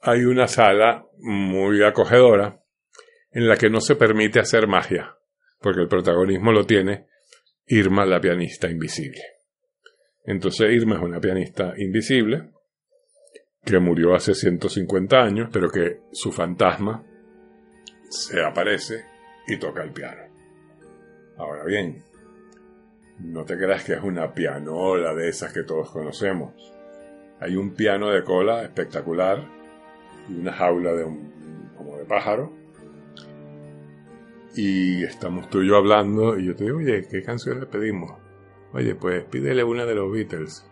hay 0.00 0.24
una 0.24 0.48
sala 0.48 1.06
muy 1.18 1.84
acogedora 1.84 2.60
en 3.30 3.46
la 3.46 3.56
que 3.56 3.70
no 3.70 3.80
se 3.80 3.94
permite 3.94 4.40
hacer 4.40 4.66
magia, 4.66 5.16
porque 5.60 5.82
el 5.82 5.88
protagonismo 5.88 6.50
lo 6.50 6.66
tiene 6.66 7.06
Irma 7.68 8.04
la 8.04 8.20
pianista 8.20 8.68
invisible. 8.68 9.22
Entonces 10.24 10.72
Irma 10.72 10.96
es 10.96 11.02
una 11.02 11.20
pianista 11.20 11.74
invisible 11.76 12.50
que 13.64 13.78
murió 13.78 14.12
hace 14.16 14.34
150 14.34 15.16
años, 15.16 15.48
pero 15.52 15.70
que 15.70 16.00
su 16.10 16.32
fantasma 16.32 17.04
se 18.10 18.42
aparece 18.42 19.04
y 19.46 19.56
toca 19.56 19.84
el 19.84 19.92
piano. 19.92 20.22
Ahora 21.36 21.64
bien, 21.64 22.02
no 23.20 23.44
te 23.44 23.56
creas 23.56 23.84
que 23.84 23.92
es 23.92 24.02
una 24.02 24.34
pianola 24.34 25.14
de 25.14 25.28
esas 25.28 25.52
que 25.52 25.62
todos 25.62 25.92
conocemos. 25.92 26.75
Hay 27.40 27.56
un 27.56 27.70
piano 27.70 28.08
de 28.08 28.24
cola 28.24 28.62
espectacular 28.62 29.44
y 30.28 30.40
una 30.40 30.52
jaula 30.52 30.92
de 30.92 31.04
un, 31.04 31.70
como 31.76 31.96
de 31.96 32.04
pájaro. 32.04 32.52
Y 34.54 35.04
estamos 35.04 35.50
tú 35.50 35.62
y 35.62 35.68
yo 35.68 35.76
hablando 35.76 36.38
y 36.38 36.46
yo 36.46 36.56
te 36.56 36.64
digo, 36.64 36.78
oye, 36.78 37.06
¿qué 37.10 37.22
canción 37.22 37.60
le 37.60 37.66
pedimos? 37.66 38.12
Oye, 38.72 38.94
pues 38.94 39.24
pídele 39.24 39.64
una 39.64 39.84
de 39.84 39.94
los 39.94 40.10
Beatles. 40.10 40.66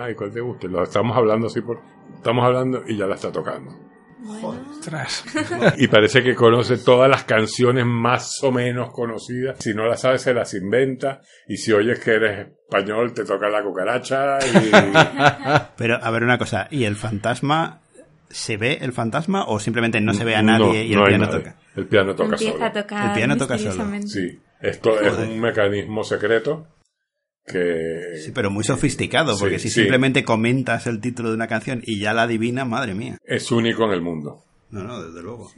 Ay, 0.00 0.14
¿cuál 0.14 0.32
te 0.32 0.40
guste? 0.40 0.68
Lo 0.68 0.82
estamos 0.82 1.16
hablando 1.16 1.48
así 1.48 1.60
por... 1.60 1.80
Estamos 2.14 2.44
hablando 2.44 2.82
y 2.86 2.96
ya 2.96 3.06
la 3.06 3.14
está 3.14 3.30
tocando. 3.30 3.85
Y 5.78 5.88
parece 5.88 6.22
que 6.22 6.34
conoce 6.34 6.78
todas 6.78 7.08
las 7.10 7.24
canciones 7.24 7.84
más 7.86 8.42
o 8.42 8.52
menos 8.52 8.90
conocidas. 8.92 9.56
Si 9.60 9.74
no 9.74 9.86
las 9.86 10.00
sabes, 10.00 10.22
se 10.22 10.34
las 10.34 10.54
inventa. 10.54 11.20
Y 11.48 11.56
si 11.56 11.72
oyes 11.72 11.98
que 12.00 12.12
eres 12.12 12.48
español, 12.48 13.12
te 13.12 13.24
toca 13.24 13.48
la 13.48 13.62
cucaracha. 13.62 14.38
Y... 14.46 14.70
Pero, 15.76 15.98
a 16.02 16.10
ver 16.10 16.22
una 16.22 16.38
cosa, 16.38 16.68
¿y 16.70 16.84
el 16.84 16.96
fantasma, 16.96 17.80
se 18.28 18.56
ve 18.56 18.78
el 18.80 18.92
fantasma 18.92 19.44
o 19.46 19.58
simplemente 19.60 20.00
no 20.00 20.14
se 20.14 20.24
ve 20.24 20.34
a 20.36 20.42
nadie 20.42 20.64
No, 20.66 20.74
y 20.74 20.92
el 20.92 20.98
no 20.98 21.04
piano 21.06 21.26
nadie. 21.26 21.38
toca? 21.38 21.56
El 21.76 21.86
piano 21.86 22.14
toca 22.14 22.32
Empieza 22.32 22.52
solo. 22.54 22.64
a 22.64 22.72
tocar 22.72 23.06
El 23.06 23.12
piano 23.12 23.36
toca 23.36 23.58
solo. 23.58 23.84
Sí, 24.06 24.40
esto 24.60 25.00
es 25.00 25.12
un 25.18 25.38
mecanismo 25.40 26.02
secreto 26.04 26.66
que... 27.46 28.18
Sí, 28.24 28.32
pero 28.34 28.50
muy 28.50 28.64
sofisticado, 28.64 29.34
Sí, 29.34 29.40
porque 29.40 29.58
si 29.58 29.68
sí. 29.68 29.80
simplemente 29.80 30.24
comentas 30.24 30.86
el 30.86 31.00
título 31.00 31.28
de 31.30 31.36
una 31.36 31.46
canción 31.46 31.80
y 31.84 32.00
ya 32.00 32.12
la 32.12 32.22
adivina, 32.22 32.64
madre 32.64 32.94
mía. 32.94 33.18
es 33.24 33.50
único 33.52 33.84
en 33.84 33.90
el 33.92 34.02
mundo. 34.02 34.42
No, 34.70 34.82
no, 34.82 35.02
desde 35.02 35.22
luego. 35.22 35.50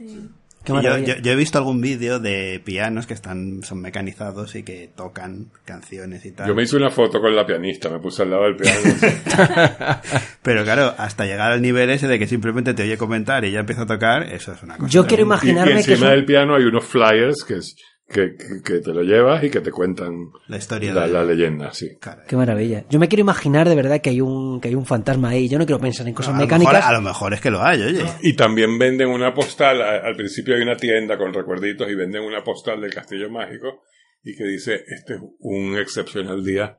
Yo, 0.65 0.75
maravilla. 0.75 1.15
yo- 1.15 1.21
yo 1.23 1.31
he 1.31 1.35
visto 1.35 1.57
algún 1.57 1.79
vídeo 1.81 2.19
de 2.19 2.61
pianos 2.63 3.07
que 3.07 3.13
están 3.13 3.63
son 3.63 3.81
mecanizados 3.81 4.55
y 4.55 4.63
que 4.63 4.89
tocan 4.93 5.47
canciones 5.65 6.25
y 6.25 6.31
tal. 6.33 6.47
Yo 6.49 6.53
me 6.53 6.63
hice 6.63 6.75
una 6.75 6.89
foto 6.91 7.19
con 7.21 7.33
la 7.35 7.45
pianista, 7.45 7.89
me 7.89 7.99
puse 7.99 8.23
al 8.23 8.29
lado 8.31 8.43
del 8.43 8.55
piano. 8.57 8.79
Pero 10.43 10.63
claro, 10.63 10.93
hasta 10.97 11.25
llegar 11.25 11.51
al 11.51 11.61
nivel 11.61 11.89
ese 11.89 12.07
de 12.07 12.19
que 12.19 12.27
simplemente 12.27 12.73
te 12.73 12.83
oye 12.83 12.97
comentar 12.97 13.45
y 13.45 13.51
ya 13.51 13.61
empieza 13.61 13.83
a 13.83 13.87
tocar, 13.87 14.23
eso 14.33 14.51
es 14.53 14.61
una 14.61 14.77
cosa. 14.77 14.89
Yo 14.89 15.07
quiero 15.07 15.23
tremenda. 15.27 15.39
y, 15.43 15.47
y 15.47 15.51
imaginarme 15.51 15.71
que 15.85 15.91
encima 15.93 15.97
son- 16.07 16.15
del 16.15 16.25
piano 16.25 16.55
hay 16.55 16.63
unos 16.63 16.85
flyers 16.85 17.43
que, 17.43 17.55
es- 17.55 17.75
que, 18.09 18.35
que- 18.35 18.61
que 18.63 18.79
te 18.79 18.91
lo 18.93 19.03
llevas 19.03 19.43
y 19.43 19.49
que 19.49 19.61
te 19.61 19.71
cuentan 19.71 20.31
La 20.47 20.57
historia 20.57 20.93
la, 20.93 21.07
de 21.07 21.13
la 21.13 21.23
leyenda, 21.23 21.71
sí. 21.73 21.97
Caray. 21.99 22.25
Qué 22.27 22.35
maravilla. 22.35 22.85
Yo 22.89 22.99
me 22.99 23.07
quiero 23.07 23.21
imaginar 23.21 23.69
de 23.69 23.75
verdad 23.75 24.01
que 24.01 24.09
hay 24.09 24.21
un, 24.21 24.59
que 24.59 24.69
hay 24.69 24.75
un 24.75 24.85
fantasma 24.85 25.29
ahí. 25.29 25.47
Yo 25.47 25.59
no 25.59 25.65
quiero 25.65 25.79
pensar 25.79 26.07
en 26.07 26.13
cosas 26.13 26.33
a, 26.33 26.37
lo 26.37 26.43
mecánicas. 26.43 26.73
mejor, 26.73 26.89
a 26.89 26.93
lo 26.93 27.01
mejor 27.01 27.33
es 27.33 27.41
que 27.41 27.51
lo 27.51 27.61
hay, 27.63 27.81
oye. 27.81 28.03
Y 28.21 28.33
también 28.33 28.77
venden 28.79 29.09
una 29.09 29.33
postal, 29.33 29.81
al 29.81 30.15
principio 30.15 30.55
hay 30.55 30.61
una 30.61 30.75
tienda 30.75 31.17
con 31.17 31.33
recuerditos 31.33 31.89
y 31.89 31.95
venden 31.95 32.23
una 32.23 32.43
postal 32.43 32.81
del 32.81 32.93
Castillo 32.93 33.29
Mágico 33.29 33.83
y 34.23 34.35
que 34.35 34.43
dice, 34.43 34.83
este 34.87 35.13
es 35.15 35.21
un 35.39 35.77
excepcional 35.77 36.43
día 36.43 36.77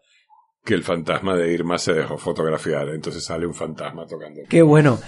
que 0.64 0.74
el 0.74 0.84
fantasma 0.84 1.36
de 1.36 1.52
Irma 1.52 1.78
se 1.78 1.94
dejó 1.94 2.18
fotografiar. 2.18 2.88
Entonces 2.90 3.24
sale 3.24 3.46
un 3.46 3.54
fantasma 3.54 4.06
tocando. 4.06 4.42
Qué 4.48 4.62
bueno. 4.62 4.98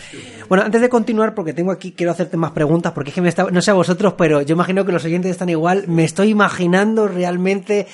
Bueno, 0.48 0.64
antes 0.64 0.80
de 0.80 0.88
continuar, 0.88 1.34
porque 1.34 1.52
tengo 1.52 1.70
aquí, 1.70 1.92
quiero 1.92 2.12
hacerte 2.12 2.36
más 2.36 2.52
preguntas, 2.52 2.92
porque 2.92 3.10
es 3.10 3.14
que 3.14 3.20
me 3.20 3.28
está, 3.28 3.44
no 3.50 3.60
sé 3.60 3.70
a 3.70 3.74
vosotros, 3.74 4.14
pero 4.16 4.42
yo 4.42 4.54
imagino 4.54 4.84
que 4.84 4.92
los 4.92 5.04
oyentes 5.04 5.30
están 5.30 5.50
igual. 5.50 5.84
Me 5.88 6.04
estoy 6.04 6.30
imaginando 6.30 7.06
realmente, 7.06 7.86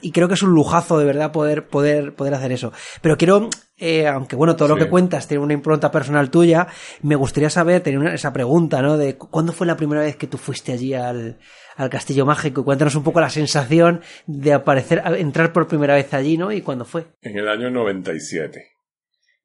y 0.00 0.10
creo 0.10 0.28
que 0.28 0.34
es 0.34 0.42
un 0.42 0.50
lujazo 0.50 0.98
de 0.98 1.04
verdad 1.04 1.32
poder, 1.32 1.66
poder, 1.68 2.14
poder 2.14 2.34
hacer 2.34 2.52
eso. 2.52 2.72
Pero 3.00 3.16
quiero, 3.16 3.48
eh, 3.76 4.06
aunque 4.06 4.36
bueno, 4.36 4.54
todo 4.56 4.68
lo 4.68 4.76
que 4.76 4.88
cuentas 4.90 5.26
tiene 5.28 5.42
una 5.42 5.52
impronta 5.54 5.90
personal 5.90 6.30
tuya, 6.30 6.68
me 7.02 7.16
gustaría 7.16 7.50
saber, 7.50 7.80
tener 7.82 7.98
una- 7.98 8.14
esa 8.14 8.32
pregunta, 8.32 8.80
¿no? 8.82 8.96
De 8.96 9.16
cu- 9.16 9.28
cuándo 9.30 9.52
fue 9.52 9.66
la 9.66 9.76
primera 9.76 10.02
vez 10.02 10.16
que 10.16 10.26
tú 10.28 10.38
fuiste 10.38 10.72
allí 10.72 10.94
al, 10.94 11.38
al 11.76 11.90
Castillo 11.90 12.24
Mágico 12.24 12.60
y 12.60 12.64
cuéntanos 12.64 12.94
un 12.94 13.02
poco 13.02 13.20
la 13.20 13.30
sensación 13.30 14.00
de 14.26 14.52
aparecer, 14.52 15.02
entrar 15.18 15.52
por 15.52 15.66
primera 15.66 15.94
vez 15.94 16.12
allí, 16.14 16.36
¿no? 16.36 16.52
Y 16.52 16.60
cuándo 16.62 16.84
fue. 16.84 17.06
En 17.22 17.36
el 17.36 17.48
año 17.48 17.68
97. 17.70 18.62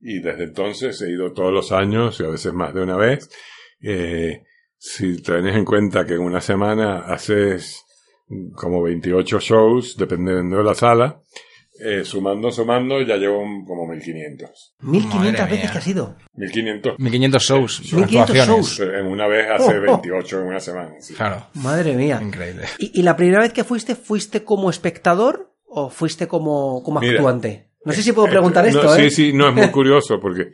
Y 0.01 0.21
desde 0.21 0.43
entonces 0.43 1.01
he 1.01 1.09
ido 1.11 1.33
todos 1.33 1.51
los 1.51 1.71
años 1.71 2.19
y 2.19 2.23
a 2.23 2.27
veces 2.29 2.53
más 2.53 2.73
de 2.73 2.81
una 2.81 2.95
vez. 2.97 3.29
Eh, 3.81 4.43
si 4.77 5.21
tenés 5.21 5.55
en 5.55 5.65
cuenta 5.65 6.05
que 6.05 6.13
en 6.13 6.21
una 6.21 6.39
semana 6.39 6.99
haces 6.99 7.83
como 8.53 8.81
28 8.83 9.39
shows, 9.39 9.97
dependiendo 9.97 10.57
de 10.59 10.63
la 10.63 10.73
sala. 10.75 11.19
Eh, 11.81 12.03
sumando, 12.03 12.51
sumando, 12.51 13.01
ya 13.01 13.15
llevo 13.17 13.39
como 13.65 13.87
1500. 13.87 14.75
1500 14.81 15.39
Madre 15.39 15.55
veces 15.55 15.71
que 15.71 15.77
ha 15.77 15.81
sido. 15.81 16.15
1500 16.33 16.99
1500 16.99 17.43
shows, 17.43 17.79
1500 17.93 18.19
actuaciones. 18.21 18.47
shows. 18.47 18.79
en 18.81 19.05
una 19.07 19.27
vez 19.27 19.47
hace 19.49 19.77
Oh, 19.77 19.81
oh. 19.93 20.01
28 20.01 20.39
en 20.41 20.47
una 20.47 20.59
semana. 20.59 20.95
sí. 20.99 21.13
Claro, 21.13 21.47
Madre 21.55 21.95
mía. 21.95 22.19
increíble. 22.21 22.65
¿Y, 22.79 22.99
y 22.99 23.03
la 23.03 23.15
primera 23.15 23.39
vez 23.41 23.53
que 23.53 23.63
fuiste, 23.63 23.95
fuiste 23.95 24.43
como 24.43 24.69
espectador 24.69 25.53
o 25.65 25.89
fuiste 25.89 26.27
como, 26.27 26.83
como 26.83 26.99
Mira, 26.99 27.13
actuante? 27.13 27.69
No 27.85 27.93
sé 27.93 28.03
si 28.03 28.11
puedo 28.11 28.27
preguntar 28.27 28.65
Eh, 28.65 28.69
esto, 28.69 28.83
no, 28.83 28.95
¿eh? 28.95 29.09
Sí, 29.09 29.27
sí, 29.27 29.33
no, 29.33 29.47
es 29.49 29.55
muy 29.55 29.69
curioso 29.71 30.19
porque 30.19 30.51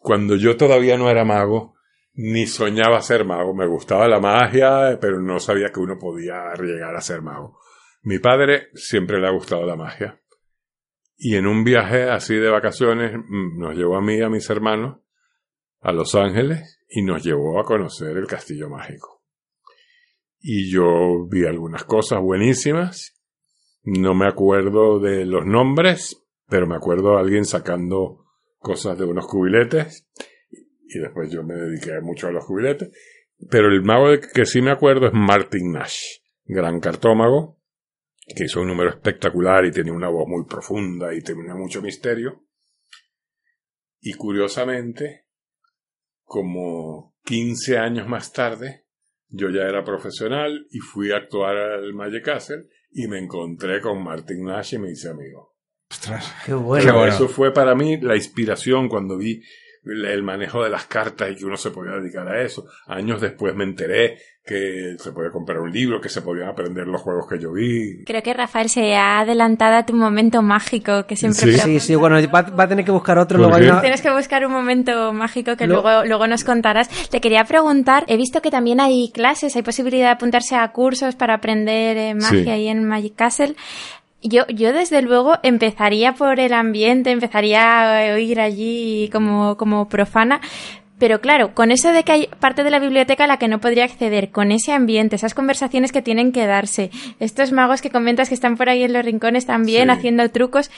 cuando 0.00 0.36
yo 0.36 0.56
todavía 0.56 0.96
no 0.96 1.10
era 1.10 1.24
mago, 1.24 1.74
ni 2.14 2.46
soñaba 2.46 3.02
ser 3.02 3.24
mago. 3.26 3.54
Me 3.54 3.66
gustaba 3.66 4.08
la 4.08 4.20
magia, 4.20 4.96
pero 5.00 5.20
no 5.20 5.38
sabía 5.38 5.70
que 5.70 5.80
uno 5.80 5.98
podía 5.98 6.54
llegar 6.58 6.96
a 6.96 7.00
ser 7.02 7.20
mago. 7.20 7.58
Mi 8.02 8.18
padre 8.20 8.68
siempre 8.74 9.20
le 9.20 9.26
ha 9.26 9.32
gustado 9.32 9.66
la 9.66 9.76
magia. 9.76 10.18
Y 11.16 11.36
en 11.36 11.46
un 11.46 11.64
viaje 11.64 12.10
así 12.10 12.34
de 12.34 12.50
vacaciones 12.50 13.12
mm, 13.16 13.58
nos 13.58 13.74
llevó 13.74 13.96
a 13.96 14.02
mí 14.02 14.16
y 14.16 14.22
a 14.22 14.28
mis 14.28 14.48
hermanos 14.50 14.98
a 15.80 15.92
Los 15.92 16.14
Ángeles 16.14 16.80
y 16.88 17.02
nos 17.02 17.22
llevó 17.24 17.60
a 17.60 17.64
conocer 17.64 18.16
el 18.16 18.26
Castillo 18.26 18.68
Mágico. 18.68 19.22
Y 20.40 20.70
yo 20.70 21.26
vi 21.28 21.44
algunas 21.44 21.84
cosas 21.84 22.20
buenísimas. 22.20 23.14
No 23.82 24.14
me 24.14 24.26
acuerdo 24.26 25.00
de 25.00 25.24
los 25.24 25.46
nombres, 25.46 26.24
pero 26.48 26.66
me 26.66 26.76
acuerdo 26.76 27.12
de 27.12 27.20
alguien 27.20 27.44
sacando 27.44 28.26
cosas 28.58 28.98
de 28.98 29.04
unos 29.04 29.26
cubiletes. 29.26 30.08
Y 30.88 30.98
después 30.98 31.30
yo 31.30 31.42
me 31.42 31.54
dediqué 31.54 32.00
mucho 32.00 32.28
a 32.28 32.32
los 32.32 32.44
cubiletes. 32.44 32.90
Pero 33.50 33.68
el 33.68 33.82
mago 33.82 34.06
que 34.32 34.46
sí 34.46 34.60
me 34.60 34.70
acuerdo 34.70 35.06
es 35.06 35.12
Martin 35.12 35.72
Nash, 35.72 36.18
gran 36.44 36.80
cartómago, 36.80 37.55
que 38.34 38.44
hizo 38.44 38.60
un 38.60 38.68
número 38.68 38.90
espectacular 38.90 39.64
y 39.64 39.70
tenía 39.70 39.92
una 39.92 40.08
voz 40.08 40.26
muy 40.26 40.44
profunda 40.44 41.14
y 41.14 41.22
tenía 41.22 41.54
mucho 41.54 41.80
misterio. 41.80 42.44
Y 44.00 44.14
curiosamente, 44.14 45.26
como 46.24 47.16
15 47.24 47.78
años 47.78 48.08
más 48.08 48.32
tarde, 48.32 48.86
yo 49.28 49.50
ya 49.50 49.62
era 49.62 49.84
profesional 49.84 50.66
y 50.70 50.78
fui 50.78 51.12
a 51.12 51.16
actuar 51.16 51.56
al 51.56 51.92
Magic 51.94 52.24
Castle 52.24 52.68
y 52.90 53.06
me 53.08 53.18
encontré 53.18 53.80
con 53.80 54.02
Martin 54.02 54.44
Nash 54.44 54.74
y 54.74 54.78
me 54.78 54.90
hice 54.90 55.08
amigo. 55.08 55.56
Ostras. 55.90 56.34
Qué 56.44 56.54
bueno. 56.54 57.06
Eso 57.06 57.28
fue 57.28 57.52
para 57.52 57.74
mí 57.74 58.00
la 58.00 58.16
inspiración 58.16 58.88
cuando 58.88 59.16
vi 59.16 59.42
el 59.84 60.22
manejo 60.22 60.64
de 60.64 60.70
las 60.70 60.86
cartas 60.86 61.30
y 61.30 61.36
que 61.36 61.44
uno 61.44 61.56
se 61.56 61.70
podía 61.70 61.92
dedicar 61.92 62.26
a 62.28 62.42
eso. 62.42 62.68
Años 62.86 63.20
después 63.20 63.54
me 63.54 63.64
enteré 63.64 64.18
que 64.46 64.94
se 64.98 65.10
podía 65.10 65.30
comprar 65.32 65.58
un 65.58 65.72
libro, 65.72 66.00
que 66.00 66.08
se 66.08 66.22
podían 66.22 66.48
aprender 66.48 66.86
los 66.86 67.02
juegos 67.02 67.26
que 67.28 67.38
yo 67.40 67.52
vi. 67.52 68.04
Creo 68.04 68.22
que 68.22 68.32
Rafael 68.32 68.68
se 68.68 68.94
ha 68.94 69.18
adelantado 69.18 69.74
a 69.76 69.84
tu 69.84 69.92
momento 69.94 70.40
mágico 70.40 71.04
que 71.06 71.16
siempre 71.16 71.52
Sí. 71.52 71.58
Sí, 71.58 71.80
sí, 71.80 71.94
bueno, 71.96 72.16
va, 72.32 72.42
va 72.42 72.64
a 72.64 72.68
tener 72.68 72.84
que 72.84 72.92
buscar 72.92 73.18
otro. 73.18 73.38
¿Por 73.40 73.48
luego 73.58 73.72
una- 73.72 73.80
Tienes 73.80 74.00
que 74.00 74.10
buscar 74.12 74.46
un 74.46 74.52
momento 74.52 75.12
mágico 75.12 75.56
que 75.56 75.66
Lo- 75.66 75.82
luego, 75.82 76.04
luego 76.04 76.26
nos 76.28 76.44
contarás. 76.44 76.88
Te 77.10 77.20
quería 77.20 77.42
preguntar, 77.44 78.04
he 78.06 78.16
visto 78.16 78.40
que 78.40 78.52
también 78.52 78.78
hay 78.80 79.10
clases, 79.12 79.56
hay 79.56 79.62
posibilidad 79.62 80.06
de 80.06 80.12
apuntarse 80.12 80.54
a 80.54 80.70
cursos 80.70 81.16
para 81.16 81.34
aprender 81.34 81.96
eh, 81.96 82.14
magia 82.14 82.44
Sí. 82.44 82.48
ahí 82.50 82.68
en 82.68 82.84
Magic 82.84 83.16
Castle. 83.16 83.56
Yo, 84.22 84.46
yo 84.48 84.72
desde 84.72 85.02
luego 85.02 85.38
empezaría 85.42 86.12
por 86.14 86.38
el 86.40 86.52
ambiente, 86.52 87.10
empezaría 87.10 87.96
a 87.96 88.18
ir 88.18 88.40
allí 88.40 89.08
como, 89.12 89.56
como 89.56 89.88
profana. 89.88 90.40
Pero 90.98 91.20
claro, 91.20 91.52
con 91.54 91.70
eso 91.70 91.92
de 91.92 92.04
que 92.04 92.12
hay 92.12 92.28
parte 92.40 92.64
de 92.64 92.70
la 92.70 92.78
biblioteca 92.78 93.24
a 93.24 93.26
la 93.26 93.38
que 93.38 93.48
no 93.48 93.60
podría 93.60 93.84
acceder, 93.84 94.30
con 94.30 94.50
ese 94.50 94.72
ambiente, 94.72 95.16
esas 95.16 95.34
conversaciones 95.34 95.92
que 95.92 96.00
tienen 96.00 96.32
que 96.32 96.46
darse, 96.46 96.90
estos 97.20 97.52
magos 97.52 97.82
que 97.82 97.90
comentas 97.90 98.28
que 98.28 98.34
están 98.34 98.56
por 98.56 98.68
ahí 98.70 98.82
en 98.82 98.92
los 98.94 99.04
rincones 99.04 99.44
también 99.46 99.84
Sí. 99.88 99.90
haciendo 99.90 100.28
trucos, 100.30 100.70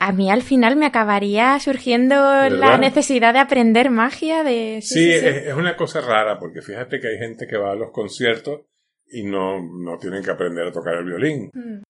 a 0.00 0.10
mí 0.10 0.28
al 0.28 0.42
final 0.42 0.74
me 0.74 0.86
acabaría 0.86 1.56
surgiendo 1.60 2.16
la 2.50 2.78
necesidad 2.78 3.32
de 3.32 3.38
aprender 3.38 3.90
magia, 3.90 4.42
de... 4.42 4.80
Sí, 4.82 5.08
Es, 5.12 5.22
es 5.46 5.54
una 5.54 5.76
cosa 5.76 6.00
rara, 6.00 6.36
porque 6.40 6.60
fíjate 6.60 6.98
que 6.98 7.06
hay 7.08 7.18
gente 7.18 7.46
que 7.46 7.56
va 7.56 7.70
a 7.72 7.76
los 7.76 7.92
conciertos 7.92 8.62
y 9.06 9.22
no, 9.22 9.60
no 9.62 9.96
tienen 9.98 10.24
que 10.24 10.32
aprender 10.32 10.66
a 10.66 10.72
tocar 10.72 10.94
el 10.94 11.04
violín. 11.04 11.50
Mm. 11.54 11.82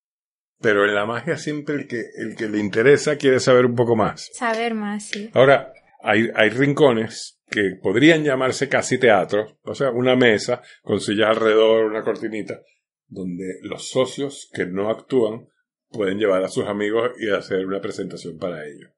Pero 0.60 0.84
en 0.84 0.94
la 0.94 1.06
magia 1.06 1.38
siempre 1.38 1.76
el 1.76 1.88
que, 1.88 2.02
el 2.18 2.36
que 2.36 2.46
le 2.48 2.58
interesa 2.58 3.16
quiere 3.16 3.40
saber 3.40 3.64
un 3.64 3.74
poco 3.74 3.96
más. 3.96 4.28
Saber 4.34 4.74
más, 4.74 5.04
sí. 5.04 5.30
Ahora, 5.32 5.72
hay, 6.02 6.28
hay 6.34 6.50
rincones 6.50 7.34
que 7.51 7.76
podrían 7.82 8.24
llamarse 8.24 8.68
casi 8.68 8.99
teatros, 8.99 9.57
o 9.62 9.74
sea, 9.74 9.90
una 9.90 10.16
mesa 10.16 10.62
con 10.82 11.01
sillas 11.01 11.30
alrededor, 11.30 11.84
una 11.84 12.03
cortinita, 12.03 12.61
donde 13.07 13.59
los 13.62 13.88
socios 13.88 14.51
que 14.53 14.66
no 14.66 14.90
actúan 14.90 15.49
pueden 15.90 16.18
llevar 16.18 16.42
a 16.42 16.49
sus 16.49 16.66
amigos 16.66 17.11
y 17.18 17.30
hacer 17.30 17.66
una 17.66 17.80
presentación 17.80 18.38
para 18.38 18.66
ellos. 18.66 18.90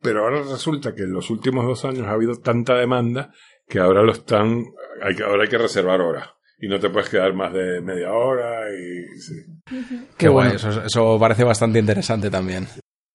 Pero 0.00 0.24
ahora 0.24 0.42
resulta 0.42 0.94
que 0.94 1.02
en 1.02 1.12
los 1.12 1.30
últimos 1.30 1.66
dos 1.66 1.84
años 1.84 2.06
ha 2.06 2.12
habido 2.12 2.36
tanta 2.36 2.74
demanda 2.74 3.32
que 3.68 3.78
ahora 3.78 4.02
lo 4.02 4.12
están, 4.12 4.64
hay 5.02 5.14
que, 5.14 5.22
ahora 5.22 5.44
hay 5.44 5.48
que 5.48 5.58
reservar 5.58 6.00
horas. 6.00 6.28
Y 6.58 6.68
no 6.68 6.78
te 6.78 6.90
puedes 6.90 7.08
quedar 7.08 7.32
más 7.32 7.54
de 7.54 7.80
media 7.80 8.12
hora 8.12 8.68
y 8.70 9.18
sí. 9.18 9.34
Qué 10.18 10.28
bueno. 10.28 10.50
guay, 10.50 10.56
eso, 10.56 10.82
eso 10.84 11.18
parece 11.18 11.44
bastante 11.44 11.78
interesante 11.78 12.30
también. 12.30 12.66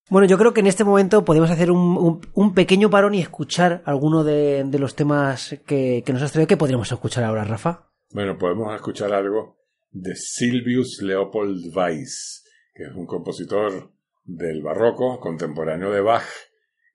Bueno, 0.10 0.28
yo 0.28 0.38
creo 0.38 0.53
que 0.53 0.60
en 0.60 0.68
este 0.68 0.84
momento 0.84 1.26
podemos 1.26 1.49
hacer 1.49 1.72
un, 1.72 1.80
un- 1.97 2.22
un 2.34 2.53
pequeño 2.53 2.89
parón 2.91 3.16
y 3.16 3.22
escuchar 3.22 3.82
alguno 3.86 4.24
de, 4.24 4.64
de 4.64 4.80
los 4.80 4.95
temas 4.95 5.58
que, 5.66 6.03
que 6.06 6.14
nos 6.14 6.22
has 6.22 6.32
traído. 6.32 6.47
¿Qué 6.47 6.58
podríamos 6.58 6.91
escuchar 6.91 7.24
ahora, 7.24 7.43
Rafa? 7.43 7.89
Bueno, 8.12 8.38
podemos 8.38 8.74
escuchar 8.76 9.14
algo 9.14 9.58
de 9.91 10.16
Silvius 10.16 11.01
Leopold 11.01 11.76
Weiss, 11.76 12.43
que 12.74 12.84
es 12.84 12.91
un 12.95 13.08
compositor 13.08 13.91
del 14.24 14.62
barroco, 14.62 15.20
contemporáneo 15.20 15.89
de 15.91 16.01
Bach, 16.01 16.24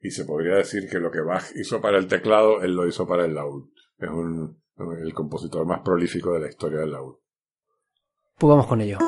y 0.01 0.11
se 0.11 0.25
podría 0.25 0.55
decir 0.55 0.89
que 0.89 0.99
lo 0.99 1.11
que 1.11 1.21
Bach 1.21 1.45
hizo 1.57 1.81
para 1.81 1.99
el 1.99 2.07
teclado, 2.07 2.63
él 2.63 2.75
lo 2.75 2.87
hizo 2.87 3.07
para 3.09 3.25
el 3.25 3.35
laúd. 3.35 3.71
Es 3.99 4.09
un, 4.09 4.63
el 5.03 5.13
compositor 5.15 5.67
más 5.67 5.81
prolífico 5.85 6.33
de 6.33 6.41
la 6.41 6.49
historia 6.49 6.79
del 6.81 6.93
laúd. 6.93 7.17
Pues 8.39 8.49
vamos 8.49 8.67
con 8.67 8.81
ello. 8.81 8.99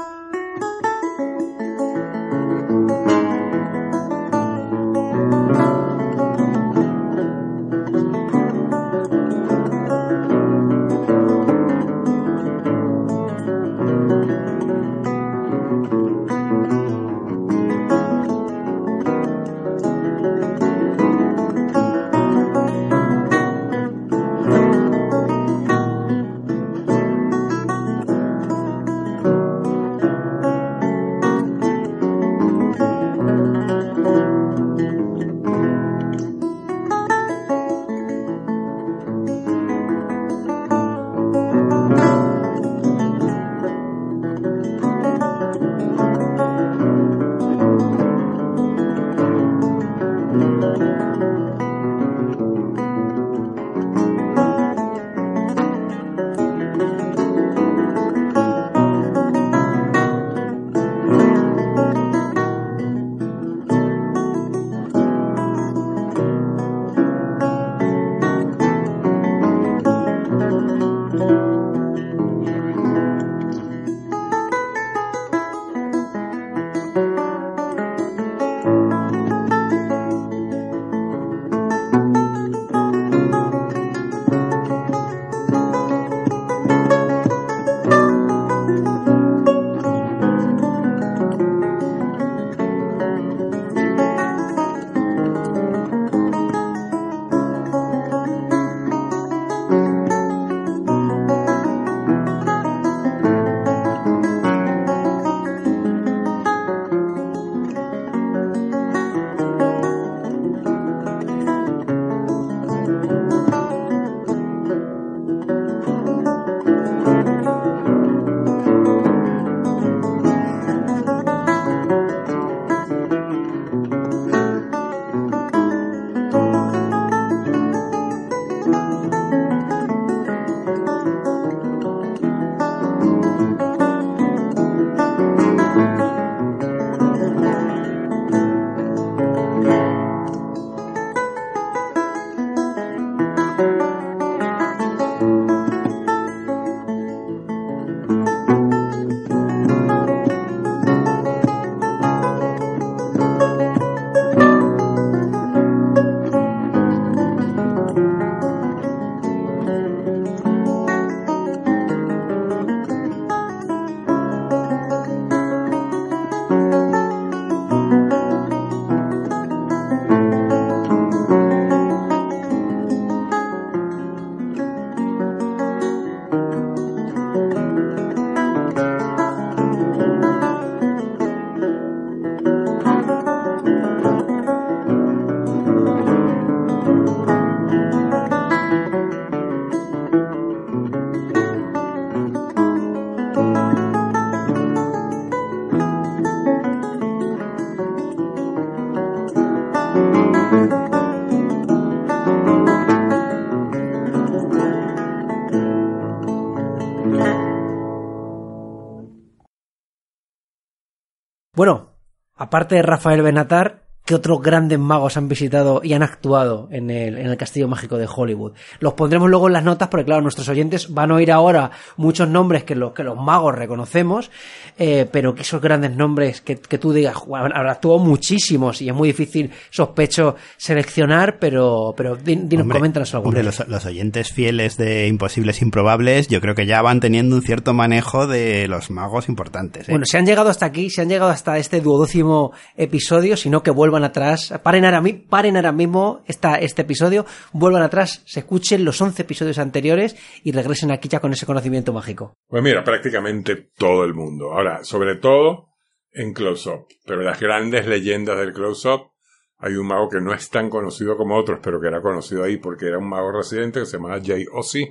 Aparte 212.53 212.74
de 212.74 212.82
Rafael 212.82 213.22
Benatar, 213.22 213.82
¿qué 214.12 214.16
otros 214.16 214.42
grandes 214.42 214.78
magos 214.78 215.16
han 215.16 215.26
visitado 215.26 215.80
y 215.82 215.94
han 215.94 216.02
actuado 216.02 216.68
en 216.70 216.90
el, 216.90 217.16
en 217.16 217.28
el 217.28 217.36
Castillo 217.38 217.66
Mágico 217.66 217.96
de 217.96 218.06
Hollywood? 218.14 218.52
Los 218.78 218.92
pondremos 218.92 219.30
luego 219.30 219.46
en 219.46 219.54
las 219.54 219.64
notas 219.64 219.88
porque, 219.88 220.04
claro, 220.04 220.20
nuestros 220.20 220.46
oyentes 220.50 220.92
van 220.92 221.10
a 221.10 221.14
oír 221.14 221.32
ahora 221.32 221.70
muchos 221.96 222.28
nombres 222.28 222.64
que 222.64 222.74
los, 222.74 222.92
que 222.92 223.02
los 223.04 223.16
magos 223.16 223.54
reconocemos, 223.54 224.30
eh, 224.78 225.08
pero 225.10 225.34
que 225.34 225.40
esos 225.42 225.62
grandes 225.62 225.96
nombres 225.96 226.42
que, 226.42 226.56
que 226.56 226.76
tú 226.76 226.92
digas, 226.92 227.16
"Guau, 227.24 227.46
habrá 227.46 227.72
actuado 227.72 227.98
muchísimos 228.00 228.82
y 228.82 228.88
es 228.90 228.94
muy 228.94 229.08
difícil, 229.08 229.50
sospecho, 229.70 230.36
seleccionar, 230.58 231.38
pero, 231.38 231.94
pero 231.96 232.16
din- 232.18 232.48
dinos, 232.48 232.66
coméntanos 232.68 233.14
algunos. 233.14 233.28
hombre, 233.34 233.42
los, 233.44 233.66
los 233.68 233.86
oyentes 233.86 234.30
fieles 234.32 234.76
de 234.76 235.06
Imposibles 235.08 235.62
Improbables, 235.62 236.28
yo 236.28 236.40
creo 236.40 236.54
que 236.54 236.66
ya 236.66 236.82
van 236.82 237.00
teniendo 237.00 237.34
un 237.36 237.42
cierto 237.42 237.72
manejo 237.72 238.26
de 238.26 238.68
los 238.68 238.90
magos 238.90 239.28
importantes. 239.28 239.88
¿eh? 239.88 239.92
Bueno, 239.92 240.04
si 240.06 240.16
han 240.16 240.26
llegado 240.26 240.50
hasta 240.50 240.66
aquí, 240.66 240.90
si 240.90 241.00
han 241.00 241.08
llegado 241.08 241.30
hasta 241.30 241.58
este 241.58 241.80
duodécimo 241.80 242.52
episodio, 242.76 243.36
sino 243.36 243.62
que 243.62 243.70
vuelvan 243.70 244.01
atrás, 244.05 244.53
paren 244.62 244.84
ahora, 244.84 245.00
mi- 245.00 245.12
paren 245.14 245.57
ahora 245.57 245.72
mismo 245.72 246.22
esta, 246.26 246.57
este 246.57 246.82
episodio, 246.82 247.24
vuelvan 247.53 247.82
atrás, 247.82 248.22
se 248.26 248.40
escuchen 248.40 248.84
los 248.84 249.00
11 249.00 249.22
episodios 249.22 249.59
anteriores 249.59 250.16
y 250.44 250.53
regresen 250.53 250.90
aquí 250.90 251.09
ya 251.09 251.20
con 251.20 251.32
ese 251.32 251.46
conocimiento 251.46 251.92
mágico. 251.92 252.34
Pues 252.48 252.62
mira, 252.62 252.82
prácticamente 252.84 253.70
todo 253.76 254.05
el 254.05 254.14
mundo. 254.14 254.53
Ahora, 254.53 254.84
sobre 254.84 255.16
todo 255.16 255.68
en 256.12 256.32
close-up. 256.34 256.86
Pero 257.07 257.22
las 257.22 257.40
grandes 257.40 257.86
leyendas 257.86 258.38
del 258.38 258.53
close-up, 258.53 259.12
hay 259.59 259.74
un 259.74 259.86
mago 259.86 260.09
que 260.09 260.20
no 260.20 260.34
es 260.34 260.50
tan 260.50 260.68
conocido 260.68 261.16
como 261.16 261.36
otros, 261.38 261.61
pero 261.62 261.80
que 261.80 261.86
era 261.88 262.03
conocido 262.03 262.44
ahí 262.44 262.57
porque 262.59 262.86
era 262.86 262.98
un 262.98 263.09
mago 263.09 263.32
residente 263.32 263.80
que 263.80 263.86
se 263.86 263.96
llamaba 263.96 264.20
Jay 264.22 264.44
Ozzy, 264.53 264.84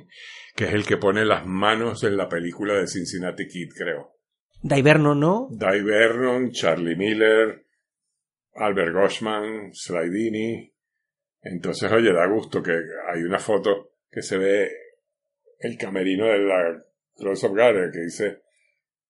que 0.56 0.64
es 0.66 0.74
el 0.74 0.86
que 0.86 0.98
pone 0.98 1.26
las 1.26 1.46
manos 1.46 2.04
en 2.04 2.18
la 2.18 2.28
película 2.30 2.74
de 2.76 2.88
Cincinnati 2.88 3.48
Kid, 3.48 3.70
creo. 3.78 4.14
Daiverno, 4.64 5.16
¿no? 5.16 5.48
Dai 5.52 5.82
Vernon, 5.82 6.52
Charlie 6.52 6.96
Miller, 6.96 7.66
Albert 8.56 8.94
Goshman, 8.94 9.74
Slidini. 9.74 10.72
Entonces, 11.42 11.92
oye, 11.92 12.14
da 12.14 12.26
gusto 12.28 12.62
que 12.62 12.72
hay 12.72 13.22
una 13.24 13.40
foto 13.40 13.94
que 14.10 14.22
se 14.22 14.38
ve 14.38 14.70
el 15.60 15.78
camerino 15.78 16.26
de 16.28 16.40
la 16.40 16.84
Close 17.16 17.48
of 17.48 17.54
Garden 17.56 17.92
que 17.92 18.00
dice 18.02 18.42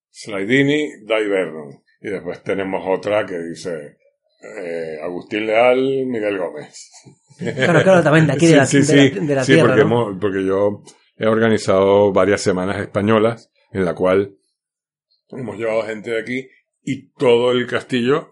Slidini, 0.10 1.06
Dai 1.06 1.28
Vernon. 1.28 1.84
Y 2.02 2.10
después 2.10 2.42
tenemos 2.44 2.84
otra 2.88 3.26
que 3.26 3.38
dice 3.38 3.98
eh, 4.58 4.98
Agustín 5.02 5.46
Leal, 5.46 6.06
Miguel 6.08 6.38
Gómez. 6.38 6.90
Claro, 7.38 7.84
claro, 7.84 8.04
también 8.04 8.28
de 8.28 8.34
aquí 8.34 8.48
de 8.48 8.56
la, 8.56 8.66
Sí, 8.66 8.82
sí, 8.84 8.96
de 8.96 9.04
la- 9.10 9.10
sí. 9.20 9.28
de 9.28 9.36
la 9.36 9.44
Sí, 9.44 9.54
tierra, 9.54 9.68
porque, 9.70 9.82
¿no? 9.84 9.88
hemos- 10.10 10.18
porque 10.20 10.46
yo 10.46 10.84
he 11.18 11.28
organizado 11.28 12.12
varias 12.12 12.42
semanas 12.42 12.80
españolas 12.82 13.52
en 13.72 13.86
la 13.86 13.94
cual 13.94 14.36
hemos 15.30 15.58
llevado 15.58 15.84
gente 15.84 16.12
de 16.12 16.20
aquí 16.20 16.50
y 16.84 17.10
todo 17.14 17.52
el 17.52 17.68
castillo 17.68 18.31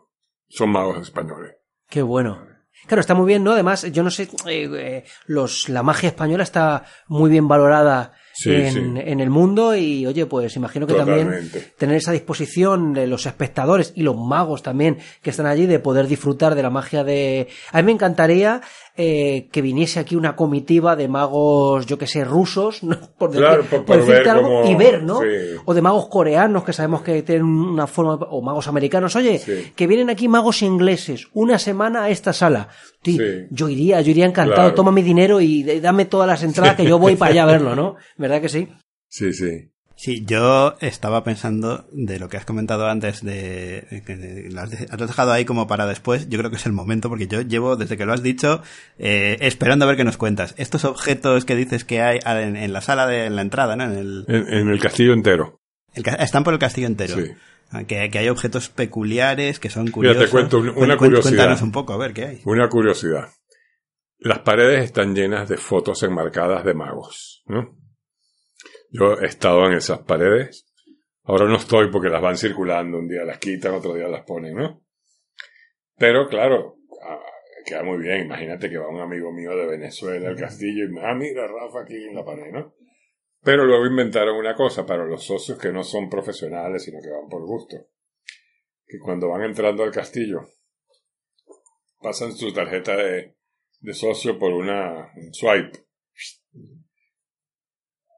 son 0.50 0.70
magos 0.72 1.00
españoles. 1.02 1.56
Qué 1.89 2.02
bueno. 2.02 2.47
Claro, 2.88 3.02
está 3.02 3.14
muy 3.14 3.28
bien, 3.28 3.43
¿no? 3.43 3.52
Además, 3.52 3.84
yo 3.91 4.04
no 4.04 4.10
sé, 4.10 4.24
eh, 4.47 4.70
eh, 4.74 5.04
los, 5.28 5.70
la 5.70 5.84
magia 5.84 6.10
española 6.10 6.43
está 6.43 6.86
muy 7.08 7.30
bien 7.30 7.47
valorada 7.47 8.14
Sí, 8.34 8.52
en, 8.54 8.72
sí. 8.74 8.80
en 9.04 9.20
el 9.20 9.30
mundo 9.30 9.76
y, 9.76 10.06
oye, 10.08 10.26
pues 10.26 10.56
imagino 10.56 10.88
que 10.88 10.93
también 10.93 11.52
tener 11.78 11.97
esa 11.97 12.14
disposición 12.14 12.93
de 12.93 13.06
los 13.06 13.26
espectadores 13.26 13.91
y 13.95 14.04
los 14.04 14.16
magos 14.16 14.64
también 14.64 14.97
que 15.22 15.32
están 15.32 15.45
allí 15.45 15.66
de 15.66 15.80
poder 15.80 16.08
disfrutar 16.08 16.56
de 16.56 16.64
la 16.64 16.70
magia 16.70 17.04
de... 17.04 17.50
A 17.74 17.82
mí 17.82 17.88
me 17.88 17.91
encantaría 17.91 18.62
eh, 19.02 19.47
que 19.50 19.62
viniese 19.62 19.97
aquí 20.02 20.18
una 20.18 20.36
comitiva 20.36 20.97
de 20.97 21.08
magos, 21.08 21.86
yo 21.86 21.97
que 21.97 22.06
sé, 22.06 22.26
rusos, 22.26 22.84
¿no? 22.84 22.97
por, 23.18 23.30
decir- 23.32 23.45
Claro, 23.47 23.64
por- 23.64 23.86
por 23.86 23.95
decirte 23.95 24.20
ver 24.20 24.30
algo, 24.30 24.47
cómo- 24.50 24.70
y 24.70 24.76
ver, 24.76 25.04
¿no? 25.04 25.22
sí. 25.22 25.28
O 25.64 25.74
de 25.74 25.82
magos 25.82 26.08
coreanos 26.10 26.66
que 26.66 26.74
sabemos 26.74 27.02
que 27.02 27.24
tienen 27.24 27.45
una 27.45 27.88
forma, 27.88 28.16
o 28.16 28.41
magos 28.41 28.68
americanos, 28.68 29.16
oye, 29.16 29.39
Sí. 29.39 29.72
que 29.74 29.88
vienen 29.88 30.10
aquí 30.10 30.28
magos 30.28 30.62
ingleses 30.62 31.28
una 31.34 31.58
semana 31.60 32.04
a 32.04 32.10
esta 32.10 32.34
sala. 32.34 32.68
Tí, 33.02 33.14
Sí. 33.18 33.24
Yo 33.52 33.70
iría, 33.70 34.02
yo 34.02 34.12
iría 34.12 34.26
encantado, 34.26 34.64
Claro. 34.64 34.76
toma 34.76 34.91
mi 34.91 35.02
dinero 35.02 35.39
y 35.39 35.64
dame 35.80 36.04
todas 36.04 36.28
las 36.28 36.43
entradas 36.43 36.76
que 36.76 36.84
yo 36.86 37.00
voy 37.00 37.16
para 37.16 37.32
allá 37.32 37.43
a 37.43 37.45
verlo, 37.45 37.76
¿no? 37.78 37.95
¿Verdad 38.18 38.41
que 38.41 38.50
sí? 38.50 38.68
Sí, 39.08 39.32
sí. 39.32 39.72
Sí, 40.02 40.24
yo 40.26 40.78
estaba 40.80 41.26
pensando 41.26 41.86
de 41.91 42.20
lo 42.20 42.30
que 42.30 42.38
has 42.38 42.45
comentado 42.45 42.88
antes, 42.88 43.22
de, 43.22 44.02
que 44.06 44.47
lo 44.50 44.62
has, 44.62 44.70
de- 44.72 44.88
has 44.89 44.97
dejado 44.97 45.34
ahí 45.34 45.43
como 45.43 45.68
para 45.68 45.86
después. 45.88 46.30
Yo 46.30 46.39
creo 46.39 46.50
que 46.50 46.56
es 46.56 46.66
el 46.66 46.72
momento, 46.72 47.10
porque 47.10 47.28
yo 47.28 47.41
llevo, 47.41 47.76
desde 47.76 47.97
que 47.97 48.06
lo 48.06 48.14
has 48.14 48.24
dicho, 48.24 48.62
eh, 48.97 49.36
esperando 49.41 49.84
a 49.84 49.89
ver 49.89 49.97
qué 49.97 50.06
nos 50.06 50.16
cuentas. 50.16 50.56
Estos 50.58 50.86
objetos 50.86 51.43
que 51.43 51.58
dices 51.58 51.84
que 51.84 52.02
hay 52.02 52.20
en, 52.26 52.56
en 52.56 52.72
la 52.72 52.80
sala 52.80 53.08
de 53.08 53.26
en 53.26 53.36
la 53.36 53.41
entrada, 53.41 53.76
¿no? 53.76 53.84
En 53.84 53.97
el, 53.97 54.26
En, 54.30 54.47
en 54.54 54.70
el 54.70 54.80
castillo 54.80 55.12
entero. 55.12 55.60
el 55.93 56.04
están 56.20 56.45
por 56.45 56.54
el 56.54 56.60
castillo 56.60 56.88
entero. 56.88 57.16
Sí. 57.18 57.32
Ah, 57.72 57.84
Que, 57.84 58.10
que 58.10 58.20
hay 58.20 58.30
objetos 58.30 58.70
peculiares 58.70 59.60
que 59.60 59.70
son 59.70 59.84
Mira, 59.84 59.93
curiosos. 59.93 60.24
te 60.26 60.32
cuento 60.32 60.60
un- 60.60 60.68
Cuen- 60.70 60.78
una 60.86 60.95
curiosidad. 60.97 61.30
Cuéntanos 61.36 61.62
un 61.62 61.72
poco, 61.74 61.91
a 61.91 61.97
ver 61.97 62.14
qué 62.14 62.26
hay. 62.26 62.41
Una 62.45 62.70
curiosidad. 62.70 63.28
Las 64.18 64.39
paredes 64.39 64.86
están 64.86 65.14
llenas 65.14 65.50
de 65.50 65.58
fotos 65.58 66.02
enmarcadas 66.04 66.64
de 66.64 66.74
magos, 66.74 67.43
¿no? 67.47 67.78
Yo 68.92 69.20
he 69.20 69.26
estado 69.26 69.66
en 69.68 69.74
esas 69.74 70.00
paredes. 70.00 70.66
Ahora 71.24 71.46
no 71.46 71.58
estoy 71.58 71.92
porque 71.92 72.10
las 72.10 72.22
van 72.22 72.38
circulando. 72.38 72.98
Un 72.98 73.08
día 73.08 73.24
las 73.24 73.38
quitan, 73.38 73.74
otro 73.74 73.94
día 73.94 74.08
las 74.08 74.24
ponen, 74.26 74.56
¿no? 74.56 74.84
Pero 75.98 76.28
claro, 76.28 76.78
ah, 77.04 77.20
queda 77.66 77.84
muy 77.84 78.00
bien. 78.00 78.26
Imagínate 78.26 78.70
que 78.70 78.78
va 78.78 78.90
un 78.90 79.02
amigo 79.02 79.32
mío 79.32 79.56
de 79.56 79.68
Venezuela 79.68 80.30
al 80.30 80.38
castillo 80.38 80.86
y 80.86 80.90
me, 80.90 81.02
ah, 81.02 81.14
mira, 81.14 81.48
Rafa 81.48 81.82
aquí 81.82 81.96
en 81.96 82.16
la 82.16 82.26
pared, 82.26 82.52
¿no? 82.52 82.74
Pero 83.42 83.66
luego 83.66 83.86
inventaron 83.86 84.36
una 84.36 84.56
cosa 84.56 84.86
para 84.86 85.06
los 85.06 85.24
socios 85.24 85.60
que 85.60 85.72
no 85.72 85.84
son 85.84 86.10
profesionales, 86.10 86.84
sino 86.84 87.00
que 87.02 87.10
van 87.10 87.30
por 87.30 87.46
gusto. 87.46 87.78
Que 88.86 88.98
cuando 89.00 89.30
van 89.30 89.44
entrando 89.44 89.84
al 89.84 89.92
castillo, 89.92 90.48
pasan 92.02 92.34
su 92.34 92.52
tarjeta 92.52 92.98
de, 92.98 93.36
de 93.82 93.94
socio 93.94 94.38
por 94.40 94.52
una 94.52 95.12
un 95.16 95.34
swipe. 95.34 95.89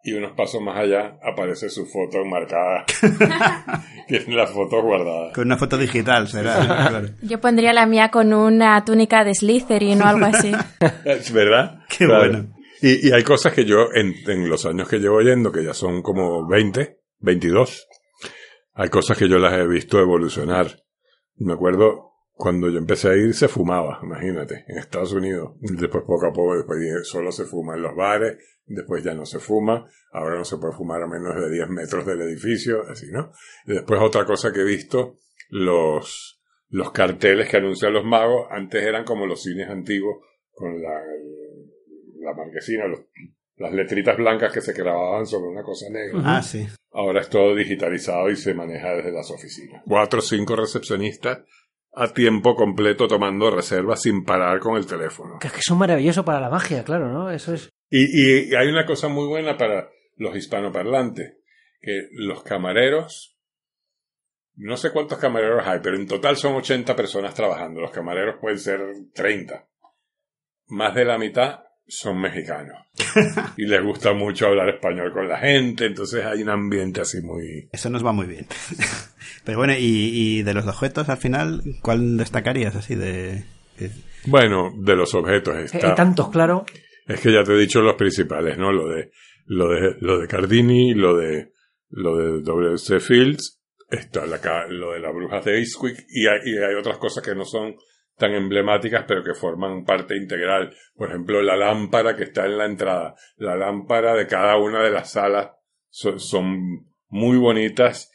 Y 0.04 0.14
unos 0.14 0.32
pasos 0.32 0.62
más 0.62 0.78
allá 0.78 1.20
aparece 1.22 1.70
su 1.70 1.86
foto 1.86 2.18
enmarcada. 2.24 2.86
Tiene 4.08 4.36
las 4.36 4.50
fotos 4.52 4.82
guardadas. 4.84 5.34
Con 5.36 5.46
una 5.46 5.58
foto 5.58 5.78
digital, 5.78 6.28
será. 6.28 6.56
claro. 6.90 7.08
Yo 7.22 7.40
pondría 7.40 7.72
la 7.72 7.86
mía 7.86 8.10
con 8.10 8.34
una 8.34 8.84
túnica 8.84 9.24
de 9.24 9.36
Slytherin 9.36 10.02
o 10.02 10.06
algo 10.08 10.26
así. 10.26 10.52
Es 11.06 11.32
verdad. 11.34 11.82
Qué 11.98 12.08
bueno. 12.08 12.48
Y, 12.82 13.10
y 13.10 13.12
hay 13.12 13.24
cosas 13.24 13.54
que 13.54 13.64
yo, 13.64 13.90
en, 13.94 14.16
en 14.28 14.50
los 14.50 14.66
años 14.66 14.90
que 14.90 14.98
llevo 14.98 15.22
yendo, 15.22 15.52
que 15.52 15.64
ya 15.64 15.76
son 15.76 16.02
como 16.02 16.48
20, 16.48 16.98
22, 17.20 17.88
hay 18.74 18.90
cosas 18.90 19.18
que 19.20 19.30
yo 19.30 19.38
las 19.38 19.54
he 19.54 19.68
visto 19.68 20.00
evolucionar. 20.00 20.80
Me 21.36 21.54
acuerdo 21.54 22.11
cuando 22.42 22.70
yo 22.70 22.80
empecé 22.80 23.10
a 23.10 23.16
ir 23.16 23.36
se 23.36 23.48
fumaba, 23.48 24.00
imagínate, 24.02 24.66
en 24.68 24.80
Estados 24.80 25.14
Unidos. 25.14 25.52
Después 25.60 26.04
poco 26.08 26.26
a 26.26 26.34
poco, 26.34 26.56
después 26.58 26.80
solo 27.08 27.32
se 27.32 27.46
fuma 27.46 27.76
en 27.76 27.84
los 27.84 27.96
bares, 27.96 28.38
después 28.66 29.04
ya 29.04 29.14
no 29.14 29.26
se 29.28 29.38
fuma, 29.38 29.86
ahora 30.12 30.38
no 30.38 30.44
se 30.44 30.58
puede 30.58 30.74
fumar 30.74 31.04
a 31.04 31.08
menos 31.08 31.36
de 31.40 31.52
10 31.52 31.70
metros 31.70 32.04
del 32.06 32.22
edificio, 32.22 32.82
así, 32.90 33.06
¿no? 33.12 33.32
Y 33.68 33.74
después 33.74 34.02
otra 34.02 34.26
cosa 34.26 34.52
que 34.52 34.62
he 34.62 34.66
visto, 34.66 35.18
los, 35.50 36.42
los 36.70 36.92
carteles 36.92 37.48
que 37.48 37.58
anuncian 37.58 37.94
los 37.94 38.06
magos, 38.06 38.48
antes 38.50 38.82
eran 38.84 39.04
como 39.06 39.28
los 39.28 39.44
cines 39.44 39.70
antiguos, 39.70 40.18
con 40.54 40.82
la, 40.82 41.00
la 42.22 42.34
marquesina, 42.34 42.88
los- 42.88 43.02
las 43.58 43.74
letritas 43.74 44.18
blancas 44.18 44.52
que 44.52 44.62
se 44.62 44.74
grababan 44.74 45.28
sobre 45.28 45.50
una 45.50 45.62
cosa 45.62 45.86
negra. 45.92 46.20
Ah, 46.26 46.42
sí. 46.42 46.66
Ahora 46.94 47.22
es 47.22 47.30
todo 47.30 47.56
digitalizado 47.56 48.32
y 48.32 48.36
se 48.36 48.56
maneja 48.56 48.96
desde 48.96 49.12
las 49.12 49.30
oficinas. 49.30 49.84
Cuatro 49.86 50.18
o 50.20 50.22
cinco 50.24 50.56
recepcionistas 50.56 51.42
a 51.94 52.08
tiempo 52.14 52.56
completo 52.56 53.08
tomando 53.08 53.52
reservas 53.52 54.02
sin 54.02 54.24
parar 54.24 54.60
con 54.60 54.78
el 54.78 54.86
teléfono. 54.86 55.40
Que 55.40 55.48
es 55.48 55.54
que 55.54 55.60
es 55.60 55.72
maravilloso 55.72 56.24
para 56.24 56.40
la 56.40 56.50
magia, 56.50 56.84
claro, 56.84 57.12
¿no? 57.12 57.30
Eso 57.30 57.54
es. 57.54 57.70
Y, 57.90 58.50
y 58.50 58.56
hay 58.56 58.68
una 58.68 58.86
cosa 58.86 59.10
muy 59.10 59.28
buena 59.28 59.58
para 59.58 59.90
los 60.16 60.36
hispanoparlantes, 60.36 61.38
que 61.82 62.08
los 62.12 62.44
camareros, 62.44 63.38
no 64.56 64.78
sé 64.78 64.92
cuántos 64.92 65.18
camareros 65.18 65.66
hay, 65.66 65.80
pero 65.82 65.98
en 65.98 66.08
total 66.08 66.38
son 66.38 66.56
80 66.56 66.96
personas 66.96 67.34
trabajando. 67.34 67.82
Los 67.82 67.92
camareros 67.92 68.36
pueden 68.40 68.60
ser 68.60 68.80
30. 69.14 69.68
Más 70.68 70.96
de 70.96 71.06
la 71.06 71.18
mitad 71.18 71.60
son 71.92 72.20
mexicanos. 72.22 72.78
y 73.58 73.66
les 73.66 73.84
gusta 73.84 74.14
mucho 74.14 74.48
hablar 74.48 74.70
español 74.70 75.12
con 75.12 75.28
la 75.28 75.38
gente, 75.40 75.86
entonces 75.86 76.24
hay 76.26 76.42
un 76.42 76.50
ambiente 76.50 77.02
así 77.02 77.22
muy... 77.22 77.68
Eso 77.72 77.90
nos 77.90 78.06
va 78.06 78.12
muy 78.14 78.28
bien. 78.28 78.48
Pero 79.46 79.58
bueno, 79.58 79.74
y, 79.74 79.80
y 80.40 80.44
de 80.44 80.54
los 80.54 80.66
objetos, 80.68 81.10
al 81.10 81.18
final, 81.18 81.62
¿cuál 81.82 82.18
destacarías 82.18 82.76
así 82.76 82.96
de...? 82.96 83.44
de- 83.78 83.92
Bueno, 84.26 84.72
de 84.78 84.96
los 84.96 85.14
objetos 85.16 85.56
Hay 85.56 85.66
está... 85.66 85.96
tantos, 85.96 86.30
claro. 86.30 86.66
Es 87.08 87.20
que 87.20 87.34
ya 87.34 87.44
te 87.44 87.54
he 87.54 87.58
dicho 87.58 87.82
los 87.82 87.96
principales, 87.96 88.58
¿no? 88.58 88.72
Lo 88.72 88.88
de 88.88 89.12
lo 89.48 89.68
de 89.70 89.96
lo 90.00 90.20
de 90.20 90.28
Cardini, 90.28 90.94
lo 90.94 91.18
de 91.18 91.52
lo 91.90 92.16
de 92.16 92.42
W.C. 92.44 93.00
Fields, 93.02 93.60
está 93.90 94.26
la, 94.26 94.40
ca- 94.40 94.68
lo 94.70 94.94
de 94.94 95.00
las 95.00 95.14
brujas 95.14 95.44
de 95.44 95.58
Eastwick 95.60 96.06
y 96.08 96.28
hay, 96.28 96.40
y 96.46 96.58
hay 96.58 96.76
otras 96.76 96.98
cosas 97.00 97.22
que 97.24 97.36
no 97.36 97.44
son 97.44 97.76
tan 98.22 98.34
emblemáticas 98.34 99.04
pero 99.08 99.24
que 99.24 99.34
forman 99.34 99.84
parte 99.84 100.16
integral. 100.16 100.74
Por 100.96 101.10
ejemplo, 101.10 101.42
la 101.42 101.58
lámpara 101.58 102.16
que 102.16 102.24
está 102.24 102.46
en 102.46 102.58
la 102.58 102.66
entrada, 102.66 103.16
la 103.36 103.56
lámpara 103.58 104.14
de 104.16 104.28
cada 104.28 104.56
una 104.58 104.82
de 104.82 104.92
las 104.92 105.12
salas 105.12 105.50
so- 105.90 106.20
son 106.20 106.88
muy 107.10 107.38
bonitas 107.38 108.12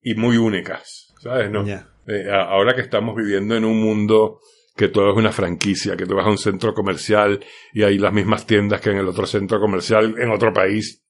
y 0.00 0.14
muy 0.14 0.36
únicas, 0.36 1.14
¿sabes? 1.20 1.50
No. 1.50 1.62
Eh, 2.08 2.28
ahora 2.30 2.74
que 2.74 2.80
estamos 2.82 3.14
viviendo 3.16 3.54
en 3.56 3.64
un 3.64 3.80
mundo 3.80 4.40
que 4.76 4.88
todo 4.88 5.10
es 5.12 5.16
una 5.16 5.30
franquicia, 5.32 5.96
que 5.96 6.04
tú 6.06 6.16
vas 6.16 6.26
a 6.26 6.30
un 6.30 6.38
centro 6.38 6.74
comercial 6.74 7.38
y 7.72 7.84
hay 7.84 7.96
las 7.98 8.12
mismas 8.12 8.46
tiendas 8.46 8.80
que 8.80 8.90
en 8.90 8.96
el 8.98 9.06
otro 9.08 9.24
centro 9.26 9.60
comercial 9.60 10.16
en 10.18 10.30
otro 10.30 10.52
país. 10.52 11.04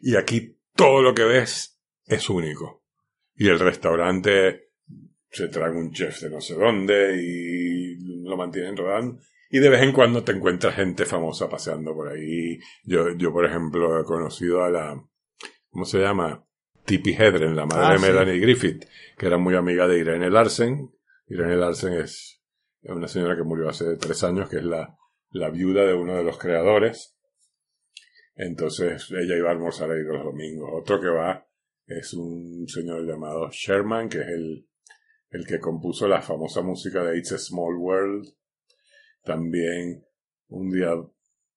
Y 0.00 0.16
aquí 0.16 0.58
todo 0.74 1.02
lo 1.02 1.14
que 1.14 1.24
ves 1.24 1.80
es 2.06 2.28
único. 2.28 2.84
Y 3.36 3.48
el 3.48 3.58
restaurante 3.60 4.67
se 5.30 5.48
trae 5.48 5.70
un 5.70 5.92
chef 5.92 6.20
de 6.22 6.30
no 6.30 6.40
sé 6.40 6.54
dónde 6.54 7.16
y 7.22 8.22
lo 8.24 8.36
mantienen 8.36 8.76
rodando. 8.76 9.20
Y 9.50 9.60
de 9.60 9.68
vez 9.70 9.82
en 9.82 9.92
cuando 9.92 10.22
te 10.24 10.32
encuentras 10.32 10.74
gente 10.74 11.06
famosa 11.06 11.48
paseando 11.48 11.94
por 11.94 12.08
ahí. 12.08 12.58
Yo, 12.84 13.14
yo 13.16 13.32
por 13.32 13.46
ejemplo, 13.46 13.98
he 14.00 14.04
conocido 14.04 14.62
a 14.62 14.68
la, 14.70 15.02
¿cómo 15.70 15.84
se 15.84 15.98
llama? 16.00 16.44
Tippi 16.84 17.12
Hedren, 17.12 17.56
la 17.56 17.66
madre 17.66 17.84
Ah, 17.86 17.92
de 17.92 17.98
sí. 17.98 18.04
Melanie 18.06 18.38
Griffith, 18.40 18.84
que 19.16 19.26
era 19.26 19.38
muy 19.38 19.54
amiga 19.54 19.86
de 19.88 19.98
Irene 19.98 20.30
Larsen. 20.30 20.90
Irene 21.26 21.56
Larsen 21.56 21.94
es 21.94 22.42
una 22.82 23.08
señora 23.08 23.36
que 23.36 23.42
murió 23.42 23.68
hace 23.68 23.96
tres 23.96 24.22
años, 24.24 24.48
que 24.48 24.56
es 24.58 24.64
la, 24.64 24.96
la 25.30 25.50
viuda 25.50 25.84
de 25.86 25.94
uno 25.94 26.14
de 26.16 26.24
los 26.24 26.38
creadores. 26.38 27.16
Entonces 28.34 29.10
ella 29.10 29.36
iba 29.36 29.48
a 29.48 29.52
almorzar 29.52 29.90
ahí 29.90 30.02
los 30.02 30.22
domingos. 30.24 30.70
Otro 30.72 31.00
que 31.00 31.08
va 31.08 31.46
es 31.86 32.12
un 32.14 32.66
señor 32.68 33.06
llamado 33.06 33.48
Sherman, 33.50 34.08
que 34.08 34.20
es 34.20 34.28
el, 34.28 34.67
el 35.30 35.46
que 35.46 35.58
compuso 35.60 36.08
la 36.08 36.22
famosa 36.22 36.62
música 36.62 37.02
de 37.04 37.18
It's 37.18 37.32
a 37.32 37.38
Small 37.38 37.76
World. 37.76 38.26
También 39.24 40.04
un 40.48 40.70
día 40.70 40.90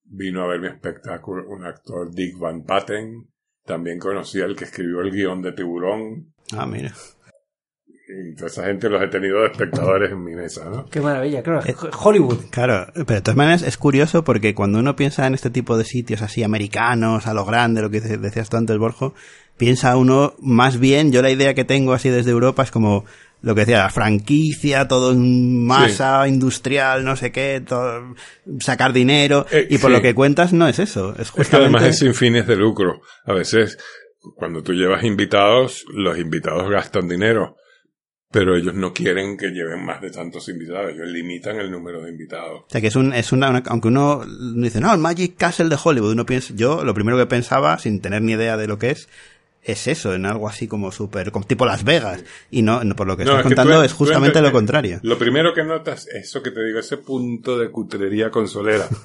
vino 0.04 0.44
a 0.44 0.48
ver 0.48 0.60
mi 0.60 0.68
espectáculo 0.68 1.48
un 1.50 1.66
actor 1.66 2.14
Dick 2.14 2.38
Van 2.38 2.64
Patten. 2.64 3.28
También 3.66 4.00
conocí 4.00 4.42
al 4.42 4.56
que 4.56 4.66
escribió 4.66 5.02
el 5.02 5.12
guion 5.12 5.42
de 5.42 5.54
Tiburón. 5.54 6.34
Ah, 6.58 6.66
mira. 6.66 6.92
Y 8.14 8.36
toda 8.36 8.48
esa 8.48 8.66
gente 8.66 8.90
los 8.90 9.02
he 9.02 9.08
tenido 9.08 9.40
de 9.42 9.48
espectadores 9.48 10.12
en 10.12 10.22
mi 10.22 10.36
mesa, 10.36 10.70
¿no? 10.70 10.86
Qué 10.88 11.00
maravilla, 11.00 11.42
claro. 11.44 11.62
Hollywood. 11.98 12.40
Claro, 12.50 12.88
pero 12.94 13.06
de 13.14 13.22
todas 13.22 13.38
maneras 13.38 13.62
es 13.62 13.78
curioso 13.78 14.26
porque 14.26 14.54
cuando 14.54 14.80
uno 14.80 14.98
piensa 14.98 15.26
en 15.28 15.34
este 15.34 15.50
tipo 15.50 15.78
de 15.78 15.86
sitios 15.86 16.22
así 16.22 16.44
americanos, 16.44 17.26
a 17.28 17.34
lo 17.34 17.46
grande, 17.46 17.82
lo 17.82 17.90
que 17.90 18.02
de- 18.02 18.18
decías 18.18 18.50
tú 18.50 18.58
antes, 18.58 18.78
Borjo, 18.78 19.14
piensa 19.56 19.96
uno 19.96 20.34
más 20.40 20.78
bien, 20.78 21.14
yo 21.14 21.22
la 21.22 21.30
idea 21.32 21.54
que 21.54 21.64
tengo 21.64 21.94
así 21.94 22.10
desde 22.10 22.32
Europa 22.32 22.64
es 22.64 22.72
como 22.72 23.06
lo 23.42 23.56
que 23.56 23.62
decía, 23.62 23.80
la 23.80 23.90
franquicia, 23.90 24.88
todo 24.88 25.12
en 25.14 25.66
masa, 25.66 26.28
industrial, 26.28 27.04
no 27.04 27.16
sé 27.16 27.32
qué, 27.32 27.62
todo, 27.66 28.14
sacar 28.60 28.94
dinero, 28.94 29.46
Eh, 29.52 29.68
y 29.70 29.78
por 29.80 29.90
sí. 29.90 29.96
lo 29.98 30.02
que 30.02 30.14
cuentas 30.14 30.54
no 30.54 30.68
es 30.68 30.80
eso, 30.80 31.14
es 31.14 31.22
Es 31.22 31.32
que 31.32 31.38
justamente... 31.44 31.76
además 31.78 31.84
es 31.86 32.00
sin 32.00 32.14
fines 32.14 32.46
de 32.48 32.56
lucro. 32.56 33.02
A 33.26 33.34
veces, 33.34 33.78
cuando 34.36 34.62
tú 34.62 34.74
llevas 34.74 35.04
invitados, 35.04 35.86
los 35.94 36.18
invitados 36.20 36.70
gastan 36.70 37.08
dinero, 37.08 37.56
pero 38.34 38.56
ellos 38.56 38.74
no 38.76 38.94
quieren 38.94 39.36
que 39.38 39.48
lleven 39.50 39.84
más 39.84 40.00
de 40.02 40.10
tantos 40.10 40.48
invitados. 40.48 40.92
Ellos 40.94 41.08
limitan 41.10 41.58
el 41.60 41.70
número 41.70 42.02
de 42.02 42.12
invitados. 42.12 42.62
O 42.62 42.70
sea, 42.70 42.80
que 42.80 42.88
es 42.88 42.96
un, 42.96 43.12
es 43.12 43.34
una, 43.34 43.50
una- 43.50 43.64
aunque 43.66 43.90
uno 43.90 44.22
dice, 44.56 44.80
no, 44.80 44.94
el 44.94 45.00
Magic 45.00 45.36
Castle 45.36 45.68
de 45.68 45.78
Hollywood, 45.84 46.14
uno 46.14 46.26
piensa, 46.26 46.54
yo 46.56 46.86
lo 46.86 46.94
primero 46.94 47.18
que 47.18 47.26
pensaba, 47.26 47.78
sin 47.78 48.00
tener 48.00 48.22
ni 48.22 48.32
idea 48.34 48.56
de 48.56 48.68
lo 48.68 48.78
que 48.78 48.92
es, 48.92 49.10
es 49.64 49.88
eso, 49.88 50.14
en 50.16 50.26
algo 50.26 50.48
así 50.50 50.68
como 50.68 50.92
súper, 50.92 51.32
como 51.32 51.46
tipo 51.46 51.66
Las 51.66 51.84
Vegas. 51.84 52.24
Y 52.50 52.62
no, 52.64 52.84
no, 52.84 52.96
por 52.96 53.08
lo 53.08 53.16
que 53.18 53.24
No, 53.26 53.32
estás 53.32 53.46
es 53.46 53.50
que 53.50 53.56
contando 53.56 53.80
tú- 53.80 53.86
es 53.86 53.94
justamente 53.94 54.42
lo 54.42 54.52
contrario. 54.52 55.00
Lo 55.04 55.18
primero 55.18 55.54
que 55.54 55.64
notas 55.64 56.08
es 56.08 56.26
eso 56.28 56.42
que 56.42 56.52
te 56.52 56.64
digo, 56.64 56.80
ese 56.80 56.98
punto 56.98 57.58
de 57.60 57.70
cutrería 57.70 58.30
consolera. 58.32 58.88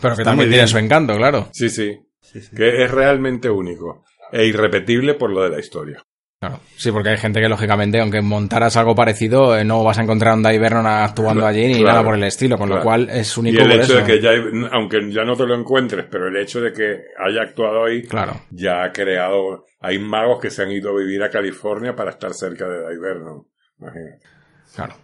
Pero 0.00 0.14
que 0.14 0.22
Está 0.22 0.24
también 0.24 0.50
tiene 0.50 0.66
su 0.68 0.78
encanto, 0.78 1.16
claro. 1.16 1.48
Sí, 1.52 1.70
sí. 1.70 1.98
Sí, 2.20 2.40
sí. 2.40 2.54
Que 2.54 2.84
es 2.84 2.90
realmente 2.90 3.48
único 3.48 4.04
e 4.32 4.44
irrepetible 4.46 5.14
por 5.14 5.30
lo 5.30 5.42
de 5.44 5.50
la 5.50 5.60
historia. 5.60 6.04
Claro. 6.38 6.60
Sí, 6.76 6.92
porque 6.92 7.08
hay 7.08 7.16
gente 7.16 7.40
que, 7.40 7.48
lógicamente, 7.48 7.98
aunque 7.98 8.20
montaras 8.20 8.76
algo 8.76 8.94
parecido, 8.94 9.56
eh, 9.58 9.64
no 9.64 9.82
vas 9.82 9.98
a 9.98 10.02
encontrar 10.02 10.32
a 10.32 10.36
un 10.36 10.42
Dave 10.42 10.58
Vernon 10.58 10.86
actuando 10.86 11.40
Claro, 11.40 11.46
allí 11.46 11.66
ni 11.66 11.74
claro, 11.78 11.86
nada 11.92 12.04
por 12.04 12.14
el 12.14 12.24
estilo, 12.24 12.58
con 12.58 12.68
lo 12.68 12.82
cual 12.82 13.08
es 13.08 13.38
único 13.38 13.56
Y 13.58 13.62
el 13.62 13.70
por 13.70 13.72
hecho 13.80 13.84
eso. 13.84 13.94
de 13.94 14.04
que 14.04 14.20
ya, 14.20 14.30
aunque 14.72 15.10
ya 15.10 15.24
no 15.24 15.34
te 15.34 15.46
lo 15.46 15.54
encuentres, 15.54 16.06
pero 16.10 16.28
el 16.28 16.36
hecho 16.36 16.60
de 16.60 16.72
que 16.74 17.00
haya 17.18 17.40
actuado 17.42 17.86
ahí, 17.86 18.02
Claro. 18.02 18.34
ya 18.50 18.84
ha 18.84 18.92
creado, 18.92 19.64
hay 19.80 19.98
magos 19.98 20.38
que 20.38 20.50
se 20.50 20.62
han 20.62 20.70
ido 20.72 20.90
a 20.90 20.98
vivir 20.98 21.22
a 21.22 21.30
California 21.30 21.94
para 21.96 22.10
estar 22.10 22.34
cerca 22.34 22.68
de 22.68 22.82
Dave 22.82 22.98
Vernon. 22.98 23.42
Imagínate. 23.80 24.18
Claro. 24.74 24.94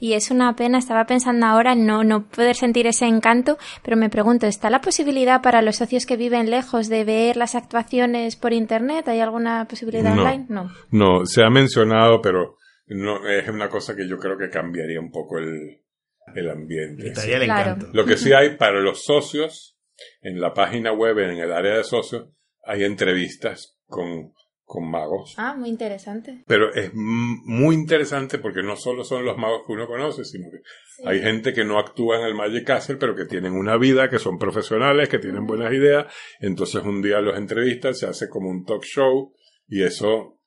Y 0.00 0.12
es 0.14 0.30
una 0.30 0.54
pena, 0.56 0.78
estaba 0.78 1.06
pensando 1.06 1.46
ahora 1.46 1.74
no, 1.74 2.04
no 2.04 2.26
poder 2.28 2.54
sentir 2.56 2.86
ese 2.86 3.06
encanto, 3.06 3.58
pero 3.82 3.96
me 3.96 4.10
pregunto, 4.10 4.46
¿está 4.46 4.70
la 4.70 4.80
posibilidad 4.80 5.42
para 5.42 5.62
los 5.62 5.76
socios 5.76 6.06
que 6.06 6.16
viven 6.16 6.50
lejos 6.50 6.88
de 6.88 7.04
ver 7.04 7.36
las 7.36 7.54
actuaciones 7.54 8.36
por 8.36 8.52
internet? 8.52 9.08
¿Hay 9.08 9.20
alguna 9.20 9.66
posibilidad 9.68 10.14
No. 10.14 10.22
online? 10.22 10.46
No. 10.48 10.70
No, 10.90 11.26
se 11.26 11.42
ha 11.42 11.50
mencionado, 11.50 12.20
pero 12.20 12.56
no 12.86 13.26
es 13.28 13.48
una 13.48 13.68
cosa 13.68 13.96
que 13.96 14.08
yo 14.08 14.18
creo 14.18 14.38
que 14.38 14.48
cambiaría 14.50 15.00
un 15.00 15.10
poco 15.10 15.38
el, 15.38 15.80
el 16.34 16.50
ambiente. 16.50 17.08
El 17.08 17.44
Claro. 17.44 17.76
Lo 17.92 18.04
que 18.04 18.16
sí 18.16 18.32
hay 18.36 18.56
para 18.56 18.80
los 18.80 19.04
socios, 19.04 19.76
en 20.20 20.40
la 20.40 20.52
página 20.52 20.92
web, 20.92 21.18
en 21.18 21.38
el 21.38 21.52
área 21.52 21.76
de 21.76 21.84
socios, 21.84 22.28
hay 22.64 22.84
entrevistas 22.84 23.78
con, 23.86 24.32
con 24.66 24.90
magos. 24.90 25.34
Ah, 25.38 25.54
muy 25.56 25.68
interesante. 25.68 26.42
Pero 26.46 26.74
es 26.74 26.90
muy 26.92 27.76
interesante 27.76 28.38
porque 28.38 28.64
no 28.64 28.74
solo 28.74 29.04
son 29.04 29.24
los 29.24 29.38
magos 29.38 29.62
que 29.64 29.72
uno 29.72 29.86
conoce, 29.86 30.24
sino 30.24 30.50
que 30.50 30.58
hay 31.08 31.20
gente 31.20 31.54
que 31.54 31.64
no 31.64 31.78
actúa 31.78 32.18
en 32.18 32.26
el 32.26 32.34
Magic 32.34 32.66
Castle, 32.66 32.96
pero 32.96 33.14
que 33.14 33.26
tienen 33.26 33.52
una 33.52 33.76
vida, 33.76 34.10
que 34.10 34.18
son 34.18 34.38
profesionales, 34.38 35.08
que 35.08 35.20
tienen 35.20 35.46
buenas 35.46 35.72
ideas. 35.72 36.12
Entonces 36.40 36.82
un 36.82 37.00
día 37.00 37.20
los 37.20 37.38
entrevistan, 37.38 37.94
se 37.94 38.06
hace 38.06 38.28
como 38.28 38.50
un 38.50 38.64
talk 38.64 38.82
show 38.82 39.32
y 39.68 39.84
eso 39.84 40.40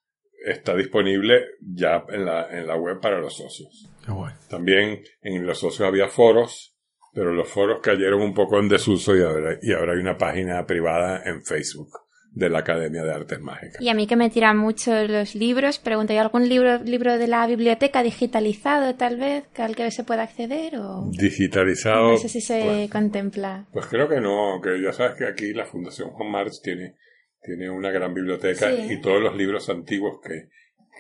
está 0.46 0.76
disponible 0.76 1.42
ya 1.62 2.04
en 2.10 2.26
la, 2.26 2.50
en 2.52 2.68
la 2.68 2.76
web 2.76 3.00
para 3.00 3.22
los 3.22 3.38
socios. 3.38 3.90
Qué 4.06 4.12
guay. 4.12 4.34
También 4.50 5.02
en 5.22 5.48
los 5.48 5.60
socios 5.60 5.88
había 5.88 6.10
foros, 6.10 6.76
pero 7.14 7.34
los 7.34 7.48
foros 7.48 7.80
cayeron 7.82 8.22
un 8.22 8.34
poco 8.34 8.60
en 8.60 8.68
desuso 8.68 9.16
y 9.16 9.22
ahora, 9.22 9.58
y 9.62 9.72
ahora 9.72 9.94
hay 9.94 10.00
una 10.00 10.18
página 10.18 10.66
privada 10.66 11.24
en 11.24 11.42
Facebook 11.42 12.09
de 12.40 12.50
la 12.50 12.60
Academia 12.60 13.04
de 13.04 13.14
Artes 13.14 13.40
Mágicas. 13.42 13.82
Y 13.82 13.90
a 13.90 13.94
mí 13.94 14.08
que 14.08 14.16
me 14.16 14.30
tiran 14.30 14.58
mucho 14.58 14.92
los 15.08 15.36
libros, 15.36 15.78
pregunto, 15.78 16.14
¿hay 16.14 16.20
algún 16.20 16.48
libro, 16.48 16.78
libro 16.84 17.18
de 17.18 17.28
la 17.28 17.46
biblioteca 17.46 18.02
digitalizado 18.02 18.96
tal 18.96 19.18
vez 19.18 19.44
que 19.54 19.62
al 19.62 19.76
que 19.76 19.92
se 19.92 20.04
pueda 20.04 20.24
acceder 20.24 20.78
o 20.78 21.10
Digitalizado. 21.12 22.12
no 22.12 22.18
sé 22.18 22.30
si 22.30 22.42
se 22.42 22.64
pues, 22.64 22.90
contempla? 22.90 23.66
pues 23.72 23.86
creo 23.88 24.08
que 24.08 24.22
no, 24.22 24.60
que 24.64 24.82
ya 24.82 24.94
sabes 24.94 25.16
que 25.18 25.26
aquí 25.28 25.54
la 25.54 25.66
Fundación 25.66 26.10
Juan 26.12 26.32
March 26.32 26.62
tiene, 26.64 26.96
tiene 27.42 27.70
una 27.70 27.92
gran 27.92 28.14
biblioteca 28.14 28.70
Sí. 28.72 28.94
y 28.94 29.02
todos 29.02 29.22
los 29.22 29.36
libros 29.36 29.70
antiguos 29.70 30.20
que, 30.24 30.48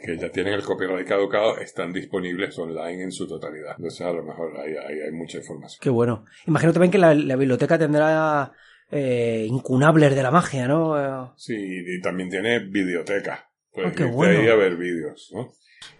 que 0.05 0.17
ya 0.17 0.29
tienen 0.29 0.53
el 0.53 0.63
copyright 0.63 1.07
caducado 1.07 1.57
están 1.57 1.91
disponibles 1.93 2.57
online 2.59 3.03
en 3.03 3.11
su 3.11 3.27
totalidad. 3.27 3.75
Entonces 3.77 4.01
a 4.01 4.11
lo 4.11 4.23
mejor 4.23 4.57
ahí, 4.59 4.73
ahí 4.75 4.99
hay 5.05 5.11
mucha 5.11 5.37
información. 5.37 5.79
Qué 5.81 5.89
bueno. 5.89 6.25
Imagino 6.47 6.73
también 6.73 6.91
que 6.91 6.97
la, 6.97 7.13
la 7.13 7.35
biblioteca 7.35 7.77
tendrá 7.77 8.51
eh, 8.91 9.45
incunables 9.47 10.15
de 10.15 10.23
la 10.23 10.31
magia, 10.31 10.67
¿no? 10.67 10.97
Eh, 10.99 11.31
Sí, 11.35 11.55
y 11.57 12.01
también 12.01 12.29
tiene 12.29 12.59
videoteca. 12.59 13.49
Puedes 13.71 13.91
Ah, 13.91 13.95
qué 13.95 14.03
irte 14.03 14.15
bueno. 14.15 14.39
ahí 14.39 14.47
a 14.47 14.55
ver 14.55 14.75
vídeos, 14.77 15.31
¿no? 15.33 15.51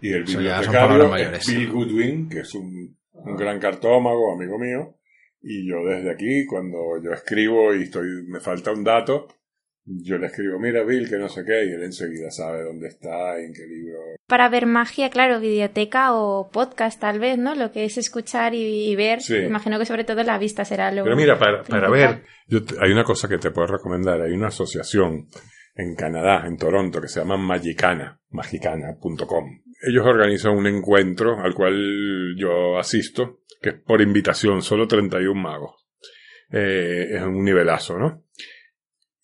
Y 0.02 0.12
el 0.14 0.24
bibliotecario 0.24 1.16
es. 1.16 1.48
Bill 1.48 1.70
Goodwin, 1.72 2.30
que 2.30 2.40
es 2.42 2.54
un, 2.56 2.98
un 3.14 3.36
gran 3.36 3.60
cartómago, 3.60 4.34
amigo 4.34 4.58
mío. 4.58 4.96
Y 5.42 5.70
yo 5.70 5.86
desde 5.86 6.12
aquí, 6.12 6.46
cuando 6.46 7.02
yo 7.02 7.12
escribo 7.14 7.74
y 7.74 7.84
estoy, 7.84 8.08
me 8.28 8.40
falta 8.42 8.72
un 8.74 8.84
dato, 8.84 9.28
yo 10.04 10.18
le 10.20 10.28
escribo, 10.28 10.60
mira 10.60 10.84
Bill, 10.84 11.10
que 11.10 11.18
no 11.18 11.28
sé 11.30 11.44
qué, 11.46 11.66
y 11.66 11.72
él 11.74 11.82
enseguida 11.84 12.30
sabe 12.30 12.62
dónde 12.64 12.88
está, 12.90 13.40
en 13.40 13.52
qué 13.54 13.66
libro. 13.66 13.98
Para 14.28 14.48
ver 14.50 14.66
magia, 14.68 15.10
claro, 15.10 15.40
videoteca 15.40 16.14
o 16.14 16.50
podcast 16.52 17.00
tal 17.02 17.20
vez, 17.20 17.38
¿no? 17.40 17.56
Lo 17.56 17.72
que 17.72 17.86
es 17.86 17.98
escuchar 17.98 18.54
y, 18.54 18.92
y 18.92 18.96
ver. 18.96 19.22
Sí. 19.22 19.36
Imagino 19.38 19.80
que 19.80 19.86
sobre 19.86 20.04
todo 20.04 20.24
la 20.24 20.38
vista 20.38 20.64
será 20.66 20.92
lo... 20.92 21.04
Pero 21.04 21.16
mira, 21.16 21.40
para, 21.40 21.64
para 21.64 21.90
ver, 21.90 22.22
yo 22.48 22.64
te- 22.64 22.76
hay 22.80 22.92
una 22.92 23.04
cosa 23.04 23.28
que 23.28 23.40
te 23.40 23.50
puedo 23.52 23.68
recomendar. 23.68 24.22
Hay 24.22 24.32
una 24.34 24.48
asociación 24.48 25.28
en 25.76 25.96
Canadá, 25.96 26.46
en 26.46 26.58
Toronto, 26.58 27.02
que 27.02 27.08
se 27.08 27.20
llama 27.22 27.38
Magicana, 27.38 28.20
magicana.com. 28.30 29.62
Ellos 29.88 30.06
organizan 30.06 30.56
un 30.58 30.68
encuentro 30.68 31.40
al 31.42 31.54
cual 31.54 32.36
yo 32.38 32.78
asisto, 32.78 33.40
que 33.62 33.70
es 33.70 33.76
por 33.76 34.02
invitación, 34.02 34.62
solo 34.62 34.88
31 34.88 35.34
magos. 35.42 35.76
Eh, 36.52 37.16
es 37.16 37.22
un 37.22 37.44
nivelazo, 37.44 37.98
¿no? 37.98 38.24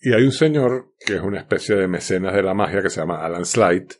Y 0.05 0.13
hay 0.13 0.21
un 0.21 0.31
señor 0.31 0.93
que 1.03 1.15
es 1.15 1.21
una 1.21 1.39
especie 1.39 1.75
de 1.75 1.87
mecenas 1.87 2.35
de 2.35 2.43
la 2.43 2.53
magia 2.53 2.83
que 2.83 2.91
se 2.91 2.99
llama 3.01 3.25
Alan 3.25 3.43
Slight, 3.43 3.93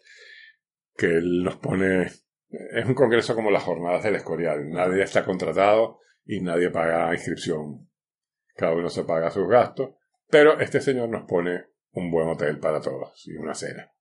que 0.95 1.08
él 1.08 1.41
nos 1.43 1.56
pone... 1.56 2.12
Es 2.47 2.86
un 2.86 2.93
congreso 2.93 3.34
como 3.34 3.49
las 3.49 3.64
jornadas 3.64 4.03
del 4.03 4.14
Escorial. 4.14 4.70
Nadie 4.70 5.01
está 5.01 5.26
contratado 5.26 6.01
y 6.24 6.41
nadie 6.41 6.70
paga 6.70 7.12
inscripción. 7.12 7.89
Cada 8.56 8.74
uno 8.74 8.88
se 8.88 9.03
paga 9.03 9.32
sus 9.32 9.47
gastos. 9.47 9.95
Pero 10.30 10.60
este 10.60 10.80
señor 10.80 11.10
nos 11.10 11.28
pone 11.28 11.70
un 11.93 12.12
buen 12.12 12.28
hotel 12.28 12.60
para 12.60 12.80
todos 12.80 13.28
y 13.28 13.36
una 13.38 13.56
cena. 13.56 13.91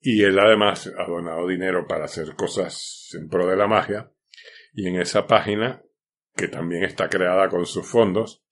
Y 0.00 0.24
él 0.24 0.36
además 0.40 0.92
ha 0.98 1.08
donado 1.08 1.46
dinero 1.46 1.86
para 1.86 2.06
hacer 2.06 2.34
cosas 2.34 3.10
en 3.16 3.28
pro 3.28 3.46
de 3.46 3.54
la 3.54 3.68
magia. 3.68 4.10
Y 4.72 4.88
en 4.88 5.00
esa 5.00 5.28
página, 5.28 5.84
que 6.34 6.48
también 6.48 6.82
está 6.82 7.08
creada 7.08 7.48
con 7.48 7.64
sus 7.64 7.88
fondos, 7.88 8.44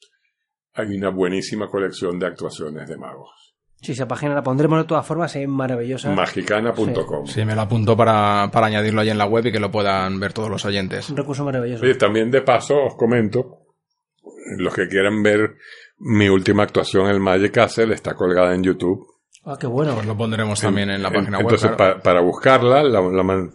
hay 0.75 0.97
una 0.97 1.11
buenísima 1.11 1.68
colección 1.68 2.18
de 2.18 2.27
actuaciones 2.27 2.89
de 2.89 2.97
magos. 2.97 3.31
Sí, 3.81 3.93
esa 3.93 4.07
página 4.07 4.35
la 4.35 4.43
pondremos 4.45 4.79
de 4.79 4.85
todas 4.85 5.05
formas, 5.05 5.35
es 5.35 5.49
maravillosa. 5.49 6.11
Magicana.com. 6.12 7.27
Sí, 7.27 7.45
me 7.45 7.55
lo 7.57 7.62
apunto 7.62 7.97
para, 7.97 8.49
para 8.53 8.66
añadirlo 8.68 9.01
ahí 9.01 9.11
en 9.11 9.18
la 9.18 9.27
web 9.27 9.45
y 9.47 9.53
que 9.53 9.59
lo 9.59 9.70
puedan 9.73 10.20
ver 10.20 10.33
todos 10.33 10.49
los 10.49 10.64
oyentes. 10.64 11.11
Un 11.11 11.16
recurso 11.16 11.45
maravilloso. 11.45 11.83
Oye, 11.85 11.97
también 11.97 12.31
de 12.31 12.43
paso 12.43 12.77
os 12.85 12.95
comento, 12.95 13.59
los 14.59 14.73
que 14.73 14.87
quieran 14.89 15.23
ver 15.23 15.57
mi 15.99 16.29
última 16.29 16.62
actuación 16.62 17.07
en 17.07 17.12
el 17.12 17.20
Magic 17.20 17.53
Castle 17.53 17.93
está 17.95 18.14
colgada 18.14 18.55
en 18.55 18.62
YouTube. 18.62 19.05
Ah, 19.45 19.57
qué 19.59 19.66
bueno. 19.66 19.95
Pues 19.95 20.07
lo 20.07 20.16
pondremos 20.16 20.61
también 20.61 20.91
en 20.91 21.03
la 21.03 21.11
página 21.11 21.39
web. 21.39 21.47
Entonces, 21.47 21.73
claro. 21.73 21.97
pa- 21.97 22.03
para 22.03 22.20
buscarla, 22.20 22.85
la, 22.85 23.01
la 23.01 23.23
man- 23.25 23.51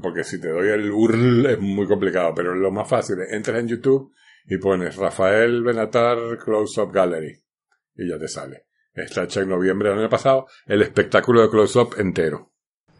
porque 0.00 0.24
si 0.24 0.40
te 0.40 0.48
doy 0.48 0.68
el 0.68 0.90
URL 0.90 1.44
es 1.46 1.60
muy 1.60 1.86
complicado, 1.86 2.32
pero 2.34 2.54
lo 2.54 2.70
más 2.70 2.88
fácil 2.88 3.16
es 3.20 3.32
entras 3.34 3.60
en 3.60 3.68
YouTube 3.68 4.14
y 4.48 4.58
pones 4.58 4.96
Rafael 4.96 5.62
Benatar 5.62 6.18
Close 6.42 6.80
Up 6.80 6.92
Gallery 6.92 7.40
y 7.96 8.08
ya 8.08 8.18
te 8.18 8.28
sale. 8.28 8.64
Está 8.94 9.24
hecha 9.24 9.40
en 9.40 9.48
noviembre 9.50 9.90
del 9.90 9.98
año 9.98 10.08
pasado, 10.08 10.46
el 10.66 10.82
espectáculo 10.82 11.42
de 11.42 11.50
Close 11.50 11.78
Up 11.78 11.94
entero. 11.98 12.52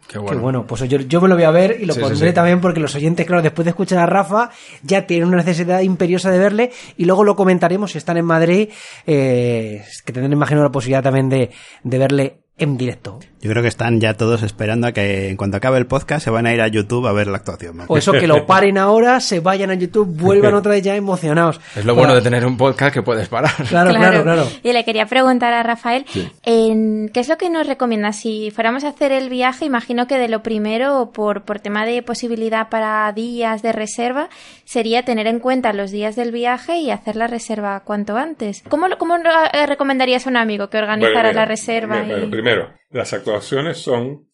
Qué 0.06 0.12
Qué 0.14 0.18
bueno. 0.20 0.40
bueno, 0.40 0.66
pues 0.66 0.80
yo, 0.88 0.98
yo 0.98 1.20
me 1.20 1.28
lo 1.28 1.34
voy 1.34 1.44
a 1.44 1.50
ver 1.50 1.76
y 1.80 1.84
lo 1.84 1.92
Sí, 1.92 2.00
sí, 2.00 2.06
pondré 2.06 2.28
sí. 2.28 2.34
también 2.34 2.60
porque 2.62 2.80
los 2.80 2.94
oyentes, 2.94 3.26
claro, 3.26 3.42
después 3.42 3.64
de 3.66 3.70
escuchar 3.70 3.98
a 3.98 4.06
Rafa, 4.06 4.50
ya 4.82 5.06
tienen 5.06 5.28
una 5.28 5.38
necesidad 5.38 5.80
imperiosa 5.80 6.30
de 6.30 6.38
verle 6.38 6.70
y 6.96 7.04
luego 7.04 7.24
lo 7.24 7.36
comentaremos 7.36 7.92
si 7.92 7.98
están 7.98 8.16
en 8.16 8.24
Madrid, 8.24 8.70
eh, 9.06 9.84
que 10.06 10.12
tendrán, 10.12 10.32
imagino, 10.32 10.62
la 10.62 10.70
posibilidad 10.70 11.02
también 11.02 11.28
de, 11.28 11.50
de 11.82 11.98
verle 11.98 12.40
en 12.56 12.78
directo. 12.78 13.18
Yo 13.40 13.50
creo 13.50 13.62
que 13.62 13.68
están 13.68 14.00
ya 14.00 14.14
todos 14.14 14.42
esperando 14.42 14.86
a 14.88 14.92
que 14.92 15.28
en 15.30 15.36
cuanto 15.36 15.56
acabe 15.56 15.78
el 15.78 15.86
podcast 15.86 16.24
se 16.24 16.30
van 16.30 16.46
a 16.46 16.52
ir 16.54 16.60
a 16.60 16.68
YouTube 16.68 17.06
a 17.06 17.12
ver 17.12 17.28
la 17.28 17.36
actuación. 17.38 17.76
¿no? 17.76 17.84
O 17.88 17.96
eso, 17.96 18.12
que 18.12 18.26
lo 18.26 18.46
paren 18.46 18.78
ahora, 18.78 19.20
se 19.20 19.40
vayan 19.40 19.70
a 19.70 19.74
YouTube, 19.74 20.08
vuelvan 20.08 20.54
otra 20.54 20.72
vez 20.72 20.82
ya 20.82 20.96
emocionados. 20.96 21.60
Es 21.76 21.84
lo 21.84 21.94
bueno 21.94 22.14
de 22.14 22.22
tener 22.22 22.44
un 22.44 22.56
podcast 22.56 22.92
que 22.94 23.02
puedes 23.02 23.28
parar. 23.28 23.50
Claro, 23.68 23.90
claro, 23.90 24.22
claro. 24.22 24.48
Y 24.62 24.72
le 24.72 24.84
quería 24.84 25.06
preguntar 25.06 25.52
a 25.52 25.62
Rafael, 25.62 26.04
en- 26.42 27.10
¿qué 27.12 27.20
es 27.20 27.28
lo 27.28 27.36
que 27.38 27.50
nos 27.50 27.66
recomienda? 27.66 28.12
Si 28.12 28.50
fuéramos 28.50 28.84
a 28.84 28.88
hacer 28.88 29.12
el 29.12 29.28
viaje, 29.28 29.64
imagino 29.64 30.06
que 30.06 30.18
de 30.18 30.28
lo 30.28 30.42
primero, 30.42 31.10
por, 31.12 31.42
por 31.42 31.60
tema 31.60 31.84
de 31.86 32.02
posibilidad 32.02 32.68
para 32.68 33.12
días 33.12 33.62
de 33.62 33.72
reserva, 33.72 34.28
sería 34.64 35.04
tener 35.04 35.26
en 35.26 35.38
cuenta 35.40 35.72
los 35.72 35.90
días 35.90 36.16
del 36.16 36.32
viaje 36.32 36.78
y 36.78 36.90
hacer 36.90 37.16
la 37.16 37.26
reserva 37.26 37.80
cuanto 37.84 38.16
antes. 38.16 38.62
¿Cómo, 38.68 38.88
lo- 38.88 38.98
cómo 38.98 39.16
eh, 39.16 39.66
recomendarías 39.66 40.26
a 40.26 40.30
un 40.30 40.36
amigo 40.36 40.68
que 40.70 40.78
organizara 40.78 41.14
Bueno, 41.14 41.28
mira, 41.30 41.40
la 41.40 41.46
reserva? 41.46 42.02
mira, 42.02 42.18
y- 42.18 42.26
Primero, 42.30 42.68
las 42.90 43.12
actuaciones 43.12 43.78
son 43.78 44.28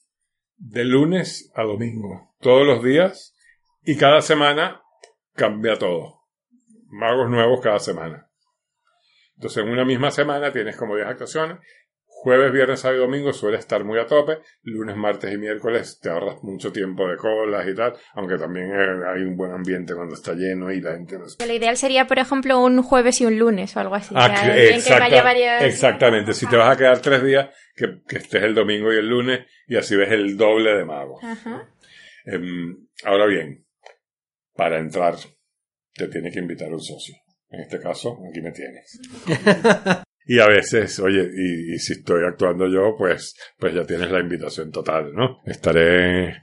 de 0.57 0.85
lunes 0.85 1.51
a 1.55 1.63
domingo, 1.63 2.35
todos 2.41 2.67
los 2.67 2.83
días, 2.83 3.35
y 3.83 3.97
cada 3.97 4.23
semana 4.23 4.83
cambia 5.35 5.79
todo. 5.79 6.21
Magos 6.87 7.29
nuevos 7.29 7.61
cada 7.61 7.79
semana. 7.79 8.31
Entonces, 9.37 9.65
en 9.65 9.71
una 9.71 9.85
misma 9.85 10.11
semana 10.11 10.53
tienes 10.53 10.77
como 10.77 10.95
10 10.95 11.09
actuaciones. 11.09 11.59
Jueves, 12.25 12.53
viernes, 12.53 12.81
sábado 12.81 13.01
y 13.03 13.05
domingo 13.05 13.35
suele 13.35 13.59
estar 13.59 13.85
muy 13.85 13.99
a 13.99 14.07
tope. 14.07 14.39
Lunes, 14.63 14.97
martes 14.97 15.31
y 15.31 15.37
miércoles 15.37 15.99
te 16.01 16.09
ahorras 16.09 16.43
mucho 16.43 16.73
tiempo 16.73 17.07
de 17.07 17.19
colas 17.19 17.69
y 17.69 17.75
tal. 17.75 17.93
Aunque 18.15 18.39
también 18.39 18.71
eh, 18.73 19.03
hay 19.15 19.21
un 19.25 19.37
buen 19.37 19.53
ambiente 19.53 19.95
cuando 19.95 20.15
está 20.15 20.33
lleno 20.33 20.73
y 20.73 20.81
la 20.81 20.93
gente 20.95 21.19
no 21.19 21.25
Lo 21.47 21.53
ideal 21.53 21.77
sería, 21.77 22.07
por 22.07 22.19
ejemplo, 22.19 22.59
un 22.63 22.83
jueves 22.83 23.21
y 23.21 23.27
un 23.27 23.39
lunes 23.39 23.77
o 23.77 23.81
algo 23.81 23.95
así. 23.95 24.15
Ah, 24.17 24.29
ya, 24.29 24.55
que- 24.55 24.63
en 24.63 24.69
que 24.71 24.77
exacta- 24.77 25.01
vaya 25.01 25.23
varias- 25.23 25.65
Exactamente. 25.65 26.33
Si 26.33 26.47
te 26.47 26.57
vas 26.57 26.75
a 26.75 26.79
quedar 26.79 26.99
tres 27.01 27.23
días, 27.23 27.51
que, 27.77 28.01
que 28.09 28.17
estés 28.17 28.43
el 28.43 28.55
domingo 28.55 28.91
y 28.91 28.97
el 28.97 29.07
lunes 29.07 29.41
y 29.69 29.77
así 29.77 29.95
ves 29.95 30.11
el 30.11 30.39
doble 30.39 30.75
de 30.75 30.85
magos. 30.87 31.23
Ajá. 31.23 31.69
Em, 32.25 32.87
ahora 33.05 33.27
bien, 33.27 33.67
para 34.55 34.79
entrar 34.79 35.17
te 35.93 36.09
tiene 36.09 36.31
que 36.31 36.39
invitar 36.39 36.73
un 36.73 36.81
socio. 36.81 37.17
En 37.51 37.61
este 37.61 37.79
caso, 37.81 38.17
aquí 38.31 38.41
me 38.41 38.51
tienes. 38.53 38.99
y 40.27 40.39
a 40.41 40.47
veces, 40.47 40.99
oye, 41.01 41.23
y, 41.23 41.75
y 41.75 41.79
si 41.79 41.95
estoy 41.95 42.23
actuando 42.27 42.67
yo, 42.69 42.95
pues, 42.97 43.35
pues 43.59 43.75
ya 43.75 43.85
tienes 43.85 44.11
la 44.11 44.21
invitación 44.21 44.71
total, 44.71 45.13
¿no? 45.15 45.41
Estaré 45.47 46.43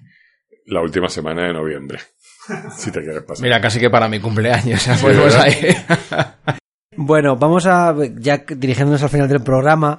la 0.68 0.82
última 0.82 1.10
semana 1.10 1.48
de 1.48 1.54
noviembre. 1.54 2.00
si 2.78 2.92
te 2.92 3.02
quieres 3.02 3.24
pasar. 3.24 3.44
Mira, 3.44 3.62
casi 3.62 3.80
que 3.80 3.90
para 3.90 4.08
mi 4.08 4.20
cumpleaños. 4.20 4.88
Bueno, 6.94 7.38
vamos 7.38 7.66
a, 7.68 7.96
ya 8.20 8.44
dirigiéndonos 8.46 9.02
al 9.02 9.10
final 9.10 9.30
del 9.30 9.42
programa, 9.42 9.98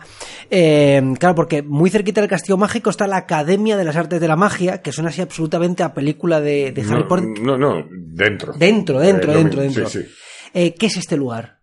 eh, 0.50 1.02
claro, 1.18 1.34
porque 1.34 1.62
muy 1.62 1.88
cerquita 1.88 2.20
del 2.20 2.28
Castillo 2.28 2.58
Mágico 2.58 2.90
está 2.90 3.06
la 3.06 3.16
Academia 3.16 3.78
de 3.78 3.84
las 3.84 3.96
Artes 3.96 4.20
de 4.20 4.28
la 4.28 4.36
Magia, 4.36 4.82
que 4.82 4.92
suena 4.92 5.08
así 5.08 5.22
absolutamente 5.22 5.82
a 5.82 5.94
película 5.94 6.42
de, 6.42 6.70
de 6.70 6.82
Harry 6.82 7.00
no, 7.02 7.08
Potter. 7.08 7.24
no, 7.40 7.56
no, 7.56 7.88
dentro. 7.90 8.52
Dentro, 8.52 9.00
dentro, 9.00 9.32
Eh, 9.32 9.36
dentro, 9.36 9.62
mismo, 9.62 9.80
dentro. 9.80 9.88
Sí, 9.88 10.02
sí. 10.02 10.08
Eh, 10.52 10.74
¿Qué 10.74 10.86
es 10.86 10.98
este 10.98 11.16
lugar? 11.16 11.61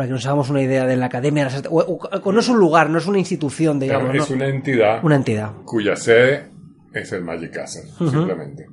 Para 0.00 0.08
que 0.08 0.12
nos 0.14 0.24
hagamos 0.24 0.48
una 0.48 0.62
idea 0.62 0.86
de 0.86 0.96
la 0.96 1.04
Academia 1.06 1.42
de 1.44 1.50
las 1.50 1.56
Artes. 1.56 1.70
O, 1.70 1.76
o- 1.80 2.08
o 2.22 2.32
no 2.32 2.40
es 2.40 2.48
un 2.48 2.58
lugar, 2.58 2.88
no 2.88 2.96
es 2.96 3.06
una 3.06 3.18
institución, 3.18 3.78
digamos, 3.78 4.14
es 4.14 4.30
¿no? 4.30 4.36
una 4.36 4.46
entidad 4.46 5.04
Una 5.04 5.16
entidad. 5.16 5.52
cuya 5.66 5.94
sede 5.94 6.46
es 6.94 7.12
el 7.12 7.22
Magic 7.22 7.50
Castle, 7.52 7.82
simplemente. 7.98 8.64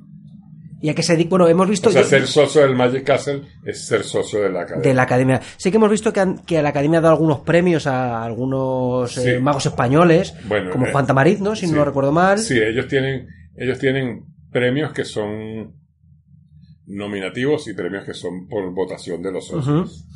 Y 0.80 0.88
a 0.88 0.94
qué 0.94 1.02
se 1.02 1.12
dedica. 1.12 1.28
Bueno, 1.28 1.46
hemos 1.46 1.68
visto. 1.68 1.90
O 1.90 1.92
sea, 1.92 2.00
yo- 2.00 2.08
ser 2.08 2.26
socio 2.26 2.62
del 2.62 2.74
Magic 2.74 3.04
Castle 3.04 3.42
es 3.62 3.86
ser 3.86 4.04
socio 4.04 4.40
de 4.40 4.48
la 4.48 4.62
academia. 4.62 4.88
de 4.88 4.94
la 4.94 5.02
academia. 5.02 5.40
Sí 5.58 5.70
que 5.70 5.76
hemos 5.76 5.90
visto 5.90 6.14
que, 6.14 6.20
han- 6.20 6.38
que 6.38 6.62
la 6.62 6.70
academia 6.70 7.00
ha 7.00 7.02
dado 7.02 7.12
algunos 7.16 7.40
premios 7.40 7.86
a 7.86 8.24
algunos 8.24 9.18
eh, 9.18 9.38
magos 9.38 9.66
españoles, 9.66 10.32
Bueno, 10.48 10.70
como 10.70 10.86
eh, 10.86 10.92
Juan 10.92 11.06
Tamariz, 11.06 11.40
¿no? 11.42 11.54
Si 11.54 11.66
sí. 11.66 11.72
no 11.72 11.76
lo 11.80 11.84
recuerdo 11.84 12.10
mal. 12.10 12.38
Sí, 12.38 12.58
ellos 12.58 12.88
tienen, 12.88 13.28
ellos 13.54 13.78
tienen 13.78 14.24
premios 14.50 14.94
que 14.94 15.04
son 15.04 15.74
nominativos 16.86 17.68
y 17.68 17.74
premios 17.74 18.06
que 18.06 18.14
son 18.14 18.48
por 18.48 18.72
votación 18.72 19.20
de 19.22 19.30
los 19.32 19.46
socios. 19.46 20.06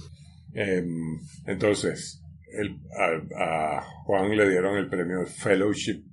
Em, 0.55 1.19
entonces, 1.47 2.23
el- 2.59 2.79
a, 2.99 3.79
a 3.79 3.83
Juan 4.05 4.37
le 4.37 4.49
dieron 4.49 4.77
el 4.77 4.89
premio 4.89 5.25
Fellowship, 5.27 6.05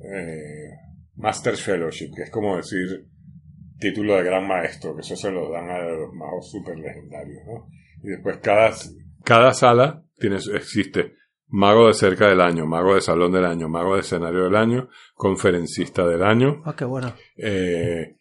eh, 0.00 0.70
Master 1.16 1.56
Fellowship, 1.56 2.10
que 2.14 2.22
es 2.24 2.30
como 2.30 2.56
decir 2.56 3.06
título 3.80 4.16
de 4.16 4.24
gran 4.24 4.46
maestro, 4.46 4.94
que 4.94 5.00
eso 5.02 5.16
se 5.16 5.30
lo 5.30 5.50
dan 5.50 5.68
a 5.70 5.78
los 5.82 6.12
magos 6.14 6.50
super 6.50 6.76
legendarios, 6.78 7.42
¿no? 7.46 7.68
Y 8.02 8.08
después 8.10 8.38
cada, 8.38 8.72
cada 9.24 9.52
sala 9.52 10.04
tiene, 10.18 10.36
existe 10.54 11.14
mago 11.48 11.86
de 11.88 11.94
cerca 11.94 12.28
del 12.28 12.40
año, 12.40 12.66
mago 12.66 12.94
de 12.94 13.00
salón 13.00 13.32
del 13.32 13.44
año, 13.44 13.68
mago 13.68 13.94
de 13.94 14.00
escenario 14.00 14.44
del 14.44 14.56
año, 14.56 14.88
conferencista 15.14 16.06
del 16.06 16.22
año, 16.22 16.62
Ah, 16.64 16.74
qué 16.76 16.84
bueno. 16.84 17.12
eh, 17.36 18.16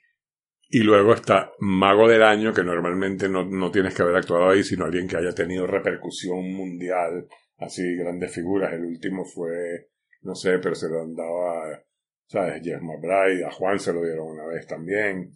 y 0.69 0.79
luego 0.79 1.13
está 1.13 1.51
Mago 1.59 2.07
del 2.07 2.23
Año, 2.23 2.53
que 2.53 2.63
normalmente 2.63 3.29
no, 3.29 3.45
no 3.45 3.71
tienes 3.71 3.93
que 3.93 4.01
haber 4.01 4.17
actuado 4.17 4.49
ahí, 4.49 4.63
sino 4.63 4.85
alguien 4.85 5.07
que 5.07 5.17
haya 5.17 5.33
tenido 5.33 5.65
repercusión 5.65 6.51
mundial, 6.53 7.27
así 7.57 7.95
grandes 7.95 8.33
figuras. 8.33 8.73
El 8.73 8.83
último 8.85 9.23
fue, 9.23 9.89
no 10.23 10.35
sé, 10.35 10.59
pero 10.59 10.75
se 10.75 10.89
lo 10.89 11.01
han 11.01 11.15
dado 11.15 11.49
a, 11.49 11.83
¿sabes? 12.27 12.61
Jeff 12.63 12.81
McBride, 12.81 13.45
a 13.45 13.51
Juan 13.51 13.79
se 13.79 13.93
lo 13.93 14.03
dieron 14.03 14.27
una 14.27 14.45
vez 14.45 14.67
también. 14.67 15.31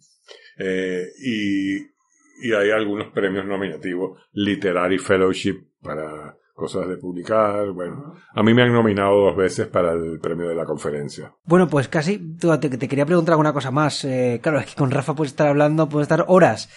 Eh, 0.58 1.06
y, 1.24 1.78
y 1.78 2.52
hay 2.54 2.70
algunos 2.70 3.12
premios 3.12 3.46
nominativos, 3.46 4.20
Literary 4.32 4.98
Fellowship 4.98 5.66
para 5.80 6.36
cosas 6.52 6.86
de 6.88 6.96
publicar. 6.96 7.70
Bueno, 7.72 8.14
a 8.34 8.42
mí 8.42 8.54
me 8.54 8.62
han 8.62 8.72
nominado 8.72 9.16
dos 9.26 9.36
veces 9.36 9.66
para 9.68 9.92
el 9.92 10.18
premio 10.20 10.48
de 10.48 10.54
la 10.54 10.64
conferencia. 10.64 11.32
Bueno, 11.44 11.68
pues 11.68 11.88
casi 11.88 12.18
te, 12.38 12.58
te 12.58 12.88
quería 12.88 13.06
preguntar 13.06 13.32
alguna 13.34 13.52
cosa 13.52 13.70
más. 13.70 14.04
Eh, 14.04 14.40
claro, 14.42 14.58
es 14.58 14.66
que 14.66 14.74
con 14.76 14.90
Rafa 14.90 15.14
puedes 15.14 15.32
estar 15.32 15.46
hablando, 15.48 15.88
puedes 15.88 16.04
estar 16.06 16.24
horas. 16.28 16.68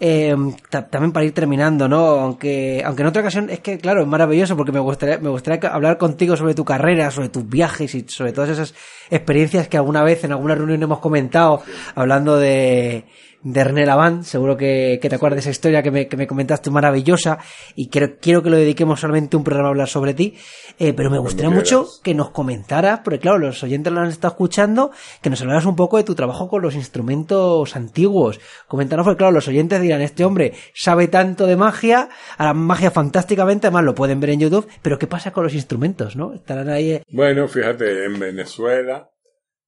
Eh, 0.00 0.34
ta- 0.70 0.88
también 0.88 1.12
para 1.12 1.24
ir 1.24 1.32
terminando, 1.32 1.88
¿no? 1.88 1.98
Aunque, 2.04 2.82
aunque 2.84 3.02
en 3.02 3.08
otra 3.08 3.22
ocasión 3.22 3.48
es 3.48 3.60
que, 3.60 3.78
claro, 3.78 4.00
es 4.02 4.08
maravilloso 4.08 4.56
porque 4.56 4.72
me 4.72 4.80
gustaría, 4.80 5.18
me 5.18 5.28
gustaría 5.28 5.68
hablar 5.70 5.98
contigo 5.98 6.36
sobre 6.36 6.54
tu 6.54 6.64
carrera, 6.64 7.12
sobre 7.12 7.28
tus 7.28 7.48
viajes 7.48 7.94
y 7.94 8.04
sobre 8.08 8.32
todas 8.32 8.50
esas 8.50 8.74
experiencias 9.10 9.68
que 9.68 9.76
alguna 9.76 10.02
vez 10.02 10.24
en 10.24 10.32
alguna 10.32 10.56
reunión 10.56 10.82
hemos 10.82 10.98
comentado, 10.98 11.62
hablando 11.94 12.36
de, 12.38 13.04
de 13.44 13.62
René 13.62 13.86
Lavant. 13.86 14.24
Seguro 14.24 14.56
que, 14.56 14.98
que 15.00 15.08
te 15.08 15.14
acuerdas 15.14 15.36
de 15.36 15.40
esa 15.42 15.50
historia 15.50 15.82
que 15.82 15.92
me, 15.92 16.08
que 16.08 16.16
me 16.16 16.26
comentaste 16.26 16.70
maravillosa 16.70 17.38
y 17.76 17.88
quiero, 17.88 18.16
quiero 18.20 18.42
que 18.42 18.50
lo 18.50 18.56
dediquemos 18.56 18.98
solamente 18.98 19.36
un 19.36 19.44
programa 19.44 19.68
a 19.68 19.70
hablar 19.70 19.88
sobre 19.88 20.14
ti. 20.14 20.34
Eh, 20.80 20.92
pero 20.92 21.08
me 21.10 21.18
gustaría 21.18 21.50
quieras. 21.50 21.72
mucho 21.72 21.88
que 22.02 22.14
nos 22.14 22.30
comentaras, 22.30 23.00
porque 23.04 23.20
claro, 23.20 23.38
los 23.38 23.62
oyentes 23.62 23.92
lo 23.92 24.00
han 24.00 24.08
estado 24.08 24.32
escuchando, 24.32 24.90
que 25.22 25.30
nos 25.30 25.40
hablaras 25.40 25.66
un 25.66 25.76
poco 25.76 25.98
de 25.98 26.02
tu 26.04 26.16
trabajo 26.16 26.48
con 26.48 26.62
los 26.62 26.74
instrumentos 26.74 27.76
antiguos. 27.76 28.40
Coméntanos, 28.66 29.04
porque 29.04 29.18
claro, 29.18 29.32
los 29.32 29.46
oyentes 29.46 29.80
dirán, 29.80 30.00
este 30.00 30.24
hombre 30.24 30.54
sabe 30.74 31.06
tanto 31.06 31.46
de 31.46 31.54
magia, 31.56 32.08
a 32.38 32.44
la 32.46 32.54
magia 32.54 32.90
fantásticamente, 32.90 33.68
además 33.68 33.84
lo 33.84 33.94
pueden 33.94 34.18
ver 34.18 34.30
en 34.30 34.40
YouTube, 34.40 34.66
pero 34.82 34.98
¿qué 34.98 35.06
pasa 35.06 35.32
con 35.32 35.44
los 35.44 35.54
instrumentos, 35.54 36.16
no? 36.16 36.34
Estarán 36.34 36.70
ahí... 36.70 36.92
eh, 36.92 37.02
Bueno, 37.12 37.46
fíjate, 37.46 38.06
en 38.06 38.18
Venezuela 38.18 39.10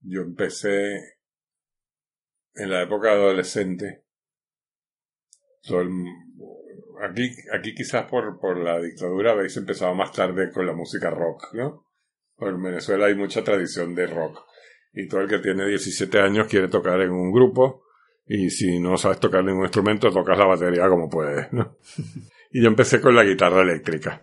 yo 0.01 0.23
empecé 0.23 1.16
en 2.57 2.71
la 2.71 2.83
época 2.83 3.11
adolescente. 3.13 4.03
Todo 5.63 5.81
el- 5.81 6.05
aquí, 7.03 7.31
aquí 7.53 7.75
quizás 7.75 8.05
por, 8.09 8.39
por 8.41 8.57
la 8.59 8.81
dictadura 8.81 9.33
habéis 9.33 9.57
empezado 9.57 9.95
más 9.95 10.13
tarde 10.13 10.51
con 10.53 10.67
la 10.67 10.73
música 10.73 11.11
rock, 11.11 11.53
¿no? 11.55 11.85
En 12.39 12.63
Venezuela 12.63 13.07
hay 13.07 13.15
mucha 13.15 13.43
tradición 13.43 13.95
de 13.95 14.07
rock. 14.07 14.39
Y 14.93 15.09
todo 15.09 15.21
el 15.23 15.29
que 15.29 15.39
tiene 15.39 15.67
17 15.67 16.19
años 16.21 16.47
quiere 16.49 16.69
tocar 16.69 17.01
en 17.01 17.11
un 17.11 17.33
grupo. 17.33 17.85
Y 18.27 18.51
si 18.51 18.79
no 18.81 18.97
sabes 18.97 19.21
tocar 19.21 19.45
ningún 19.45 19.65
instrumento, 19.65 20.11
tocas 20.11 20.39
la 20.39 20.47
batería 20.47 20.89
como 20.89 21.09
puedes, 21.09 21.53
¿no? 21.53 21.79
y 22.51 22.63
yo 22.63 22.69
empecé 22.69 23.01
con 23.01 23.15
la 23.15 23.25
guitarra 23.25 23.63
eléctrica. 23.63 24.23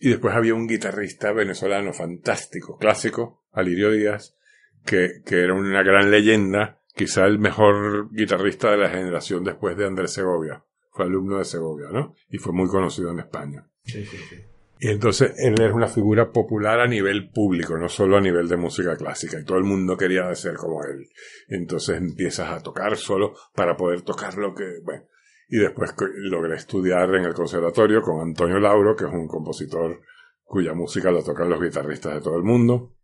Y 0.00 0.10
después 0.10 0.34
había 0.34 0.54
un 0.54 0.66
guitarrista 0.66 1.32
venezolano 1.32 1.92
fantástico, 1.92 2.76
clásico, 2.76 3.44
Alirio 3.52 3.92
Díaz, 3.92 4.36
que, 4.84 5.22
que 5.24 5.44
era 5.44 5.54
una 5.54 5.82
gran 5.84 6.10
leyenda, 6.10 6.81
quizá 6.94 7.26
el 7.26 7.38
mejor 7.38 8.08
guitarrista 8.12 8.70
de 8.70 8.78
la 8.78 8.90
generación 8.90 9.44
después 9.44 9.76
de 9.76 9.86
Andrés 9.86 10.12
Segovia. 10.12 10.64
Fue 10.90 11.06
alumno 11.06 11.38
de 11.38 11.44
Segovia, 11.44 11.88
¿no? 11.90 12.14
Y 12.28 12.38
fue 12.38 12.52
muy 12.52 12.68
conocido 12.68 13.10
en 13.10 13.20
España. 13.20 13.66
Sí, 13.84 14.04
sí, 14.04 14.18
sí. 14.28 14.36
Y 14.84 14.88
entonces 14.88 15.34
él 15.38 15.54
es 15.60 15.72
una 15.72 15.86
figura 15.86 16.32
popular 16.32 16.80
a 16.80 16.88
nivel 16.88 17.30
público, 17.30 17.78
no 17.78 17.88
solo 17.88 18.16
a 18.16 18.20
nivel 18.20 18.48
de 18.48 18.56
música 18.56 18.96
clásica, 18.96 19.38
y 19.38 19.44
todo 19.44 19.56
el 19.56 19.62
mundo 19.62 19.96
quería 19.96 20.34
ser 20.34 20.56
como 20.56 20.82
él. 20.82 21.08
Entonces 21.46 21.98
empiezas 21.98 22.50
a 22.50 22.60
tocar 22.60 22.96
solo 22.96 23.32
para 23.54 23.76
poder 23.76 24.02
tocar 24.02 24.36
lo 24.38 24.52
que, 24.56 24.80
bueno. 24.82 25.04
Y 25.48 25.58
después 25.58 25.94
logré 26.16 26.56
estudiar 26.56 27.14
en 27.14 27.26
el 27.26 27.32
conservatorio 27.32 28.02
con 28.02 28.22
Antonio 28.22 28.58
Lauro, 28.58 28.96
que 28.96 29.04
es 29.04 29.12
un 29.12 29.28
compositor 29.28 30.00
cuya 30.42 30.74
música 30.74 31.12
la 31.12 31.22
tocan 31.22 31.48
los 31.48 31.62
guitarristas 31.62 32.14
de 32.14 32.20
todo 32.20 32.36
el 32.36 32.42
mundo. 32.42 32.96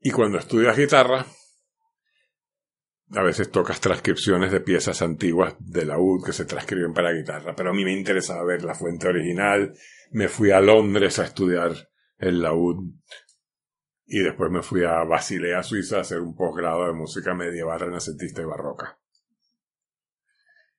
Y 0.00 0.12
cuando 0.12 0.38
estudias 0.38 0.76
guitarra, 0.76 1.26
a 3.12 3.22
veces 3.22 3.50
tocas 3.50 3.80
transcripciones 3.80 4.50
de 4.50 4.60
piezas 4.60 5.02
antiguas 5.02 5.54
de 5.58 5.84
la 5.84 5.98
UD 5.98 6.24
que 6.24 6.32
se 6.32 6.46
transcriben 6.46 6.94
para 6.94 7.12
guitarra, 7.12 7.54
pero 7.54 7.70
a 7.70 7.74
mí 7.74 7.84
me 7.84 7.92
interesaba 7.92 8.44
ver 8.44 8.64
la 8.64 8.74
fuente 8.74 9.08
original. 9.08 9.74
Me 10.10 10.28
fui 10.28 10.50
a 10.50 10.60
Londres 10.60 11.18
a 11.18 11.24
estudiar 11.24 11.72
el 12.18 12.40
laúd 12.40 12.92
y 14.06 14.20
después 14.20 14.50
me 14.50 14.62
fui 14.62 14.84
a 14.84 15.04
Basilea, 15.04 15.62
Suiza, 15.62 15.98
a 15.98 16.00
hacer 16.00 16.20
un 16.20 16.34
posgrado 16.34 16.86
de 16.86 16.92
música 16.92 17.34
medieval, 17.34 17.80
renacentista 17.80 18.42
y 18.42 18.46
barroca. 18.46 18.98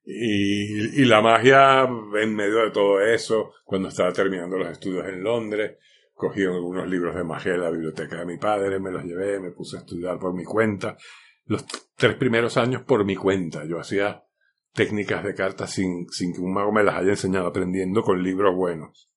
Y, 0.04 1.02
y 1.02 1.06
la 1.06 1.22
magia 1.22 1.84
en 1.84 2.36
medio 2.36 2.64
de 2.64 2.72
todo 2.72 3.02
eso, 3.02 3.54
cuando 3.64 3.90
estaba 3.90 4.14
terminando 4.14 4.58
los 4.58 4.70
estudios 4.70 5.08
en 5.08 5.24
Londres, 5.24 5.78
cogí 6.14 6.44
algunos 6.44 6.88
libros 6.88 7.16
de 7.16 7.24
magia 7.24 7.54
de 7.54 7.58
la 7.58 7.72
biblioteca 7.72 8.20
de 8.20 8.26
mi 8.26 8.38
padre, 8.38 8.80
me 8.80 8.92
los 8.92 9.04
llevé, 9.04 9.40
me 9.40 9.52
puse 9.52 9.78
a 9.78 9.80
estudiar 9.80 10.20
por 10.20 10.34
mi 10.34 10.44
cuenta 10.44 10.96
los 11.46 11.66
tres 11.96 12.16
primeros 12.16 12.58
años 12.58 12.84
por 12.84 13.06
mi 13.06 13.16
cuenta. 13.16 13.66
Yo 13.66 13.80
hacía 13.80 14.24
técnicas 14.74 15.24
de 15.24 15.34
cartas 15.34 15.72
sin, 15.72 16.08
sin 16.10 16.34
que 16.34 16.42
un 16.42 16.54
mago 16.54 16.72
me 16.72 16.84
las 16.84 16.96
haya 16.96 17.12
enseñado, 17.12 17.48
aprendiendo 17.48 18.02
con 18.04 18.22
libros 18.22 18.56
buenos. 18.56 19.10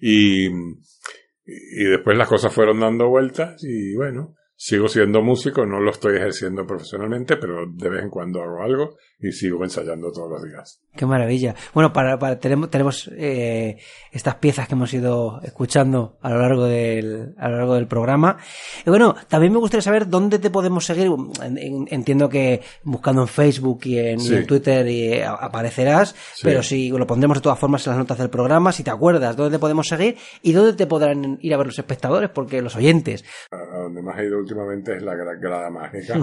Y, 0.00 0.46
y 0.46 1.84
después 1.84 2.18
las 2.18 2.28
cosas 2.28 2.52
fueron 2.52 2.80
dando 2.80 3.08
vueltas 3.08 3.62
y 3.62 3.94
bueno, 3.94 4.34
sigo 4.58 4.88
siendo 4.88 5.22
músico, 5.22 5.66
no 5.66 5.80
lo 5.80 5.90
estoy 5.90 6.16
ejerciendo 6.16 6.66
profesionalmente, 6.66 7.36
pero 7.36 7.66
de 7.70 7.88
vez 7.90 8.02
en 8.02 8.10
cuando 8.10 8.42
hago 8.42 8.62
algo 8.62 8.96
y 9.18 9.32
sigo 9.32 9.62
ensayando 9.64 10.10
todos 10.12 10.30
los 10.30 10.42
días. 10.44 10.80
Qué 10.94 11.04
maravilla. 11.06 11.54
Bueno, 11.74 11.92
para, 11.92 12.18
para 12.18 12.38
tenemos, 12.38 12.70
tenemos 12.70 13.10
eh, 13.16 13.76
estas 14.12 14.36
piezas 14.36 14.66
que 14.66 14.74
hemos 14.74 14.92
ido 14.94 15.40
escuchando 15.42 16.16
a 16.22 16.30
lo 16.30 16.40
largo 16.40 16.64
del, 16.64 17.34
a 17.38 17.48
lo 17.50 17.58
largo 17.58 17.74
del 17.74 17.86
programa. 17.86 18.38
Y 18.86 18.88
bueno, 18.90 19.14
también 19.28 19.52
me 19.52 19.58
gustaría 19.58 19.82
saber 19.82 20.08
dónde 20.08 20.38
te 20.38 20.50
podemos 20.50 20.86
seguir. 20.86 21.10
Entiendo 21.42 22.28
que 22.28 22.62
buscando 22.82 23.22
en 23.22 23.28
Facebook 23.28 23.80
y 23.84 23.98
en, 23.98 24.20
Sí. 24.20 24.32
y 24.32 24.36
en 24.38 24.46
Twitter 24.46 24.86
y 24.88 25.20
aparecerás, 25.20 26.14
Sí. 26.34 26.40
pero 26.44 26.62
si 26.62 26.88
lo 26.90 27.06
pondremos 27.06 27.38
de 27.38 27.42
todas 27.42 27.58
formas 27.58 27.86
en 27.86 27.90
las 27.92 27.98
notas 27.98 28.18
del 28.18 28.30
programa, 28.30 28.72
si 28.72 28.82
te 28.82 28.90
acuerdas 28.90 29.36
dónde 29.36 29.56
te 29.56 29.60
podemos 29.60 29.86
seguir 29.88 30.16
y 30.42 30.52
dónde 30.52 30.72
te 30.74 30.86
podrán 30.86 31.38
ir 31.42 31.52
a 31.54 31.58
ver 31.58 31.66
los 31.66 31.78
espectadores, 31.78 32.30
porque 32.30 32.62
los 32.62 32.74
oyentes. 32.76 33.24
A 33.50 33.56
a 33.56 33.82
donde 33.82 34.00
más 34.02 34.18
he 34.18 34.24
ido 34.26 34.38
últimamente 34.46 34.96
es 34.96 35.02
la 35.02 35.14
gra- 35.14 35.38
grada 35.40 35.70
mágica. 35.70 36.14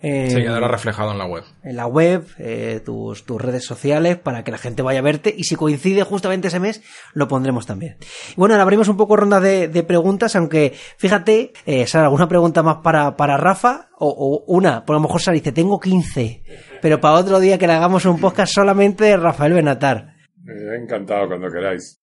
Eh, 0.00 0.28
Se 0.30 0.42
quedará 0.42 0.66
reflejado 0.66 1.12
en 1.12 1.18
la 1.18 1.26
web. 1.26 1.44
en 1.62 1.76
la 1.76 1.86
web, 1.86 2.26
eh, 2.38 2.80
tus, 2.84 3.24
tus 3.24 3.40
redes 3.40 3.64
sociales, 3.64 4.16
para 4.16 4.42
que 4.42 4.50
la 4.50 4.58
gente 4.58 4.82
vaya 4.82 4.98
a 4.98 5.02
verte. 5.02 5.32
Y 5.36 5.44
si 5.44 5.54
coincide 5.56 6.02
justamente 6.02 6.48
ese 6.48 6.58
mes, 6.58 6.82
lo 7.12 7.28
pondremos 7.28 7.66
también. 7.66 7.96
Y 8.30 8.34
bueno, 8.36 8.54
ahora 8.54 8.62
abrimos 8.64 8.88
un 8.88 8.96
poco 8.96 9.14
ronda 9.16 9.40
de, 9.40 9.68
de 9.68 9.82
preguntas, 9.84 10.34
aunque 10.36 10.72
fíjate, 10.98 11.52
eh, 11.66 11.86
Sara, 11.86 12.06
¿alguna 12.06 12.28
pregunta 12.28 12.62
más 12.62 12.78
para, 12.82 13.16
para 13.16 13.36
Rafa? 13.36 13.88
O, 13.98 14.08
o 14.08 14.44
una, 14.52 14.84
por 14.84 14.96
lo 14.96 15.00
mejor 15.00 15.20
Sara 15.20 15.36
dice, 15.36 15.52
tengo 15.52 15.78
15, 15.78 16.42
pero 16.82 17.00
para 17.00 17.14
otro 17.20 17.38
día 17.38 17.58
que 17.58 17.66
le 17.66 17.74
hagamos 17.74 18.04
un 18.06 18.18
podcast 18.20 18.52
solamente 18.52 19.04
de 19.04 19.16
Rafael 19.16 19.52
Benatar. 19.52 20.14
Eh, 20.46 20.76
encantado 20.82 21.28
cuando 21.28 21.48
queráis. 21.50 22.00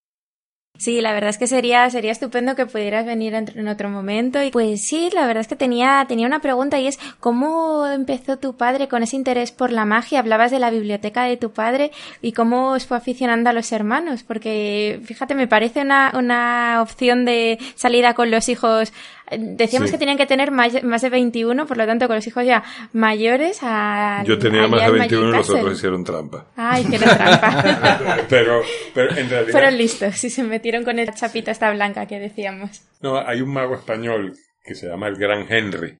Sí, 0.77 0.99
la 0.99 1.13
verdad 1.13 1.29
es 1.29 1.37
que 1.37 1.45
sería, 1.45 1.87
sería 1.91 2.11
estupendo 2.11 2.55
que 2.55 2.65
pudieras 2.65 3.05
venir 3.05 3.35
en, 3.35 3.67
otro 3.67 3.87
momento. 3.89 4.41
Y 4.41 4.49
pues 4.49 4.83
sí, 4.83 5.11
la 5.13 5.27
verdad 5.27 5.41
es 5.41 5.47
que 5.47 5.55
tenía, 5.55 6.03
tenía 6.07 6.25
una 6.25 6.41
pregunta 6.41 6.79
y 6.79 6.87
es 6.87 6.97
¿cómo 7.19 7.85
empezó 7.85 8.39
tu 8.39 8.57
padre 8.57 8.87
con 8.87 9.03
ese 9.03 9.15
interés 9.15 9.51
por 9.51 9.71
la 9.71 9.85
magia? 9.85 10.17
Hablabas 10.17 10.49
de 10.49 10.57
la 10.57 10.71
biblioteca 10.71 11.25
de 11.25 11.37
tu 11.37 11.51
padre 11.51 11.91
y 12.23 12.31
cómo 12.31 12.71
os 12.71 12.87
fue 12.87 12.97
aficionando 12.97 13.51
a 13.51 13.53
los 13.53 13.71
hermanos, 13.71 14.23
porque 14.23 14.99
fíjate, 15.05 15.35
me 15.35 15.47
parece 15.47 15.81
una, 15.81 16.13
una 16.15 16.81
opción 16.81 17.25
de 17.25 17.59
salida 17.75 18.15
con 18.15 18.31
los 18.31 18.49
hijos. 18.49 18.91
Decíamos 19.37 19.89
Sí. 19.89 19.95
que 19.95 19.99
tenían 19.99 20.17
que 20.17 20.25
tener 20.25 20.51
más, 20.51 20.83
más 20.83 21.01
de 21.01 21.09
21, 21.09 21.65
por 21.65 21.77
lo 21.77 21.85
tanto, 21.85 22.07
con 22.07 22.15
los 22.17 22.27
hijos 22.27 22.45
ya 22.45 22.63
mayores 22.93 23.59
a. 23.61 24.23
Yo 24.25 24.37
tenía 24.37 24.67
más 24.67 24.81
de 24.81 24.85
al 24.85 24.91
21 24.93 25.29
y 25.29 25.31
los 25.31 25.49
otros 25.49 25.77
hicieron 25.77 26.03
trampa. 26.03 26.47
Ay, 26.55 26.85
qué 26.89 26.97
trampa. 26.99 28.17
pero, 28.29 28.61
pero 28.93 29.09
en 29.15 29.29
realidad... 29.29 29.51
Fueron 29.51 29.77
listos 29.77 30.23
y 30.23 30.29
se 30.29 30.43
metieron 30.43 30.83
con 30.83 30.99
el 30.99 31.13
chapito 31.13 31.51
esta 31.51 31.71
blanca 31.71 32.05
que 32.05 32.19
decíamos. 32.19 32.81
No, 33.01 33.17
hay 33.17 33.41
un 33.41 33.53
mago 33.53 33.75
español 33.75 34.33
que 34.63 34.75
se 34.75 34.87
llama 34.87 35.07
el 35.07 35.15
Gran 35.15 35.45
Henry, 35.49 35.97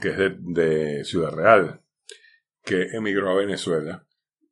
que 0.00 0.08
es 0.08 0.16
de, 0.16 0.36
de 0.38 1.04
Ciudad 1.04 1.32
Real, 1.32 1.80
que 2.64 2.88
emigró 2.94 3.30
a 3.30 3.34
Venezuela 3.34 4.04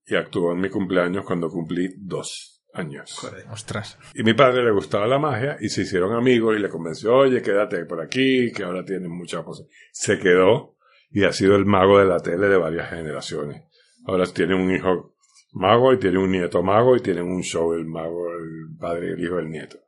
y 0.07 0.17
actuó 0.17 0.53
en 0.53 0.61
mi 0.61 0.69
cumpleaños 0.69 1.25
cuando 1.25 1.49
cumplí 1.49 1.89
dos 1.97 2.58
años. 2.79 3.19
Ostras. 3.51 3.99
Y 4.15 4.23
mi 4.23 4.35
padre 4.35 4.65
le 4.65 4.73
gustaba 4.73 5.07
la 5.07 5.19
magia 5.19 5.57
y 5.61 5.69
se 5.69 5.83
hicieron 5.83 6.15
amigos 6.15 6.57
y 6.57 6.61
le 6.61 6.69
convenció, 6.69 7.15
oye, 7.15 7.43
quédate 7.43 7.85
por 7.85 8.01
aquí, 8.01 8.53
que 8.53 8.65
ahora 8.65 8.85
tienes 8.85 9.09
muchas 9.09 9.45
cosas. 9.45 9.67
Se 9.93 10.19
quedó 10.19 10.77
y 11.11 11.25
ha 11.25 11.33
sido 11.33 11.57
el 11.57 11.65
mago 11.65 11.99
de 11.99 12.07
la 12.07 12.19
tele 12.19 12.49
de 12.49 12.57
varias 12.57 12.91
generaciones. 12.91 13.65
Ahora 14.07 14.25
tiene 14.27 14.55
un 14.55 14.71
hijo 14.71 15.15
mago 15.53 15.93
y 15.93 15.99
tiene 15.99 16.19
un 16.19 16.31
nieto 16.31 16.63
mago 16.63 16.97
y 16.97 17.01
tienen 17.01 17.25
un 17.25 17.43
show 17.43 17.73
el 17.73 17.87
mago, 17.87 18.29
el 18.31 18.77
padre, 18.79 19.13
el 19.13 19.25
hijo, 19.25 19.39
el 19.39 19.51
nieto. 19.51 19.79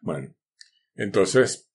Bueno, 0.00 0.34
entonces, 0.94 1.70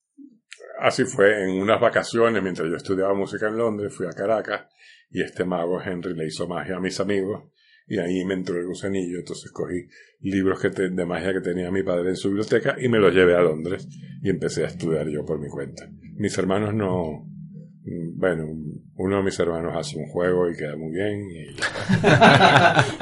así 0.80 1.06
fue, 1.06 1.44
en 1.44 1.62
unas 1.62 1.80
vacaciones, 1.80 2.42
mientras 2.42 2.70
yo 2.70 2.76
estudiaba 2.76 3.14
música 3.14 3.48
en 3.48 3.58
Londres, 3.58 3.94
fui 3.96 4.08
a 4.08 4.12
Caracas 4.12 4.68
y 5.10 5.22
este 5.22 5.46
mago 5.46 5.82
Henry 5.82 6.16
le 6.16 6.26
hizo 6.26 6.48
magia 6.48 6.78
a 6.78 6.80
mis 6.80 7.00
amigos 7.00 7.53
y 7.88 8.00
ahí 8.00 8.24
me 8.26 8.34
entró 8.34 8.58
el 8.60 8.66
gusanillo, 8.68 9.20
entonces 9.20 9.52
cogí 9.52 9.88
libros 10.22 10.60
te- 10.70 10.90
de 10.90 11.06
magia 11.06 11.34
que 11.34 11.42
tenía 11.42 11.70
mi 11.72 11.84
padre 11.84 12.10
en 12.10 12.16
su 12.16 12.30
biblioteca 12.30 12.76
y 12.80 12.88
me 12.90 13.00
los 13.00 13.14
llevé 13.14 13.36
a 13.36 13.42
Londres 13.42 13.88
y 14.22 14.30
empecé 14.30 14.64
a 14.64 14.68
estudiar 14.68 15.08
yo 15.10 15.26
por 15.26 15.40
mi 15.40 15.50
cuenta. 15.50 15.90
Mis 16.16 16.38
hermanos 16.38 16.74
no, 16.74 17.28
bueno, 17.86 18.46
uno 18.96 19.18
de 19.18 19.24
mis 19.24 19.38
hermanos 19.40 19.74
hace 19.76 19.98
un 19.98 20.08
juego 20.08 20.50
y 20.50 20.56
queda 20.56 20.76
muy 20.78 20.92
bien 20.92 21.22
y 21.30 21.56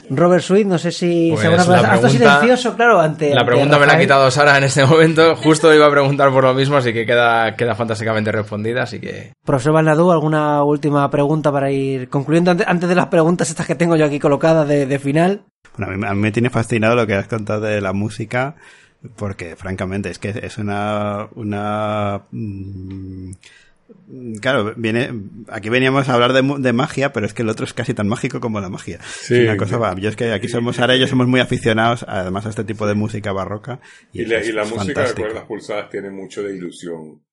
Robert 0.16 0.44
Sweet, 0.44 0.66
no 0.66 0.78
sé 0.80 0.92
si... 0.92 1.30
Pues 1.32 1.46
es 1.46 1.66
pregunta- 1.68 2.10
silencioso, 2.10 2.76
claro, 2.76 3.00
ante... 3.00 3.30
La 3.30 3.42
ante 3.42 3.52
pregunta 3.52 3.78
me 3.78 3.86
la 3.86 3.94
ha 3.94 4.00
quitado 4.00 4.32
Sara 4.32 4.58
en 4.58 4.64
este 4.64 4.84
momento. 4.86 5.36
Justo 5.36 5.74
iba 5.74 5.86
a 5.86 5.92
preguntar 5.92 6.32
por 6.32 6.44
lo 6.44 6.54
mismo, 6.56 6.78
así 6.78 6.94
que 6.94 7.06
queda, 7.06 7.56
queda 7.56 7.76
fantásticamente 7.76 8.32
respondida. 8.32 8.84
Así 8.84 9.00
que 9.00 9.34
Profesor 9.46 9.74
Balnadú, 9.74 10.12
¿alguna 10.12 10.64
última 10.64 11.10
pregunta 11.12 11.52
para 11.52 11.72
ir 11.72 12.10
concluyendo 12.10 12.52
antes, 12.66 12.90
de 12.90 12.96
las 12.96 13.08
preguntas 13.08 13.50
estas 13.50 13.68
que 13.68 13.76
tengo 13.76 13.96
yo 13.96 14.06
aquí 14.06 14.20
colocadas 14.20 14.68
de, 14.68 14.88
de 14.88 15.00
final? 15.00 15.46
Bueno, 15.78 15.94
a 15.94 15.96
mí, 15.96 16.06
a 16.08 16.14
mí 16.16 16.22
me 16.22 16.32
tiene 16.32 16.50
fascinado 16.50 16.96
lo 16.96 17.06
que 17.06 17.14
has 17.14 17.28
contado 17.28 17.62
de 17.62 17.80
la 17.82 17.94
música, 17.94 18.56
porque 19.16 19.56
francamente 19.56 20.10
es 20.10 20.18
que 20.18 20.30
es 20.42 20.58
una... 20.58 21.28
una 21.36 22.24
mm, 22.32 23.32
Claro, 24.42 24.74
viene, 24.76 25.10
aquí 25.48 25.70
veníamos 25.70 26.10
a 26.10 26.14
hablar 26.14 26.34
de, 26.34 26.74
magia, 26.74 27.14
pero 27.14 27.26
es 27.26 27.34
que 27.34 27.42
el 27.44 27.50
otro 27.50 27.66
es 27.66 27.74
casi 27.74 27.94
tan 27.94 28.08
mágico 28.08 28.40
como 28.40 28.60
la 28.60 28.70
magia. 28.70 29.00
Sí. 29.04 29.36
es 29.36 29.42
una 29.44 29.58
cosa, 29.58 29.78
va, 29.78 29.96
yo 29.98 30.10
es 30.10 30.16
que 30.16 30.32
aquí 30.34 30.48
somos, 30.48 30.80
ahora 30.80 30.96
ellos 30.96 31.10
somos 31.10 31.28
muy 31.28 31.40
aficionados, 31.40 32.06
además 32.08 32.46
a 32.46 32.50
este 32.50 32.64
tipo 32.64 32.86
de 32.88 32.94
música 32.96 33.32
barroca. 33.32 33.80
Y, 34.14 34.26
la, 34.26 34.38
es- 34.40 34.50
y 34.50 34.52
la 34.52 34.64
es 34.64 34.72
música 34.72 35.04
de 35.08 35.14
cuerdas 35.16 35.46
pulsadas 35.46 35.90
tiene 35.90 36.10
mucho 36.10 36.44
de 36.44 36.56
ilusión. 36.56 37.24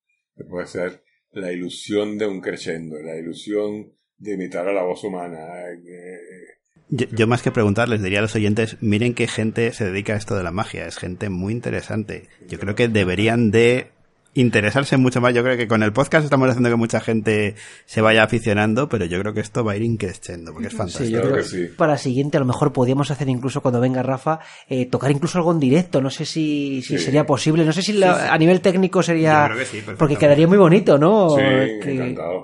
Puede 0.49 0.67
ser 0.67 1.03
la 1.33 1.53
ilusión 1.53 2.17
de 2.17 2.27
un 2.27 2.41
crescendo, 2.41 2.97
la 3.03 3.17
ilusión 3.17 3.93
de 4.19 4.35
imitar 4.35 4.69
a 4.69 4.73
la 4.73 4.83
voz 4.83 5.03
humana. 5.05 5.39
eh, 5.73 6.19
Yo, 6.91 7.07
yo 7.11 7.27
más 7.27 7.43
que 7.43 7.51
preguntar, 7.51 7.89
les 7.89 8.03
diría 8.03 8.21
a 8.21 8.23
los 8.23 8.35
oyentes, 8.35 8.77
miren 8.81 9.15
qué 9.15 9.27
gente 9.29 9.73
se 9.73 9.85
dedica 9.85 10.15
a 10.15 10.17
esto 10.17 10.37
de 10.37 10.43
la 10.43 10.53
magia, 10.53 10.87
es 10.87 10.97
gente 10.97 11.29
muy 11.29 11.53
interesante. 11.53 12.29
Yo 12.49 12.59
creo 12.59 12.75
que 12.75 12.89
deberían 12.89 13.51
de 13.51 13.91
interesarse 14.35 14.97
mucho 14.97 15.21
más. 15.21 15.35
Yo 15.35 15.43
creo 15.43 15.57
que 15.57 15.67
con 15.67 15.83
el 15.83 15.93
podcast 15.93 16.25
estamos 16.25 16.49
haciendo 16.49 16.69
que 16.71 16.77
mucha 16.77 17.01
gente 17.01 17.57
se 17.87 18.01
vaya 18.01 18.23
aficionando, 18.23 18.89
pero 18.89 19.05
yo 19.05 19.19
creo 19.21 19.35
que 19.35 19.41
esto 19.41 19.65
va 19.65 19.73
a 19.73 19.77
ir 19.77 19.83
increciendo 19.83 20.53
porque 20.53 20.69
es 20.69 20.75
fantástico. 20.75 21.07
Sí, 21.07 21.13
yo 21.13 21.21
creo 21.23 21.35
que 21.37 21.43
sí. 21.43 21.67
para 21.77 21.93
la 21.93 21.99
siguiente 21.99 22.37
a 22.37 22.41
lo 22.41 22.47
mejor 22.47 22.73
podríamos 22.73 23.11
hacer 23.11 23.29
incluso 23.29 23.61
cuando 23.61 23.81
venga 23.81 24.03
Rafa, 24.03 24.39
eh, 24.69 24.87
tocar 24.87 25.11
incluso 25.11 25.39
algo 25.39 25.51
en 25.53 25.59
directo. 25.59 26.01
No 26.01 26.11
sé 26.11 26.25
si, 26.25 26.83
si 26.83 26.99
Sí. 26.99 27.05
sería 27.05 27.25
posible. 27.27 27.65
No 27.65 27.73
sé 27.73 27.83
si 27.83 27.95
la- 27.95 28.33
a 28.33 28.39
nivel 28.39 28.61
técnico 28.61 29.03
sería... 29.03 29.49
Yo 29.49 29.55
creo 29.55 29.67
que 29.87 29.93
porque 29.97 30.17
quedaría 30.17 30.47
muy 30.47 30.59
bonito, 30.59 30.99
¿no? 30.99 31.31
Sí, 31.31 31.43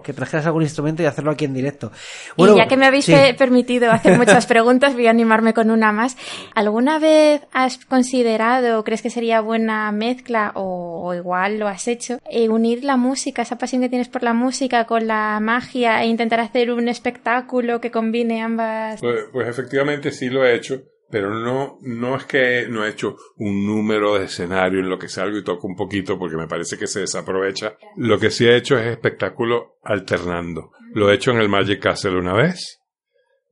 que, 0.02 0.12
trajeras 0.12 0.47
algún 0.47 0.62
instrumento 0.62 1.02
y 1.02 1.06
hacerlo 1.06 1.31
aquí 1.31 1.44
en 1.44 1.55
directo. 1.55 1.93
y 2.36 2.47
ya 2.56 2.66
que 2.66 2.77
me 2.77 2.86
habéis 2.86 3.06
permitido 3.39 3.90
hacer 3.90 4.19
muchas 4.19 4.47
preguntas, 4.47 4.94
voy 4.94 5.06
a 5.06 5.11
animarme 5.11 5.55
con 5.55 5.70
una 5.70 5.93
más. 5.93 6.16
¿Alguna 6.55 6.98
vez 6.98 7.43
has 7.52 7.78
considerado, 7.85 8.81
o 8.81 8.85
crees 8.85 9.02
que 9.02 9.11
sería 9.11 9.40
buena 9.40 9.90
mezcla, 9.93 10.52
o, 10.55 11.02
o 11.09 11.15
igual 11.15 11.59
lo 11.59 11.69
has 11.69 11.73
hecho, 11.86 12.18
eh, 12.30 12.48
unir 12.48 12.84
la 12.84 12.96
música, 12.96 13.42
esa 13.42 13.59
pasión 13.59 13.82
que 13.82 13.88
tienes 13.88 14.09
por 14.09 14.22
la 14.22 14.32
música, 14.32 14.84
con 14.86 15.06
la 15.06 15.38
magia 15.40 16.02
e 16.02 16.06
intentar 16.06 16.40
hacer 16.40 16.70
un 16.70 16.88
espectáculo 16.88 17.80
que 17.80 17.90
combine 17.90 18.42
ambas? 18.42 19.01
Pues, 19.01 19.26
pues 19.32 19.48
efectivamente 19.48 20.10
sí 20.10 20.28
lo 20.28 20.44
he 20.44 20.55
hecho, 20.55 20.82
pero 21.10 21.30
no, 21.32 21.78
no 21.82 22.16
es 22.16 22.24
que 22.24 22.66
no 22.68 22.84
he 22.84 22.90
hecho 22.90 23.16
un 23.36 23.66
número 23.66 24.18
de 24.18 24.24
escenario 24.24 24.80
en 24.80 24.88
lo 24.88 24.98
que 24.98 25.09
salgo 25.09 25.38
y 25.38 25.44
toco 25.44 25.66
un 25.66 25.76
poquito 25.76 26.18
porque 26.18 26.36
me 26.36 26.48
parece 26.48 26.76
que 26.76 26.86
se 26.86 27.01
desaprovecha. 27.01 27.76
Lo 27.96 28.18
que 28.18 28.30
sí 28.30 28.46
he 28.46 28.56
hecho 28.56 28.76
es 28.76 28.86
espectáculo 28.86 29.76
alternando. 29.82 30.72
Lo 30.92 31.10
he 31.10 31.14
hecho 31.14 31.30
en 31.30 31.38
el 31.38 31.48
Magic 31.48 31.80
Castle 31.80 32.18
una 32.18 32.34
vez, 32.34 32.80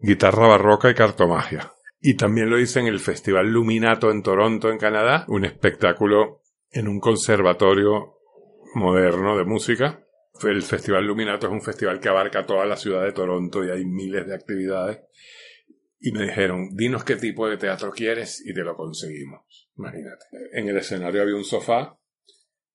guitarra 0.01 0.49
barroca 0.49 0.91
y 0.91 0.95
cartomagia. 0.95 1.73
Y 2.01 2.17
también 2.17 2.51
lo 2.51 2.59
hice 2.59 2.81
en 2.81 2.89
el 2.89 2.99
Festival 2.99 3.53
Luminato 3.53 4.11
en 4.11 4.25
Toronto, 4.25 4.69
en 4.69 4.79
Canadá, 4.79 5.25
un 5.29 5.45
espectáculo 5.45 6.42
en 6.73 6.89
un 6.89 7.01
conservatorio 7.01 8.19
moderno 8.75 9.37
de 9.37 9.45
música. 9.45 10.05
El 10.43 10.63
Festival 10.63 11.07
Luminato 11.07 11.47
es 11.47 11.53
un 11.53 11.63
festival 11.63 12.01
que 12.01 12.09
abarca 12.09 12.45
toda 12.45 12.65
la 12.67 12.77
ciudad 12.77 13.05
de 13.05 13.13
Toronto 13.13 13.63
y 13.63 13.71
hay 13.71 13.85
miles 13.85 14.27
de 14.27 14.35
actividades. 14.35 15.01
Y 16.01 16.11
me 16.13 16.25
dijeron, 16.25 16.71
dinos 16.75 17.05
qué 17.05 17.17
tipo 17.17 17.49
de 17.49 17.59
teatro 17.59 17.93
quieres 17.93 18.43
y 18.45 18.53
te 18.53 18.63
lo 18.63 18.75
conseguimos. 18.75 19.71
Imagínate. 19.77 20.25
En 20.53 20.69
el 20.69 20.77
escenario 20.79 21.23
había 21.23 21.37
un 21.37 21.45
sofá 21.45 21.97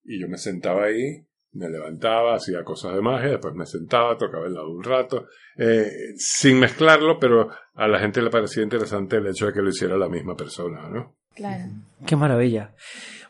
y 0.04 0.18
yo 0.20 0.28
me 0.28 0.38
sentaba 0.38 0.84
ahí, 0.84 1.26
me 1.52 1.68
levantaba, 1.68 2.36
hacía 2.36 2.64
cosas 2.64 2.94
de 2.94 3.02
magia, 3.02 3.32
después 3.32 3.54
me 3.54 3.66
sentaba, 3.66 4.16
tocaba 4.16 4.46
el 4.46 4.54
lado 4.54 4.70
un 4.70 4.82
rato, 4.82 5.26
eh, 5.56 6.14
sin 6.16 6.58
mezclarlo, 6.58 7.18
pero 7.18 7.50
a 7.74 7.88
la 7.88 7.98
gente 7.98 8.22
le 8.22 8.30
parecía 8.30 8.62
interesante 8.62 9.16
el 9.16 9.26
hecho 9.26 9.46
de 9.46 9.52
que 9.52 9.60
lo 9.60 9.68
hiciera 9.68 9.98
la 9.98 10.08
misma 10.08 10.34
persona, 10.34 10.88
¿no? 10.88 11.16
Claro. 11.34 11.64
Qué 12.06 12.16
maravilla. 12.16 12.74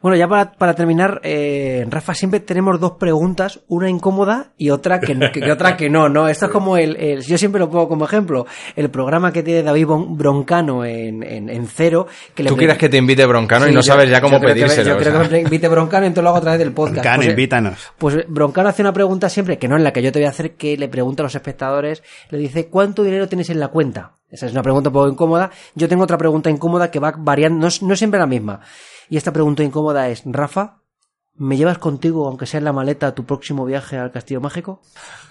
Bueno, 0.00 0.16
ya 0.16 0.28
para, 0.28 0.52
para 0.52 0.74
terminar, 0.74 1.20
eh, 1.24 1.84
Rafa, 1.90 2.14
siempre 2.14 2.40
tenemos 2.40 2.78
dos 2.78 2.92
preguntas, 2.92 3.60
una 3.68 3.90
incómoda 3.90 4.52
y 4.56 4.70
otra 4.70 5.00
que, 5.00 5.18
que- 5.32 5.40
que 5.40 5.50
otra 5.50 5.76
que 5.76 5.90
no, 5.90 6.08
¿no? 6.08 6.28
Esto 6.28 6.46
es 6.46 6.52
como 6.52 6.76
el, 6.76 6.96
el- 6.96 7.22
yo 7.22 7.36
siempre 7.36 7.58
lo 7.58 7.68
pongo 7.68 7.88
como 7.88 8.04
ejemplo, 8.04 8.46
el 8.76 8.90
programa 8.90 9.32
que 9.32 9.42
tiene 9.42 9.62
David 9.64 9.86
Bon- 9.86 10.16
Broncano 10.16 10.84
en, 10.84 11.22
en, 11.22 11.48
en 11.48 11.66
Cero. 11.66 12.06
Que 12.34 12.44
le 12.44 12.48
Tú 12.50 12.56
quieres 12.56 12.78
que 12.78 12.88
te 12.88 12.96
invite 12.96 13.26
Broncano 13.26 13.66
y 13.66 13.70
no 13.72 13.80
yo- 13.80 13.82
sabes 13.82 14.08
ya 14.08 14.20
cómo 14.20 14.36
yo 14.36 14.40
creo 14.40 14.54
que 14.54 14.60
pedírselo. 14.60 14.88
yo 14.90 14.94
o 14.94 14.98
creo 14.98 15.12
sea. 15.12 15.22
que 15.22 15.28
me 15.34 15.40
invite 15.40 15.68
Broncano 15.68 16.04
y 16.04 16.08
entonces 16.08 16.22
lo 16.24 16.28
hago 16.30 16.38
a 16.38 16.42
través 16.42 16.58
del 16.60 16.72
podcast. 16.72 17.02
Can, 17.02 17.16
Pues, 17.16 17.26
eh, 17.26 17.30
invítanos. 17.30 17.92
pues 17.98 18.16
Broncano 18.28 18.68
hace 18.68 18.82
una 18.82 18.92
pregunta 18.92 19.28
siempre, 19.28 19.58
que 19.58 19.66
no 19.68 19.76
es 19.76 19.82
la 19.82 19.92
que 19.92 20.02
yo 20.02 20.12
te 20.12 20.20
voy 20.20 20.26
a 20.26 20.30
hacer, 20.30 20.52
que 20.54 20.76
le 20.76 20.88
pregunta 20.88 21.22
a 21.22 21.24
los 21.24 21.34
espectadores, 21.34 22.02
le 22.30 22.38
dice, 22.38 22.68
¿cuánto 22.68 23.02
dinero 23.02 23.28
tienes 23.28 23.50
en 23.50 23.58
la 23.58 23.68
cuenta? 23.68 24.12
Esa 24.30 24.46
es 24.46 24.52
una 24.52 24.62
pregunta 24.62 24.90
un 24.90 24.92
poco 24.92 25.08
incómoda. 25.08 25.50
Yo 25.74 25.88
tengo 25.88 26.04
otra 26.04 26.18
pregunta 26.18 26.50
incómoda 26.50 26.90
que 26.90 27.00
va 27.00 27.14
variando, 27.16 27.58
no 27.60 27.66
es, 27.66 27.82
no 27.82 27.94
es 27.94 27.98
siempre 27.98 28.20
la 28.20 28.26
misma. 28.26 28.60
Y 29.10 29.16
esta 29.16 29.32
pregunta 29.32 29.62
incómoda 29.62 30.09
es, 30.09 30.22
Rafa, 30.26 30.82
¿me 31.35 31.56
llevas 31.56 31.78
contigo, 31.78 32.26
aunque 32.26 32.47
sea 32.47 32.59
en 32.59 32.64
la 32.64 32.72
maleta, 32.72 33.09
a 33.09 33.14
tu 33.14 33.24
próximo 33.24 33.64
viaje 33.64 33.97
al 33.97 34.10
Castillo 34.10 34.40
Mágico? 34.40 34.82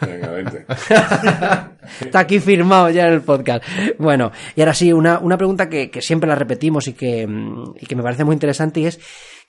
Venga, 0.01 0.31
vente. 0.31 0.65
Está 2.01 2.19
aquí 2.19 2.39
firmado 2.39 2.89
ya 2.89 3.07
en 3.07 3.13
el 3.13 3.21
podcast. 3.21 3.63
Bueno, 3.99 4.31
y 4.55 4.61
ahora 4.61 4.73
sí, 4.73 4.91
una, 4.93 5.19
una 5.19 5.37
pregunta 5.37 5.69
que, 5.69 5.91
que 5.91 6.01
siempre 6.01 6.27
la 6.27 6.35
repetimos 6.35 6.87
y 6.87 6.93
que, 6.93 7.27
mm, 7.27 7.75
y 7.79 7.85
que 7.85 7.95
me 7.95 8.03
parece 8.03 8.23
muy 8.23 8.33
interesante 8.33 8.79
y 8.79 8.85
es, 8.87 8.99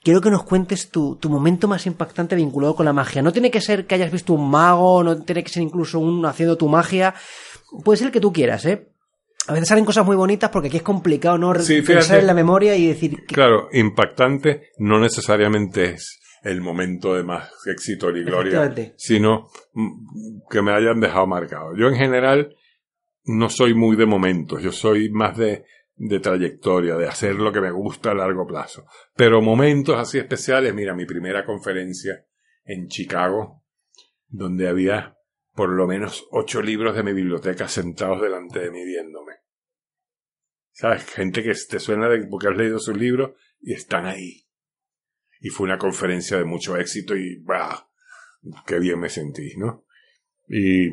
quiero 0.03 0.21
que 0.21 0.31
nos 0.31 0.45
cuentes 0.45 0.91
tu, 0.91 1.17
tu 1.17 1.31
momento 1.31 1.69
más 1.69 1.87
impactante 1.87 2.37
vinculado 2.37 2.75
con 2.75 2.87
la 2.87 2.93
magia. 2.93 3.23
No 3.23 3.33
tiene 3.33 3.51
que 3.51 3.61
ser 3.61 3.87
que 3.87 3.95
hayas 3.95 4.13
visto 4.13 4.35
un 4.35 4.51
mago, 4.51 5.03
no 5.03 5.23
tiene 5.23 5.43
que 5.43 5.51
ser 5.51 5.63
incluso 5.63 5.99
uno 5.99 6.29
haciendo 6.29 6.57
tu 6.57 6.69
magia. 6.69 7.15
Puede 7.85 7.97
ser 7.97 8.09
el 8.09 8.13
que 8.13 8.21
tú 8.21 8.33
quieras, 8.33 8.65
¿eh? 8.67 8.89
A 9.47 9.53
veces 9.55 9.69
salen 9.69 9.85
cosas 9.85 10.05
muy 10.05 10.17
bonitas 10.17 10.51
porque 10.51 10.69
aquí 10.69 10.77
es 10.79 10.83
complicado, 10.83 11.39
¿no? 11.39 11.55
Sí, 11.55 11.81
Pensar 11.83 12.19
en 12.21 12.27
la 12.27 12.35
memoria 12.35 12.77
y 12.77 12.87
decir... 12.87 13.25
que- 13.27 13.35
Claro, 13.35 13.69
impactante 13.73 14.71
no 14.79 14.99
necesariamente 15.01 15.85
es 15.85 16.21
el 16.43 16.61
momento 16.61 17.15
de 17.15 17.23
más 17.25 17.51
éxito 17.67 18.11
y 18.11 18.25
gloria, 18.25 18.61
sino 18.97 19.49
mm, 19.73 20.41
que 20.51 20.63
me 20.63 20.73
hayan 20.73 21.01
dejado 21.01 21.27
marcado. 21.27 21.75
Yo 21.77 21.89
en 21.89 21.97
general 21.97 22.55
no 23.25 23.49
soy 23.49 23.75
muy 23.75 23.97
de 23.97 24.07
momentos, 24.07 24.63
yo 24.63 24.71
soy 24.71 25.11
más 25.11 25.37
de, 25.37 25.65
de 25.97 26.21
trayectoria, 26.21 26.97
de 26.97 27.09
hacer 27.09 27.35
lo 27.35 27.51
que 27.53 27.61
me 27.61 27.71
gusta 27.73 28.11
a 28.11 28.15
largo 28.15 28.47
plazo. 28.47 28.85
Pero 29.17 29.41
momentos 29.43 29.97
así 29.97 30.19
especiales, 30.19 30.75
mira, 30.75 30.95
mi 30.95 31.07
primera 31.07 31.45
conferencia 31.45 32.25
en 32.65 32.87
Chicago, 32.89 33.65
donde 34.29 34.69
había 34.69 35.17
por 35.59 35.71
lo 35.71 35.89
menos 35.89 36.29
ocho 36.31 36.63
libros 36.63 36.95
de 36.95 37.03
mi 37.03 37.13
biblioteca 37.13 37.67
sentados 37.67 38.23
delante 38.23 38.61
de 38.61 38.71
mí 38.71 38.85
viéndome. 38.85 39.33
¿Sabes? 40.71 41.05
Gente 41.07 41.43
que 41.43 41.53
te 41.69 41.81
suena 41.81 42.09
de 42.09 42.29
porque 42.29 42.47
has 42.47 42.57
leído 42.57 42.79
sus 42.79 42.97
libros 42.97 43.33
y 43.59 43.73
están 43.73 44.07
ahí. 44.07 44.47
Y 45.41 45.49
fue 45.49 45.67
una 45.67 45.77
conferencia 45.77 46.39
de 46.39 46.45
mucho 46.45 46.77
éxito 46.77 47.17
y 47.17 47.43
¡bah! 47.43 47.91
qué 48.69 48.79
bien 48.79 49.01
me 49.01 49.09
sentí, 49.09 49.57
¿no? 49.57 49.85
Y 50.47 50.91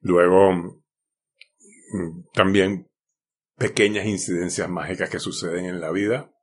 luego 0.00 0.52
mm, 0.52 2.24
también 2.32 2.90
pequeñas 3.54 4.04
incidencias 4.04 4.68
mágicas 4.68 5.10
que 5.10 5.20
suceden 5.20 5.66
en 5.66 5.80
la 5.80 5.92
vida. 5.92 6.34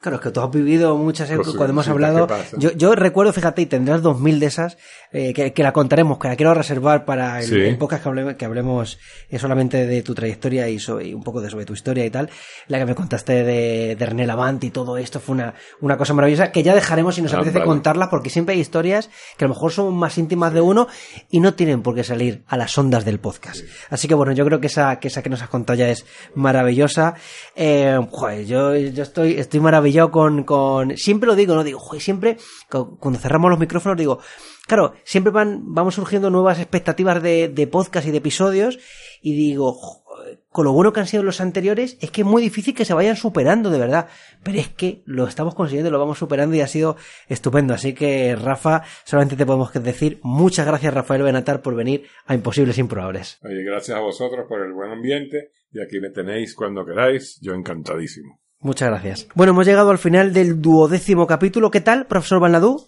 Claro, 0.00 0.18
es 0.18 0.22
que 0.22 0.30
tú 0.30 0.40
has 0.40 0.50
vivido 0.52 0.96
muchas 0.96 1.28
épocas 1.28 1.46
Cosas 1.46 1.56
cuando 1.58 1.72
hemos 1.72 1.88
hablado. 1.88 2.28
Yo, 2.56 2.70
yo 2.70 2.94
recuerdo, 2.94 3.32
fíjate, 3.32 3.62
y 3.62 3.66
tendrás 3.66 4.00
dos 4.00 4.20
mil 4.20 4.38
de 4.38 4.46
esas, 4.46 4.78
eh, 5.10 5.32
que, 5.34 5.52
que 5.52 5.62
la 5.64 5.72
contaremos, 5.72 6.18
que 6.20 6.28
la 6.28 6.36
quiero 6.36 6.54
reservar 6.54 7.04
para 7.04 7.40
el, 7.40 7.46
Sí. 7.46 7.56
el 7.56 7.76
podcast 7.78 8.04
que 8.04 8.08
hablemos, 8.08 8.34
que 8.34 8.44
hablemos 8.44 8.98
eh, 9.28 9.40
solamente 9.40 9.88
de 9.88 10.02
tu 10.02 10.14
trayectoria 10.14 10.68
y, 10.68 10.78
so- 10.78 11.00
y 11.00 11.14
un 11.14 11.24
poco 11.24 11.40
de 11.40 11.50
sobre 11.50 11.64
tu 11.64 11.72
historia 11.72 12.04
y 12.06 12.10
tal. 12.10 12.30
La 12.68 12.78
que 12.78 12.86
me 12.86 12.94
contaste 12.94 13.42
de, 13.42 13.96
de 13.96 14.06
René 14.06 14.24
Lavant 14.24 14.62
y 14.62 14.70
todo 14.70 14.96
esto 14.98 15.18
fue 15.18 15.34
una, 15.34 15.54
una 15.80 15.96
cosa 15.96 16.14
maravillosa 16.14 16.52
que 16.52 16.62
ya 16.62 16.76
dejaremos 16.76 17.16
si 17.16 17.22
nos 17.22 17.32
Ah, 17.34 17.38
apetece 17.38 17.58
vale. 17.58 17.66
contarlas, 17.68 18.06
porque 18.08 18.30
siempre 18.30 18.54
hay 18.54 18.60
historias 18.60 19.10
que 19.36 19.46
a 19.46 19.48
lo 19.48 19.54
mejor 19.54 19.72
son 19.72 19.92
más 19.96 20.16
íntimas 20.16 20.52
de 20.54 20.60
uno 20.60 20.86
y 21.28 21.40
no 21.40 21.54
tienen 21.54 21.82
por 21.82 21.96
qué 21.96 22.04
salir 22.04 22.44
a 22.46 22.56
las 22.56 22.78
ondas 22.78 23.04
del 23.04 23.18
podcast. 23.18 23.62
Así 23.90 24.06
que 24.06 24.14
bueno, 24.14 24.30
yo 24.30 24.44
creo 24.44 24.60
que 24.60 24.68
esa 24.68 25.00
que, 25.00 25.08
esa 25.08 25.24
que 25.24 25.28
nos 25.30 25.42
has 25.42 25.48
contado 25.48 25.76
ya 25.76 25.88
es 25.88 26.06
maravillosa. 26.36 27.14
Eh, 27.56 27.98
joder, 28.12 28.46
yo, 28.46 28.76
yo 28.76 29.02
estoy, 29.02 29.32
estoy 29.40 29.58
maravillado 29.88 30.10
con, 30.10 30.44
con... 30.44 30.96
Siempre 30.96 31.26
lo 31.26 31.34
digo, 31.34 31.54
¿no? 31.54 31.64
Digo, 31.64 31.80
siempre 31.98 32.36
cu- 32.70 32.98
cuando 32.98 33.18
cerramos 33.18 33.50
los 33.50 33.58
micrófonos 33.58 33.96
digo, 33.98 34.20
claro, 34.66 34.94
siempre 35.04 35.32
van, 35.32 35.62
vamos 35.74 35.94
surgiendo 35.94 36.30
nuevas 36.30 36.58
expectativas 36.58 37.22
de, 37.22 37.48
de 37.48 37.66
podcast 37.66 38.06
y 38.06 38.10
de 38.10 38.18
episodios 38.18 38.78
y 39.22 39.34
digo, 39.34 39.76
con 40.50 40.64
lo 40.64 40.72
bueno 40.72 40.92
que 40.92 41.00
han 41.00 41.06
sido 41.06 41.22
los 41.22 41.40
anteriores, 41.40 41.96
es 42.00 42.10
que 42.10 42.20
es 42.22 42.26
muy 42.26 42.42
difícil 42.42 42.74
que 42.74 42.84
se 42.84 42.94
vayan 42.94 43.16
superando, 43.16 43.70
de 43.70 43.78
verdad. 43.78 44.08
Pero 44.42 44.58
es 44.58 44.68
que 44.68 45.02
lo 45.06 45.26
estamos 45.26 45.54
consiguiendo, 45.54 45.90
lo 45.90 45.98
vamos 45.98 46.18
superando 46.18 46.54
y 46.54 46.60
ha 46.60 46.66
sido 46.66 46.96
estupendo. 47.28 47.74
Así 47.74 47.94
que, 47.94 48.36
Rafa, 48.36 48.82
solamente 49.04 49.36
te 49.36 49.46
podemos 49.46 49.72
decir 49.72 50.20
muchas 50.22 50.66
gracias, 50.66 50.92
Rafael 50.92 51.22
Benatar, 51.22 51.62
por 51.62 51.74
venir 51.74 52.06
a 52.26 52.34
Imposibles 52.34 52.78
Improbables. 52.78 53.38
Oye, 53.42 53.62
gracias 53.64 53.96
a 53.96 54.00
vosotros 54.00 54.46
por 54.48 54.60
el 54.64 54.72
buen 54.72 54.90
ambiente 54.90 55.50
y 55.72 55.80
aquí 55.80 56.00
me 56.00 56.10
tenéis 56.10 56.54
cuando 56.54 56.84
queráis, 56.84 57.38
yo 57.40 57.54
encantadísimo. 57.54 58.40
Muchas 58.60 58.88
gracias. 58.88 59.28
Bueno, 59.34 59.52
hemos 59.52 59.66
llegado 59.66 59.90
al 59.90 59.98
final 59.98 60.32
del 60.32 60.60
duodécimo 60.60 61.26
capítulo. 61.26 61.70
¿Qué 61.70 61.80
tal, 61.80 62.06
profesor 62.06 62.40
Balnadú? 62.40 62.86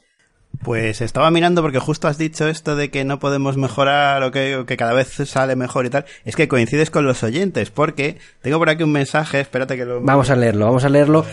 Pues 0.62 1.00
estaba 1.00 1.30
mirando 1.30 1.62
porque 1.62 1.78
justo 1.78 2.08
has 2.08 2.18
dicho 2.18 2.48
esto 2.48 2.74
de 2.74 2.90
que 2.90 3.04
no 3.04 3.20
podemos 3.20 3.56
mejorar 3.56 4.22
o 4.24 4.32
que, 4.32 4.56
o 4.56 4.66
que 4.66 4.76
cada 4.76 4.92
vez 4.92 5.08
sale 5.08 5.54
mejor 5.54 5.86
y 5.86 5.90
tal. 5.90 6.06
Es 6.24 6.34
que 6.34 6.48
coincides 6.48 6.90
con 6.90 7.06
los 7.06 7.22
oyentes 7.22 7.70
porque 7.70 8.18
tengo 8.42 8.58
por 8.58 8.68
aquí 8.68 8.82
un 8.82 8.90
mensaje, 8.92 9.40
espérate 9.40 9.76
que 9.76 9.84
lo... 9.84 10.00
Vamos 10.00 10.28
a 10.28 10.36
leerlo, 10.36 10.66
vamos 10.66 10.84
a 10.84 10.88
leerlo. 10.88 11.24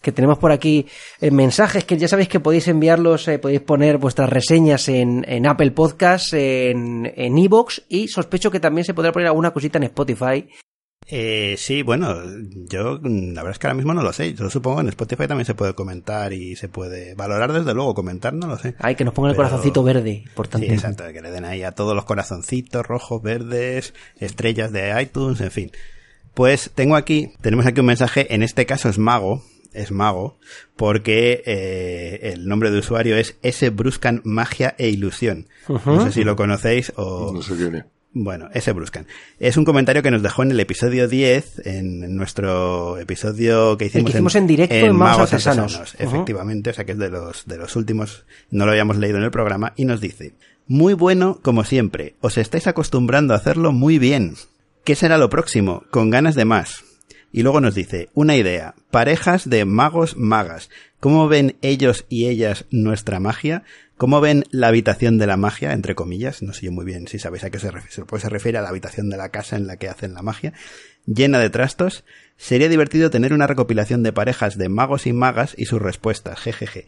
Que 0.00 0.12
tenemos 0.12 0.38
por 0.38 0.50
aquí 0.50 0.86
eh, 1.20 1.30
mensajes 1.30 1.84
que 1.84 1.98
ya 1.98 2.08
sabéis 2.08 2.28
que 2.28 2.40
podéis 2.40 2.68
enviarlos, 2.68 3.28
eh, 3.28 3.38
podéis 3.38 3.60
poner 3.60 3.98
vuestras 3.98 4.30
reseñas 4.30 4.88
en, 4.88 5.24
en 5.28 5.46
Apple 5.46 5.72
Podcasts, 5.72 6.32
en 6.32 7.12
en 7.14 7.36
Evox 7.36 7.82
y 7.88 8.08
sospecho 8.08 8.50
que 8.50 8.60
también 8.60 8.84
se 8.84 8.94
podrá 8.94 9.12
poner 9.12 9.28
alguna 9.28 9.50
cosita 9.50 9.76
en 9.76 9.84
Spotify. 9.84 10.48
Eh, 11.06 11.54
sí, 11.56 11.82
bueno, 11.82 12.16
yo 12.68 12.98
mm, 13.00 13.32
la 13.32 13.42
verdad 13.42 13.52
es 13.52 13.58
que 13.58 13.66
ahora 13.66 13.76
mismo 13.76 13.94
no 13.94 14.02
lo 14.02 14.12
sé. 14.12 14.34
Yo 14.34 14.50
supongo 14.50 14.76
que 14.76 14.82
en 14.82 14.88
Spotify 14.88 15.26
también 15.26 15.46
se 15.46 15.54
puede 15.54 15.74
comentar 15.74 16.32
y 16.32 16.54
se 16.56 16.68
puede 16.68 17.14
valorar 17.14 17.52
desde 17.52 17.72
luego, 17.72 17.94
comentar 17.94 18.34
no 18.34 18.46
lo 18.46 18.58
sé. 18.58 18.74
Ay, 18.78 18.94
que 18.94 19.04
nos 19.04 19.14
pongan 19.14 19.30
el 19.30 19.36
corazoncito 19.36 19.82
verde, 19.82 20.24
importante. 20.26 20.66
Sí, 20.66 20.72
exacto, 20.72 21.04
que 21.12 21.22
le 21.22 21.30
den 21.30 21.44
ahí 21.44 21.62
a 21.62 21.72
todos 21.72 21.94
los 21.94 22.04
corazoncitos 22.04 22.86
rojos, 22.86 23.22
verdes, 23.22 23.94
estrellas 24.18 24.70
de 24.70 25.00
iTunes, 25.00 25.40
en 25.40 25.50
fin. 25.50 25.72
Pues 26.34 26.70
tengo 26.74 26.94
aquí, 26.94 27.32
tenemos 27.40 27.66
aquí 27.66 27.80
un 27.80 27.86
mensaje, 27.86 28.34
en 28.34 28.42
este 28.42 28.66
caso 28.66 28.88
es 28.88 28.98
Mago, 28.98 29.42
es 29.72 29.90
mago, 29.90 30.38
porque 30.76 31.42
eh, 31.46 32.32
el 32.32 32.46
nombre 32.46 32.70
de 32.70 32.78
usuario 32.78 33.16
es 33.16 33.36
S. 33.42 33.70
Bruscan 33.70 34.20
Magia 34.24 34.74
e 34.78 34.88
Ilusión. 34.88 35.46
No 35.68 36.04
sé 36.04 36.12
si 36.12 36.24
lo 36.24 36.36
conocéis 36.36 36.92
o... 36.96 37.32
No 37.32 37.42
sé 37.42 37.56
quién 37.56 37.74
es. 37.76 37.84
Bueno, 38.20 38.48
ese 38.52 38.72
Bruscan. 38.72 39.06
Es 39.38 39.56
un 39.56 39.64
comentario 39.64 40.02
que 40.02 40.10
nos 40.10 40.24
dejó 40.24 40.42
en 40.42 40.50
el 40.50 40.58
episodio 40.58 41.06
10, 41.06 41.66
en 41.66 42.16
nuestro 42.16 42.98
episodio 42.98 43.78
que 43.78 43.84
hicimos, 43.84 44.10
que 44.10 44.16
hicimos 44.16 44.34
en, 44.34 44.46
directo 44.48 44.74
en, 44.74 44.96
Magos 44.96 45.32
Artesanos. 45.32 45.94
Efectivamente, 45.96 46.70
o 46.70 46.74
sea 46.74 46.84
que 46.84 46.92
es 46.92 46.98
de 46.98 47.10
los, 47.10 47.46
de 47.46 47.58
los 47.58 47.76
últimos, 47.76 48.24
no 48.50 48.66
lo 48.66 48.72
habíamos 48.72 48.96
leído 48.96 49.18
en 49.18 49.24
el 49.24 49.30
programa, 49.30 49.72
y 49.76 49.84
nos 49.84 50.00
dice, 50.00 50.34
muy 50.66 50.94
bueno 50.94 51.38
como 51.42 51.62
siempre, 51.62 52.16
os 52.20 52.38
estáis 52.38 52.66
acostumbrando 52.66 53.34
a 53.34 53.36
hacerlo 53.36 53.70
muy 53.70 54.00
bien. 54.00 54.34
¿Qué 54.82 54.96
será 54.96 55.16
lo 55.16 55.30
próximo? 55.30 55.84
Con 55.90 56.10
ganas 56.10 56.34
de 56.34 56.44
más. 56.44 56.82
Y 57.30 57.42
luego 57.42 57.60
nos 57.60 57.76
dice, 57.76 58.08
una 58.14 58.34
idea, 58.34 58.74
parejas 58.90 59.48
de 59.48 59.64
magos 59.64 60.16
magas. 60.16 60.70
¿Cómo 60.98 61.28
ven 61.28 61.56
ellos 61.62 62.04
y 62.08 62.26
ellas 62.26 62.64
nuestra 62.72 63.20
magia? 63.20 63.62
¿Cómo 63.98 64.20
ven 64.20 64.44
la 64.52 64.68
habitación 64.68 65.18
de 65.18 65.26
la 65.26 65.36
magia, 65.36 65.72
entre 65.72 65.96
comillas? 65.96 66.40
No 66.40 66.52
sé 66.52 66.66
yo 66.66 66.72
muy 66.72 66.84
bien 66.84 67.08
si 67.08 67.18
sabéis 67.18 67.42
a 67.42 67.50
qué 67.50 67.58
se 67.58 67.72
refiere. 67.72 68.06
Pues 68.06 68.22
se 68.22 68.28
refiere 68.28 68.56
a 68.56 68.62
la 68.62 68.68
habitación 68.68 69.10
de 69.10 69.16
la 69.16 69.30
casa 69.30 69.56
en 69.56 69.66
la 69.66 69.76
que 69.76 69.88
hacen 69.88 70.14
la 70.14 70.22
magia. 70.22 70.52
Llena 71.04 71.40
de 71.40 71.50
trastos. 71.50 72.04
Sería 72.36 72.68
divertido 72.68 73.10
tener 73.10 73.32
una 73.32 73.48
recopilación 73.48 74.04
de 74.04 74.12
parejas 74.12 74.56
de 74.56 74.68
magos 74.68 75.08
y 75.08 75.12
magas 75.12 75.52
y 75.58 75.64
sus 75.64 75.82
respuestas. 75.82 76.38
Jejeje. 76.38 76.86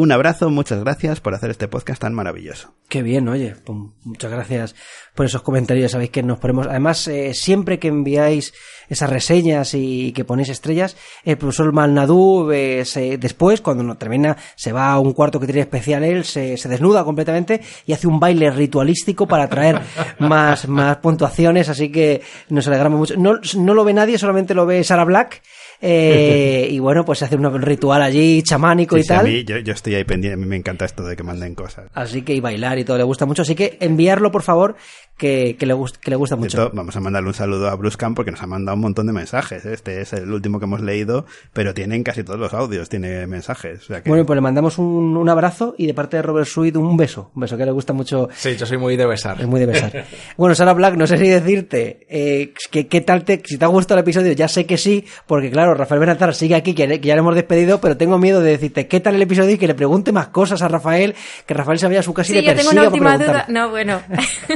Un 0.00 0.12
abrazo, 0.12 0.48
muchas 0.48 0.78
gracias 0.78 1.18
por 1.18 1.34
hacer 1.34 1.50
este 1.50 1.66
podcast 1.66 2.00
tan 2.00 2.14
maravilloso. 2.14 2.72
Qué 2.88 3.02
bien, 3.02 3.28
oye, 3.28 3.56
pues 3.64 3.76
muchas 4.04 4.30
gracias 4.30 4.76
por 5.16 5.26
esos 5.26 5.42
comentarios. 5.42 5.90
Sabéis 5.90 6.10
que 6.10 6.22
nos 6.22 6.38
ponemos, 6.38 6.68
además, 6.68 7.08
eh, 7.08 7.34
siempre 7.34 7.80
que 7.80 7.88
enviáis 7.88 8.54
esas 8.88 9.10
reseñas 9.10 9.74
y 9.74 10.12
que 10.12 10.24
ponéis 10.24 10.50
estrellas, 10.50 10.96
el 11.24 11.36
profesor 11.36 11.72
Malnadú 11.72 12.48
eh, 12.52 12.84
se, 12.84 13.18
después, 13.18 13.60
cuando 13.60 13.82
no 13.82 13.96
termina, 13.96 14.36
se 14.54 14.70
va 14.70 14.92
a 14.92 15.00
un 15.00 15.14
cuarto 15.14 15.40
que 15.40 15.46
tiene 15.46 15.62
especial 15.62 16.04
él, 16.04 16.24
se, 16.24 16.56
se, 16.56 16.68
desnuda 16.68 17.02
completamente 17.02 17.60
y 17.84 17.92
hace 17.92 18.06
un 18.06 18.20
baile 18.20 18.52
ritualístico 18.52 19.26
para 19.26 19.48
traer 19.48 19.80
más, 20.20 20.68
más 20.68 20.98
puntuaciones, 20.98 21.68
así 21.70 21.90
que 21.90 22.22
nos 22.50 22.68
alegramos 22.68 23.00
mucho. 23.00 23.16
No, 23.16 23.40
no 23.56 23.74
lo 23.74 23.82
ve 23.82 23.94
nadie, 23.94 24.16
solamente 24.16 24.54
lo 24.54 24.64
ve 24.64 24.84
Sara 24.84 25.04
Black 25.04 25.42
eh, 25.80 26.68
y 26.70 26.78
bueno, 26.78 27.04
pues 27.04 27.20
se 27.20 27.26
hace 27.26 27.36
un 27.36 27.62
ritual 27.62 28.02
allí 28.02 28.42
chamánico 28.42 28.96
sí, 28.96 29.02
y 29.02 29.06
tal. 29.06 29.20
A 29.20 29.22
mí, 29.22 29.44
yo, 29.44 29.58
yo, 29.58 29.72
estoy 29.72 29.94
ahí 29.94 30.04
pendiente, 30.04 30.34
a 30.34 30.36
mí 30.36 30.46
me 30.46 30.56
encanta 30.56 30.84
esto 30.84 31.04
de 31.04 31.16
que 31.16 31.22
manden 31.22 31.54
cosas. 31.54 31.88
Así 31.94 32.22
que 32.22 32.34
y 32.34 32.40
bailar 32.40 32.78
y 32.78 32.84
todo 32.84 32.98
le 32.98 33.04
gusta 33.04 33.26
mucho, 33.26 33.42
así 33.42 33.54
que 33.54 33.78
enviarlo 33.80 34.30
por 34.32 34.42
favor, 34.42 34.76
que, 35.18 35.56
que, 35.58 35.66
le, 35.66 35.74
gusta, 35.74 35.98
que 36.00 36.10
le 36.10 36.16
gusta 36.16 36.36
mucho. 36.36 36.64
Esto, 36.64 36.70
vamos 36.74 36.96
a 36.96 37.00
mandarle 37.00 37.28
un 37.28 37.34
saludo 37.34 37.68
a 37.68 37.74
Bruscan 37.74 38.14
porque 38.14 38.30
nos 38.30 38.40
ha 38.42 38.46
mandado 38.46 38.76
un 38.76 38.82
montón 38.82 39.06
de 39.06 39.12
mensajes. 39.12 39.66
Este 39.66 40.00
es 40.00 40.12
el 40.12 40.32
último 40.32 40.60
que 40.60 40.64
hemos 40.64 40.80
leído, 40.80 41.26
pero 41.52 41.74
tienen 41.74 42.04
casi 42.04 42.22
todos 42.22 42.38
los 42.38 42.54
audios, 42.54 42.88
tiene 42.88 43.26
mensajes. 43.26 43.82
O 43.82 43.86
sea 43.86 44.02
que... 44.02 44.08
Bueno, 44.08 44.24
pues 44.24 44.36
le 44.36 44.40
mandamos 44.40 44.78
un, 44.78 45.16
un, 45.16 45.28
abrazo 45.28 45.74
y 45.76 45.86
de 45.86 45.94
parte 45.94 46.16
de 46.16 46.22
Robert 46.22 46.46
Sweet 46.46 46.76
un 46.76 46.96
beso. 46.96 47.32
Un 47.34 47.42
beso 47.42 47.56
que 47.56 47.64
le 47.64 47.72
gusta 47.72 47.92
mucho. 47.92 48.28
Sí, 48.32 48.56
yo 48.56 48.64
soy 48.64 48.78
muy 48.78 48.96
de 48.96 49.06
besar. 49.06 49.40
Es 49.40 49.46
muy 49.46 49.58
de 49.58 49.66
besar. 49.66 50.04
bueno, 50.36 50.54
Sara 50.54 50.72
Black, 50.72 50.96
no 50.96 51.06
sé 51.06 51.18
si 51.18 51.28
decirte 51.28 52.06
eh, 52.08 52.54
que, 52.70 52.86
qué 52.86 53.00
tal 53.00 53.24
te, 53.24 53.42
si 53.44 53.58
te 53.58 53.64
ha 53.64 53.68
gustado 53.68 53.98
el 53.98 54.04
episodio, 54.04 54.32
ya 54.32 54.46
sé 54.46 54.66
que 54.66 54.78
sí, 54.78 55.04
porque 55.26 55.50
claro, 55.50 55.67
Rafael 55.74 56.00
Benatar 56.00 56.34
sigue 56.34 56.54
aquí, 56.54 56.74
que, 56.74 57.00
ya 57.00 57.14
le 57.14 57.20
hemos 57.20 57.34
despedido, 57.34 57.80
pero 57.80 57.96
tengo 57.96 58.18
miedo 58.18 58.40
de 58.40 58.52
decirte 58.52 58.86
qué 58.86 59.00
tal 59.00 59.14
el 59.14 59.22
episodio 59.22 59.52
y 59.52 59.58
que 59.58 59.66
le 59.66 59.74
pregunte 59.74 60.12
más 60.12 60.28
cosas 60.28 60.62
a 60.62 60.68
Rafael, 60.68 61.14
que 61.46 61.54
Rafael 61.54 61.78
se 61.78 61.86
vaya 61.86 62.00
a 62.00 62.02
su 62.02 62.14
casa 62.14 62.28
sí, 62.32 62.38
y 62.38 62.42
le 62.42 62.48
yo 62.48 62.54
tengo 62.56 62.70
una 62.70 62.84
última 62.84 63.18
duda. 63.18 63.44
No, 63.48 63.70
bueno. 63.70 64.00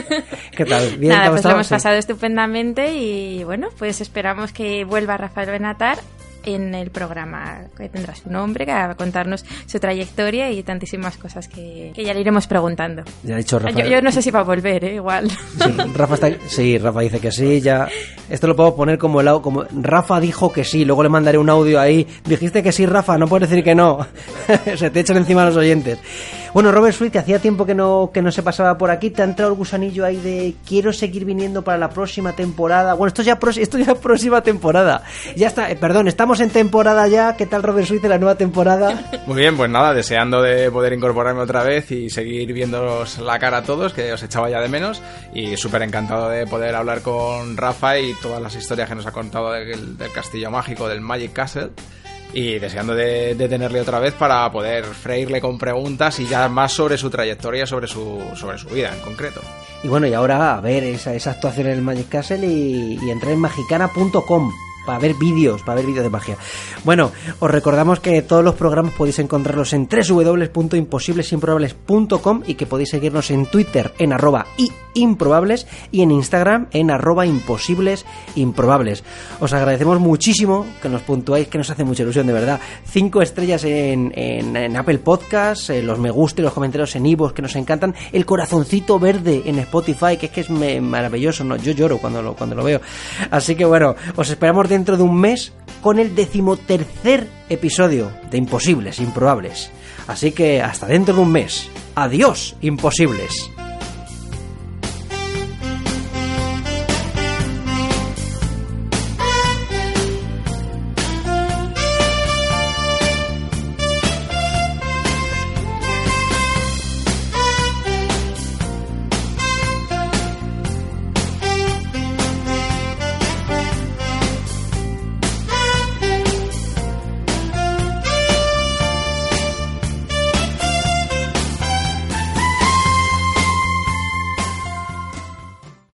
¿Qué 0.57 0.65
tal? 0.65 0.97
Bien, 0.99 1.13
Nada, 1.13 1.31
pues 1.31 1.45
lo 1.45 1.51
hemos 1.51 1.67
sí. 1.67 1.75
pasado 1.75 1.97
estupendamente 1.97 2.93
y 2.95 3.45
bueno, 3.45 3.69
pues 3.79 4.01
esperamos 4.01 4.53
que 4.53 4.85
vuelva 4.85 5.17
Rafael 5.17 5.51
Benatar 5.51 5.99
en 6.45 6.75
el 6.75 6.91
programa 6.91 7.63
que 7.77 7.89
tendrá 7.89 8.15
su 8.15 8.31
nombre, 8.31 8.67
que 8.67 8.73
va 8.73 8.91
a 8.91 8.95
contarnos 8.95 9.45
su 9.67 9.79
trayectoria 9.79 10.51
y 10.51 10.63
tantísimas 10.63 11.17
cosas 11.17 11.49
que, 11.49 11.93
que 11.95 12.05
ya 12.05 12.15
le 12.15 12.21
iremos 12.21 12.47
preguntando. 12.47 13.03
Ya 13.23 13.35
ha 13.35 13.39
dicho 13.39 13.59
Rafa. 13.59 13.79
Yo, 13.81 13.87
yo, 13.87 14.03
no 14.03 14.13
sé 14.13 14.23
si 14.23 14.31
va 14.31 14.41
a 14.41 14.45
volver, 14.45 14.85
¿eh? 14.85 14.95
igual. 14.95 15.31
Sí, 15.31 15.71
Rafa 15.95 16.15
está, 16.15 16.31
sí, 16.47 16.79
Rafa 16.79 17.01
dice 17.01 17.21
que 17.21 17.33
sí, 17.33 17.61
ya. 17.61 17.89
Esto 18.29 18.47
lo 18.47 18.57
puedo 18.57 18.75
poner 18.75 18.99
como 18.99 19.21
el 19.21 19.29
como 19.41 19.65
Rafa 19.65 20.21
dijo 20.21 20.53
que 20.53 20.65
sí, 20.65 20.85
luego 20.85 21.03
le 21.03 21.09
mandaré 21.09 21.39
un 21.39 21.49
audio 21.49 21.81
ahí. 21.81 22.07
Dijiste 22.25 22.63
que 22.63 22.73
sí, 22.73 22.87
Rafa, 22.87 23.19
no 23.19 23.29
puedes 23.29 23.49
decir 23.49 23.65
que 23.65 23.75
no. 23.75 24.07
se 24.77 24.91
te 24.91 25.01
echan 25.01 25.17
encima 25.17 25.45
los 25.45 25.57
oyentes. 25.57 25.99
Bueno, 26.55 26.71
Robert 26.71 26.95
Sweet, 26.95 27.17
hacía 27.17 27.39
tiempo 27.39 27.65
que 27.65 27.75
no, 27.75 28.11
que 28.13 28.21
no 28.21 28.31
se 28.31 28.43
pasaba 28.43 28.77
por 28.77 28.91
aquí. 28.91 29.09
Te 29.09 29.23
ha 29.23 29.25
entrado 29.25 29.53
el 29.53 29.57
gusanillo 29.57 30.05
ahí 30.05 30.19
de 30.19 30.55
quiero 30.67 30.93
seguir 30.93 31.25
viniendo 31.25 31.63
para 31.63 31.79
la 31.79 31.89
próxima 31.89 32.33
temporada. 32.35 32.93
Bueno, 32.93 33.09
esto 33.09 33.23
ya, 33.23 33.39
esto 33.57 33.79
ya 33.79 33.95
próxima 33.95 34.43
temporada. 34.43 35.03
Ya 35.35 35.47
está, 35.47 35.71
eh, 35.71 35.77
perdón, 35.77 36.09
estamos 36.09 36.41
en 36.41 36.51
temporada 36.51 37.09
ya. 37.09 37.39
¿Qué 37.39 37.47
tal 37.47 37.63
Robert 37.63 37.89
Sweet 37.89 38.03
de 38.03 38.09
la 38.11 38.19
nueva 38.19 38.35
temporada? 38.35 39.03
Muy 39.27 39.37
bien, 39.37 39.57
pues 39.57 39.71
nada, 39.71 39.95
deseando 39.95 40.43
de 40.43 40.71
poder 40.71 40.93
incorporarme 40.93 41.41
otra 41.41 41.63
vez 41.63 41.91
y 41.91 42.11
seguir 42.11 42.53
viéndoos 42.53 43.19
la 43.19 43.39
cara 43.39 43.59
a 43.59 43.63
todos, 43.63 43.95
que 43.95 44.13
os 44.13 44.23
echaba 44.23 44.51
ya 44.51 44.61
de 44.61 44.69
menos. 44.69 45.01
Y 45.33 45.57
súper 45.57 45.81
encantado 45.81 46.29
de 46.29 46.47
poder 46.47 46.75
hablar 46.75 47.01
con 47.01 47.57
Rafa 47.57 47.99
y 47.99 48.13
todas 48.21 48.43
las 48.43 48.55
historias 48.55 48.91
que 48.91 48.95
nos 48.95 49.07
ha 49.07 49.13
contado 49.13 49.53
del, 49.53 49.97
del 49.97 50.13
castillo 50.13 50.51
mágico, 50.51 50.87
del 50.87 51.01
Magic 51.01 51.33
Castle 51.33 51.71
y 52.33 52.59
deseando 52.59 52.95
de, 52.95 53.35
tenerle 53.35 53.81
otra 53.81 53.99
vez 53.99 54.15
para 54.15 54.51
poder 54.51 54.85
freírle 54.85 55.41
con 55.41 55.59
preguntas 55.59 56.19
y 56.21 56.27
ya 56.27 56.49
más 56.49 56.73
sobre 56.73 56.97
su 56.97 57.11
trayectoria, 57.11 57.67
sobre 57.67 57.87
su, 57.87 58.23
sobre 58.35 58.59
su 58.59 58.69
vida 58.69 58.93
en 58.95 59.01
concreto. 59.01 59.41
Y 59.83 59.89
bueno, 59.89 60.07
y 60.07 60.15
ahora 60.15 60.57
a 60.57 60.61
ver 60.61 60.85
esa, 60.85 61.15
esa 61.15 61.33
actuación 61.33 61.67
en 61.67 61.73
el 61.75 61.83
Magic 61.83 62.09
Castle 62.09 62.47
y, 62.47 62.99
en 62.99 63.39
magicana.com 63.39 64.53
para 64.87 64.99
ver 64.99 65.15
vídeos, 65.15 65.63
para 65.63 65.77
ver 65.77 65.87
vídeos 65.87 66.05
de 66.05 66.11
magia. 66.11 66.37
Bueno, 66.85 67.11
os 67.41 67.51
recordamos 67.51 68.01
que 68.01 68.21
todos 68.23 68.45
los 68.45 68.55
programas 68.55 68.93
podéis 68.95 69.19
encontrarlos 69.19 69.73
en 69.73 69.89
www.imposibles.improbables.com 69.89 72.43
y 72.47 72.55
que 72.55 72.67
podéis 72.67 72.91
seguirnos 72.91 73.31
en 73.31 73.47
Twitter 73.47 73.95
en 73.99 74.13
arroba 74.13 74.47
y 74.57 74.71
improbables 74.95 75.67
y 75.91 76.03
en 76.03 76.11
Instagram 76.11 76.67
en 76.73 76.91
arroba 76.91 77.25
imposibles 77.27 78.05
improbables. 78.35 79.05
Os 79.41 79.53
agradecemos 79.53 80.01
muchísimo 80.01 80.67
que 80.83 80.89
nos 80.89 81.03
puntuáis, 81.03 81.49
que 81.49 81.59
nos 81.59 81.69
hace 81.71 81.85
mucha 81.85 82.03
ilusión, 82.03 82.27
de 82.27 82.33
verdad. 82.33 82.59
Cinco 82.85 83.23
estrellas 83.23 83.65
en 83.65 84.77
Apple 84.77 84.99
Podcasts, 84.99 85.71
eh, 85.71 85.83
los 85.83 85.99
me 85.99 86.11
gusta 86.11 86.41
y 86.41 86.45
los 86.45 86.53
comentarios 86.53 86.95
en 86.97 87.07
Ivos 87.07 87.33
que 87.33 87.43
nos 87.43 87.55
encantan, 87.57 87.95
el 88.13 88.27
corazoncito 88.27 88.99
verde 88.99 89.43
en 89.47 89.59
Spotify, 89.61 90.17
que 90.19 90.27
es 90.27 90.33
que 90.33 90.41
es 90.43 90.51
maravilloso, 90.51 91.45
¿no? 91.45 91.57
yo 91.57 91.73
lloro 91.73 91.99
cuando 91.99 92.23
lo, 92.23 92.35
cuando 92.35 92.57
lo 92.57 92.65
veo. 92.65 92.81
Así 93.31 93.55
que 93.55 93.65
bueno, 93.65 93.95
os 94.17 94.31
esperamos 94.31 94.69
dentro 94.73 94.97
de 94.97 95.03
un 95.03 95.21
mes 95.21 95.53
con 95.83 95.99
el 95.99 96.15
decimotercer 96.15 97.29
episodio 97.49 98.11
de 98.31 98.39
Imposibles, 98.39 99.01
Improbables. 99.01 99.71
Así 100.07 100.33
que 100.33 100.63
hasta 100.63 100.87
dentro 100.87 101.15
de 101.15 101.21
un 101.21 101.31
mes. 101.31 101.69
Adiós, 101.95 102.57
Imposibles. 102.63 103.51